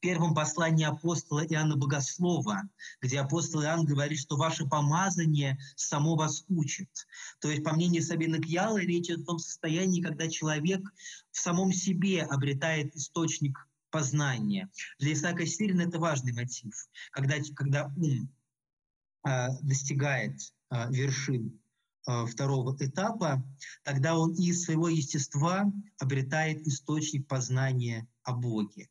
первом 0.00 0.34
послании 0.34 0.84
апостола 0.84 1.44
Иоанна 1.46 1.76
Богослова, 1.76 2.62
где 3.00 3.20
апостол 3.20 3.62
Иоанн 3.62 3.84
говорит, 3.84 4.18
что 4.18 4.36
ваше 4.36 4.66
помазание 4.66 5.58
само 5.76 6.16
вас 6.16 6.44
учит. 6.48 6.88
То 7.40 7.50
есть, 7.50 7.62
по 7.62 7.72
мнению 7.72 8.02
Сабины 8.02 8.40
Кьялы, 8.40 8.82
речь 8.82 9.06
идет 9.06 9.20
о 9.20 9.26
том 9.26 9.38
состоянии, 9.38 10.02
когда 10.02 10.28
человек 10.28 10.80
в 11.30 11.38
самом 11.38 11.72
себе 11.72 12.22
обретает 12.22 12.94
источник 12.96 13.68
познания. 13.90 14.70
Для 14.98 15.12
Исаака 15.12 15.46
Сирина 15.46 15.82
это 15.82 15.98
важный 15.98 16.32
мотив. 16.32 16.74
Когда, 17.12 17.36
когда 17.54 17.92
ум 17.96 18.32
э, 19.26 19.48
достигает 19.62 20.40
э, 20.70 20.90
вершин 20.90 21.60
э, 22.06 22.26
второго 22.26 22.76
этапа, 22.78 23.44
тогда 23.82 24.16
он 24.16 24.32
из 24.34 24.64
своего 24.64 24.88
естества 24.88 25.70
обретает 25.98 26.66
источник 26.66 27.26
познания 27.26 28.08
о 28.22 28.32
Боге. 28.32 28.88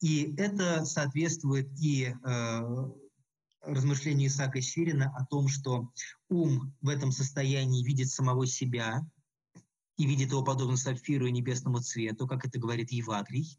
И 0.00 0.34
это 0.36 0.84
соответствует 0.84 1.68
и 1.80 2.06
э, 2.06 2.60
размышление 3.62 4.28
Исаака 4.28 4.60
Сирина 4.60 5.12
о 5.16 5.24
том, 5.26 5.48
что 5.48 5.90
ум 6.28 6.74
в 6.80 6.88
этом 6.88 7.12
состоянии 7.12 7.84
видит 7.84 8.10
самого 8.10 8.46
себя 8.46 9.00
и 9.96 10.06
видит 10.06 10.30
его 10.30 10.42
подобно 10.42 10.76
сапфиру 10.76 11.26
и 11.26 11.32
небесному 11.32 11.80
цвету, 11.80 12.26
как 12.26 12.44
это 12.44 12.58
говорит 12.58 12.90
Евагрий. 12.90 13.58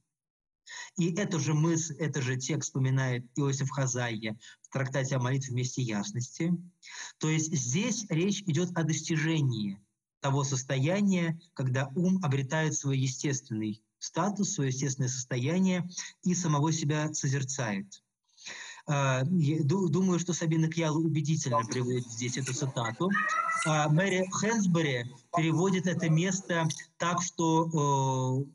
И 0.98 1.14
это 1.14 1.40
же 1.40 1.54
мысль, 1.54 1.96
это 1.98 2.22
же 2.22 2.38
текст 2.38 2.70
вспоминает 2.70 3.26
Иосиф 3.36 3.70
Хазайя 3.70 4.38
в 4.64 4.70
трактате 4.70 5.16
о 5.16 5.20
молитве 5.20 5.54
вместе 5.54 5.82
ясности. 5.82 6.52
То 7.20 7.30
есть 7.30 7.54
здесь 7.54 8.06
речь 8.10 8.42
идет 8.42 8.72
о 8.76 8.84
достижении 8.84 9.80
того 10.22 10.44
состояния, 10.44 11.40
когда 11.54 11.92
ум 11.96 12.20
обретает 12.24 12.74
свой 12.74 12.98
естественный 12.98 13.84
статус, 14.00 14.54
свое 14.54 14.70
естественное 14.70 15.10
состояние 15.10 15.88
и 16.24 16.36
самого 16.36 16.72
себя 16.72 17.14
созерцает. 17.14 18.02
А, 18.88 19.24
думаю, 19.24 20.20
что 20.20 20.34
Сабина 20.34 20.70
Кьял 20.70 20.96
убедительно 20.96 21.66
приводит 21.66 22.06
здесь 22.06 22.38
эту 22.38 22.54
цитату. 22.54 23.10
А, 23.66 23.90
Мэри 23.90 24.28
Хэнсбери 24.32 25.12
переводит 25.36 25.88
это 25.88 26.08
место 26.10 26.68
так, 26.98 27.22
что 27.24 28.46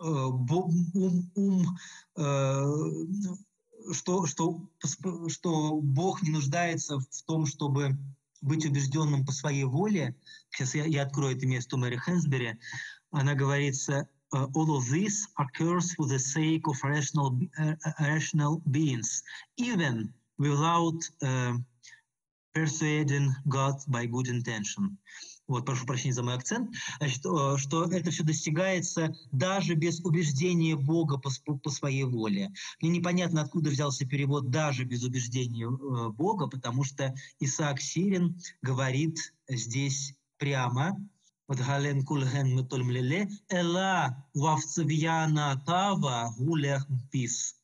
э, 0.00 0.04
э, 0.04 0.08
ум, 0.08 1.30
ум 1.34 1.78
э, 2.16 2.64
что, 3.92 4.26
что, 4.26 4.68
что 5.28 5.76
Бог 5.76 6.22
не 6.22 6.30
нуждается 6.30 6.98
в 6.98 7.22
том, 7.26 7.46
чтобы 7.46 7.96
быть 8.40 8.66
убежденным 8.66 9.24
по 9.24 9.32
своей 9.32 9.64
воле. 9.64 10.16
Сейчас 10.50 10.74
я, 10.74 10.84
я 10.86 11.02
открою 11.02 11.36
это 11.36 11.46
место 11.46 11.76
у 11.76 11.78
Мэри 11.78 11.96
Хэнсбери. 11.96 12.58
Она 13.10 13.34
говорится, 13.34 14.08
uh, 14.34 14.46
all 14.54 14.76
of 14.76 14.88
this 14.90 15.26
occurs 15.38 15.94
for 15.94 16.06
the 16.06 16.18
sake 16.18 16.66
of 16.66 16.76
rational, 16.82 17.38
uh, 17.58 17.74
rational 18.00 18.60
beings, 18.70 19.22
even 19.56 20.12
without 20.38 21.00
uh, 21.22 21.54
persuading 22.52 23.32
God 23.48 23.76
by 23.88 24.06
good 24.06 24.28
intention. 24.28 24.98
Вот, 25.46 25.66
прошу 25.66 25.84
прощения 25.84 26.14
за 26.14 26.22
мой 26.22 26.34
акцент. 26.34 26.74
Значит, 26.98 27.18
что 27.18 27.84
это 27.92 28.10
все 28.10 28.24
достигается 28.24 29.14
даже 29.30 29.74
без 29.74 30.00
убеждения 30.00 30.74
Бога 30.74 31.18
по, 31.18 31.30
по 31.58 31.68
своей 31.68 32.04
воле. 32.04 32.50
Мне 32.80 32.90
непонятно, 32.90 33.42
откуда 33.42 33.68
взялся 33.68 34.06
перевод 34.06 34.48
«даже 34.48 34.84
без 34.84 35.04
убеждения 35.04 35.68
Бога», 35.68 36.46
потому 36.46 36.82
что 36.82 37.14
Исаак 37.40 37.82
Сирин 37.82 38.40
говорит 38.62 39.34
здесь 39.46 40.14
прямо, 40.38 40.96
Подгален 41.46 42.04
кульген 42.04 42.54
метольмлеле, 42.56 43.28
эла 43.48 44.26
вавцевьяна 44.34 45.62
тава 45.66 46.34
гулях 46.38 46.86
пис. 47.10 47.56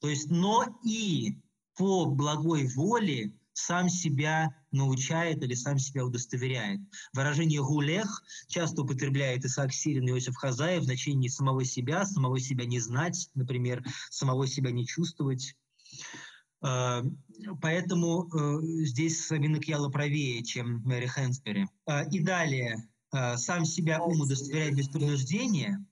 То 0.00 0.08
есть, 0.08 0.30
но 0.30 0.64
и 0.84 1.40
по 1.76 2.06
благой 2.06 2.66
воле 2.68 3.34
сам 3.54 3.88
себя 3.88 4.54
научает 4.72 5.42
или 5.42 5.54
сам 5.54 5.78
себя 5.78 6.04
удостоверяет. 6.04 6.80
Выражение 7.12 7.62
«гулех» 7.62 8.22
часто 8.48 8.82
употребляет 8.82 9.44
Исаак 9.44 9.72
Сирин 9.72 10.08
и 10.08 10.10
Иосиф 10.10 10.36
Хазаев 10.36 10.82
в 10.82 10.86
значении 10.86 11.28
самого 11.28 11.64
себя, 11.64 12.04
самого 12.04 12.38
себя 12.40 12.66
не 12.66 12.80
знать, 12.80 13.30
например, 13.34 13.84
самого 14.10 14.46
себя 14.46 14.70
не 14.72 14.86
чувствовать. 14.86 15.56
А, 16.60 17.02
поэтому 17.60 18.28
э, 18.28 18.60
здесь 18.84 19.24
Савина 19.24 19.60
Кьяла 19.60 19.88
правее, 19.88 20.42
чем 20.42 20.82
Мэри 20.82 21.06
Хенсбери. 21.06 21.68
А, 21.86 22.02
и 22.02 22.20
далее 22.20 22.88
сам 23.36 23.64
себя 23.64 24.02
ум 24.02 24.20
удостоверяет 24.20 24.74
без 24.74 24.88
принуждения, 24.88 25.84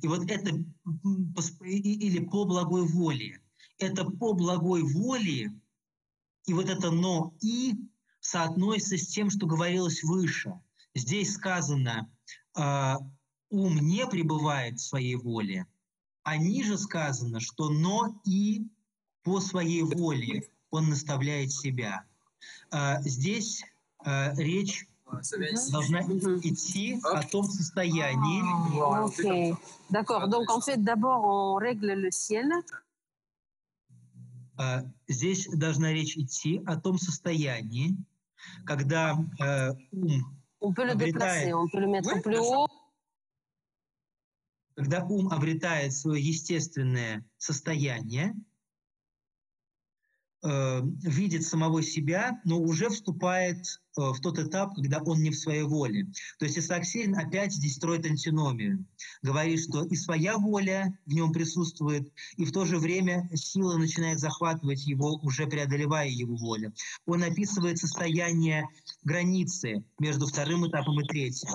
и 0.00 0.06
вот 0.06 0.30
это 0.30 0.50
или 0.50 2.24
по 2.24 2.44
благой 2.44 2.86
воле, 2.86 3.40
это 3.78 4.04
по 4.04 4.32
благой 4.32 4.82
воле, 4.82 5.52
и 6.46 6.52
вот 6.52 6.68
это 6.68 6.90
«но» 6.90 7.34
и 7.40 7.74
соотносится 8.20 8.96
с 8.96 9.08
тем, 9.08 9.30
что 9.30 9.46
говорилось 9.46 10.02
выше. 10.02 10.58
Здесь 10.94 11.34
сказано, 11.34 12.10
э, 12.56 12.94
ум 13.50 13.78
не 13.78 14.06
пребывает 14.06 14.78
в 14.78 14.84
своей 14.84 15.16
воле, 15.16 15.66
а 16.22 16.36
ниже 16.36 16.78
сказано, 16.78 17.40
что 17.40 17.68
«но» 17.70 18.20
и 18.24 18.66
по 19.22 19.40
своей 19.40 19.82
воле 19.82 20.48
он 20.70 20.88
наставляет 20.88 21.52
себя. 21.52 22.04
Э, 22.72 23.00
здесь 23.02 23.62
речь 24.04 24.86
должна 25.72 26.00
идти 26.42 27.00
о 27.04 27.22
том 27.22 27.44
состоянии. 27.44 28.42
Ok, 29.04 29.58
d'accord. 29.90 30.28
Donc 30.28 30.50
en 30.50 30.60
fait, 30.60 30.82
d'abord 30.82 31.24
on 31.24 31.54
règle 31.56 31.94
le 31.94 32.10
ciel. 32.10 32.50
Здесь 35.06 35.48
должна 35.48 35.92
речь 35.92 36.16
идти 36.16 36.62
о 36.66 36.76
том 36.76 36.98
состоянии, 36.98 37.96
когда 38.66 39.16
э, 39.38 39.72
ум 39.92 40.38
on 40.60 40.72
peut 40.72 40.84
le 40.84 40.96
déplacer, 40.96 41.52
on 41.54 41.68
peut 41.68 41.78
le 41.80 41.86
mettre 41.86 42.20
plus 42.22 42.38
haut. 42.38 42.66
Когда 44.74 45.04
ум 45.04 45.28
обретает 45.28 45.92
свое 45.92 46.20
естественное 46.20 47.24
состояние, 47.36 48.34
э, 50.42 50.80
видит 50.82 51.44
самого 51.44 51.82
себя, 51.82 52.40
но 52.44 52.60
уже 52.60 52.88
вступает 52.88 53.66
Э, 53.98 54.12
в 54.12 54.20
тот 54.20 54.38
этап, 54.38 54.74
когда 54.76 55.00
он 55.02 55.20
не 55.22 55.30
в 55.30 55.38
своей 55.38 55.62
воле. 55.62 56.06
То 56.38 56.44
есть 56.44 56.56
Исаак 56.58 56.84
Сирин 56.84 57.16
опять 57.16 57.52
здесь 57.52 57.74
строит 57.74 58.06
антиномию. 58.06 58.84
Говорит, 59.22 59.60
что 59.60 59.84
и 59.84 59.96
своя 59.96 60.38
воля 60.38 60.96
в 61.06 61.12
нем 61.12 61.32
присутствует, 61.32 62.12
и 62.36 62.44
в 62.44 62.52
то 62.52 62.64
же 62.64 62.78
время 62.78 63.28
сила 63.34 63.76
начинает 63.76 64.20
захватывать 64.20 64.86
его, 64.86 65.18
уже 65.22 65.46
преодолевая 65.46 66.08
его 66.08 66.36
волю. 66.36 66.72
Он 67.06 67.24
описывает 67.24 67.78
состояние 67.78 68.68
границы 69.02 69.84
между 69.98 70.26
вторым 70.26 70.68
этапом 70.68 71.00
и 71.00 71.04
третьим. 71.04 71.50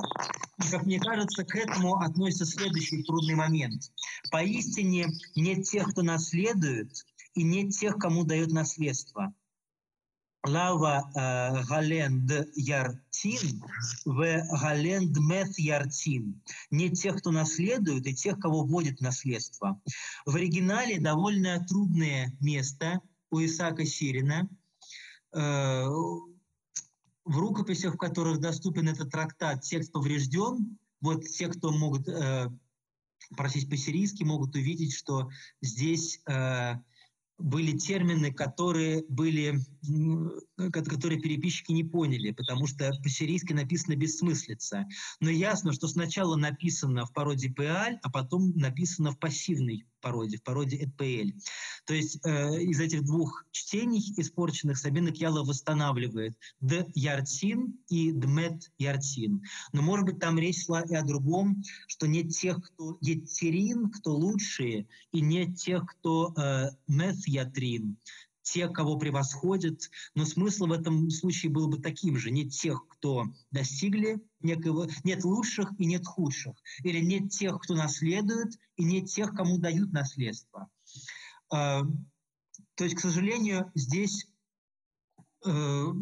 И, 0.64 0.70
как 0.70 0.86
мне 0.86 1.00
кажется, 1.00 1.46
к 1.46 1.56
этому 1.56 1.96
относится 1.96 2.46
следующий 2.46 3.04
трудный 3.04 3.36
момент. 3.36 3.84
Поистине 4.32 5.08
нет 5.36 5.64
тех, 5.64 5.90
кто 5.92 6.02
наследует, 6.02 6.92
и 7.34 7.44
нет 7.44 7.72
тех, 7.72 7.98
кому 7.98 8.24
дает 8.24 8.52
наследство. 8.52 9.34
Лава 10.46 11.10
Галенд 11.70 12.30
Яртин, 12.56 13.64
в 14.04 14.44
Галенд 14.62 15.18
Мет 15.18 15.58
Яртин. 15.58 16.42
Не 16.70 16.90
тех, 16.90 17.20
кто 17.20 17.32
наследует, 17.32 18.06
и 18.06 18.14
тех, 18.14 18.40
кого 18.40 18.64
вводит 18.64 19.00
наследство. 19.00 19.82
В 20.26 20.36
оригинале 20.36 21.00
довольно 21.00 21.66
трудное 21.66 22.36
место 22.42 23.00
у 23.32 23.40
Исаака 23.40 23.86
Сирина. 23.86 24.50
Э, 25.34 25.86
в 27.26 27.38
рукописях, 27.38 27.96
в 27.96 27.98
которых 27.98 28.40
доступен 28.40 28.90
этот 28.90 29.10
трактат, 29.12 29.62
текст 29.62 29.92
поврежден. 29.92 30.78
Вот 31.02 31.26
те, 31.26 31.48
кто 31.48 31.72
могут 31.72 32.08
э, 32.08 32.50
просить 33.36 33.70
по-сирийски, 33.70 34.24
могут 34.24 34.56
увидеть, 34.56 34.94
что 34.94 35.30
здесь 35.62 36.22
э, 36.28 36.76
были 37.44 37.78
термины, 37.78 38.34
которые 38.34 39.04
были, 39.10 39.60
которые 40.72 41.20
переписчики 41.20 41.74
не 41.74 41.84
поняли, 41.84 42.32
потому 42.32 42.68
что 42.68 42.90
по-сирийски 43.04 43.52
написано 43.52 43.96
бессмыслица. 43.96 44.86
Но 45.20 45.30
ясно, 45.30 45.74
что 45.74 45.88
сначала 45.88 46.38
написано 46.38 47.06
в 47.06 47.14
пародии 47.14 47.50
Пеаль, 47.50 48.00
а 48.02 48.10
потом 48.10 48.52
написано 48.56 49.12
в 49.12 49.20
пассивной 49.20 49.86
пародии, 50.04 50.38
в 50.38 50.44
пародии 50.44 50.86
ЭПЛ. 50.86 51.32
То 51.86 51.94
есть 51.96 52.20
э, 52.24 52.62
из 52.62 52.80
этих 52.80 53.04
двух 53.04 53.46
чтений 53.52 54.14
испорченных 54.18 54.78
Сабина 54.78 55.12
Кьяла 55.12 55.44
восстанавливает 55.44 56.38
Д 56.60 56.86
Яртин 56.94 57.80
и 57.90 58.12
Дмет 58.12 58.72
Яртин. 58.78 59.42
Но, 59.72 59.82
может 59.82 60.06
быть, 60.06 60.20
там 60.20 60.38
речь 60.38 60.66
шла 60.66 60.82
и 60.82 60.94
о 60.94 61.04
другом, 61.04 61.64
что 61.88 62.06
нет 62.08 62.30
тех, 62.30 62.62
кто 62.62 62.98
етерин, 63.02 63.90
кто 63.90 64.16
лучшие, 64.16 64.88
и 65.12 65.22
нет 65.22 65.58
тех, 65.58 65.86
кто 65.86 66.34
э, 66.38 66.70
мет 66.88 67.18
ятрин, 67.26 67.98
те, 68.44 68.68
кого 68.68 68.98
превосходят, 68.98 69.90
но 70.14 70.26
смысл 70.26 70.68
в 70.68 70.72
этом 70.72 71.10
случае 71.10 71.52
был 71.52 71.68
бы 71.68 71.80
таким 71.80 72.18
же. 72.18 72.30
Нет 72.30 72.52
тех, 72.52 72.86
кто 72.88 73.26
достигли 73.52 74.22
некого, 74.42 74.88
нет 75.04 75.24
лучших 75.24 75.72
и 75.80 75.86
нет 75.86 76.06
худших. 76.06 76.54
Или 76.84 77.00
нет 77.00 77.32
тех, 77.32 77.60
кто 77.60 77.74
наследует, 77.74 78.60
и 78.76 78.84
нет 78.84 79.06
тех, 79.08 79.34
кому 79.34 79.58
дают 79.58 79.92
наследство. 79.94 80.70
А, 81.50 81.84
то 82.76 82.84
есть, 82.84 82.96
к 82.96 83.00
сожалению, 83.00 83.72
здесь 83.74 84.28
э, 85.46 85.94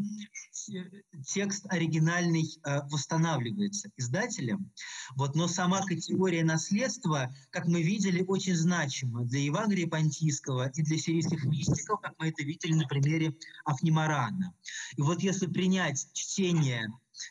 текст 1.26 1.66
оригинальный 1.70 2.46
э, 2.64 2.82
восстанавливается 2.90 3.90
издателем, 3.98 4.72
вот, 5.16 5.36
но 5.36 5.48
сама 5.48 5.82
категория 5.82 6.44
наследства, 6.44 7.34
как 7.50 7.68
мы 7.68 7.82
видели, 7.82 8.24
очень 8.28 8.56
значима 8.56 9.26
для 9.26 9.40
Евагрия 9.40 9.88
Понтийского 9.88 10.70
и 10.70 10.82
для 10.82 10.98
сирийских 10.98 11.44
мистиков, 11.46 12.00
как 12.02 12.14
мы 12.20 12.30
это 12.30 12.44
видели 12.44 12.74
на 12.74 12.88
примере 12.88 13.36
Афнимарана. 13.66 14.54
И 14.96 15.02
вот 15.02 15.22
если 15.22 15.48
принять 15.48 16.08
чтение 16.14 16.88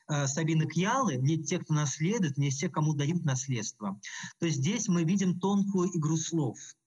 э, 0.08 0.26
Сабины 0.26 0.66
Кьялы, 0.66 1.16
не 1.16 1.42
те, 1.42 1.58
кто 1.58 1.74
наследует, 1.74 2.38
не 2.38 2.50
те, 2.50 2.68
кому 2.68 2.94
дают 2.94 3.24
наследство, 3.24 4.00
то 4.38 4.48
здесь 4.48 4.88
мы 4.88 5.04
видим 5.04 5.38
тонкую 5.38 5.96
игру 5.96 6.16
слов– 6.16 6.58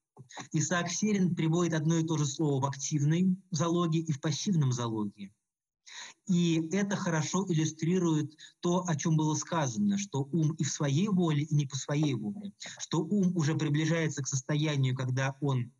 Исаак 0.51 0.89
Серин 0.89 1.35
приводит 1.35 1.73
одно 1.73 1.97
и 1.97 2.03
то 2.03 2.17
же 2.17 2.25
слово 2.25 2.61
в 2.61 2.65
активной 2.65 3.37
залоге 3.51 3.99
и 3.99 4.11
в 4.11 4.21
пассивном 4.21 4.71
залоге. 4.71 5.31
И 6.27 6.69
это 6.71 6.95
хорошо 6.95 7.45
иллюстрирует 7.49 8.37
то, 8.61 8.85
о 8.87 8.95
чем 8.95 9.17
было 9.17 9.35
сказано, 9.35 9.97
что 9.97 10.23
ум 10.31 10.53
и 10.53 10.63
в 10.63 10.69
своей 10.69 11.09
воле, 11.09 11.43
и 11.43 11.53
не 11.53 11.65
по 11.65 11.75
своей 11.75 12.13
воле, 12.13 12.53
что 12.79 12.99
ум 12.99 13.35
уже 13.35 13.55
приближается 13.55 14.23
к 14.23 14.27
состоянию, 14.27 14.95
когда 14.95 15.35
он 15.41 15.71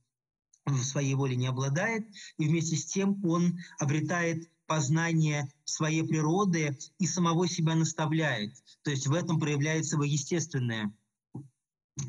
в 0.66 0.84
своей 0.84 1.16
воле 1.16 1.36
не 1.36 1.48
обладает, 1.48 2.08
и 2.38 2.48
вместе 2.48 2.76
с 2.76 2.86
тем 2.86 3.24
он 3.26 3.58
обретает 3.80 4.50
познание 4.66 5.52
своей 5.66 6.04
природы 6.04 6.78
и 7.00 7.08
самого 7.08 7.48
себя 7.48 7.76
наставляет. 7.76 8.54
То 8.82 8.92
есть 8.92 9.08
в 9.08 9.14
этом 9.14 9.40
проявляется 9.40 9.96
его 9.96 10.04
естественное 10.04 10.94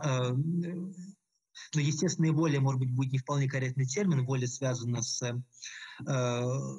э, 0.03 0.37
ну, 1.75 1.81
естественная 1.81 2.33
воля, 2.33 2.61
может 2.61 2.81
быть, 2.81 2.91
будет 2.91 3.13
не 3.13 3.19
вполне 3.19 3.49
корректный 3.49 3.87
термин, 3.87 4.25
воля 4.25 4.47
связана 4.47 5.03
с 5.03 5.23
э, 5.23 6.79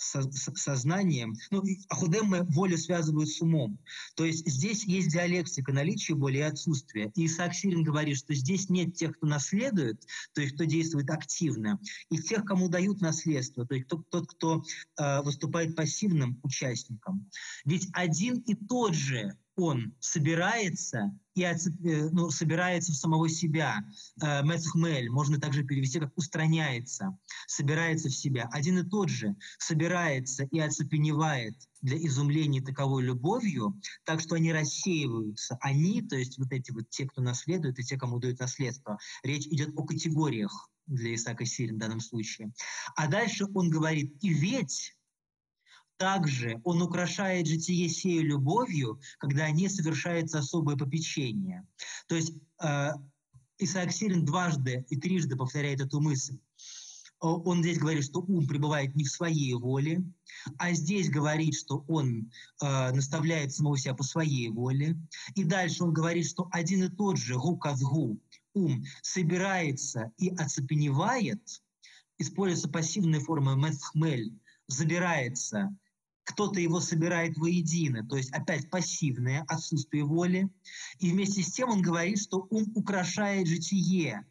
со, 0.00 0.22
сознанием. 0.54 1.36
Ну, 1.50 1.62
Ахудемы 1.88 2.44
волю 2.44 2.78
связывают 2.78 3.28
с 3.28 3.40
умом. 3.40 3.78
То 4.14 4.24
есть 4.24 4.46
здесь 4.48 4.84
есть 4.84 5.10
диалектика 5.12 5.72
наличия 5.72 6.14
воли 6.14 6.38
и 6.38 6.42
отсутствия. 6.42 7.12
И 7.14 7.26
Исаак 7.26 7.54
Сирин 7.54 7.84
говорит, 7.84 8.16
что 8.16 8.34
здесь 8.34 8.70
нет 8.70 8.94
тех, 8.94 9.16
кто 9.16 9.26
наследует, 9.26 10.02
то 10.32 10.40
есть 10.40 10.54
кто 10.54 10.64
действует 10.64 11.10
активно, 11.10 11.78
и 12.10 12.18
тех, 12.18 12.44
кому 12.44 12.68
дают 12.68 13.00
наследство, 13.00 13.66
то 13.66 13.74
есть 13.74 13.88
тот, 13.88 14.08
тот 14.10 14.26
кто 14.28 14.64
э, 14.98 15.22
выступает 15.22 15.76
пассивным 15.76 16.40
участником. 16.42 17.30
Ведь 17.64 17.88
один 17.92 18.38
и 18.38 18.54
тот 18.54 18.94
же 18.94 19.36
он 19.60 19.94
собирается 20.00 21.12
и 21.34 21.42
э, 21.42 21.56
ну, 22.10 22.30
собирается 22.30 22.92
в 22.92 22.96
самого 22.96 23.28
себя. 23.28 23.84
Э, 24.22 24.42
Мецхмель 24.42 25.10
можно 25.10 25.40
также 25.40 25.64
перевести 25.64 26.00
как 26.00 26.16
устраняется, 26.16 27.16
собирается 27.46 28.08
в 28.08 28.14
себя. 28.14 28.48
Один 28.52 28.78
и 28.78 28.88
тот 28.88 29.08
же 29.08 29.36
собирается 29.58 30.44
и 30.44 30.58
оцепеневает 30.58 31.56
для 31.82 31.96
изумления 31.98 32.60
таковой 32.60 33.04
любовью, 33.04 33.80
так 34.04 34.20
что 34.20 34.34
они 34.34 34.52
рассеиваются. 34.52 35.56
Они, 35.60 36.02
то 36.02 36.16
есть 36.16 36.38
вот 36.38 36.52
эти 36.52 36.72
вот 36.72 36.90
те, 36.90 37.06
кто 37.06 37.22
наследует, 37.22 37.78
и 37.78 37.84
те, 37.84 37.96
кому 37.96 38.18
дают 38.18 38.40
наследство. 38.40 38.98
Речь 39.22 39.46
идет 39.46 39.70
о 39.76 39.84
категориях 39.84 40.70
для 40.86 41.14
Исаака 41.14 41.46
Сирин 41.46 41.76
в 41.76 41.78
данном 41.78 42.00
случае. 42.00 42.52
А 42.96 43.06
дальше 43.06 43.46
он 43.54 43.70
говорит, 43.70 44.16
и 44.20 44.32
ведь 44.34 44.96
также 46.00 46.62
он 46.64 46.80
украшает 46.80 47.46
житие 47.46 47.86
сею 47.90 48.24
любовью, 48.24 48.98
когда 49.18 49.50
не 49.50 49.68
совершается 49.68 50.38
особое 50.38 50.74
попечение. 50.74 51.68
То 52.08 52.14
есть 52.14 52.32
э, 52.62 52.92
Исаак 53.58 53.92
Сирин 53.92 54.24
дважды 54.24 54.86
и 54.88 54.96
трижды 54.96 55.36
повторяет 55.36 55.82
эту 55.82 56.00
мысль. 56.00 56.38
Он 57.20 57.60
здесь 57.62 57.78
говорит, 57.78 58.02
что 58.04 58.20
ум 58.20 58.46
пребывает 58.46 58.96
не 58.96 59.04
в 59.04 59.10
своей 59.10 59.52
воле, 59.52 60.02
а 60.56 60.72
здесь 60.72 61.10
говорит, 61.10 61.54
что 61.54 61.84
он 61.86 62.30
э, 62.62 62.92
наставляет 62.92 63.52
самого 63.52 63.76
себя 63.76 63.92
по 63.92 64.02
своей 64.02 64.48
воле. 64.48 64.96
И 65.34 65.44
дальше 65.44 65.84
он 65.84 65.92
говорит, 65.92 66.26
что 66.26 66.48
один 66.50 66.84
и 66.84 66.88
тот 66.88 67.18
же 67.18 67.36
гу 67.36 67.58
казгу, 67.58 68.18
ум, 68.54 68.84
собирается 69.02 70.12
и 70.16 70.30
оцепеневает, 70.30 71.42
используется 72.16 72.70
пассивная 72.70 73.20
форма 73.20 73.54
месхмель, 73.54 74.32
забирается 74.66 75.76
кто-то 76.30 76.60
его 76.60 76.80
собирает 76.80 77.36
воедино, 77.36 78.06
то 78.06 78.16
есть 78.16 78.30
опять 78.32 78.70
пассивное 78.70 79.44
отсутствие 79.48 80.04
воли. 80.04 80.48
И 80.98 81.10
вместе 81.10 81.42
с 81.42 81.52
тем 81.52 81.70
он 81.70 81.82
говорит, 81.82 82.20
что 82.20 82.46
ум 82.50 82.70
украшает 82.74 83.46
житие, 83.46 84.24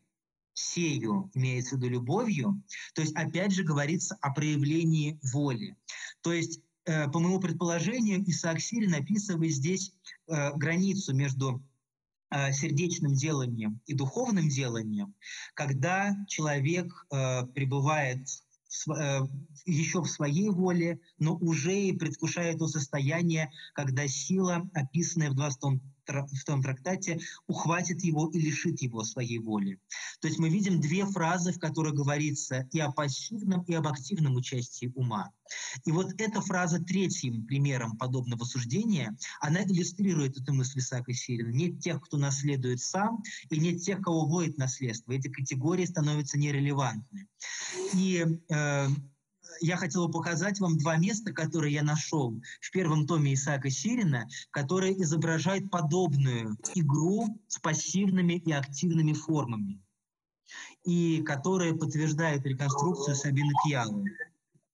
сею, 0.54 1.30
имеется 1.34 1.76
в 1.76 1.80
виду 1.80 1.90
любовью, 1.90 2.62
то 2.94 3.02
есть 3.02 3.16
опять 3.16 3.52
же 3.52 3.64
говорится 3.64 4.18
о 4.22 4.34
проявлении 4.34 5.20
воли. 5.32 5.76
То 6.22 6.34
есть, 6.34 6.62
э, 6.86 7.10
по 7.10 7.20
моему 7.20 7.40
предположению, 7.40 8.24
Исаак 8.30 8.60
Сирин 8.60 8.94
описывает 8.94 9.52
здесь 9.52 9.94
э, 10.28 10.52
границу 10.56 11.16
между 11.16 11.64
э, 12.32 12.52
сердечным 12.52 13.14
деланием 13.14 13.80
и 13.86 13.94
духовным 13.94 14.50
деланием, 14.50 15.16
когда 15.54 16.16
человек 16.28 17.06
э, 17.12 17.46
пребывает 17.48 18.28
еще 19.66 20.02
в 20.02 20.08
своей 20.08 20.50
воле, 20.50 21.00
но 21.18 21.36
уже 21.36 21.78
и 21.78 21.94
предвкушает 21.94 22.60
то 22.60 22.68
состояние, 22.68 23.52
когда 23.74 24.08
сила, 24.08 24.70
описанная 24.74 25.32
в 25.32 25.36
20 25.36 25.82
в 26.10 26.44
том 26.46 26.62
трактате 26.62 27.20
ухватит 27.48 28.04
его 28.04 28.30
и 28.30 28.40
лишит 28.40 28.82
его 28.82 29.04
своей 29.04 29.40
воли. 29.40 29.80
То 30.22 30.28
есть 30.28 30.40
мы 30.40 30.50
видим 30.50 30.82
две 30.82 31.06
фразы, 31.06 31.54
в 31.54 31.60
которых 31.60 31.94
говорится 31.94 32.68
и 32.72 32.80
о 32.80 32.92
пассивном, 32.92 33.64
и 33.64 33.74
об 33.74 33.88
активном 33.88 34.36
участии 34.36 34.92
ума. 34.96 35.32
И 35.86 35.92
вот 35.92 36.14
эта 36.20 36.42
фраза 36.42 36.80
третьим 36.80 37.46
примером 37.46 37.98
подобного 37.98 38.44
суждения, 38.44 39.16
она 39.42 39.64
иллюстрирует 39.64 40.38
эту 40.38 40.54
мысль 40.54 40.80
Исаака 40.80 41.14
Сирина. 41.14 41.50
Нет 41.50 41.80
тех, 41.80 42.02
кто 42.02 42.18
наследует 42.18 42.80
сам, 42.82 43.24
и 43.50 43.60
нет 43.60 43.82
тех, 43.82 44.02
кого 44.02 44.26
вводит 44.26 44.58
наследство. 44.58 45.12
Эти 45.12 45.28
категории 45.28 45.86
становятся 45.86 46.38
нерелевантны. 46.38 47.28
И 47.94 48.26
э, 48.50 48.88
я 49.62 49.78
хотел 49.78 50.08
бы 50.08 50.14
показать 50.14 50.60
вам 50.60 50.78
два 50.78 50.98
места, 50.98 51.34
которые 51.34 51.74
я 51.74 51.84
нашел 51.84 52.40
в 52.62 52.72
первом 52.72 53.08
томе 53.08 53.34
Исаака 53.34 53.70
Сирина, 53.70 54.28
которые 54.52 55.02
изображают 55.02 55.70
подобную 55.70 56.58
игру 56.76 57.40
с 57.48 57.60
пассивными 57.60 58.34
и 58.34 58.52
активными 58.52 59.14
формами, 59.14 59.82
и 60.84 61.22
которые 61.24 61.76
подтверждают 61.76 62.46
реконструкцию 62.46 63.16
Сабины 63.16 63.54
Кьялы. 63.64 64.06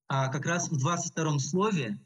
А 0.07 0.27
как 0.27 0.45
раз 0.45 0.69
в 0.69 0.77
22 0.77 1.39
слове, 1.39 1.99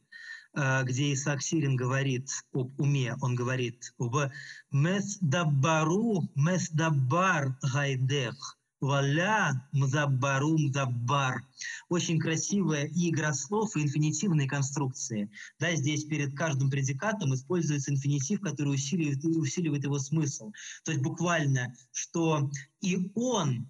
а, 0.53 0.83
где 0.83 1.13
Исаак 1.13 1.41
Сирин 1.41 1.75
говорит 1.75 2.29
об 2.53 2.79
уме, 2.79 3.15
он 3.21 3.35
говорит 3.35 3.93
в 3.97 4.31
«Месдабару, 4.71 6.29
месдабар 6.35 7.57
гайдех», 7.61 8.58
Валя 8.81 9.65
мзабару 9.73 10.57
мзабар. 10.57 11.45
Очень 11.89 12.19
красивая 12.19 12.85
и 12.85 13.09
игра 13.09 13.33
слов, 13.33 13.75
и 13.75 13.81
инфинитивные 13.81 14.47
конструкции. 14.47 15.29
Да, 15.59 15.75
здесь 15.75 16.05
перед 16.05 16.35
каждым 16.35 16.69
предикатом 16.69 17.33
используется 17.33 17.91
инфинитив, 17.91 18.39
который 18.41 18.73
усиливает, 18.73 19.23
усиливает 19.25 19.83
его 19.83 19.99
смысл. 19.99 20.51
То 20.83 20.91
есть 20.91 21.03
буквально, 21.03 21.75
что 21.91 22.49
и 22.81 23.11
он 23.15 23.69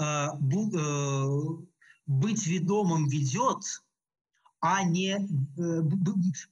э, 0.00 0.26
бу, 0.40 0.76
э, 0.76 1.64
быть 2.06 2.46
ведомым 2.46 3.08
ведет, 3.08 3.62
а 4.60 4.82
не 4.82 5.16
э, 5.16 5.80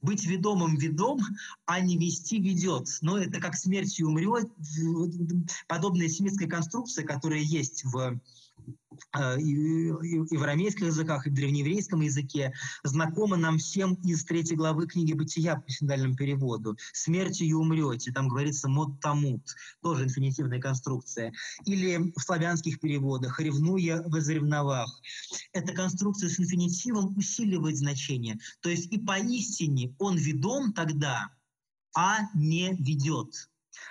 быть 0.01 0.25
ведомым 0.25 0.77
ведом, 0.77 1.19
а 1.65 1.79
не 1.79 1.97
вести 1.97 2.39
ведет. 2.39 2.87
Но 3.01 3.17
это 3.17 3.39
как 3.39 3.55
смертью 3.55 4.07
умрет, 4.07 4.49
подобная 5.67 6.07
семитская 6.07 6.47
конструкция, 6.47 7.05
которая 7.05 7.39
есть 7.39 7.83
в 7.85 8.19
Э, 9.17 9.39
и 9.39 9.91
в 9.91 10.43
арамейских 10.43 10.87
языках, 10.87 11.27
и 11.27 11.29
в 11.29 11.33
древнееврейском 11.33 12.01
языке, 12.01 12.53
знакомо 12.83 13.37
нам 13.37 13.57
всем 13.57 13.95
из 13.95 14.23
третьей 14.25 14.55
главы 14.55 14.87
книги 14.87 15.13
«Бытия» 15.13 15.55
по 15.55 15.69
синодальному 15.69 16.15
переводу. 16.15 16.77
«Смертью 16.93 17.59
умрете», 17.59 18.11
там 18.11 18.27
говорится 18.27 18.67
«мод 18.67 18.99
тамут», 19.01 19.55
тоже 19.81 20.03
инфинитивная 20.05 20.59
конструкция. 20.59 21.33
Или 21.65 22.11
в 22.15 22.21
славянских 22.21 22.79
переводах 22.79 23.39
«ревнуя 23.39 24.01
возревновах». 24.03 25.01
Эта 25.53 25.73
конструкция 25.73 26.29
с 26.29 26.39
инфинитивом 26.39 27.15
усиливает 27.17 27.77
значение. 27.77 28.37
То 28.61 28.69
есть 28.69 28.91
и 28.91 28.99
поистине 28.99 29.95
он 29.99 30.17
ведом 30.17 30.73
тогда, 30.73 31.29
а 31.95 32.19
не 32.33 32.75
ведет. 32.75 33.49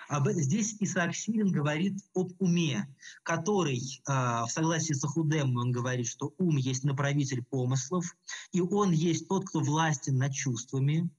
Об, 0.09 0.29
здесь 0.31 0.77
Исаак 0.81 1.15
Сирин 1.15 1.51
говорит 1.51 1.99
об 2.15 2.33
уме, 2.39 2.87
который, 3.23 3.79
э, 3.79 4.13
в 4.13 4.49
согласии 4.49 4.93
с 4.93 5.05
Ахудем, 5.05 5.57
он 5.57 5.73
говорит, 5.73 6.07
что 6.07 6.35
ум 6.39 6.57
есть 6.57 6.85
направитель 6.85 7.43
помыслов, 7.43 8.17
и 8.53 8.61
он 8.61 8.93
есть 8.93 9.29
тот, 9.29 9.47
кто 9.47 9.61
властен 9.61 10.19
над 10.19 10.33
чувствами, 10.33 11.11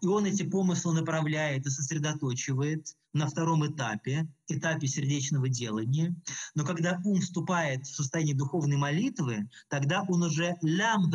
и 0.00 0.06
он 0.06 0.26
эти 0.26 0.44
помыслы 0.44 0.94
направляет 0.94 1.66
и 1.66 1.70
сосредоточивает 1.70 2.96
на 3.16 3.26
втором 3.26 3.66
этапе, 3.66 4.28
этапе 4.48 4.86
сердечного 4.86 5.48
делания. 5.48 6.14
Но 6.54 6.64
когда 6.64 7.00
ум 7.04 7.20
вступает 7.20 7.86
в 7.86 7.94
состояние 7.94 8.36
духовной 8.36 8.76
молитвы, 8.76 9.48
тогда 9.68 10.02
он 10.02 10.22
уже 10.22 10.56
лям 10.60 11.10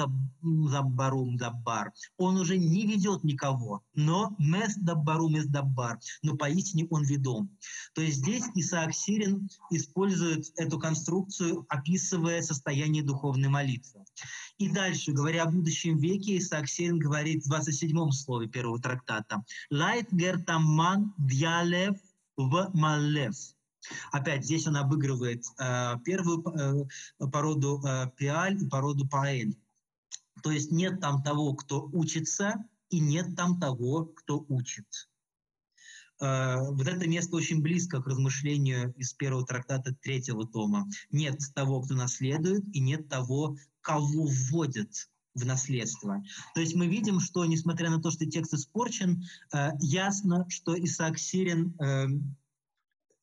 заббарум 0.68 1.38
заббар, 1.38 1.94
он 2.18 2.38
уже 2.38 2.58
не 2.58 2.88
ведет 2.88 3.24
никого, 3.24 3.84
но 3.94 4.36
мес 4.40 4.76
даббару 4.78 5.30
мес 5.30 5.46
даббар, 5.46 6.00
но 6.24 6.36
поистине 6.36 6.88
он 6.90 7.04
ведом. 7.04 7.56
То 7.94 8.02
есть 8.02 8.18
здесь 8.18 8.46
Исаак 8.56 8.94
Сирин 8.94 9.48
использует 9.70 10.52
эту 10.58 10.80
конструкцию, 10.80 11.66
описывая 11.70 12.42
состояние 12.42 13.04
духовной 13.04 13.50
молитвы. 13.50 14.04
И 14.58 14.70
дальше, 14.70 15.12
говоря 15.12 15.44
о 15.44 15.52
будущем 15.52 15.98
веке, 15.98 16.38
Исаак 16.38 16.68
Сирин 16.68 17.00
говорит 17.00 17.44
в 17.44 17.52
27-м 17.52 18.12
слове 18.12 18.48
первого 18.48 18.80
трактата 18.80 19.44
«Лайт 19.72 20.12
гертаман 20.12 21.14
дьялев 21.18 21.91
в 22.50 22.72
малев». 22.74 23.36
Опять 24.12 24.46
здесь 24.46 24.68
он 24.68 24.78
обыгрывает 24.78 25.44
э, 25.60 25.96
первую 26.06 26.44
э, 26.44 27.28
породу 27.32 27.82
э, 27.86 28.12
пиаль 28.16 28.62
и 28.62 28.68
породу 28.68 29.08
паэль. 29.08 29.58
То 30.44 30.52
есть 30.52 30.72
нет 30.72 31.02
там 31.02 31.24
того, 31.24 31.54
кто 31.56 31.90
учится, 31.92 32.64
и 32.90 33.00
нет 33.00 33.36
там 33.36 33.60
того, 33.60 34.06
кто 34.06 34.46
учит. 34.50 34.86
Э, 36.20 36.58
вот 36.60 36.88
это 36.88 37.08
место 37.08 37.36
очень 37.36 37.62
близко 37.62 38.02
к 38.02 38.08
размышлению 38.08 38.94
из 38.94 39.14
первого 39.14 39.46
трактата 39.46 39.96
третьего 39.96 40.48
тома. 40.48 40.88
Нет 41.10 41.40
того, 41.56 41.82
кто 41.82 41.96
наследует, 41.96 42.64
и 42.74 42.80
нет 42.80 43.10
того, 43.10 43.58
кого 43.82 44.28
вводят 44.28 45.10
в 45.34 45.46
наследство. 45.46 46.24
То 46.54 46.62
есть 46.62 46.76
мы 46.76 46.88
видим, 46.88 47.20
что, 47.20 47.46
несмотря 47.46 47.90
на 47.90 48.02
то, 48.02 48.12
что 48.12 48.26
текст 48.26 48.54
испорчен, 48.54 49.24
э, 49.54 49.70
ясно, 49.80 50.46
что 50.50 50.78
Исаак 50.78 51.18
Сирин 51.18 51.76
э, 51.80 52.08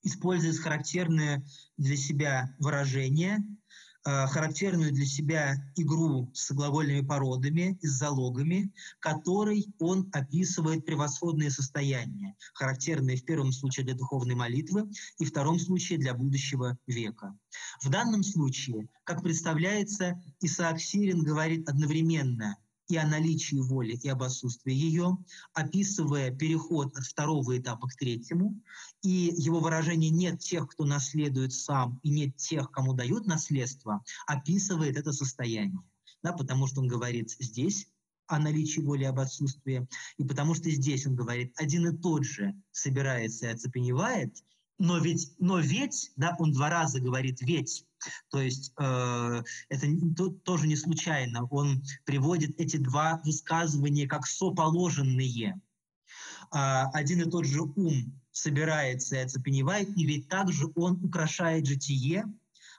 использует 0.02 0.58
характерные 0.58 1.44
для 1.76 1.96
себя 1.96 2.54
выражения, 2.58 3.44
характерную 4.04 4.92
для 4.92 5.04
себя 5.04 5.54
игру 5.76 6.30
с 6.32 6.50
глагольными 6.52 7.06
породами 7.06 7.78
и 7.82 7.86
с 7.86 7.92
залогами, 7.92 8.72
которой 9.00 9.66
он 9.78 10.08
описывает 10.12 10.86
превосходные 10.86 11.50
состояния, 11.50 12.34
характерные 12.54 13.16
в 13.16 13.24
первом 13.24 13.52
случае 13.52 13.84
для 13.84 13.94
духовной 13.94 14.34
молитвы 14.34 14.90
и 15.18 15.24
в 15.24 15.30
втором 15.30 15.58
случае 15.58 15.98
для 15.98 16.14
будущего 16.14 16.78
века. 16.86 17.36
В 17.82 17.90
данном 17.90 18.22
случае, 18.22 18.88
как 19.04 19.22
представляется, 19.22 20.22
Исаак 20.40 20.80
Сирин 20.80 21.22
говорит 21.22 21.68
одновременно– 21.68 22.56
и 22.88 22.96
о 22.96 23.06
наличии 23.06 23.56
воли, 23.56 23.92
и 24.02 24.08
об 24.08 24.22
отсутствии 24.22 24.72
ее, 24.72 25.18
описывая 25.52 26.30
переход 26.30 26.96
от 26.96 27.04
второго 27.04 27.58
этапа 27.58 27.86
к 27.88 27.96
третьему. 27.96 28.60
И 29.02 29.32
его 29.36 29.60
выражение 29.60 30.10
«нет 30.10 30.40
тех, 30.40 30.68
кто 30.68 30.84
наследует 30.84 31.52
сам, 31.52 32.00
и 32.02 32.10
нет 32.10 32.36
тех, 32.36 32.70
кому 32.70 32.94
дают 32.94 33.26
наследство», 33.26 34.02
описывает 34.26 34.96
это 34.96 35.12
состояние. 35.12 35.82
Да, 36.22 36.32
потому 36.32 36.66
что 36.66 36.80
он 36.80 36.88
говорит 36.88 37.30
здесь 37.38 37.86
о 38.26 38.38
наличии 38.38 38.80
воли 38.80 39.04
об 39.04 39.20
отсутствии, 39.20 39.88
и 40.16 40.24
потому 40.24 40.54
что 40.54 40.70
здесь 40.70 41.06
он 41.06 41.14
говорит, 41.14 41.52
один 41.56 41.86
и 41.88 41.96
тот 41.96 42.24
же 42.24 42.54
собирается 42.72 43.46
и 43.46 43.52
оцепеневает, 43.52 44.36
но 44.78 44.98
ведь, 44.98 45.32
но 45.38 45.58
ведь, 45.58 46.12
да, 46.16 46.36
он 46.38 46.52
два 46.52 46.70
раза 46.70 47.00
говорит 47.00 47.40
ведь, 47.40 47.84
то 48.30 48.40
есть 48.40 48.72
э, 48.78 49.42
это 49.68 49.86
то, 50.16 50.30
тоже 50.30 50.68
не 50.68 50.76
случайно. 50.76 51.46
Он 51.50 51.82
приводит 52.04 52.58
эти 52.60 52.76
два 52.76 53.20
высказывания 53.24 54.06
как 54.06 54.26
соположенные. 54.26 55.60
Э, 56.54 56.84
один 56.92 57.22
и 57.22 57.30
тот 57.30 57.44
же 57.44 57.62
ум 57.62 58.20
собирается 58.30 59.16
и 59.16 59.20
оцепеневает, 59.20 59.88
и 59.96 60.06
ведь 60.06 60.28
также 60.28 60.70
он 60.76 61.04
украшает 61.04 61.66
житие. 61.66 62.24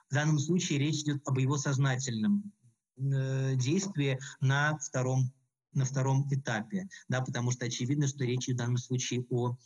В 0.08 0.14
данном 0.14 0.38
случае 0.38 0.78
речь 0.78 1.02
идет 1.02 1.20
об 1.28 1.38
его 1.38 1.58
сознательном 1.58 2.50
э, 2.96 3.56
действии 3.56 4.18
на 4.40 4.78
втором 4.78 5.32
на 5.72 5.84
втором 5.84 6.26
этапе, 6.34 6.88
да, 7.06 7.20
потому 7.20 7.52
что 7.52 7.66
очевидно, 7.66 8.08
что 8.08 8.24
речь 8.24 8.48
в 8.48 8.56
данном 8.56 8.76
случае 8.76 9.24
о 9.30 9.56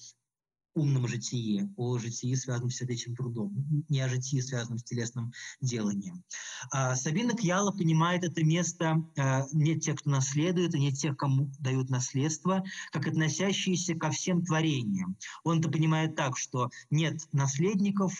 умном 0.74 1.06
житии, 1.06 1.72
о 1.76 1.98
житии, 1.98 2.34
связанном 2.34 2.70
с 2.70 2.76
сердечным 2.76 3.16
трудом, 3.16 3.84
не 3.88 4.01
о 4.01 4.09
житии, 4.09 4.40
связанном 4.40 4.78
с 4.78 4.84
телесным 4.84 5.32
деланием. 5.60 6.24
А, 6.72 6.96
Сабина 6.96 7.34
Кьяла 7.34 7.70
понимает 7.70 8.24
это 8.24 8.44
место 8.44 9.05
а, 9.16 9.46
не 9.52 9.78
тех, 9.78 9.96
кто 9.96 10.10
наследует, 10.10 10.74
и 10.74 10.80
не 10.80 10.92
тех, 10.92 11.16
кому 11.16 11.51
дают 11.60 11.90
наследство, 11.90 12.64
как 12.90 13.06
относящиеся 13.06 13.94
ко 13.94 14.10
всем 14.10 14.44
творениям. 14.44 15.16
Он 15.44 15.60
это 15.60 15.70
понимает 15.70 16.16
так, 16.16 16.36
что 16.36 16.70
нет 16.90 17.20
наследников, 17.32 18.12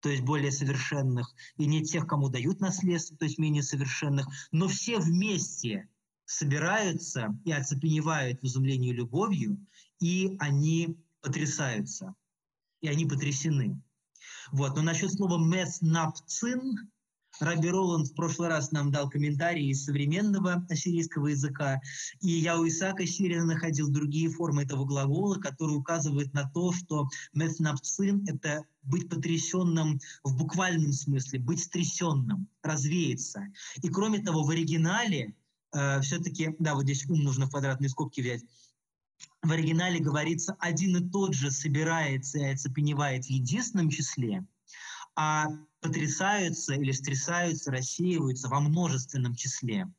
то 0.00 0.08
есть 0.08 0.22
более 0.22 0.50
совершенных, 0.50 1.32
и 1.58 1.66
не 1.66 1.84
тех, 1.84 2.06
кому 2.06 2.28
дают 2.28 2.60
наследство, 2.60 3.16
то 3.16 3.24
есть 3.24 3.38
менее 3.38 3.62
совершенных, 3.62 4.26
но 4.50 4.66
все 4.66 4.98
вместе 4.98 5.88
собираются 6.24 7.38
и 7.44 7.52
оцепеневают 7.52 8.40
в 8.40 8.46
изумлении 8.46 8.92
любовью, 8.92 9.64
и 10.00 10.36
они 10.40 10.98
потрясаются, 11.22 12.14
и 12.80 12.88
они 12.88 13.06
потрясены. 13.06 13.80
Вот. 14.50 14.76
Но 14.76 14.82
насчет 14.82 15.12
слова 15.12 15.38
«меснапцин» 15.38 16.92
Раби 17.40 17.70
Роланд 17.70 18.08
в 18.08 18.14
прошлый 18.14 18.48
раз 18.48 18.72
нам 18.72 18.90
дал 18.90 19.08
комментарий 19.08 19.70
из 19.70 19.84
современного 19.84 20.66
ассирийского 20.68 21.28
языка, 21.28 21.80
и 22.20 22.28
я 22.28 22.58
у 22.58 22.68
Исаака 22.68 23.06
Сирина 23.06 23.44
находил 23.44 23.88
другие 23.88 24.28
формы 24.28 24.64
этого 24.64 24.84
глагола, 24.84 25.36
которые 25.36 25.78
указывают 25.78 26.34
на 26.34 26.48
то, 26.50 26.72
что 26.72 27.08
«меснапцин»— 27.32 28.24
это 28.28 28.64
быть 28.82 29.08
потрясенным 29.08 29.98
в 30.24 30.36
буквальном 30.36 30.92
смысле, 30.92 31.38
быть 31.38 31.60
стрясенным, 31.60 32.48
развеяться. 32.62 33.46
И 33.82 33.88
кроме 33.88 34.18
того, 34.18 34.44
в 34.44 34.50
оригинале 34.50 35.34
э, 35.74 36.00
все-таки, 36.02 36.54
да, 36.58 36.74
вот 36.74 36.84
здесь 36.84 37.08
ум 37.08 37.20
нужно 37.20 37.46
в 37.46 37.50
квадратные 37.50 37.88
скобки 37.88 38.20
взять, 38.20 38.42
в 39.42 39.50
оригинале 39.50 39.98
говорится, 39.98 40.56
один 40.60 40.96
и 40.96 41.10
тот 41.10 41.34
же 41.34 41.50
собирается 41.50 42.38
и 42.38 42.52
оцепеневает 42.52 43.24
в 43.24 43.30
единственном 43.30 43.90
числе, 43.90 44.46
а 45.16 45.46
потрясаются 45.80 46.74
или 46.74 46.92
стрясаются, 46.92 47.72
рассеиваются 47.72 48.48
во 48.48 48.60
множественном 48.60 49.34
числе. 49.34 49.92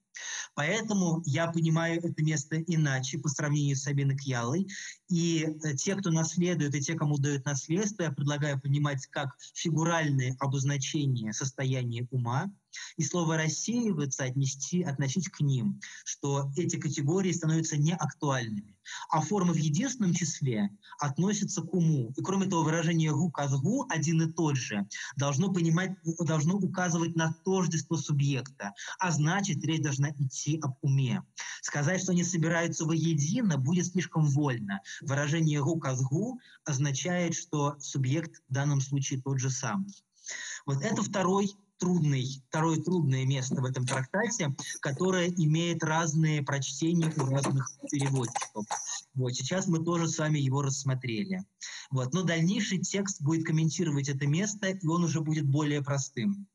Поэтому 0.56 1.24
я 1.26 1.48
понимаю 1.48 1.99
это 1.99 2.24
место 2.24 2.61
иначе 2.61 3.18
по 3.18 3.30
сравнению 3.30 3.76
с 3.76 3.82
Сабиной 3.82 4.15
Кьялой. 4.15 4.68
И 5.10 5.44
э, 5.44 5.74
те, 5.74 5.95
кто 5.95 6.11
наследует, 6.11 6.76
и 6.76 6.82
те, 6.82 6.94
кому 6.94 7.18
дают 7.18 7.45
наследство, 7.45 8.03
я 8.03 8.11
предлагаю 8.11 8.61
понимать 8.61 9.07
как 9.07 9.36
фигуральное 9.56 10.36
обозначение 10.40 11.34
состояния 11.34 12.07
ума, 12.11 12.52
и 12.98 13.04
слово 13.04 13.38
«рассеиваться» 13.38 14.24
отнести, 14.24 14.84
относить 14.84 15.30
к 15.30 15.41
ним, 15.41 15.80
что 16.06 16.52
эти 16.56 16.78
категории 16.78 17.32
становятся 17.32 17.78
неактуальными. 17.78 18.76
А 19.10 19.22
формы 19.22 19.54
в 19.54 19.58
единственном 19.58 20.14
числе 20.14 20.70
относятся 21.00 21.62
к 21.62 21.74
уму. 21.74 22.14
И 22.18 22.22
кроме 22.22 22.48
того, 22.48 22.64
выражение 22.64 23.12
«гу» 23.12 23.32
казгу 23.32 23.86
один 23.90 24.22
и 24.22 24.32
тот 24.32 24.58
же 24.58 24.88
должно, 25.16 25.52
понимать, 25.54 25.91
должно 26.20 26.56
указывать 26.56 27.16
на 27.16 27.34
тождество 27.45 27.95
субъекта, 27.95 28.74
а 29.00 29.12
значит, 29.12 29.64
речь 29.64 29.82
должна 29.82 30.10
идти 30.12 30.60
об 30.62 30.76
уме. 30.82 31.24
Сказать, 31.62 32.02
что 32.02 32.12
они 32.12 32.24
собираются 32.24 32.86
воедино, 32.86 33.58
будет 33.58 33.88
слишком 33.88 34.26
вольно. 34.26 34.82
Выражение 35.02 35.62
«гу» 35.64 35.80
казгу 35.80 36.40
означает, 36.66 37.36
что 37.36 37.78
субъект 37.80 38.41
в 38.50 38.54
данном 38.54 38.82
случае 38.82 39.22
тот 39.22 39.40
же 39.40 39.50
сам. 39.50 39.88
Вот 40.66 40.82
это 40.82 41.02
второй 41.02 41.52
трудный, 41.84 42.41
второе 42.47 42.77
трудное 42.77 43.26
место 43.26 43.55
в 43.55 43.65
этом 43.65 43.85
трактате, 43.85 44.55
которое 44.80 45.27
имеет 45.27 45.84
разные 45.84 46.41
прочтения 46.41 47.11
у 47.18 47.26
разных 47.26 47.69
переводчиков. 47.91 48.65
Вот, 49.14 49.34
сейчас 49.34 49.68
мы 49.68 49.84
тоже 49.84 50.07
с 50.07 50.18
вами 50.18 50.39
его 50.39 50.61
рассмотрели. 50.61 51.43
Вот, 51.91 52.14
но 52.14 52.23
дальнейший 52.23 52.80
текст 52.80 53.22
будет 53.22 53.45
комментировать 53.45 54.07
это 54.07 54.26
место, 54.26 54.69
и 54.69 54.88
он 54.88 55.03
уже 55.03 55.19
будет 55.19 55.45
более 55.45 55.84
простым. 55.84 56.47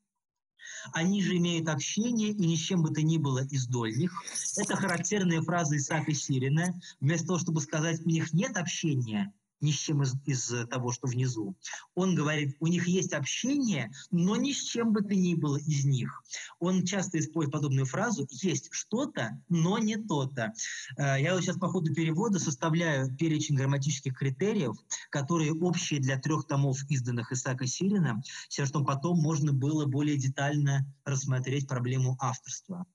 Они 0.93 1.21
же 1.21 1.37
имеют 1.37 1.69
общение 1.69 2.29
и 2.29 2.47
ни 2.47 2.55
с 2.55 2.59
чем 2.59 2.81
бы 2.81 2.89
то 2.89 3.03
ни 3.03 3.17
было 3.17 3.45
из 3.45 3.67
дольних. 3.67 4.11
Это 4.57 4.75
характерная 4.75 5.41
фраза 5.41 5.77
Исаака 5.77 6.13
Сирина. 6.13 6.79
Вместо 6.99 7.27
того, 7.27 7.39
чтобы 7.39 7.61
сказать, 7.61 8.01
у 8.03 8.09
них 8.09 8.33
нет 8.33 8.57
общения, 8.57 9.31
ни 9.61 9.71
с 9.71 9.75
чем 9.75 10.03
из, 10.03 10.15
из 10.25 10.67
того, 10.67 10.91
что 10.91 11.07
внизу. 11.07 11.55
Он 11.95 12.15
говорит, 12.15 12.55
у 12.59 12.67
них 12.67 12.87
есть 12.87 13.13
общение, 13.13 13.91
но 14.11 14.35
ни 14.35 14.51
с 14.51 14.63
чем 14.63 14.93
бы 14.93 15.01
то 15.01 15.15
ни 15.15 15.35
было 15.35 15.57
из 15.57 15.85
них. 15.85 16.23
Он 16.59 16.85
часто 16.85 17.19
использует 17.19 17.53
подобную 17.53 17.85
фразу 17.85 18.27
«есть 18.31 18.69
что-то, 18.71 19.41
но 19.49 19.77
не 19.77 19.97
то-то». 19.97 20.53
Э, 20.97 21.21
я 21.21 21.33
вот 21.33 21.41
сейчас 21.41 21.57
по 21.57 21.69
ходу 21.69 21.93
перевода 21.93 22.39
составляю 22.39 23.15
перечень 23.15 23.55
грамматических 23.55 24.13
критериев, 24.13 24.75
которые 25.09 25.53
общие 25.53 25.99
для 25.99 26.19
трех 26.19 26.45
томов, 26.47 26.77
изданных 26.89 27.31
Исаака 27.31 27.67
Сирина, 27.67 28.21
чтобы 28.49 28.85
потом 28.85 29.19
можно 29.19 29.53
было 29.53 29.85
более 29.85 30.17
детально 30.17 30.85
рассмотреть 31.05 31.67
проблему 31.67 32.17
авторства 32.19 32.85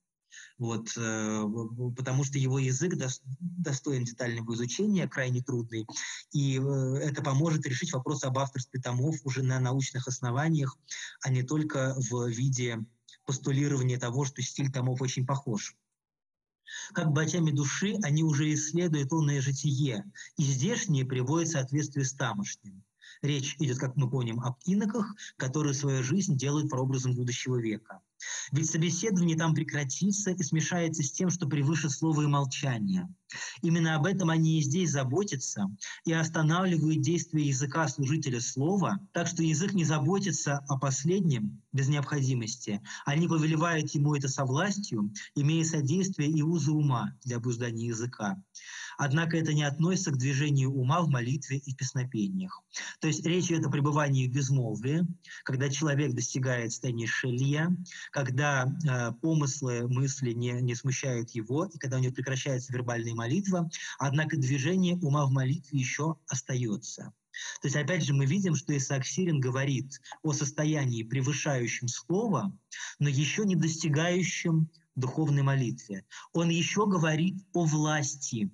вот, 0.58 0.92
э, 0.96 1.44
потому 1.96 2.24
что 2.24 2.38
его 2.38 2.58
язык 2.58 2.94
достоин 3.40 4.04
детального 4.04 4.54
изучения, 4.54 5.08
крайне 5.08 5.42
трудный, 5.42 5.86
и 6.32 6.58
э, 6.58 6.96
это 6.98 7.22
поможет 7.22 7.66
решить 7.66 7.92
вопрос 7.92 8.24
об 8.24 8.38
авторстве 8.38 8.80
томов 8.80 9.16
уже 9.24 9.42
на 9.42 9.58
научных 9.58 10.06
основаниях, 10.06 10.76
а 11.22 11.30
не 11.30 11.42
только 11.42 11.94
в 11.96 12.28
виде 12.28 12.78
постулирования 13.26 13.98
того, 13.98 14.24
что 14.24 14.42
стиль 14.42 14.70
томов 14.70 15.00
очень 15.00 15.26
похож. 15.26 15.76
Как 16.92 17.16
очами 17.16 17.50
души 17.50 17.98
они 18.02 18.22
уже 18.22 18.52
исследуют 18.52 19.12
онное 19.12 19.40
житие, 19.40 20.04
и 20.36 20.42
здешнее 20.42 21.04
приводит 21.04 21.48
в 21.48 21.52
соответствие 21.52 22.04
с 22.04 22.14
тамошним. 22.14 22.84
Речь 23.22 23.56
идет, 23.58 23.78
как 23.78 23.96
мы 23.96 24.10
помним, 24.10 24.40
об 24.40 24.56
иноках, 24.64 25.14
которые 25.36 25.74
свою 25.74 26.02
жизнь 26.02 26.36
делают 26.36 26.68
прообразом 26.68 27.14
будущего 27.14 27.56
века. 27.56 28.00
Ведь 28.52 28.70
собеседование 28.70 29.36
там 29.36 29.54
прекратится 29.54 30.30
и 30.30 30.42
смешается 30.42 31.02
с 31.02 31.12
тем, 31.12 31.30
что 31.30 31.46
превыше 31.46 31.90
слова 31.90 32.22
и 32.22 32.26
молчания. 32.26 33.08
Именно 33.62 33.96
об 33.96 34.06
этом 34.06 34.30
они 34.30 34.58
и 34.58 34.62
здесь 34.62 34.90
заботятся 34.90 35.66
и 36.04 36.12
останавливают 36.12 37.00
действие 37.00 37.48
языка 37.48 37.88
служителя 37.88 38.40
слова, 38.40 39.00
так 39.12 39.26
что 39.26 39.42
язык 39.42 39.72
не 39.72 39.84
заботится 39.84 40.58
о 40.68 40.78
последнем 40.78 41.60
без 41.72 41.88
необходимости. 41.88 42.80
Они 43.04 43.26
повелевают 43.26 43.90
ему 43.90 44.14
это 44.14 44.28
со 44.28 44.44
властью, 44.44 45.12
имея 45.34 45.64
содействие 45.64 46.30
и 46.30 46.42
узы 46.42 46.70
ума 46.70 47.16
для 47.24 47.36
обуздания 47.38 47.88
языка. 47.88 48.40
Однако 48.98 49.36
это 49.36 49.52
не 49.52 49.62
относится 49.62 50.10
к 50.10 50.18
движению 50.18 50.72
ума 50.72 51.00
в 51.00 51.08
молитве 51.08 51.58
и 51.58 51.74
песнопениях. 51.74 52.62
То 53.00 53.08
есть 53.08 53.24
речь 53.26 53.46
идет 53.46 53.66
о 53.66 53.70
пребывании 53.70 54.28
в 54.28 54.32
безмолвии, 54.32 55.06
когда 55.44 55.68
человек 55.68 56.12
достигает 56.14 56.72
состояния 56.72 57.06
шелья, 57.06 57.76
когда 58.10 58.66
э, 58.66 59.12
помыслы, 59.20 59.88
мысли 59.88 60.32
не, 60.32 60.52
не 60.60 60.74
смущают 60.74 61.30
его, 61.30 61.66
и 61.66 61.78
когда 61.78 61.96
у 61.96 62.00
него 62.00 62.14
прекращается 62.14 62.72
вербальная 62.72 63.14
молитва, 63.14 63.68
однако 63.98 64.36
движение 64.36 64.96
ума 64.96 65.26
в 65.26 65.30
молитве 65.30 65.78
еще 65.78 66.16
остается. 66.28 67.12
То 67.60 67.66
есть, 67.66 67.76
опять 67.76 68.04
же, 68.04 68.14
мы 68.14 68.26
видим, 68.26 68.54
что 68.54 68.76
Исаак 68.76 69.04
Сирин 69.04 69.40
говорит 69.40 70.00
о 70.22 70.32
состоянии, 70.32 71.02
превышающем 71.02 71.88
слово, 71.88 72.56
но 72.98 73.08
еще 73.08 73.44
не 73.44 73.56
достигающем 73.56 74.70
духовной 74.94 75.42
молитве. 75.42 76.04
Он 76.32 76.48
еще 76.48 76.86
говорит 76.86 77.44
о 77.52 77.64
власти, 77.64 78.50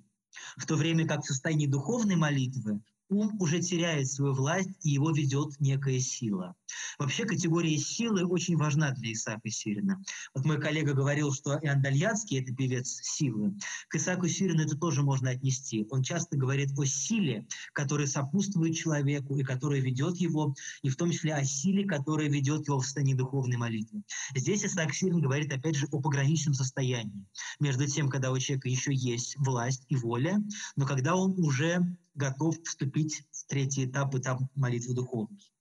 в 0.55 0.65
то 0.65 0.75
время 0.75 1.05
как 1.05 1.23
в 1.23 1.27
состоянии 1.27 1.67
духовной 1.67 2.15
молитвы 2.15 2.79
ум 3.11 3.35
уже 3.39 3.59
теряет 3.59 4.07
свою 4.07 4.33
власть, 4.33 4.69
и 4.83 4.89
его 4.89 5.11
ведет 5.11 5.59
некая 5.59 5.99
сила. 5.99 6.55
Вообще 6.97 7.25
категория 7.25 7.77
силы 7.77 8.25
очень 8.25 8.55
важна 8.55 8.91
для 8.91 9.13
Исаака 9.13 9.49
Сирина. 9.49 10.01
Вот 10.33 10.45
мой 10.45 10.59
коллега 10.59 10.93
говорил, 10.93 11.33
что 11.33 11.59
Иоанн 11.61 11.81
Дальянский— 11.81 12.39
это 12.41 12.53
певец 12.53 12.99
силы. 13.01 13.53
К 13.89 13.95
Исааку 13.95 14.27
Сирину 14.27 14.63
это 14.63 14.77
тоже 14.77 15.03
можно 15.03 15.31
отнести. 15.31 15.85
Он 15.89 16.03
часто 16.03 16.37
говорит 16.37 16.71
о 16.77 16.85
силе, 16.85 17.45
которая 17.73 18.07
сопутствует 18.07 18.75
человеку 18.75 19.37
и 19.37 19.43
которая 19.43 19.81
ведет 19.81 20.17
его, 20.17 20.55
и 20.81 20.89
в 20.89 20.95
том 20.95 21.11
числе 21.11 21.33
о 21.33 21.43
силе, 21.43 21.85
которая 21.85 22.29
ведет 22.29 22.67
его 22.67 22.79
в 22.79 22.85
состоянии 22.85 23.13
духовной 23.13 23.57
молитвы. 23.57 24.03
Здесь 24.35 24.63
Исаак 24.63 24.93
Сирин 24.93 25.19
говорит, 25.19 25.51
опять 25.51 25.75
же, 25.75 25.87
о 25.91 25.99
пограничном 26.01 26.53
состоянии 26.53 27.25
между 27.59 27.85
тем, 27.87 28.09
когда 28.09 28.31
у 28.31 28.39
человека 28.39 28.69
еще 28.69 28.93
есть 28.93 29.35
власть 29.37 29.85
и 29.89 29.95
воля, 29.95 30.41
но 30.75 30.85
когда 30.85 31.15
он 31.15 31.37
уже 31.39 31.97
готов 32.13 32.57
вступить 32.63 33.23
в 33.31 33.45
третий 33.47 33.85
этап, 33.85 34.15
этап 34.15 34.41
молитвы 34.55 34.93
духовной. 34.93 35.51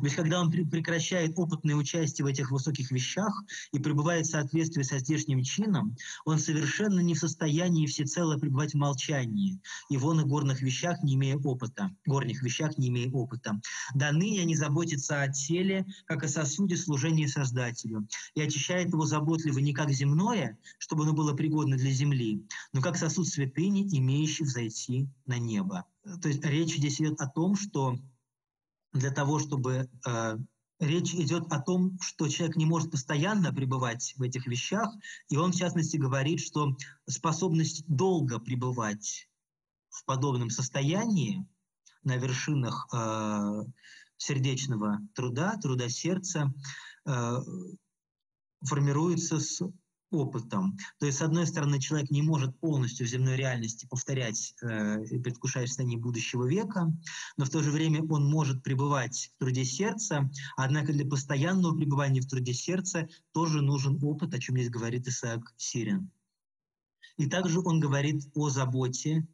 Ведь 0.00 0.14
когда 0.14 0.40
он 0.40 0.50
прекращает 0.50 1.32
опытное 1.36 1.74
участие 1.74 2.24
в 2.24 2.28
этих 2.28 2.50
высоких 2.50 2.90
вещах 2.90 3.32
и 3.72 3.78
пребывает 3.78 4.26
в 4.26 4.30
соответствии 4.30 4.82
со 4.82 4.98
здешним 4.98 5.42
чином, 5.42 5.96
он 6.24 6.38
совершенно 6.38 7.00
не 7.00 7.14
в 7.14 7.18
состоянии 7.18 7.86
всецело 7.86 8.38
пребывать 8.38 8.72
в 8.72 8.78
молчании, 8.78 9.60
вон 9.90 10.20
и 10.20 10.24
горных 10.24 10.62
вещах 10.62 11.02
не 11.02 11.14
имея 11.14 11.36
опыта, 11.36 11.90
горних 12.06 12.42
вещах 12.42 12.78
не 12.78 12.88
имея 12.88 13.10
опыта. 13.10 13.60
До 13.94 14.12
ныне 14.12 14.42
они 14.42 14.54
заботятся 14.54 15.22
о 15.22 15.32
теле, 15.32 15.86
как 16.04 16.22
о 16.22 16.28
сосуде 16.28 16.76
служения 16.76 17.28
Создателю, 17.28 18.06
и 18.34 18.40
очищает 18.40 18.92
его 18.92 19.04
заботливо 19.04 19.58
не 19.58 19.72
как 19.72 19.90
земное, 19.90 20.58
чтобы 20.78 21.04
оно 21.04 21.12
было 21.12 21.32
пригодно 21.32 21.76
для 21.76 21.90
земли, 21.90 22.46
но 22.72 22.80
как 22.80 22.96
сосуд 22.96 23.26
святыни, 23.26 23.88
имеющий 23.98 24.44
взойти 24.44 25.08
на 25.26 25.38
небо. 25.38 25.84
То 26.22 26.28
есть 26.28 26.44
речь 26.44 26.76
здесь 26.76 27.00
идет 27.00 27.20
о 27.20 27.26
том, 27.26 27.56
что 27.56 27.96
для 28.98 29.10
того, 29.10 29.38
чтобы 29.38 29.88
э, 30.06 30.36
речь 30.80 31.14
идет 31.14 31.52
о 31.52 31.60
том, 31.60 31.98
что 32.00 32.28
человек 32.28 32.56
не 32.56 32.66
может 32.66 32.90
постоянно 32.90 33.52
пребывать 33.52 34.14
в 34.16 34.22
этих 34.22 34.46
вещах, 34.46 34.88
и 35.28 35.36
он, 35.36 35.52
в 35.52 35.56
частности, 35.56 35.96
говорит, 35.96 36.40
что 36.40 36.76
способность 37.08 37.84
долго 37.86 38.38
пребывать 38.38 39.28
в 39.90 40.04
подобном 40.04 40.50
состоянии 40.50 41.46
на 42.02 42.16
вершинах 42.16 42.88
э, 42.92 43.64
сердечного 44.16 45.00
труда, 45.14 45.56
труда 45.62 45.88
сердца, 45.88 46.52
э, 47.06 47.36
формируется 48.62 49.40
с 49.40 49.62
опытом. 50.10 50.76
То 50.98 51.06
есть, 51.06 51.18
с 51.18 51.22
одной 51.22 51.46
стороны, 51.46 51.80
человек 51.80 52.10
не 52.10 52.22
может 52.22 52.58
полностью 52.60 53.06
в 53.06 53.10
земной 53.10 53.36
реальности 53.36 53.86
повторять 53.86 54.54
э, 54.62 55.04
и 55.04 55.18
предвкушать 55.18 55.68
состояние 55.68 55.98
будущего 55.98 56.46
века, 56.46 56.92
но 57.36 57.44
в 57.44 57.50
то 57.50 57.62
же 57.62 57.70
время 57.70 58.02
он 58.08 58.28
может 58.30 58.62
пребывать 58.62 59.32
в 59.34 59.38
труде 59.38 59.64
сердца, 59.64 60.30
однако 60.56 60.92
для 60.92 61.06
постоянного 61.06 61.76
пребывания 61.76 62.20
в 62.20 62.28
труде 62.28 62.54
сердца 62.54 63.08
тоже 63.32 63.62
нужен 63.62 63.98
опыт, 64.02 64.34
о 64.34 64.38
чем 64.38 64.56
здесь 64.56 64.70
говорит 64.70 65.06
Исаак 65.08 65.54
Сирин. 65.56 66.10
И 67.16 67.26
также 67.26 67.60
он 67.60 67.80
говорит 67.80 68.22
о 68.34 68.50
заботе 68.50 69.26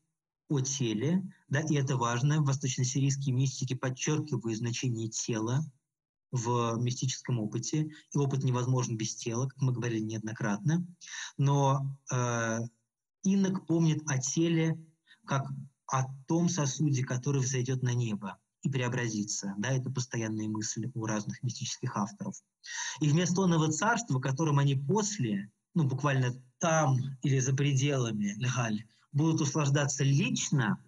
о 0.48 0.60
теле, 0.60 1.22
да, 1.48 1.60
и 1.60 1.74
это 1.74 1.96
важно. 1.96 2.42
Восточно-сирийские 2.42 3.34
мистики 3.34 3.74
подчеркивают 3.74 4.58
значение 4.58 5.08
тела, 5.08 5.64
в 6.32 6.76
мистическом 6.78 7.38
опыте, 7.38 7.90
и 8.12 8.18
опыт 8.18 8.42
невозможен 8.42 8.96
без 8.96 9.14
тела, 9.14 9.46
как 9.46 9.60
мы 9.60 9.72
говорили 9.72 10.00
неоднократно. 10.00 10.84
Но 11.36 11.96
э, 12.10 12.58
инок 13.22 13.66
помнит 13.66 14.02
о 14.06 14.18
теле 14.18 14.78
как 15.26 15.46
о 15.86 16.04
том 16.26 16.48
сосуде, 16.48 17.04
который 17.04 17.42
взойдет 17.42 17.82
на 17.82 17.92
небо 17.92 18.38
и 18.62 18.70
преобразится. 18.70 19.54
Да, 19.58 19.70
это 19.70 19.90
постоянные 19.90 20.48
мысли 20.48 20.90
у 20.94 21.04
разных 21.04 21.42
мистических 21.42 21.96
авторов. 21.96 22.34
И 23.00 23.08
вместо 23.08 23.42
онного 23.42 23.70
царства, 23.70 24.18
которым 24.18 24.58
они 24.58 24.74
после, 24.74 25.50
ну, 25.74 25.84
буквально 25.84 26.34
там 26.58 26.98
или 27.22 27.38
за 27.40 27.54
пределами 27.54 28.34
Легаль, 28.38 28.84
будут 29.12 29.42
услаждаться 29.42 30.02
лично, 30.02 30.82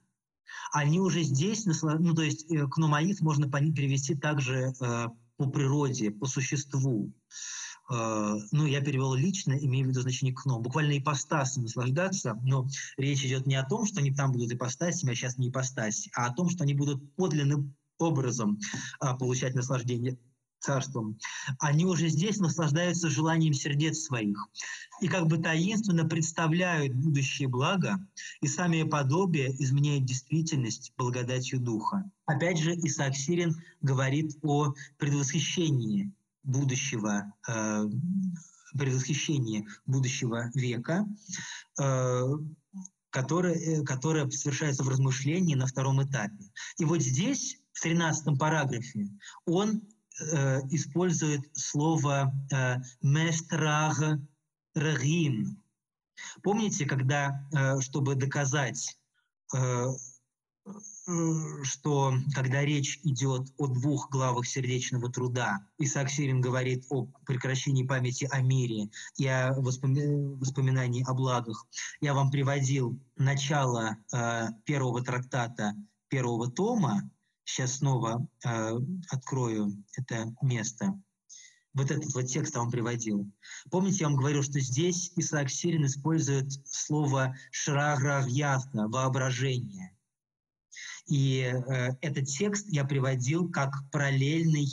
они 0.72 1.00
уже 1.00 1.22
здесь, 1.22 1.66
ну, 1.66 2.14
то 2.14 2.22
есть 2.22 2.50
э, 2.50 2.66
к 2.66 2.76
Нумаид 2.78 3.20
можно 3.20 3.48
привести 3.48 4.14
также 4.14 4.72
э, 4.80 5.06
по 5.36 5.48
природе, 5.48 6.10
по 6.10 6.26
существу. 6.26 7.12
Uh, 7.90 8.40
ну, 8.50 8.64
я 8.64 8.80
перевел 8.80 9.12
лично, 9.12 9.52
имея 9.52 9.84
в 9.84 9.88
виду 9.88 10.00
значение 10.00 10.34
кно. 10.34 10.58
Буквально 10.58 10.96
ипостаси 10.96 11.58
наслаждаться, 11.58 12.34
но 12.42 12.66
речь 12.96 13.22
идет 13.26 13.46
не 13.46 13.56
о 13.56 13.64
том, 13.64 13.84
что 13.84 14.00
они 14.00 14.10
там 14.10 14.32
будут 14.32 14.52
ипостасями, 14.52 15.12
а 15.12 15.14
сейчас 15.14 15.36
не 15.36 15.50
ипостаси, 15.50 16.10
а 16.16 16.26
о 16.26 16.32
том, 16.32 16.48
что 16.48 16.64
они 16.64 16.72
будут 16.72 17.14
подлинным 17.14 17.76
образом 17.98 18.58
uh, 19.02 19.18
получать 19.18 19.54
наслаждение 19.54 20.18
царством, 20.64 21.18
они 21.58 21.84
уже 21.84 22.08
здесь 22.08 22.38
наслаждаются 22.38 23.08
желанием 23.08 23.54
сердец 23.54 23.98
своих 23.98 24.48
и 25.00 25.08
как 25.08 25.26
бы 25.26 25.38
таинственно 25.38 26.04
представляют 26.04 26.94
будущее 26.94 27.48
благо, 27.48 27.98
и 28.40 28.46
сами 28.46 28.82
подобие 28.84 29.50
изменяют 29.62 30.04
действительность 30.04 30.92
благодатью 30.96 31.60
Духа. 31.60 32.10
Опять 32.26 32.58
же, 32.58 32.74
Исаак 32.74 33.14
Сирин 33.14 33.54
говорит 33.82 34.36
о 34.42 34.74
предвосхищении 34.98 36.12
будущего, 36.42 37.32
э, 37.48 37.84
предвосхищении 38.76 39.66
будущего 39.86 40.50
века, 40.54 41.06
э, 41.80 42.22
которое, 43.10 43.54
э, 43.54 43.82
которое 43.84 44.28
совершается 44.30 44.84
в 44.84 44.88
размышлении 44.88 45.54
на 45.54 45.66
втором 45.66 46.02
этапе. 46.02 46.50
И 46.78 46.84
вот 46.84 47.00
здесь, 47.00 47.58
в 47.72 47.80
13 47.80 48.38
параграфе, 48.38 49.08
он 49.46 49.82
э, 50.20 50.60
использует 50.70 51.42
слово 51.56 52.32
э, 52.52 52.76
«местраг 53.02 53.96
рагим». 54.74 55.62
Помните, 56.42 56.86
когда, 56.86 57.46
э, 57.52 57.80
чтобы 57.80 58.14
доказать, 58.14 58.98
э, 59.54 59.86
что 61.62 62.14
когда 62.34 62.62
речь 62.62 62.98
идет 63.02 63.52
о 63.58 63.66
двух 63.66 64.08
главах 64.10 64.46
сердечного 64.46 65.12
труда, 65.12 65.58
Исаак 65.78 66.08
Сирин 66.08 66.40
говорит 66.40 66.86
о 66.88 67.06
прекращении 67.26 67.86
памяти 67.86 68.26
о 68.30 68.40
мире 68.40 68.88
и 69.18 69.26
о 69.26 69.52
воспоминании 69.52 71.04
о 71.06 71.12
благах, 71.12 71.66
я 72.00 72.14
вам 72.14 72.30
приводил 72.30 72.98
начало 73.16 73.98
первого 74.64 75.04
трактата 75.04 75.74
первого 76.08 76.48
тома, 76.48 77.10
сейчас 77.44 77.78
снова 77.78 78.26
э, 78.44 78.78
открою 79.10 79.84
это 79.96 80.34
место. 80.42 81.00
Вот 81.72 81.90
этот 81.90 82.14
вот 82.14 82.26
текст 82.26 82.54
вам 82.54 82.70
приводил. 82.70 83.30
Помните, 83.70 83.98
я 84.00 84.08
вам 84.08 84.16
говорил, 84.16 84.42
что 84.42 84.60
здесь 84.60 85.12
Исаак 85.16 85.50
Сирин 85.50 85.86
использует 85.86 86.52
слово 86.64 87.36
«шрагравьясна»— 87.50 88.88
«воображение». 88.88 89.94
И 91.06 91.40
э, 91.40 91.90
этот 92.00 92.26
текст 92.26 92.66
я 92.68 92.84
приводил 92.84 93.50
как 93.50 93.72
параллельный 93.90 94.68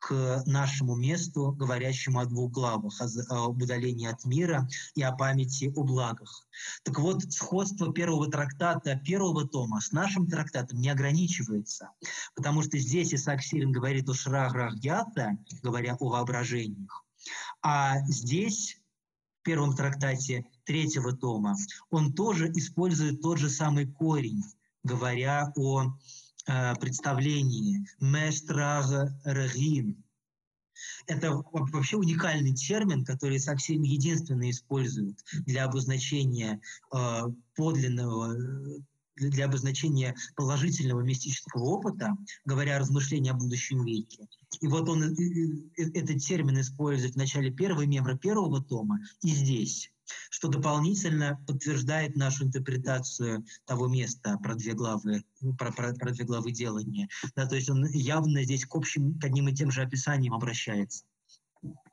к 0.00 0.42
нашему 0.46 0.96
месту, 0.96 1.52
говорящему 1.52 2.20
о 2.20 2.26
двух 2.26 2.50
главах, 2.50 3.00
об 3.28 3.62
удалении 3.62 4.08
от 4.08 4.24
мира 4.24 4.66
и 4.94 5.02
о 5.02 5.12
памяти 5.12 5.72
о 5.76 5.84
благах. 5.84 6.48
Так 6.82 6.98
вот, 6.98 7.22
сходство 7.32 7.92
первого 7.92 8.30
трактата, 8.30 8.96
первого 8.96 9.46
тома 9.46 9.80
с 9.80 9.92
нашим 9.92 10.26
трактатом 10.26 10.80
не 10.80 10.88
ограничивается, 10.88 11.90
потому 12.34 12.62
что 12.62 12.78
здесь 12.78 13.14
Исаак 13.14 13.42
Сирин 13.42 13.72
говорит 13.72 14.08
о 14.08 14.14
шраграх 14.14 14.74
говоря 15.62 15.96
о 16.00 16.08
воображениях, 16.08 17.04
А 17.62 18.00
здесь, 18.08 18.80
в 19.40 19.42
первом 19.44 19.76
трактате 19.76 20.46
третьего 20.64 21.12
тома, 21.12 21.56
он 21.90 22.14
тоже 22.14 22.50
использует 22.52 23.20
тот 23.20 23.38
же 23.38 23.50
самый 23.50 23.86
корень, 23.86 24.42
говоря 24.82 25.52
о 25.56 25.92
представлении 26.80 27.86
«местраг 28.00 29.10
регин», 29.24 30.02
это 31.06 31.42
вообще 31.52 31.96
уникальный 31.96 32.54
термин, 32.54 33.04
который 33.04 33.38
совсем 33.38 33.82
единственно 33.82 34.50
используют 34.50 35.18
для 35.46 35.64
обозначения 35.64 36.60
э, 36.94 37.22
подлинного 37.54 38.34
для 39.16 39.44
обозначения 39.44 40.14
положительного 40.34 41.02
мистического 41.02 41.64
опыта, 41.64 42.16
говоря 42.46 42.76
о 42.76 42.78
размышлении 42.78 43.30
о 43.30 43.34
будущем 43.34 43.84
веке. 43.84 44.26
И 44.60 44.66
вот 44.66 44.88
он 44.88 45.02
э, 45.02 45.14
э, 45.76 45.90
этот 45.92 46.18
термин 46.22 46.60
использует 46.60 47.14
в 47.14 47.18
начале 47.18 47.50
первого 47.50 47.84
мемора 47.84 48.16
первого 48.16 48.62
тома 48.62 48.98
и 49.22 49.28
здесь 49.28 49.92
что 50.30 50.48
дополнительно 50.48 51.38
подтверждает 51.46 52.16
нашу 52.16 52.44
интерпретацию 52.44 53.44
того 53.64 53.88
места 53.88 54.38
про 54.42 54.54
две 54.54 54.72
главы, 54.72 55.24
про, 55.58 55.72
про, 55.72 55.92
про 55.94 56.10
две 56.10 56.24
главы 56.24 56.52
делания. 56.52 57.08
Да, 57.36 57.46
то 57.46 57.56
есть 57.56 57.70
он 57.70 57.86
явно 57.86 58.44
здесь 58.44 58.64
к 58.64 58.74
общим, 58.74 59.18
к 59.18 59.24
одним 59.24 59.48
и 59.48 59.54
тем 59.54 59.70
же 59.70 59.82
описаниям 59.82 60.34
обращается. 60.34 61.04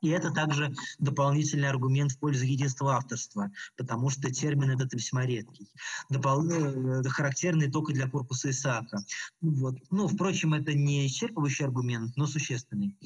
И 0.00 0.08
это 0.10 0.30
также 0.30 0.72
дополнительный 0.98 1.68
аргумент 1.68 2.12
в 2.12 2.18
пользу 2.18 2.44
единства 2.44 2.96
авторства, 2.96 3.50
потому 3.76 4.10
что 4.10 4.30
термин 4.30 4.70
этот 4.70 4.92
весьма 4.94 5.26
редкий. 5.26 5.68
Допол... 6.08 6.48
Э, 6.48 7.02
характерный 7.08 7.70
только 7.70 7.92
для 7.92 8.08
корпуса 8.08 8.50
Исаака. 8.50 8.98
Вот. 9.40 9.76
Ну, 9.90 10.06
впрочем, 10.06 10.54
это 10.54 10.72
не 10.74 11.06
исчерпывающий 11.06 11.64
аргумент, 11.64 12.16
но 12.16 12.26
существенный. 12.26 12.96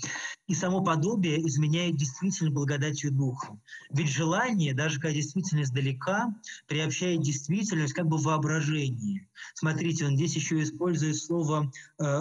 И 0.47 0.55
само 0.55 0.83
подобие 0.83 1.47
изменяет 1.47 1.97
действительно 1.97 2.51
благодатью 2.51 3.11
духа. 3.11 3.59
Ведь 3.91 4.11
желание, 4.11 4.75
даже 4.75 5.01
когда 5.01 5.15
действительно 5.15 5.63
издалека, 5.63 6.35
приобщает 6.67 7.23
действительность 7.23 7.95
как 7.95 8.07
бы 8.07 8.19
воображение. 8.19 9.29
Смотрите, 9.55 10.07
он 10.07 10.17
здесь 10.17 10.37
еще 10.37 10.63
использует 10.63 11.17
слово 11.17 11.73
э, 11.99 12.21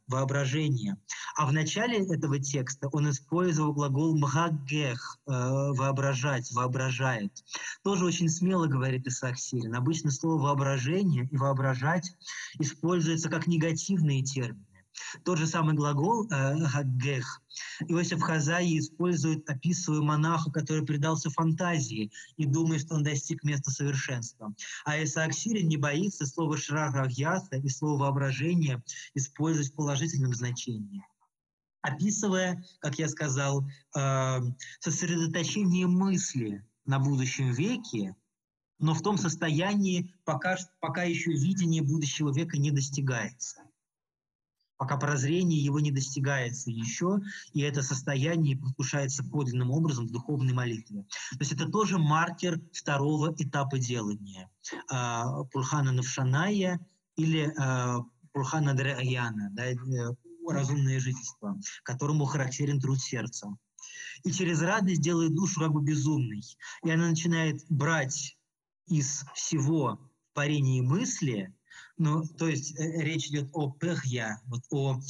–воображение. 0.06 0.96
А 1.36 1.46
в 1.46 1.52
начале 1.52 1.98
этого 1.98 2.38
текста 2.38 2.88
он 2.92 3.10
использовал 3.16 3.72
глагол 3.72 4.14
«мгагех» 4.16 5.18
э,– 5.26 5.30
«воображать», 5.32 6.52
«воображает». 6.52 7.32
Тоже 7.82 8.04
очень 8.04 8.28
смело 8.28 8.66
говорит 8.66 9.06
Исаак 9.06 9.38
Сирин. 9.38 9.74
Обычно 9.74 10.10
слово 10.10 10.42
«воображение» 10.42 11.26
и 11.30 11.36
«воображать» 11.36 12.12
используется 12.58 13.30
как 13.30 13.46
негативные 13.46 14.22
термины. 14.22 14.64
Тот 15.24 15.38
же 15.38 15.46
самый 15.46 15.74
глагол 15.74 16.26
«гагех» 16.26 17.42
Иосиф 17.88 18.20
Хазаи 18.20 18.78
использует, 18.78 19.48
описывая 19.48 20.02
монаха, 20.02 20.50
который 20.50 20.84
предался 20.84 21.30
фантазии 21.30 22.10
и 22.36 22.44
думает, 22.44 22.82
что 22.82 22.94
он 22.94 23.02
достиг 23.02 23.44
места 23.44 23.70
совершенства. 23.70 24.54
А 24.84 25.02
Исаак 25.02 25.32
Сирин 25.32 25.68
не 25.68 25.78
боится 25.78 26.26
слова 26.26 26.56
«шрагагьяса» 26.56 27.56
и 27.56 27.68
слова 27.70 28.04
«воображение» 28.04 28.82
использовать 29.14 29.72
в 29.72 29.74
положительном 29.74 30.34
значении 30.34 31.02
описывая, 31.86 32.64
как 32.80 32.98
я 32.98 33.08
сказал, 33.08 33.66
э, 33.96 34.38
сосредоточение 34.80 35.86
мысли 35.86 36.64
на 36.84 36.98
будущем 36.98 37.52
веке, 37.52 38.14
но 38.78 38.94
в 38.94 39.02
том 39.02 39.16
состоянии, 39.16 40.14
пока, 40.24 40.56
пока 40.80 41.04
еще 41.04 41.30
видение 41.32 41.82
будущего 41.82 42.32
века 42.32 42.58
не 42.58 42.70
достигается. 42.70 43.62
Пока 44.78 44.98
прозрение 44.98 45.58
его 45.58 45.80
не 45.80 45.90
достигается 45.90 46.70
еще, 46.70 47.20
и 47.54 47.62
это 47.62 47.82
состояние 47.82 48.58
предвкушается 48.58 49.24
подлинным 49.24 49.70
образом 49.70 50.06
в 50.06 50.12
духовной 50.12 50.52
молитве. 50.52 51.06
То 51.30 51.38
есть 51.40 51.52
это 51.52 51.66
тоже 51.66 51.96
маркер 51.96 52.60
второго 52.72 53.34
этапа 53.38 53.78
делания. 53.78 54.50
Э, 54.92 55.22
Пурхана 55.52 55.92
Навшаная 55.92 56.86
или 57.16 57.48
э, 57.48 58.02
Пурхана 58.32 58.74
Драяна, 58.74 59.48
да, 59.52 59.64
разумное 60.52 61.00
жительство, 61.00 61.58
которому 61.82 62.24
характерен 62.24 62.80
труд 62.80 63.00
сердца. 63.00 63.48
И 64.24 64.32
через 64.32 64.62
радость 64.62 65.02
делает 65.02 65.34
душу 65.34 65.60
как 65.60 65.72
бы 65.72 65.82
безумной. 65.82 66.42
И 66.84 66.90
она 66.90 67.08
начинает 67.08 67.60
брать 67.68 68.36
из 68.86 69.24
всего 69.34 70.00
парения 70.32 70.82
мысли, 70.82 71.52
ну, 71.98 72.24
то 72.24 72.46
есть 72.46 72.78
э, 72.78 73.02
речь 73.02 73.28
идет 73.28 73.48
о 73.52 73.70
пехья, 73.70 74.40
вот 74.46 74.62
о 74.70 75.00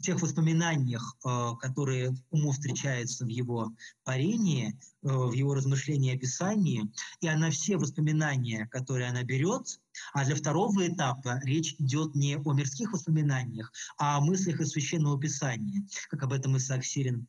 тех 0.00 0.20
воспоминаниях, 0.20 1.16
э, 1.24 1.52
которые 1.60 2.14
уму 2.30 2.52
встречаются 2.52 3.24
в 3.24 3.28
его 3.28 3.72
парении, 4.04 4.78
э, 5.02 5.08
в 5.08 5.32
его 5.32 5.54
размышлении 5.54 6.12
и 6.12 6.16
описании, 6.16 6.90
и 7.20 7.28
она 7.28 7.50
все 7.50 7.76
воспоминания, 7.76 8.66
которые 8.70 9.08
она 9.08 9.22
берет, 9.22 9.80
а 10.12 10.24
для 10.24 10.34
второго 10.34 10.86
этапа 10.86 11.40
речь 11.42 11.74
идет 11.78 12.14
не 12.14 12.36
о 12.36 12.52
мирских 12.52 12.92
воспоминаниях, 12.92 13.72
а 13.98 14.16
о 14.16 14.20
мыслях 14.20 14.60
из 14.60 14.70
Священного 14.70 15.18
Писания, 15.20 15.86
как 16.08 16.22
об 16.22 16.32
этом 16.32 16.56
Исаак 16.56 16.84
Сирин 16.84 17.26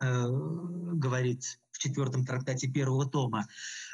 говорит 0.00 1.58
в 1.78 1.80
четвертом 1.80 2.26
трактате 2.26 2.68
первого 2.68 3.08
тома. 3.08 3.46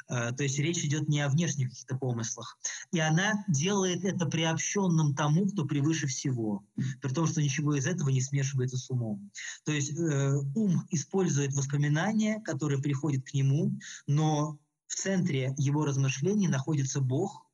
Э, 0.09 0.31
то 0.31 0.43
есть 0.43 0.57
речь 0.59 0.83
идет 0.83 1.07
не 1.07 1.21
о 1.21 1.29
внешних 1.29 1.69
каких-то 1.69 1.95
помыслах. 1.95 2.57
И 2.91 2.99
она 2.99 3.45
делает 3.47 4.03
это 4.03 4.25
приобщенным 4.25 5.15
тому, 5.15 5.47
кто 5.47 5.65
превыше 5.65 6.07
всего, 6.07 6.65
при 7.01 7.13
том, 7.13 7.27
что 7.27 7.41
ничего 7.41 7.75
из 7.75 7.85
этого 7.85 8.09
не 8.09 8.21
смешивается 8.21 8.77
с 8.77 8.89
умом. 8.89 9.31
То 9.63 9.71
есть 9.71 9.91
э, 9.91 10.33
ум 10.55 10.85
использует 10.89 11.53
воспоминания, 11.53 12.41
которые 12.41 12.81
приходят 12.81 13.23
к 13.23 13.33
нему, 13.33 13.77
но 14.07 14.59
в 14.87 14.95
центре 14.95 15.53
его 15.57 15.85
размышлений 15.85 16.47
находится 16.47 17.01
Бог, 17.01 17.45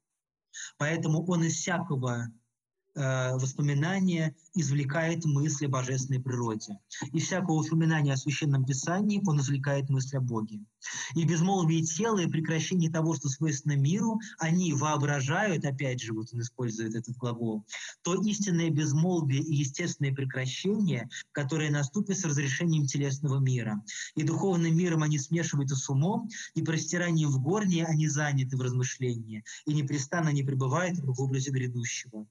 поэтому 0.78 1.26
он 1.26 1.44
из 1.44 1.56
всякого 1.56 2.28
Э, 2.94 3.38
воспоминания 3.38 4.36
извлекает 4.54 5.24
мысли 5.24 5.66
о 5.66 5.70
божественной 5.70 6.20
природе. 6.20 6.78
Из 7.14 7.24
всякого 7.24 7.60
воспоминания 7.60 8.12
о 8.12 8.18
Священном 8.18 8.66
Писании 8.66 9.22
он 9.26 9.40
извлекает 9.40 9.90
мысли 9.90 10.18
о 10.18 10.22
Боге. 10.22 10.60
И 11.16 11.24
безмолвие 11.24 11.84
тела 11.84 12.20
и 12.20 12.28
прекращение 12.28 12.92
того, 12.92 13.16
что 13.16 13.30
свойственно 13.30 13.78
миру, 13.78 14.20
они 14.40 14.74
воображают, 14.74 15.64
опять 15.64 16.02
же, 16.02 16.14
вот 16.14 16.34
он 16.34 16.42
использует 16.42 16.94
этот 16.96 17.16
глагол, 17.16 17.66
то 18.02 18.22
истинное 18.26 18.70
безмолвие 18.70 19.42
и 19.42 19.56
естественное 19.56 20.14
прекращение, 20.14 21.08
которое 21.32 21.72
наступит 21.72 22.18
с 22.18 22.26
разрешением 22.26 22.88
телесного 22.88 23.40
мира. 23.40 23.82
И 24.16 24.24
духовным 24.24 24.76
миром 24.76 25.04
они 25.04 25.18
смешиваются 25.18 25.78
с 25.78 25.90
умом, 25.90 26.28
и 26.56 26.62
простиранием 26.62 27.30
в 27.30 27.42
горнее 27.42 27.86
они 27.86 28.10
заняты 28.10 28.58
в 28.58 28.62
размышлении, 28.62 29.46
и 29.66 29.74
непрестанно 29.74 30.30
не 30.30 30.44
пребывают 30.44 31.00
в 31.00 31.22
образе 31.22 31.52
грядущего. 31.52 32.28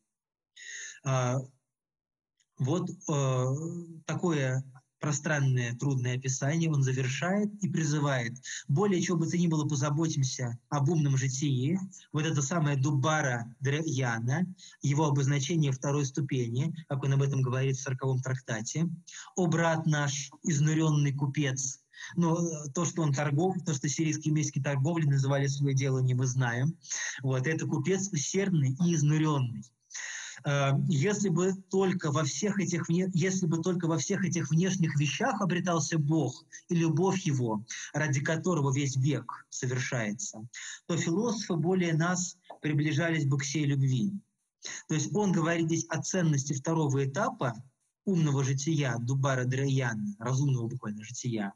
А, 1.05 1.39
вот 2.59 2.91
э, 2.91 3.47
такое 4.07 4.63
пространное, 5.01 5.75
трудное 5.75 6.17
описание 6.17 6.71
он 6.71 6.83
завершает 6.83 7.51
и 7.65 7.69
призывает. 7.69 8.35
Более 8.69 9.01
чего 9.01 9.17
бы 9.17 9.27
то 9.27 9.39
ни 9.39 9.47
было, 9.47 9.67
позаботимся 9.67 10.59
об 10.69 10.91
умном 10.91 11.17
житии. 11.17 11.81
Вот 12.13 12.27
это 12.27 12.43
самое 12.43 12.77
Дубара 12.77 13.55
Дряна, 13.61 14.47
его 14.83 15.07
обозначение 15.07 15.73
второй 15.73 16.05
ступени, 16.05 16.75
как 16.89 17.03
он 17.03 17.15
об 17.15 17.23
этом 17.23 17.41
говорит 17.41 17.77
в 17.77 17.83
сороковом 17.83 18.21
трактате. 18.21 18.89
«О, 19.37 19.47
брат 19.47 19.87
наш, 19.87 20.31
изнуренный 20.43 21.15
купец, 21.15 21.81
но 22.17 22.39
то, 22.75 22.85
что 22.85 23.03
он 23.03 23.13
торгов, 23.13 23.57
то, 23.65 23.75
что 23.75 23.89
сирийские 23.89 24.35
местные 24.35 24.63
торговли 24.63 25.07
называли 25.07 25.47
свое 25.47 25.75
дело, 25.75 25.99
не 26.01 26.15
мы 26.15 26.27
знаем. 26.27 26.77
Вот, 27.23 27.47
это 27.47 27.67
купец 27.67 28.11
усердный 28.13 28.77
и 28.85 28.95
изнуренный. 28.95 29.65
Э, 30.45 30.73
если 30.89 31.29
бы 31.29 31.55
только 31.71 32.11
во 32.11 32.25
всех 32.25 32.59
этих, 32.59 32.89
если 32.89 33.47
бы 33.47 33.63
только 33.63 33.87
во 33.87 33.99
всех 33.99 34.25
этих 34.25 34.51
внешних 34.51 34.99
вещах 34.99 35.41
обретался 35.41 35.99
Бог 35.99 36.45
и 36.69 36.75
любовь 36.75 37.21
Его, 37.23 37.65
ради 37.93 38.21
которого 38.21 38.73
весь 38.75 38.97
век 38.97 39.47
совершается, 39.49 40.47
то 40.87 40.97
философы 40.97 41.57
более 41.57 41.95
нас 41.95 42.37
приближались 42.63 43.27
бы 43.27 43.39
к 43.39 43.45
сей 43.45 43.65
любви. 43.65 44.13
То 44.89 44.95
есть 44.95 45.15
он 45.15 45.33
говорит 45.33 45.67
здесь 45.67 45.87
о 45.89 46.03
ценности 46.03 46.53
второго 46.53 47.05
этапа 47.05 47.55
умного 48.05 48.45
жития, 48.45 48.97
Дубара 48.99 49.45
Драяна, 49.45 50.17
разумного 50.19 50.67
буквально 50.69 51.03
жития, 51.05 51.55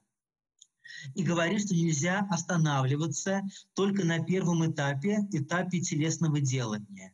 и 1.14 1.22
говорит, 1.22 1.62
что 1.64 1.74
нельзя 1.74 2.26
останавливаться 2.30 3.42
только 3.74 4.06
на 4.06 4.24
первом 4.24 4.70
этапе, 4.70 5.26
этапе 5.32 5.80
телесного 5.80 6.40
делания 6.40 7.12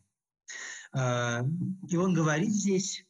и 0.93 1.95
он 1.95 2.13
говорит 2.13 2.51
здесь 2.51 3.05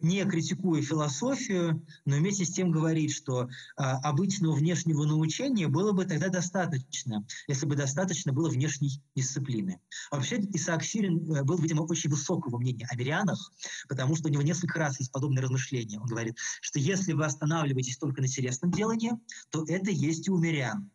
не 0.00 0.24
критикуя 0.24 0.82
философию, 0.82 1.84
но 2.04 2.16
вместе 2.16 2.44
с 2.44 2.50
тем 2.50 2.70
говорит, 2.70 3.12
что 3.12 3.48
а, 3.76 3.98
обычного 4.08 4.54
внешнего 4.54 5.04
научения 5.04 5.68
было 5.68 5.92
бы 5.92 6.04
тогда 6.04 6.28
достаточно, 6.28 7.26
если 7.48 7.66
бы 7.66 7.76
достаточно 7.76 8.32
было 8.32 8.48
внешней 8.48 9.02
дисциплины. 9.14 9.80
Вообще 10.10 10.40
Исаак 10.52 10.84
Сирин 10.84 11.32
э, 11.32 11.42
был, 11.44 11.58
видимо, 11.58 11.82
очень 11.82 12.10
высокого 12.10 12.58
мнения 12.58 12.86
о 12.90 12.96
мирянах, 12.96 13.52
потому 13.88 14.16
что 14.16 14.28
у 14.28 14.30
него 14.30 14.42
несколько 14.42 14.78
раз 14.78 14.98
есть 15.00 15.12
подобные 15.12 15.42
размышления. 15.42 15.98
Он 15.98 16.06
говорит, 16.06 16.36
что 16.60 16.78
если 16.78 17.12
вы 17.12 17.24
останавливаетесь 17.24 17.98
только 17.98 18.20
на 18.20 18.28
телесном 18.28 18.70
делании, 18.70 19.12
то 19.50 19.64
это 19.66 19.90
есть 19.90 20.28
и 20.28 20.30
у 20.30 20.38
мирян. 20.38 20.90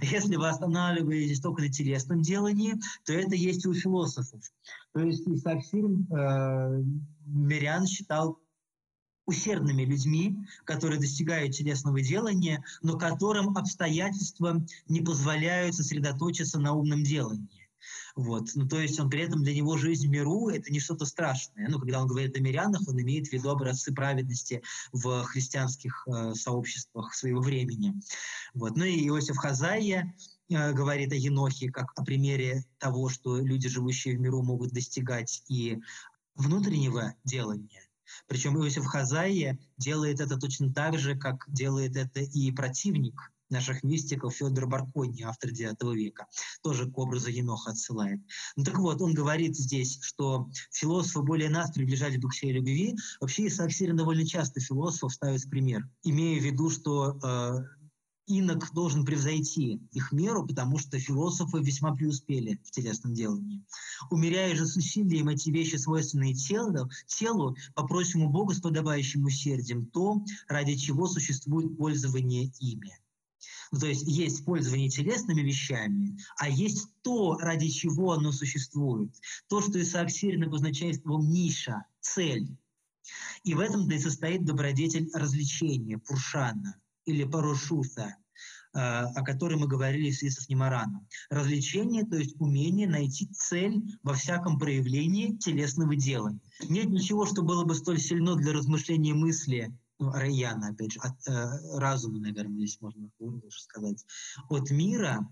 Если 0.00 0.36
вы 0.36 0.48
останавливаетесь 0.48 1.40
только 1.40 1.62
на 1.62 1.68
телесном 1.68 2.22
делании, 2.22 2.74
то 3.04 3.12
это 3.12 3.34
есть 3.34 3.64
и 3.64 3.68
у 3.68 3.74
философов. 3.74 4.40
То 4.92 5.00
есть 5.00 5.26
Исаак 5.26 5.64
Сирин 5.64 6.06
э, 6.10 6.82
мирян 7.26 7.86
считал 7.86 8.38
усердными 9.26 9.82
людьми, 9.82 10.38
которые 10.64 10.98
достигают 10.98 11.54
телесного 11.54 12.00
делания, 12.00 12.64
но 12.82 12.98
которым 12.98 13.56
обстоятельства 13.56 14.64
не 14.88 15.02
позволяют 15.02 15.74
сосредоточиться 15.74 16.58
на 16.58 16.72
умном 16.72 17.02
делании. 17.04 17.57
Вот. 18.16 18.48
Ну, 18.54 18.66
то 18.66 18.80
есть 18.80 18.98
он 18.98 19.10
при 19.10 19.22
этом 19.22 19.42
для 19.42 19.54
него 19.54 19.76
жизнь 19.76 20.08
в 20.08 20.10
миру– 20.10 20.48
это 20.50 20.72
не 20.72 20.80
что-то 20.80 21.04
страшное. 21.06 21.68
Ну, 21.68 21.78
когда 21.78 22.00
он 22.02 22.08
говорит 22.08 22.36
о 22.36 22.40
мирянах, 22.40 22.80
он 22.88 23.00
имеет 23.00 23.28
в 23.28 23.32
виду 23.32 23.50
образцы 23.50 23.92
праведности 23.92 24.62
в 24.92 25.22
христианских 25.24 26.06
э, 26.06 26.34
сообществах 26.34 27.14
своего 27.14 27.40
времени. 27.40 27.94
Вот. 28.54 28.76
Ну 28.76 28.84
и 28.84 29.06
Иосиф 29.06 29.36
Хазайя 29.36 30.14
э, 30.48 30.72
говорит 30.72 31.12
о 31.12 31.16
Енохе 31.16 31.70
как 31.70 31.92
о 31.96 32.04
примере 32.04 32.64
того, 32.78 33.08
что 33.08 33.36
люди, 33.36 33.68
живущие 33.68 34.16
в 34.16 34.20
миру, 34.20 34.42
могут 34.42 34.72
достигать 34.72 35.42
и 35.48 35.78
внутреннего 36.34 37.14
делания. 37.24 37.82
Причем 38.26 38.56
Иосиф 38.56 38.86
Хазайя 38.86 39.58
делает 39.76 40.20
это 40.20 40.38
точно 40.38 40.72
так 40.72 40.98
же, 40.98 41.16
как 41.16 41.44
делает 41.48 41.96
это 41.96 42.20
и 42.20 42.50
противник 42.52 43.30
наших 43.50 43.82
мистиков 43.82 44.34
Федор 44.34 44.66
Баркони, 44.66 45.22
автор 45.22 45.50
IX 45.50 45.94
века, 45.94 46.26
тоже 46.62 46.90
к 46.90 46.98
образу 46.98 47.30
Еноха 47.30 47.70
отсылает. 47.70 48.20
Ну 48.56 48.64
так 48.64 48.78
вот, 48.78 49.00
он 49.00 49.14
говорит 49.14 49.56
здесь, 49.56 49.98
что 50.02 50.48
философы 50.72 51.22
более 51.22 51.50
нас 51.50 51.70
приближались 51.72 52.18
бы 52.18 52.28
к 52.28 52.32
всей 52.32 52.52
любви. 52.52 52.96
Вообще 53.20 53.46
Исаак 53.46 53.72
Сирин 53.72 53.96
довольно 53.96 54.26
часто 54.26 54.60
философов 54.60 55.14
ставит 55.14 55.48
пример, 55.48 55.88
имея 56.02 56.40
в 56.40 56.44
виду, 56.44 56.70
что 56.70 57.18
э, 57.22 57.64
инок 58.28 58.72
должен 58.72 59.04
превзойти 59.04 59.80
их 59.92 60.12
меру, 60.12 60.46
потому 60.46 60.78
что 60.78 60.98
философы 60.98 61.60
весьма 61.60 61.94
преуспели 61.94 62.60
в 62.64 62.70
телесном 62.70 63.14
делании. 63.14 63.64
Умеряя 64.10 64.54
же 64.54 64.66
с 64.66 64.76
усилием 64.76 65.28
эти 65.28 65.50
вещи, 65.50 65.76
свойственные 65.76 66.34
телу, 66.34 66.90
телу 67.06 67.56
попросим 67.74 68.22
у 68.22 68.28
Бога 68.28 68.54
с 68.54 68.60
подобающим 68.60 69.24
усердием 69.24 69.86
то, 69.86 70.22
ради 70.48 70.76
чего 70.76 71.06
существует 71.08 71.76
пользование 71.76 72.52
ими. 72.60 72.98
Ну, 73.70 73.80
то 73.80 73.86
есть 73.86 74.06
есть 74.06 74.44
пользование 74.44 74.88
телесными 74.88 75.42
вещами, 75.42 76.18
а 76.38 76.48
есть 76.48 76.88
то, 77.02 77.36
ради 77.38 77.68
чего 77.68 78.12
оно 78.12 78.32
существует. 78.32 79.10
То, 79.48 79.60
что 79.60 79.80
Исаак 79.80 80.10
Сирин 80.10 80.44
обозначает 80.44 81.02
словом 81.02 81.28
«ниша», 81.28 81.84
«цель». 82.00 82.48
И 83.44 83.54
в 83.54 83.60
этом-то 83.60 83.94
и 83.94 83.98
состоит 83.98 84.44
добродетель 84.44 85.10
развлечения, 85.14 85.98
пуршана 85.98 86.78
или 87.06 87.24
парушуса, 87.24 88.16
э, 88.74 88.78
о 88.78 89.22
которой 89.22 89.56
мы 89.56 89.66
говорили 89.66 90.10
с 90.10 90.22
Исов 90.22 90.48
Немараном. 90.48 91.06
Развлечение, 91.30 92.04
то 92.04 92.16
есть 92.16 92.36
умение 92.38 92.86
найти 92.86 93.26
цель 93.32 93.82
во 94.02 94.12
всяком 94.14 94.58
проявлении 94.58 95.36
телесного 95.36 95.96
дела. 95.96 96.38
Нет 96.68 96.90
ничего, 96.90 97.24
что 97.24 97.42
было 97.42 97.64
бы 97.64 97.74
столь 97.74 97.98
сильно 97.98 98.36
для 98.36 98.52
размышления 98.52 99.14
мысли, 99.14 99.72
ну, 99.98 100.12
Раяна, 100.12 100.68
опять 100.68 100.92
же, 100.92 101.00
от 101.00 101.26
э, 101.26 101.78
разума, 101.78 102.20
наверное, 102.20 102.56
здесь 102.58 102.80
можно 102.80 103.10
лучше 103.18 103.60
сказать, 103.60 104.04
от 104.48 104.70
мира, 104.70 105.28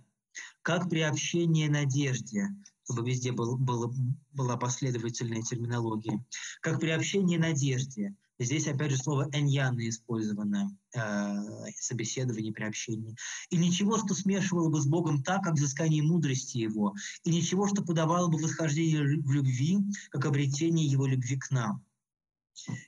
как 0.62 0.90
приобщение 0.90 1.70
надежде, 1.70 2.48
чтобы 2.84 3.08
везде 3.08 3.32
был, 3.32 3.56
был, 3.56 3.92
была 4.32 4.56
последовательная 4.56 5.42
терминология, 5.42 6.24
как 6.60 6.80
приобщение 6.80 7.38
надежде. 7.38 8.14
Здесь, 8.38 8.66
опять 8.66 8.90
же, 8.90 8.98
слово 8.98 9.30
«эньяна» 9.32 9.88
использовано, 9.88 10.76
э, 10.94 11.70
собеседование, 11.78 12.52
приобщение. 12.52 13.16
И 13.48 13.56
ничего, 13.56 13.96
что 13.96 14.14
смешивало 14.14 14.68
бы 14.68 14.80
с 14.80 14.86
Богом 14.86 15.22
так, 15.22 15.42
как 15.42 15.54
взыскание 15.54 16.02
мудрости 16.02 16.58
Его, 16.58 16.94
и 17.24 17.30
ничего, 17.30 17.66
что 17.66 17.82
подавало 17.82 18.28
бы 18.28 18.38
восхождение 18.38 19.02
в 19.02 19.32
любви, 19.32 19.78
как 20.10 20.26
обретение 20.26 20.84
Его 20.84 21.06
любви 21.06 21.36
к 21.38 21.50
нам. 21.50 21.82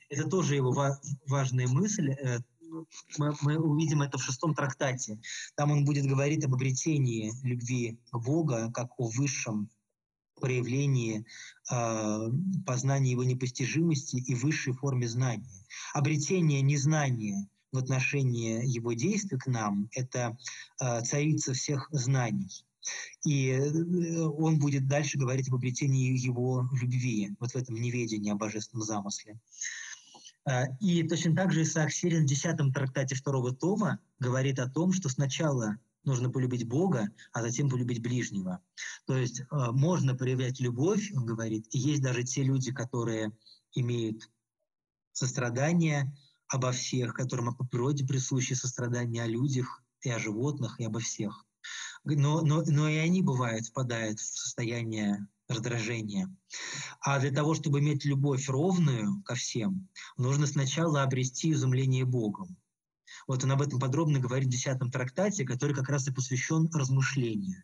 Это 0.09 0.27
тоже 0.27 0.55
его 0.55 0.71
важная 1.27 1.67
мысль. 1.67 2.11
Э, 2.11 2.39
мы, 3.17 3.35
мы 3.41 3.57
увидим 3.57 4.01
это 4.01 4.17
в 4.17 4.23
шестом 4.23 4.53
трактате. 4.53 5.19
Там 5.55 5.71
он 5.71 5.85
будет 5.85 6.05
говорить 6.05 6.43
об 6.45 6.53
обретении 6.53 7.31
любви 7.43 7.99
Бога 8.11 8.71
как 8.71 8.91
о 8.97 9.09
высшем 9.09 9.69
проявлении 10.39 11.25
э, 11.71 12.29
познания 12.65 13.11
его 13.11 13.23
непостижимости 13.23 14.17
и 14.17 14.35
высшей 14.35 14.73
форме 14.73 15.07
знания. 15.07 15.65
Обретение 15.93 16.61
незнания 16.61 17.47
в 17.71 17.77
отношении 17.77 18.65
его 18.65 18.93
действий 18.93 19.37
к 19.37 19.47
нам– 19.47 19.89
это 19.91 20.37
э, 20.81 21.01
царица 21.01 21.53
всех 21.53 21.89
знаний. 21.91 22.65
И 23.25 23.49
э, 23.49 24.21
он 24.23 24.59
будет 24.59 24.87
дальше 24.87 25.17
говорить 25.17 25.49
об 25.49 25.55
обретении 25.55 26.17
его 26.17 26.69
любви, 26.71 27.35
вот 27.39 27.51
в 27.51 27.55
этом 27.55 27.75
неведении 27.75 28.31
о 28.31 28.35
божественном 28.35 28.85
замысле. 28.85 29.39
А, 30.45 30.65
и 30.79 31.03
точно 31.03 31.35
так 31.35 31.51
же 31.51 31.63
Исаак 31.63 31.91
Сирин 31.91 32.23
в 32.23 32.27
10 32.27 32.73
трактате 32.73 33.15
второго 33.15 33.53
тома 33.53 33.99
говорит 34.19 34.59
о 34.59 34.69
том, 34.69 34.93
что 34.93 35.09
сначала 35.09 35.77
нужно 36.05 36.29
полюбить 36.29 36.67
Бога, 36.67 37.09
а 37.33 37.41
затем 37.41 37.69
полюбить 37.69 38.01
ближнего. 38.01 38.61
То 39.05 39.17
есть 39.17 39.43
а, 39.49 39.71
можно 39.71 40.15
проявлять 40.15 40.59
любовь, 40.59 41.11
он 41.13 41.25
говорит, 41.25 41.67
и 41.71 41.77
есть 41.77 42.01
даже 42.01 42.23
те 42.23 42.43
люди, 42.43 42.71
которые 42.71 43.31
имеют 43.73 44.29
сострадание 45.11 46.15
обо 46.47 46.71
всех, 46.71 47.13
которым 47.13 47.53
по 47.55 47.65
природе 47.65 48.05
присуще 48.05 48.55
сострадание 48.55 49.23
о 49.23 49.27
людях 49.27 49.83
и 50.01 50.09
о 50.09 50.19
животных, 50.19 50.79
и 50.79 50.85
обо 50.85 50.99
всех 50.99 51.45
но, 52.15 52.41
но, 52.41 52.63
но 52.65 52.87
и 52.87 52.97
они, 52.97 53.21
бывают, 53.21 53.67
впадают 53.67 54.19
в 54.19 54.37
состояние 54.37 55.27
раздражения. 55.47 56.33
А 57.01 57.19
для 57.19 57.31
того, 57.31 57.55
чтобы 57.55 57.79
иметь 57.79 58.05
любовь 58.05 58.47
ровную 58.47 59.21
ко 59.23 59.35
всем, 59.35 59.89
нужно 60.17 60.47
сначала 60.47 61.03
обрести 61.03 61.51
изумление 61.51 62.05
Богом. 62.05 62.57
Вот 63.27 63.43
он 63.43 63.51
об 63.51 63.61
этом 63.61 63.79
подробно 63.79 64.19
говорит 64.19 64.47
в 64.47 64.51
10 64.51 64.91
трактате, 64.91 65.45
который 65.45 65.75
как 65.75 65.89
раз 65.89 66.07
и 66.07 66.13
посвящен 66.13 66.69
размышлению. 66.73 67.63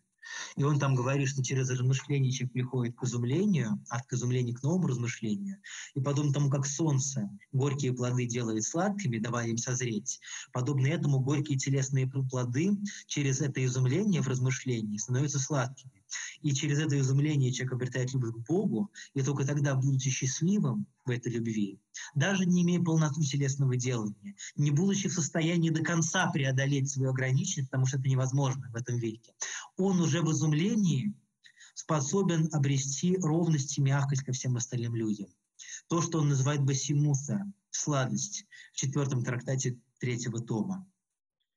И 0.55 0.63
он 0.63 0.79
там 0.79 0.95
говорит, 0.95 1.29
что 1.29 1.43
через 1.43 1.69
размышление 1.69 2.31
человек 2.31 2.53
приходит 2.53 2.95
к 2.95 3.03
изумлению, 3.03 3.83
к 4.07 4.13
изумлению 4.13 4.55
к 4.55 4.63
новому 4.63 4.87
размышлению. 4.87 5.57
И 5.93 5.99
подобно 5.99 6.33
тому, 6.33 6.49
как 6.49 6.65
солнце 6.65 7.29
горькие 7.51 7.93
плоды 7.93 8.25
делает 8.25 8.63
сладкими, 8.63 9.19
давая 9.19 9.47
им 9.47 9.57
созреть, 9.57 10.19
подобно 10.51 10.87
этому 10.87 11.19
горькие 11.19 11.57
телесные 11.57 12.07
плоды 12.07 12.71
через 13.07 13.41
это 13.41 13.63
изумление 13.65 14.21
в 14.21 14.27
размышлении 14.27 14.97
становятся 14.97 15.39
сладкими. 15.39 16.04
И 16.41 16.53
через 16.53 16.79
это 16.79 16.99
изумление 16.99 17.51
человек 17.51 17.73
обретает 17.73 18.13
любовь 18.13 18.33
к 18.33 18.47
Богу, 18.47 18.91
и 19.13 19.21
только 19.21 19.45
тогда, 19.45 19.75
будучи 19.75 20.09
счастливым 20.09 20.85
в 21.05 21.09
этой 21.09 21.31
любви, 21.31 21.79
даже 22.13 22.45
не 22.45 22.63
имея 22.63 22.81
полноту 22.81 23.21
телесного 23.21 23.75
делания, 23.75 24.35
не 24.55 24.71
будучи 24.71 25.09
в 25.09 25.13
состоянии 25.13 25.69
до 25.69 25.83
конца 25.83 26.29
преодолеть 26.31 26.89
свою 26.89 27.11
ограниченность, 27.11 27.69
потому 27.69 27.85
что 27.85 27.97
это 27.97 28.07
невозможно 28.07 28.69
в 28.71 28.75
этом 28.75 28.97
веке, 28.97 29.33
он 29.77 29.99
уже 29.99 30.21
в 30.21 30.31
изумлении 30.31 31.13
способен 31.73 32.49
обрести 32.53 33.17
ровность 33.17 33.77
и 33.77 33.81
мягкость 33.81 34.23
ко 34.23 34.31
всем 34.31 34.55
остальным 34.55 34.95
людям. 34.95 35.27
То, 35.87 36.01
что 36.01 36.19
он 36.19 36.29
называет 36.29 36.63
басимуса, 36.63 37.51
сладость, 37.69 38.45
в 38.73 38.77
четвертом 38.77 39.23
трактате 39.23 39.77
третьего 39.99 40.39
тома. 40.39 40.87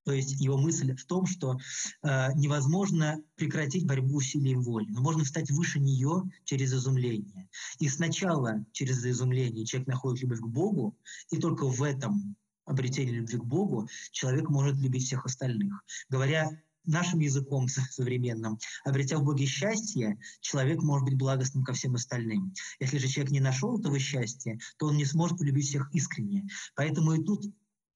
То 0.09 0.15
есть 0.15 0.41
его 0.41 0.57
мысль 0.57 0.97
в 0.97 1.05
том, 1.05 1.27
что 1.27 1.59
э, 2.03 2.33
невозможно 2.35 3.23
прекратить 3.35 3.87
борьбу 3.87 4.17
усилием 4.17 4.63
воли, 4.63 4.87
но 4.89 5.03
можно 5.03 5.23
встать 5.23 5.51
выше 5.51 5.81
нее 5.81 6.23
через 6.45 6.73
изумление. 6.73 7.51
И 7.79 7.91
сначала 7.91 8.65
через 8.73 9.05
изумление 9.05 9.67
человек 9.67 9.87
находит 9.87 10.23
любовь 10.23 10.41
к 10.41 10.47
Богу, 10.47 10.97
и 11.31 11.37
только 11.37 11.67
в 11.67 11.83
этом 11.83 12.37
обретении 12.65 13.13
любви 13.13 13.37
к 13.37 13.45
Богу 13.45 13.87
человек 14.11 14.49
может 14.49 14.79
любить 14.79 15.05
всех 15.05 15.27
остальных. 15.27 15.75
Говоря 16.09 16.59
нашим 16.87 17.19
языком 17.19 17.69
современным, 17.69 18.59
обретя 18.87 19.19
в 19.19 19.25
Боге 19.25 19.45
счастье, 19.45 20.19
человек 20.41 20.81
может 20.81 21.05
быть 21.05 21.19
благостным 21.19 21.65
ко 21.65 21.75
всем 21.75 21.97
остальным. 21.97 22.55
Если 22.81 22.97
же 22.97 23.09
человек 23.09 23.31
не 23.31 23.41
нашел 23.41 23.79
этого 23.79 23.99
счастья, 23.99 24.59
то 24.79 24.87
он 24.87 24.97
не 24.97 25.05
сможет 25.05 25.37
полюбить 25.37 25.67
всех 25.67 25.95
искренне. 25.95 26.49
Поэтому 26.75 27.13
и 27.13 27.23
тут 27.23 27.45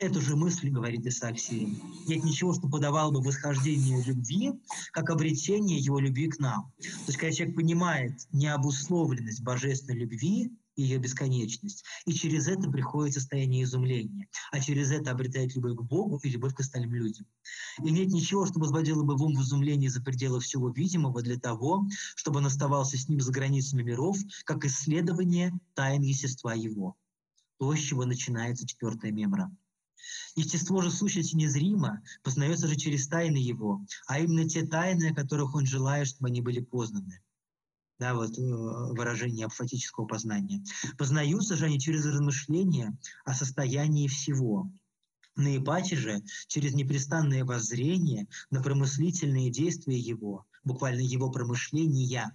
Эту 0.03 0.20
же 0.20 0.35
мысль, 0.35 0.69
говорит 0.69 1.07
Исаак 1.07 1.39
Сирин, 1.39 1.81
нет 2.09 2.24
ничего, 2.24 2.53
что 2.53 2.69
подавало 2.69 3.12
бы 3.12 3.23
восхождение 3.23 4.03
любви, 4.03 4.51
как 4.91 5.11
обретение 5.11 5.79
его 5.79 6.01
любви 6.01 6.29
к 6.29 6.41
нам. 6.41 6.73
То 6.81 6.89
есть, 7.07 7.19
когда 7.19 7.33
человек 7.33 7.55
понимает 7.55 8.12
необусловленность 8.33 9.45
божественной 9.45 10.01
любви, 10.01 10.51
и 10.74 10.83
ее 10.83 10.99
бесконечность. 10.99 11.85
И 12.05 12.15
через 12.15 12.49
это 12.49 12.69
приходит 12.69 13.15
состояние 13.15 13.62
изумления. 13.62 14.27
А 14.51 14.59
через 14.59 14.91
это 14.91 15.12
обретает 15.12 15.55
любовь 15.55 15.77
к 15.77 15.83
Богу 15.83 16.19
и 16.24 16.31
любовь 16.31 16.55
к 16.55 16.61
остальным 16.61 16.95
людям. 16.95 17.27
И 17.85 17.91
нет 17.93 18.09
ничего, 18.09 18.45
что 18.45 18.59
возводило 18.59 19.05
бы 19.05 19.16
в 19.16 19.23
ум 19.23 19.37
в 19.37 19.43
изумлении 19.43 19.87
за 19.87 20.03
пределы 20.03 20.41
всего 20.41 20.70
видимого 20.70 21.23
для 21.23 21.39
того, 21.39 21.87
чтобы 22.16 22.39
он 22.39 22.47
оставался 22.47 22.99
с 22.99 23.09
ним 23.09 23.20
за 23.20 23.31
границами 23.31 23.85
миров, 23.85 24.16
как 24.47 24.65
исследование 24.65 25.53
тайн 25.74 26.03
естества 26.03 26.55
его. 26.55 26.97
То, 27.59 27.77
с 27.77 27.79
чего 27.79 28.05
начинается 28.05 28.66
четвертая 28.66 29.12
мемора. 29.12 29.53
Естество 30.37 30.83
же 30.83 30.91
сущности 30.91 31.35
незримо, 31.37 32.03
познается 32.23 32.69
же 32.69 32.77
через 32.77 33.09
тайны 33.09 33.37
его, 33.37 33.85
а 34.07 34.19
именно 34.19 34.49
те 34.49 34.66
тайны, 34.66 35.11
о 35.11 35.15
которых 35.15 35.55
он 35.55 35.66
желает, 35.66 36.09
чтобы 36.09 36.29
они 36.29 36.41
были 36.41 36.61
познаны 36.61 37.23
да, 38.03 38.15
вот 38.15 38.37
э, 38.37 38.43
выражение 38.43 39.47
апофатического 39.47 40.07
познания. 40.07 40.65
Познаются 40.99 41.55
же 41.55 41.66
они 41.66 41.79
через 41.79 42.05
размышления 42.05 42.99
о 43.24 43.33
состоянии 43.33 44.09
всего. 44.09 44.69
На 45.37 45.57
Ипате 45.57 45.97
же 45.97 46.20
через 46.49 46.74
непрестанное 46.74 47.45
воззрение 47.45 48.27
на 48.51 48.61
промыслительные 48.61 49.51
действия 49.51 49.99
его, 49.99 50.47
буквально 50.65 51.01
его 51.01 51.31
промышления, 51.31 52.33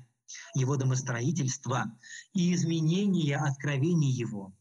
его 0.56 0.78
домостроительства 0.78 1.86
и 2.34 2.54
изменения 2.54 3.36
откровений 3.36 4.12
его, 4.12 4.54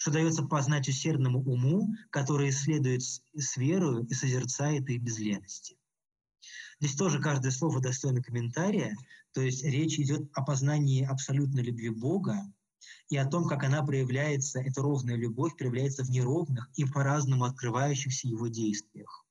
что 0.00 0.12
дается 0.12 0.42
познать 0.42 0.88
усердному 0.88 1.40
уму, 1.40 1.94
который 2.08 2.48
исследует 2.48 3.02
с 3.02 3.56
верою 3.58 4.06
и 4.06 4.14
созерцает 4.14 4.88
их 4.88 5.02
без 5.02 5.18
лености. 5.18 5.76
Здесь 6.80 6.96
тоже 6.96 7.20
каждое 7.20 7.50
слово 7.50 7.82
достойно 7.82 8.22
комментария, 8.22 8.96
то 9.34 9.42
есть 9.42 9.62
речь 9.62 9.98
идет 9.98 10.30
о 10.32 10.42
познании 10.42 11.04
абсолютной 11.04 11.62
любви 11.62 11.90
Бога 11.90 12.50
и 13.10 13.18
о 13.18 13.26
том, 13.26 13.46
как 13.46 13.62
она 13.62 13.82
проявляется, 13.82 14.60
эта 14.60 14.80
ровная 14.80 15.16
любовь 15.16 15.54
проявляется 15.58 16.02
в 16.02 16.08
неровных 16.08 16.70
и 16.76 16.86
по-разному 16.86 17.44
открывающихся 17.44 18.26
его 18.26 18.48
действиях. 18.48 19.26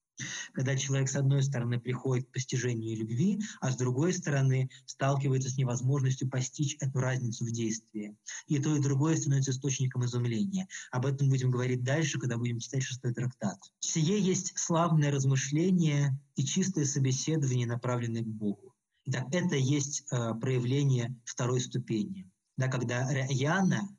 Когда 0.53 0.75
человек, 0.75 1.09
с 1.09 1.15
одной 1.15 1.43
стороны, 1.43 1.79
приходит 1.79 2.27
к 2.27 2.31
постижению 2.31 2.97
любви, 2.97 3.41
а 3.61 3.71
с 3.71 3.77
другой 3.77 4.13
стороны, 4.13 4.69
сталкивается 4.85 5.49
с 5.49 5.57
невозможностью 5.57 6.29
постичь 6.29 6.77
эту 6.79 6.99
разницу 6.99 7.45
в 7.45 7.51
действии. 7.51 8.15
И 8.47 8.59
то, 8.59 8.75
и 8.75 8.79
другое 8.81 9.15
становится 9.15 9.51
источником 9.51 10.05
изумления. 10.05 10.67
Об 10.91 11.05
этом 11.05 11.29
будем 11.29 11.51
говорить 11.51 11.83
дальше, 11.83 12.19
когда 12.19 12.37
будем 12.37 12.59
читать 12.59 12.83
шестой 12.83 13.13
трактат. 13.13 13.57
Сие 13.79 14.19
есть 14.19 14.53
славное 14.57 15.11
размышление 15.11 16.19
и 16.35 16.43
чистое 16.43 16.85
собеседование, 16.85 17.67
направленное 17.67 18.23
к 18.23 18.27
Богу. 18.27 18.73
Да, 19.05 19.27
это 19.31 19.55
есть 19.55 20.03
э, 20.11 20.33
проявление 20.35 21.15
второй 21.25 21.61
ступени. 21.61 22.29
Да, 22.57 22.67
когда 22.67 23.09
Яна 23.29 23.87
в 23.87 23.98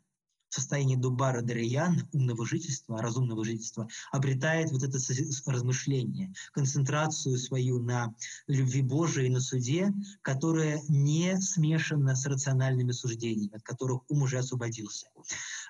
состоянии 0.51 0.97
дубара 0.97 1.41
дараян, 1.43 2.09
умного 2.13 2.47
жительства, 2.47 3.01
разумного 3.01 3.45
жительства, 3.45 3.89
обретает 4.13 4.71
вот 4.73 4.83
это 4.83 4.99
размышление, 5.47 6.33
концентрацию 6.53 7.39
свою 7.39 7.81
на 7.81 8.15
любви 8.47 8.83
Божией 8.83 9.27
и 9.29 9.31
на 9.31 9.41
суде, 9.41 9.93
которая 10.23 10.81
не 10.89 11.41
смешана 11.41 12.15
с 12.15 12.27
рациональными 12.27 12.93
суждениями, 12.93 13.57
от 13.57 13.63
которых 13.63 14.03
ум 14.09 14.23
уже 14.23 14.39
освободился. 14.39 15.07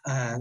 А, 0.07 0.37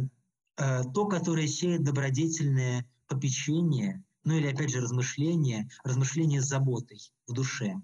а, 0.57 0.83
то, 0.83 1.05
которое 1.05 1.47
сеет 1.47 1.83
добродетельное 1.83 2.89
попечение, 3.07 4.03
ну 4.23 4.35
или 4.35 4.47
опять 4.47 4.71
же 4.71 4.81
размышление, 4.81 5.69
размышление 5.83 6.41
с 6.41 6.47
заботой 6.47 6.99
в 7.27 7.33
душе. 7.33 7.75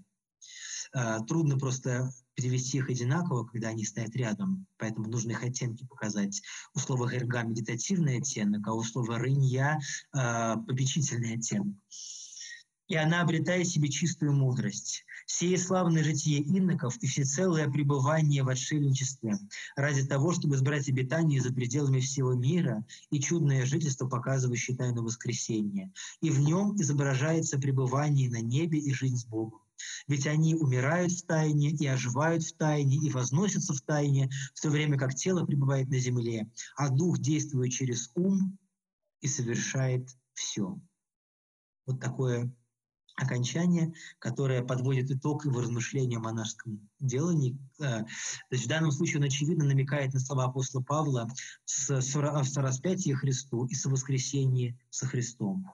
А, 0.94 1.20
трудно 1.22 1.58
просто 1.58 2.12
перевести 2.36 2.78
их 2.78 2.90
одинаково, 2.90 3.46
когда 3.46 3.70
они 3.70 3.86
стоят 3.86 4.16
рядом, 4.16 4.68
поэтому 4.78 5.10
нужно 5.10 5.32
их 5.32 5.44
оттенки 5.44 5.86
показать. 5.86 6.42
У 6.74 6.80
слова 6.80 7.10
«герга»— 7.10 7.44
медитативный 7.44 8.18
оттенок, 8.18 8.68
а 8.68 8.74
у 8.74 8.84
слова 8.84 9.18
«рынья» 9.18 9.80
э,— 10.14 10.18
оттенок. 10.18 11.76
И 12.88 12.96
она 12.96 13.22
обретает 13.22 13.68
себе 13.68 13.90
чистую 13.90 14.34
мудрость. 14.34 15.06
Сие 15.26 15.58
славное 15.58 16.04
житие 16.04 16.42
иноков 16.42 16.96
и 16.98 17.08
всецелое 17.08 17.68
пребывание 17.68 18.44
в 18.44 18.50
отшельничестве 18.50 19.40
ради 19.76 20.06
того, 20.06 20.34
чтобы 20.34 20.56
избрать 20.56 20.88
обитание 20.88 21.42
за 21.42 21.52
пределами 21.52 22.00
всего 22.00 22.34
мира 22.34 22.86
и 23.10 23.20
чудное 23.20 23.66
жительство, 23.66 24.08
показывающее 24.08 24.78
тайну 24.78 25.04
воскресения. 25.04 25.92
И 26.22 26.30
в 26.30 26.40
нем 26.40 26.76
изображается 26.80 27.58
пребывание 27.58 28.30
на 28.30 28.42
небе 28.42 28.78
и 28.78 28.94
жизнь 28.94 29.18
с 29.18 29.26
Богом. 29.26 29.65
Ведь 30.08 30.28
они 30.28 30.56
умирают 30.56 31.12
в 31.12 31.26
тайне 31.26 31.72
и 31.72 31.88
оживают 31.88 32.44
в 32.44 32.56
тайне 32.56 32.98
и 32.98 33.10
возносятся 33.10 33.74
в 33.74 33.82
тайне, 33.82 34.30
в 34.54 34.62
то 34.62 34.70
время 34.70 34.98
как 34.98 35.16
тело 35.16 35.46
пребывает 35.46 35.90
на 35.90 36.00
земле, 36.00 36.50
а 36.76 36.90
дух 36.90 37.20
действует 37.20 37.72
через 37.72 38.12
ум 38.16 38.58
и 39.22 39.28
совершает 39.28 40.10
все. 40.34 40.80
Вот 41.86 42.00
такое 42.00 42.54
окончание, 43.16 43.94
которое 44.20 44.64
подводит 44.64 45.10
итог 45.10 45.46
его 45.46 45.62
размышления 45.62 46.18
о 46.18 46.22
монашеском 46.22 46.90
делании. 47.00 47.58
Э, 47.80 48.04
то 48.04 48.08
есть 48.52 48.66
в 48.66 48.68
данном 48.68 48.92
случае 48.92 49.20
он, 49.20 49.26
очевидно, 49.26 49.66
намекает 49.66 50.14
на 50.14 50.20
слова 50.20 50.46
апостола 50.46 50.84
Павла 50.84 51.30
с 51.64 52.02
сораспятии 52.02 53.12
Христу 53.14 53.66
и 53.66 53.74
со 53.74 53.90
воскресении 53.90 54.78
со 54.90 55.08
Христом. 55.08 55.72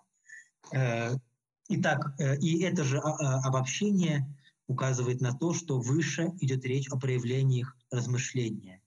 Итак, 1.69 2.13
э, 2.19 2.37
и 2.37 2.61
это 2.63 2.83
же 2.83 2.99
а, 2.99 3.09
а, 3.09 3.47
обобщение 3.47 4.27
указывает 4.67 5.21
на 5.21 5.33
то, 5.33 5.53
что 5.53 5.79
выше 5.79 6.31
идет 6.39 6.65
речь 6.65 6.89
о 6.89 6.97
проявлениях 6.97 7.75
размышления. 7.89 8.81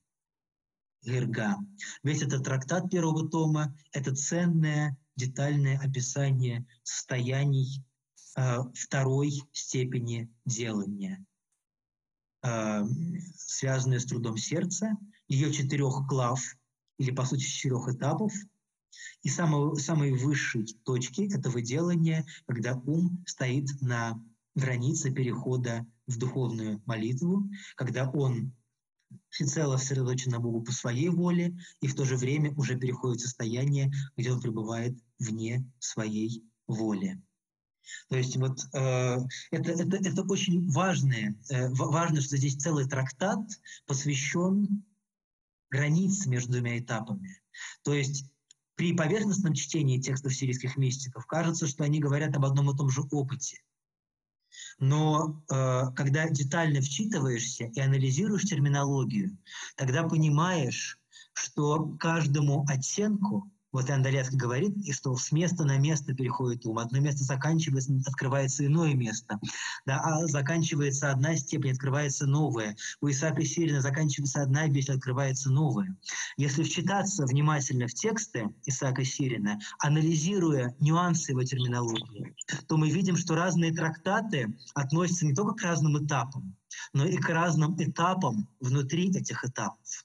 Герга. 1.02 1.56
Весь 2.02 2.22
этот 2.22 2.44
трактат 2.44 2.90
первого 2.90 3.28
тома– 3.28 3.76
это 3.92 4.14
ценное, 4.14 4.96
детальное 5.16 5.78
описание 5.78 6.66
состояний 6.82 7.84
э, 8.36 8.59
второй 8.74 9.32
степени 9.52 10.30
делания, 10.46 11.24
э, 12.42 12.84
связанные 13.36 14.01
с 14.01 14.06
трудом 14.06 14.38
сердца, 14.38 14.96
ее 15.28 15.52
четырех 15.52 16.06
глав, 16.06 16.40
или, 16.98 17.10
по 17.10 17.24
сути, 17.24 17.42
четырех 17.42 17.88
этапов– 17.88 18.32
и 19.23 19.29
самой, 19.29 19.77
самой 19.77 20.12
высшей 20.12 20.66
точки 20.85 21.33
этого 21.35 21.61
делания, 21.61 22.27
когда 22.47 22.75
ум 22.75 23.25
стоит 23.27 23.69
на 23.81 24.23
границе 24.55 25.11
перехода 25.11 25.87
в 26.07 26.19
духовную 26.19 26.83
молитву, 26.87 27.49
когда 27.77 28.09
он 28.11 28.55
всецело 29.29 29.77
сосредоточен 29.77 30.33
на 30.33 30.41
Богу 30.41 30.62
по 30.62 30.73
своей 30.73 31.09
воле 31.09 31.57
и 31.81 31.87
в 31.87 31.95
то 31.95 32.05
же 32.05 32.16
время 32.16 32.53
уже 32.55 32.77
переходит 32.77 33.21
в 33.21 33.25
состояние, 33.25 33.93
где 34.16 34.33
он 34.33 34.41
пребывает 34.41 34.97
вне 35.19 35.69
своей 35.79 36.45
воли. 36.66 37.21
То 38.09 38.16
есть 38.16 38.37
вот 38.37 38.59
э, 38.73 39.19
это, 39.51 39.73
это, 39.73 39.97
это 39.97 40.23
очень 40.23 40.71
важное, 40.71 41.39
э, 41.51 41.69
важно, 41.71 42.21
что 42.21 42.37
здесь 42.37 42.57
целый 42.57 42.89
трактат 42.89 43.47
посвящен 43.87 44.85
границе 45.71 46.29
между 46.29 46.53
двумя 46.53 46.79
этапами. 46.79 47.43
То 47.83 47.93
есть 47.93 48.25
при 48.76 48.92
поверхностном 48.92 49.55
чтении 49.55 50.01
текстов 50.01 50.34
сирийских 50.34 50.76
мистиков 50.76 51.26
кажется, 51.26 51.66
что 51.66 51.84
они 51.84 52.01
говорят 52.01 52.36
об 52.36 52.44
одном 52.44 52.70
и 52.70 52.76
том 52.76 52.90
же 52.90 53.02
опыте. 53.10 53.62
Но 54.78 55.42
э, 55.51 55.92
когда 55.94 56.28
детально 56.28 56.80
вчитываешься 56.80 57.64
и 57.64 57.80
анализируешь 57.80 58.44
терминологию, 58.44 59.36
тогда 59.76 60.05
понимаешь, 60.05 60.98
что 61.32 61.96
каждому 61.98 62.64
оттенку 62.68 63.51
вот 63.74 63.90
Андалецкий 63.90 64.38
говорит, 64.38 64.76
и 64.84 64.92
что 64.92 65.16
с 65.16 65.32
места 65.32 65.64
на 65.64 65.78
место 65.78 66.14
переходит 66.14 66.64
ум. 66.64 66.78
Одно 66.78 67.01
место 67.01 67.24
заканчивается, 67.24 67.92
открывается 68.06 68.64
иное 68.64 68.94
место. 68.94 69.40
Да, 69.84 70.01
а 70.01 70.26
заканчивается 70.28 71.10
одна 71.10 71.34
степень, 71.34 71.72
открывается 71.72 72.24
новая. 72.26 72.76
У 73.01 73.09
Исаака 73.09 73.44
Сирина 73.44 73.80
заканчивается 73.80 74.42
одна 74.42 74.68
вещь, 74.68 74.88
открывается 74.88 75.51
новая. 75.51 75.96
Если 76.36 76.62
вчитаться 76.62 77.26
внимательно 77.26 77.88
в 77.88 77.94
тексты 77.94 78.48
Исаака 78.64 79.05
Сирина, 79.05 79.59
анализируя 79.80 80.76
нюансы 80.78 81.32
его 81.32 81.42
терминологии, 81.42 82.32
то 82.68 82.76
мы 82.76 82.90
видим, 82.90 83.16
что 83.16 83.34
разные 83.34 83.74
трактаты 83.74 84.56
относятся 84.74 85.26
не 85.26 85.34
только 85.34 85.55
к 85.55 85.62
разным 85.62 85.98
этапам, 85.98 86.55
но 86.92 87.05
и 87.05 87.16
к 87.16 87.28
разным 87.28 87.74
этапам 87.82 88.48
внутри 88.60 89.10
этих 89.10 89.44
этапов. 89.44 90.05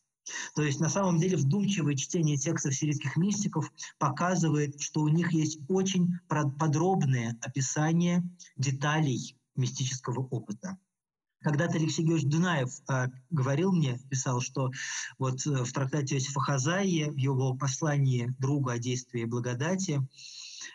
То 0.55 0.61
есть 0.61 0.79
на 0.79 0.89
самом 0.89 1.19
деле 1.19 1.37
вдумчивое 1.37 1.95
чтение 1.95 2.37
текстов 2.37 2.75
сирийских 2.75 3.17
мистиков 3.17 3.71
показывает, 3.97 4.79
что 4.81 5.01
у 5.01 5.07
них 5.07 5.31
есть 5.33 5.59
очень 5.67 6.19
подробное 6.27 7.37
описание 7.41 8.23
деталей 8.57 9.35
мистического 9.55 10.21
опыта. 10.21 10.77
Когда-то 11.41 11.77
Алексей 11.77 12.03
Георгиевич 12.03 12.31
Дунаев 12.31 12.69
э, 12.89 13.07
говорил 13.29 13.71
мне, 13.71 13.97
писал, 14.09 14.41
что 14.41 14.71
вот 15.17 15.45
э, 15.47 15.63
в 15.63 15.71
трактате 15.71 16.15
Иосифа 16.15 16.41
Хазаи, 16.41 17.09
в 17.09 17.15
его 17.15 17.55
послании 17.55 18.35
другу 18.39 18.69
о 18.69 18.77
действии 18.77 19.23
благодати, 19.23 20.01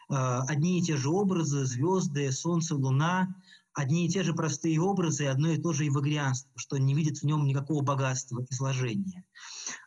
э, 0.09 0.15
одни 0.15 0.79
и 0.79 0.83
те 0.83 0.97
же 0.97 1.11
образы, 1.11 1.67
звезды, 1.67 2.33
солнце, 2.33 2.77
луна, 2.77 3.35
одни 3.75 4.07
и 4.07 4.09
те 4.09 4.23
же 4.23 4.33
простые 4.33 4.81
образы, 4.81 5.27
одно 5.27 5.51
и 5.51 5.61
то 5.61 5.73
же 5.73 5.85
евагрианство, 5.85 6.51
что 6.57 6.79
не 6.79 6.95
видит 6.95 7.19
в 7.19 7.25
нем 7.25 7.45
никакого 7.45 7.83
богатства 7.83 8.47
изложения. 8.51 9.25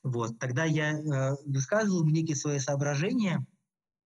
Вот. 0.03 0.37
Тогда 0.39 0.65
я 0.65 0.91
э, 0.91 1.35
высказывал 1.45 2.05
некие 2.05 2.35
свои 2.35 2.59
соображения, 2.59 3.45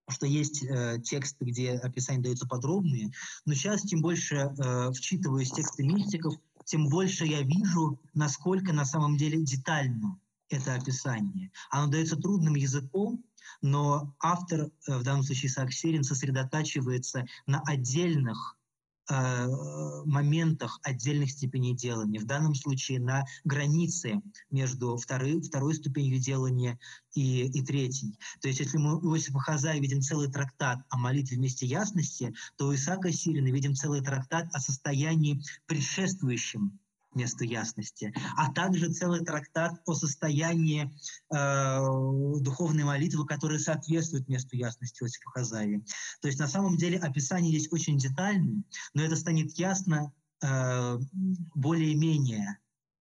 что 0.07 0.25
есть 0.25 0.63
э, 0.63 0.99
тексты, 1.03 1.45
где 1.45 1.71
описания 1.73 2.21
даются 2.21 2.47
подробные, 2.47 3.11
но 3.45 3.53
сейчас 3.53 3.81
тем 3.81 4.01
больше 4.01 4.35
э, 4.35 4.91
вчитываюсь 4.93 5.51
тексты 5.51 5.83
мистиков, 5.83 6.35
тем 6.65 6.87
больше 6.87 7.25
я 7.25 7.41
вижу, 7.41 7.99
насколько 8.13 8.73
на 8.73 8.85
самом 8.85 9.17
деле 9.17 9.41
детально 9.41 10.19
это 10.49 10.75
описание. 10.75 11.51
Оно 11.69 11.89
дается 11.89 12.17
трудным 12.17 12.55
языком, 12.55 13.23
но 13.61 14.15
автор, 14.19 14.69
э, 14.87 14.97
в 14.97 15.03
данном 15.03 15.23
случае 15.23 15.49
Исаак 15.49 15.73
Сирин, 15.73 16.03
сосредотачивается 16.03 17.25
на 17.47 17.61
отдельных 17.61 18.57
Э, 19.09 19.47
моментах 20.05 20.79
отдельных 20.83 21.31
степеней 21.31 21.75
делания. 21.75 22.19
В 22.19 22.25
данном 22.25 22.55
случае 22.55 22.99
на 22.99 23.25
границе 23.43 24.21
между 24.51 24.95
второй, 24.95 25.41
второй 25.41 25.73
ступенью 25.73 26.19
делания 26.19 26.79
и, 27.13 27.45
и 27.47 27.61
третьей. 27.63 28.17
То 28.41 28.47
есть 28.47 28.59
если 28.59 28.77
мы 28.77 28.99
у 28.99 29.15
Иосифа 29.15 29.39
Хазая 29.39 29.79
видим 29.79 30.01
целый 30.01 30.31
трактат 30.31 30.79
о 30.89 30.97
молитве 30.97 31.37
вместе 31.37 31.65
ясности, 31.65 32.33
то 32.57 32.67
у 32.67 32.75
Исаака 32.75 33.11
Сирина 33.11 33.47
видим 33.47 33.75
целый 33.75 34.01
трактат 34.01 34.47
о 34.53 34.59
состоянии 34.59 35.41
предшествующем 35.65 36.79
месту 37.15 37.43
ясности, 37.43 38.13
а 38.38 38.51
также 38.51 38.91
целый 38.91 39.23
трактат 39.23 39.81
о 39.85 39.93
состоянии 39.93 40.91
э, 41.33 42.41
духовной 42.41 42.83
молитвы, 42.83 43.25
которая 43.25 43.59
соответствует 43.59 44.27
месту 44.27 44.55
ясности 44.55 45.03
Иосифа 45.03 45.29
Хазави. 45.31 45.83
То 46.21 46.27
есть 46.27 46.39
на 46.39 46.47
самом 46.47 46.77
деле 46.77 46.97
описание 46.97 47.51
здесь 47.51 47.71
очень 47.71 47.97
детальное, 47.97 48.63
но 48.93 49.03
это 49.03 49.15
станет 49.15 49.51
ясно 49.57 50.13
э, 50.41 50.97
более-менее 51.55 52.57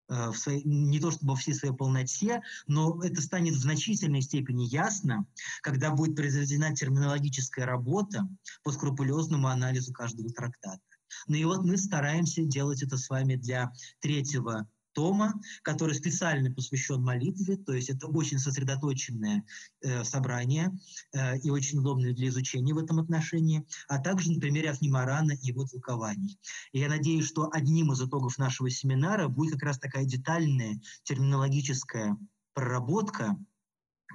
э, 0.09 0.33
не 0.65 1.01
то 1.01 1.11
чтобы 1.11 1.33
во 1.33 1.37
всей 1.37 1.55
своей 1.55 1.75
полноте, 1.75 2.43
но 2.67 3.03
это 3.03 3.23
станет 3.23 3.55
в 3.55 3.61
значительной 3.61 4.23
степени 4.23 4.65
ясно, 4.65 5.25
когда 5.63 5.91
будет 5.91 6.17
произведена 6.17 6.75
терминологическая 6.75 7.65
работа 7.65 8.29
по 8.65 8.73
скрупулезному 8.73 9.49
анализу 9.49 9.93
каждого 9.93 10.31
трактата. 10.31 10.81
Ну 11.27 11.37
и 11.37 11.45
вот 11.45 11.65
мы 11.65 11.77
стараемся 11.77 12.43
делать 12.45 12.83
это 12.83 12.97
с 12.97 13.09
вами 13.09 13.37
для 13.37 13.73
третьего 14.01 14.69
тома, 14.93 15.41
который 15.63 15.95
специально 15.95 16.51
посвящен 16.51 17.03
молитве, 17.03 17.57
то 17.57 17.73
есть 17.73 17.91
это 17.91 18.07
очень 18.09 18.39
сосредоточенное 18.39 19.45
э, 19.83 20.05
собрание 20.05 20.77
э, 21.13 21.39
и 21.39 21.51
очень 21.51 21.79
удобное 21.79 22.13
для 22.13 22.29
изучения 22.29 22.75
в 22.75 22.79
этом 22.79 22.99
отношении, 22.99 23.65
а 23.89 23.99
также 23.99 24.33
на 24.33 24.41
примере 24.41 24.71
Афнимарана 24.71 25.33
и 25.33 25.47
его 25.47 25.65
толкований. 25.65 26.39
И 26.73 26.81
я 26.81 26.89
надеюсь, 26.89 27.27
что 27.27 27.49
одним 27.53 27.93
из 27.93 28.03
итогов 28.03 28.39
нашего 28.39 28.71
семинара 28.71 29.29
будет 29.29 29.55
как 29.55 29.63
раз 29.63 29.79
такая 29.79 30.05
детальная 30.05 30.81
терминологическая 31.05 32.17
проработка 32.55 33.37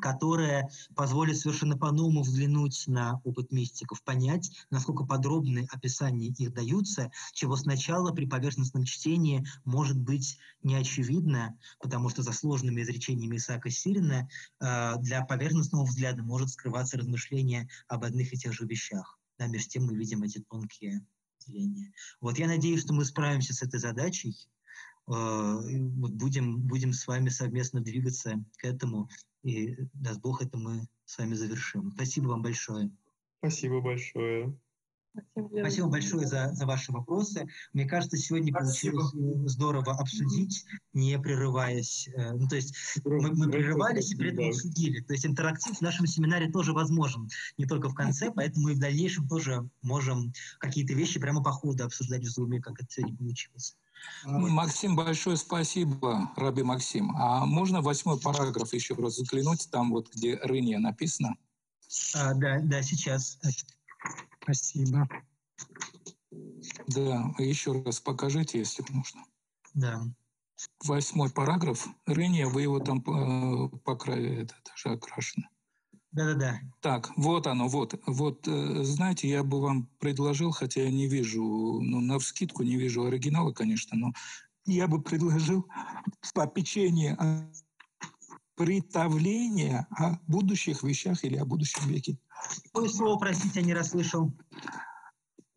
которая 0.01 0.69
позволит 0.95 1.37
совершенно 1.37 1.77
по-новому 1.77 2.21
взглянуть 2.21 2.83
на 2.87 3.21
опыт 3.23 3.51
мистиков, 3.51 4.03
понять, 4.03 4.51
насколько 4.69 5.05
подробные 5.05 5.67
описания 5.71 6.27
их 6.27 6.53
даются, 6.53 7.11
чего 7.33 7.55
сначала 7.55 8.11
при 8.11 8.25
поверхностном 8.25 8.83
чтении 8.85 9.45
может 9.63 9.97
быть 9.97 10.37
не 10.63 10.75
очевидно, 10.75 11.57
потому 11.79 12.09
что 12.09 12.23
за 12.23 12.33
сложными 12.33 12.81
изречениями 12.81 13.37
Исаака 13.37 13.69
Сирина 13.69 14.27
э, 14.59 14.93
для 14.99 15.23
поверхностного 15.25 15.85
взгляда 15.85 16.23
может 16.23 16.49
скрываться 16.49 16.97
размышление 16.97 17.69
об 17.87 18.03
одних 18.03 18.33
и 18.33 18.37
тех 18.37 18.53
же 18.53 18.65
вещах. 18.65 19.19
Да, 19.37 19.47
между 19.47 19.69
тем 19.69 19.85
мы 19.85 19.95
видим 19.95 20.23
эти 20.23 20.39
тонкие 20.39 21.05
деления. 21.45 21.91
Вот 22.21 22.39
я 22.39 22.47
надеюсь, 22.47 22.81
что 22.81 22.93
мы 22.93 23.05
справимся 23.05 23.53
с 23.53 23.61
этой 23.61 23.79
задачей, 23.79 24.35
вот 25.07 26.11
будем, 26.13 26.61
будем 26.61 26.93
с 26.93 27.07
вами 27.07 27.29
совместно 27.29 27.81
двигаться 27.81 28.43
к 28.57 28.65
этому. 28.65 29.09
И 29.43 29.75
даст 29.93 30.21
Бог, 30.21 30.41
это 30.41 30.57
мы 30.57 30.87
с 31.05 31.17
вами 31.17 31.35
завершим. 31.35 31.91
Спасибо 31.91 32.29
вам 32.29 32.41
большое. 32.41 32.91
Спасибо 33.39 33.81
большое. 33.81 34.57
Спасибо 35.59 35.87
большое 35.87 36.27
за, 36.27 36.51
за 36.53 36.65
ваши 36.65 36.91
вопросы. 36.91 37.47
Мне 37.73 37.85
кажется, 37.85 38.17
сегодня 38.17 38.51
Спасибо. 38.51 38.97
получилось 38.97 39.51
здорово 39.51 39.93
обсудить, 39.93 40.65
не 40.93 41.17
прерываясь. 41.19 42.09
Э, 42.15 42.33
ну, 42.33 42.47
то 42.47 42.55
есть 42.55 42.75
мы, 43.05 43.33
мы 43.33 43.49
прерывались 43.49 44.11
и 44.11 44.15
при 44.15 44.31
этом 44.33 44.49
обсудили. 44.49 45.01
То 45.01 45.13
есть 45.13 45.25
интерактив 45.25 45.77
в 45.77 45.81
нашем 45.81 46.05
семинаре 46.05 46.51
тоже 46.51 46.73
возможен, 46.73 47.29
не 47.57 47.65
только 47.65 47.89
в 47.89 47.95
конце, 47.95 48.31
поэтому 48.31 48.69
и 48.69 48.75
в 48.75 48.79
дальнейшем 48.79 49.27
тоже 49.27 49.69
можем 49.81 50.33
какие-то 50.59 50.93
вещи 50.93 51.19
прямо 51.19 51.41
по 51.41 51.51
ходу 51.51 51.85
обсуждать 51.85 52.23
в 52.23 52.29
зуме, 52.29 52.61
как 52.61 52.81
это 52.81 52.87
сегодня 52.89 53.15
получилось. 53.15 53.77
Максим, 54.25 54.95
большое 54.95 55.37
спасибо, 55.37 56.31
Раби 56.35 56.63
Максим. 56.63 57.15
А 57.17 57.45
можно 57.45 57.81
восьмой 57.81 58.19
параграф 58.19 58.73
еще 58.73 58.95
раз 58.95 59.17
взглянуть, 59.17 59.69
там 59.71 59.91
вот, 59.91 60.13
где 60.13 60.35
Рыния 60.37 60.79
написано? 60.79 61.35
А, 62.15 62.33
да, 62.33 62.59
да, 62.61 62.81
сейчас. 62.81 63.39
Спасибо. 64.41 65.07
Да, 66.87 67.33
еще 67.37 67.81
раз 67.81 67.99
покажите, 67.99 68.59
если 68.59 68.83
можно. 68.89 69.23
Да. 69.73 70.03
Восьмой 70.83 71.29
параграф. 71.29 71.87
Рыния, 72.05 72.47
вы 72.47 72.63
его 72.63 72.79
там 72.79 73.01
по, 73.01 73.69
э, 73.85 73.95
краю, 73.97 74.43
это 74.43 74.55
даже 74.65 74.95
окрашено. 74.95 75.49
Да-да-да. 76.15 76.61
Так, 76.79 77.11
вот 77.17 77.45
оно, 77.45 77.67
вот. 77.67 77.99
Вот, 78.07 78.47
э, 78.47 78.83
знаете, 78.83 79.27
я 79.27 79.43
бы 79.43 79.59
вам 79.59 79.89
предложил, 79.99 80.51
хотя 80.51 80.83
я 80.83 80.89
не 80.89 81.07
вижу, 81.07 81.43
ну, 81.43 81.99
на 81.99 82.19
вскидку 82.19 82.63
не 82.63 82.77
вижу 82.77 83.03
оригинала, 83.03 83.51
конечно, 83.51 83.97
но 83.97 84.13
я 84.65 84.87
бы 84.87 85.01
предложил 85.01 85.67
попечение 86.33 87.17
представления 88.55 89.87
о 89.91 90.17
будущих 90.27 90.83
вещах 90.83 91.25
или 91.25 91.35
о 91.35 91.43
будущем 91.43 91.85
веке. 91.89 92.17
Какое 92.71 92.87
слово, 92.87 93.19
простите, 93.19 93.59
я 93.59 93.65
не 93.65 93.73
расслышал? 93.73 94.31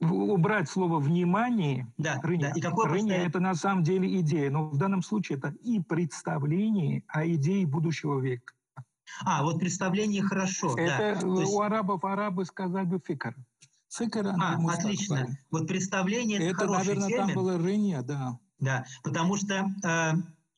убрать 0.00 0.68
слово 0.68 1.00
«внимание», 1.00 1.92
да, 1.98 2.20
рыня, 2.22 2.50
да. 2.50 2.52
И 2.54 2.60
какое 2.60 2.88
рыня– 2.88 3.16
это 3.26 3.40
на 3.40 3.54
самом 3.54 3.82
деле 3.82 4.20
идея, 4.20 4.48
но 4.48 4.68
в 4.68 4.78
данном 4.78 5.02
случае 5.02 5.38
это 5.38 5.48
и 5.62 5.80
представление 5.80 7.02
о 7.08 7.26
идее 7.26 7.66
будущего 7.66 8.20
века. 8.20 8.54
А, 9.24 9.42
вот 9.42 9.58
представление 9.58 10.22
хорошо. 10.22 10.76
Это 10.76 11.18
да. 11.20 11.26
у 11.26 11.40
есть... 11.40 11.54
арабов 11.58 12.04
арабы 12.04 12.44
сказали 12.44 12.86
бы 12.86 13.00
фикр. 13.04 13.34
Фикр, 13.90 14.26
а, 14.26 14.58
отлично. 14.72 15.28
Вот 15.50 15.66
представление– 15.66 16.38
это, 16.50 16.64
это 16.64 16.72
наверное, 16.72 17.08
термин. 17.08 17.26
там 17.26 17.34
было 17.34 17.58
рынья, 17.58 18.02
да. 18.02 18.38
Да, 18.60 18.84
потому 19.02 19.36
что, 19.36 19.66
э, 19.84 20.12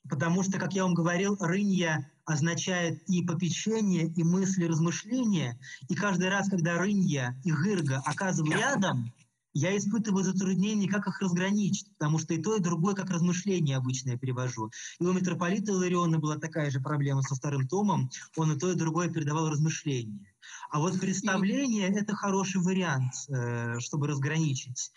потому 0.08 0.42
что, 0.42 0.58
как 0.58 0.72
я 0.72 0.84
вам 0.84 0.94
говорил, 0.94 1.36
рынья 1.38 2.10
означает 2.24 3.02
и 3.08 3.22
попечение, 3.22 4.06
и 4.06 4.24
мысли, 4.24 4.64
размышления. 4.64 5.58
И 5.88 5.94
каждый 5.94 6.28
раз, 6.28 6.48
когда 6.48 6.78
рынья 6.78 7.38
и 7.44 7.52
гырга 7.52 8.02
оказываются 8.04 8.58
рядом, 8.58 9.12
я 9.52 9.76
испытываю 9.76 10.24
затруднение, 10.24 10.90
как 10.90 11.06
их 11.06 11.20
разграничить, 11.20 11.90
потому 11.98 12.18
что 12.18 12.34
и 12.34 12.42
то, 12.42 12.56
и 12.56 12.60
другое 12.60 12.94
как 12.94 13.10
размышление 13.10 13.76
обычно 13.76 14.10
я 14.10 14.18
перевожу. 14.18 14.70
И 14.98 15.04
у 15.04 15.12
митрополита 15.12 15.72
Илариона 15.72 16.18
была 16.18 16.36
такая 16.36 16.70
же 16.70 16.80
проблема 16.80 17.22
со 17.22 17.34
вторым 17.34 17.66
томом, 17.66 18.10
он 18.36 18.52
и 18.52 18.58
то, 18.58 18.70
и 18.70 18.76
другое 18.76 19.08
передавал 19.08 19.48
размышления. 19.48 20.26
А 20.70 20.78
вот 20.78 21.00
представление– 21.00 21.88
это 21.96 22.14
хороший 22.14 22.60
вариант, 22.60 23.12
э, 23.28 23.80
чтобы 23.80 24.06
разграничить. 24.06 24.92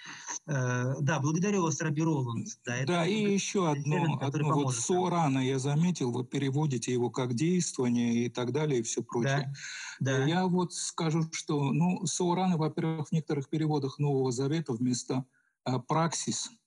Э, 0.45 0.93
да, 1.01 1.19
благодарю 1.19 1.63
вас, 1.63 1.81
Раби 1.81 2.03
Роланд. 2.03 2.47
Да, 2.63 2.85
да 2.85 3.07
и 3.07 3.33
еще 3.33 3.71
одно, 3.71 4.19
одно 4.21 4.53
вот 4.53 4.75
Сорана 4.75 5.39
я 5.39 5.57
заметил, 5.57 6.11
вы 6.11 6.25
переводите 6.25 6.93
его 6.93 7.09
как 7.09 7.33
действование 7.33 8.25
и 8.25 8.29
так 8.29 8.51
далее, 8.51 8.81
и 8.81 8.83
все 8.83 9.01
прочее. 9.01 9.51
Да, 9.99 10.19
да. 10.19 10.25
Я 10.25 10.45
вот 10.45 10.73
скажу, 10.73 11.23
что, 11.31 11.71
ну, 11.71 12.05
Сорана, 12.05 12.57
во-первых, 12.57 13.07
в 13.09 13.11
некоторых 13.11 13.49
переводах 13.49 13.97
Нового 13.97 14.31
Завета 14.31 14.73
вместо 14.73 15.25
э, 15.65 15.79
праксис– 15.87 16.51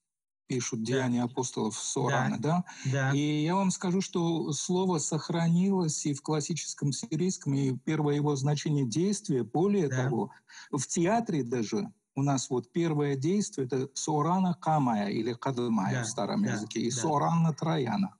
пишут 0.47 0.83
«Деяния 0.83 1.21
да. 1.21 1.25
апостолов» 1.25 1.77
Сорана, 1.77 2.39
да. 2.39 2.65
да? 2.85 2.93
Да. 2.93 3.13
И 3.13 3.45
я 3.45 3.55
вам 3.55 3.71
скажу, 3.71 4.01
что 4.01 4.53
слово 4.53 4.99
сохранилось 4.99 6.07
и 6.07 6.15
в 6.15 6.23
классическом 6.23 6.93
сирийском, 6.93 7.55
и 7.55 7.77
первое 7.77 8.15
его 8.15 8.35
значение 8.37 8.87
действия. 8.87 9.45
Более 9.45 9.89
да. 9.89 10.05
того, 10.05 10.31
в 10.71 10.87
театре 10.87 11.43
даже 11.43 11.93
у 12.15 12.23
нас 12.23 12.49
вот 12.49 12.73
первое 12.73 13.17
действие– 13.17 13.67
это 13.71 13.89
«Сорана 13.95 14.55
Камая» 14.55 15.09
или 15.09 15.35
«Кадмая» 15.35 15.97
да. 15.97 16.03
в 16.05 16.09
старом 16.09 16.45
да. 16.45 16.53
языке, 16.53 16.81
и 16.81 16.91
да. 16.91 16.97
«Сорана 16.97 17.53
Трояна». 17.53 18.17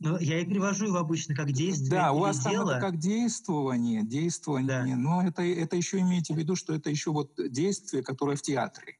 Но 0.00 0.16
я 0.18 0.40
и 0.40 0.44
привожу 0.44 0.86
его 0.86 0.98
обычно 0.98 1.34
как 1.34 1.50
действие. 1.50 1.90
Да, 1.90 2.12
у 2.12 2.20
вас 2.20 2.38
там 2.38 2.52
это 2.52 2.80
как 2.80 2.98
действование, 2.98 4.04
действование. 4.04 4.94
Да. 4.94 4.96
Но 4.96 5.22
это, 5.26 5.42
это 5.42 5.76
еще 5.76 5.98
имейте 5.98 6.34
в 6.34 6.36
виду, 6.36 6.54
что 6.54 6.72
это 6.72 6.88
еще 6.88 7.10
вот 7.10 7.32
действие, 7.36 8.04
которое 8.04 8.36
в 8.36 8.42
театре. 8.42 8.97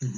Угу. 0.00 0.10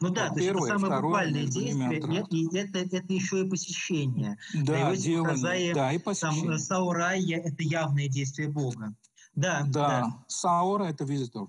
Ну 0.00 0.10
да, 0.10 0.28
то 0.28 0.36
Первое, 0.36 0.62
есть 0.62 0.70
это 0.70 0.78
самое 0.78 1.02
буквальное 1.02 1.46
действие, 1.46 2.26
и, 2.30 2.36
и 2.36 2.56
это, 2.56 2.78
это 2.78 3.12
еще 3.12 3.44
и 3.44 3.48
посещение. 3.48 4.38
Да, 4.54 4.94
делание, 4.94 5.34
Казае, 5.34 5.74
да, 5.74 5.92
и 5.92 5.98
посещение. 5.98 6.50
Там, 6.50 6.58
Саурайя– 6.58 7.38
это 7.44 7.62
явное 7.62 8.08
действие 8.08 8.48
Бога. 8.48 8.94
Да, 9.34 9.62
да. 9.66 9.88
да. 9.88 10.24
Саура– 10.28 10.84
это 10.84 11.04
визитор. 11.04 11.48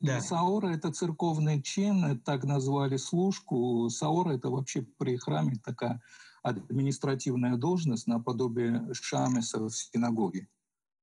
Да. 0.00 0.20
Саора– 0.20 0.68
это 0.74 0.90
церковный 0.92 1.62
чин, 1.62 2.18
так 2.20 2.44
назвали 2.44 2.96
служку. 2.96 3.88
Саора– 3.90 4.32
это 4.34 4.48
вообще 4.50 4.82
при 4.82 5.16
храме 5.16 5.56
такая 5.62 6.02
административная 6.42 7.56
должность 7.56 8.06
наподобие 8.06 8.88
шамеса 8.94 9.60
в 9.60 9.70
синагоге. 9.70 10.48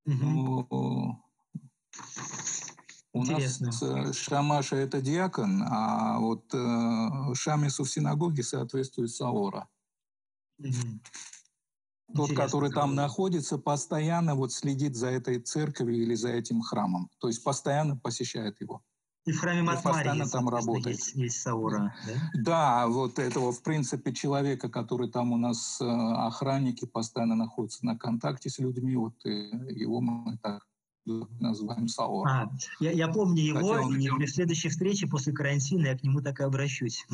Мгм. 0.04 0.34
Ну, 0.34 1.24
у 3.18 3.22
Интересно. 3.24 3.66
нас 3.66 3.82
э, 3.82 4.12
шамаша– 4.12 4.76
это 4.76 5.00
диакон, 5.00 5.62
а 5.66 6.18
вот 6.18 6.44
э, 6.54 7.34
шамесу 7.34 7.84
в 7.84 7.90
синагоге 7.90 8.42
соответствует 8.42 9.10
саора. 9.10 9.68
Мгм. 10.58 11.00
Тот, 12.14 12.30
Интересно. 12.30 12.44
который 12.44 12.70
там 12.70 12.94
находится, 12.94 13.58
постоянно 13.58 14.34
вот 14.34 14.52
следит 14.52 14.96
за 14.96 15.08
этой 15.08 15.40
церковью 15.40 16.02
или 16.02 16.14
за 16.14 16.30
этим 16.30 16.62
храмом. 16.62 17.10
То 17.18 17.28
есть 17.28 17.44
постоянно 17.44 17.96
посещает 17.96 18.60
его. 18.60 18.82
И 19.26 19.32
в 19.32 19.40
храме 19.40 19.60
Матмарии, 19.60 19.84
постоянно 19.84 20.28
там 20.30 20.48
работает. 20.48 20.96
Есть, 20.96 21.14
есть 21.14 21.40
Саура, 21.42 21.94
да? 22.06 22.30
Да, 22.34 22.86
вот 22.86 23.18
этого, 23.18 23.52
в 23.52 23.62
принципе, 23.62 24.14
человека, 24.14 24.70
который 24.70 25.10
там 25.10 25.32
у 25.32 25.36
нас 25.36 25.78
э, 25.82 25.84
охранники, 25.84 26.86
постоянно 26.86 27.34
находятся 27.34 27.84
на 27.84 27.98
контакте 27.98 28.48
с 28.48 28.58
людьми, 28.58 28.96
вот 28.96 29.14
э, 29.26 29.30
его 29.70 30.00
мы 30.00 30.38
так 30.38 30.67
называем 31.40 31.88
Саор. 31.88 32.26
А, 32.28 32.50
я, 32.80 32.92
я 32.92 33.08
помню 33.08 33.42
его, 33.42 33.58
Хотя 33.60 33.82
он- 33.82 33.96
и 33.98 34.08
при 34.10 34.26
следующей 34.26 34.68
встрече 34.68 35.06
после 35.06 35.32
карантина 35.32 35.86
я 35.88 35.98
к 35.98 36.02
нему 36.02 36.20
так 36.20 36.40
и 36.40 36.44
обращусь. 36.44 37.06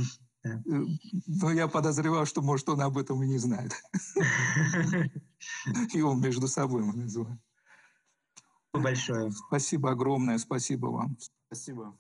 Э, 0.45 0.61
Но 1.27 1.51
я 1.53 1.69
подозреваю, 1.69 2.27
что, 2.27 2.43
может, 2.43 2.69
он 2.69 2.81
об 2.81 2.99
этом 2.99 3.23
и 3.23 3.27
не 3.27 3.39
знает. 3.39 3.73
Его 5.95 6.15
между 6.15 6.49
собой 6.49 6.83
мы 6.83 6.93
называем. 6.95 7.41
Большое. 8.73 9.31
Спасибо 9.33 9.91
огромное, 9.93 10.39
спасибо 10.39 10.87
вам. 10.89 11.17
Спасибо. 11.47 11.97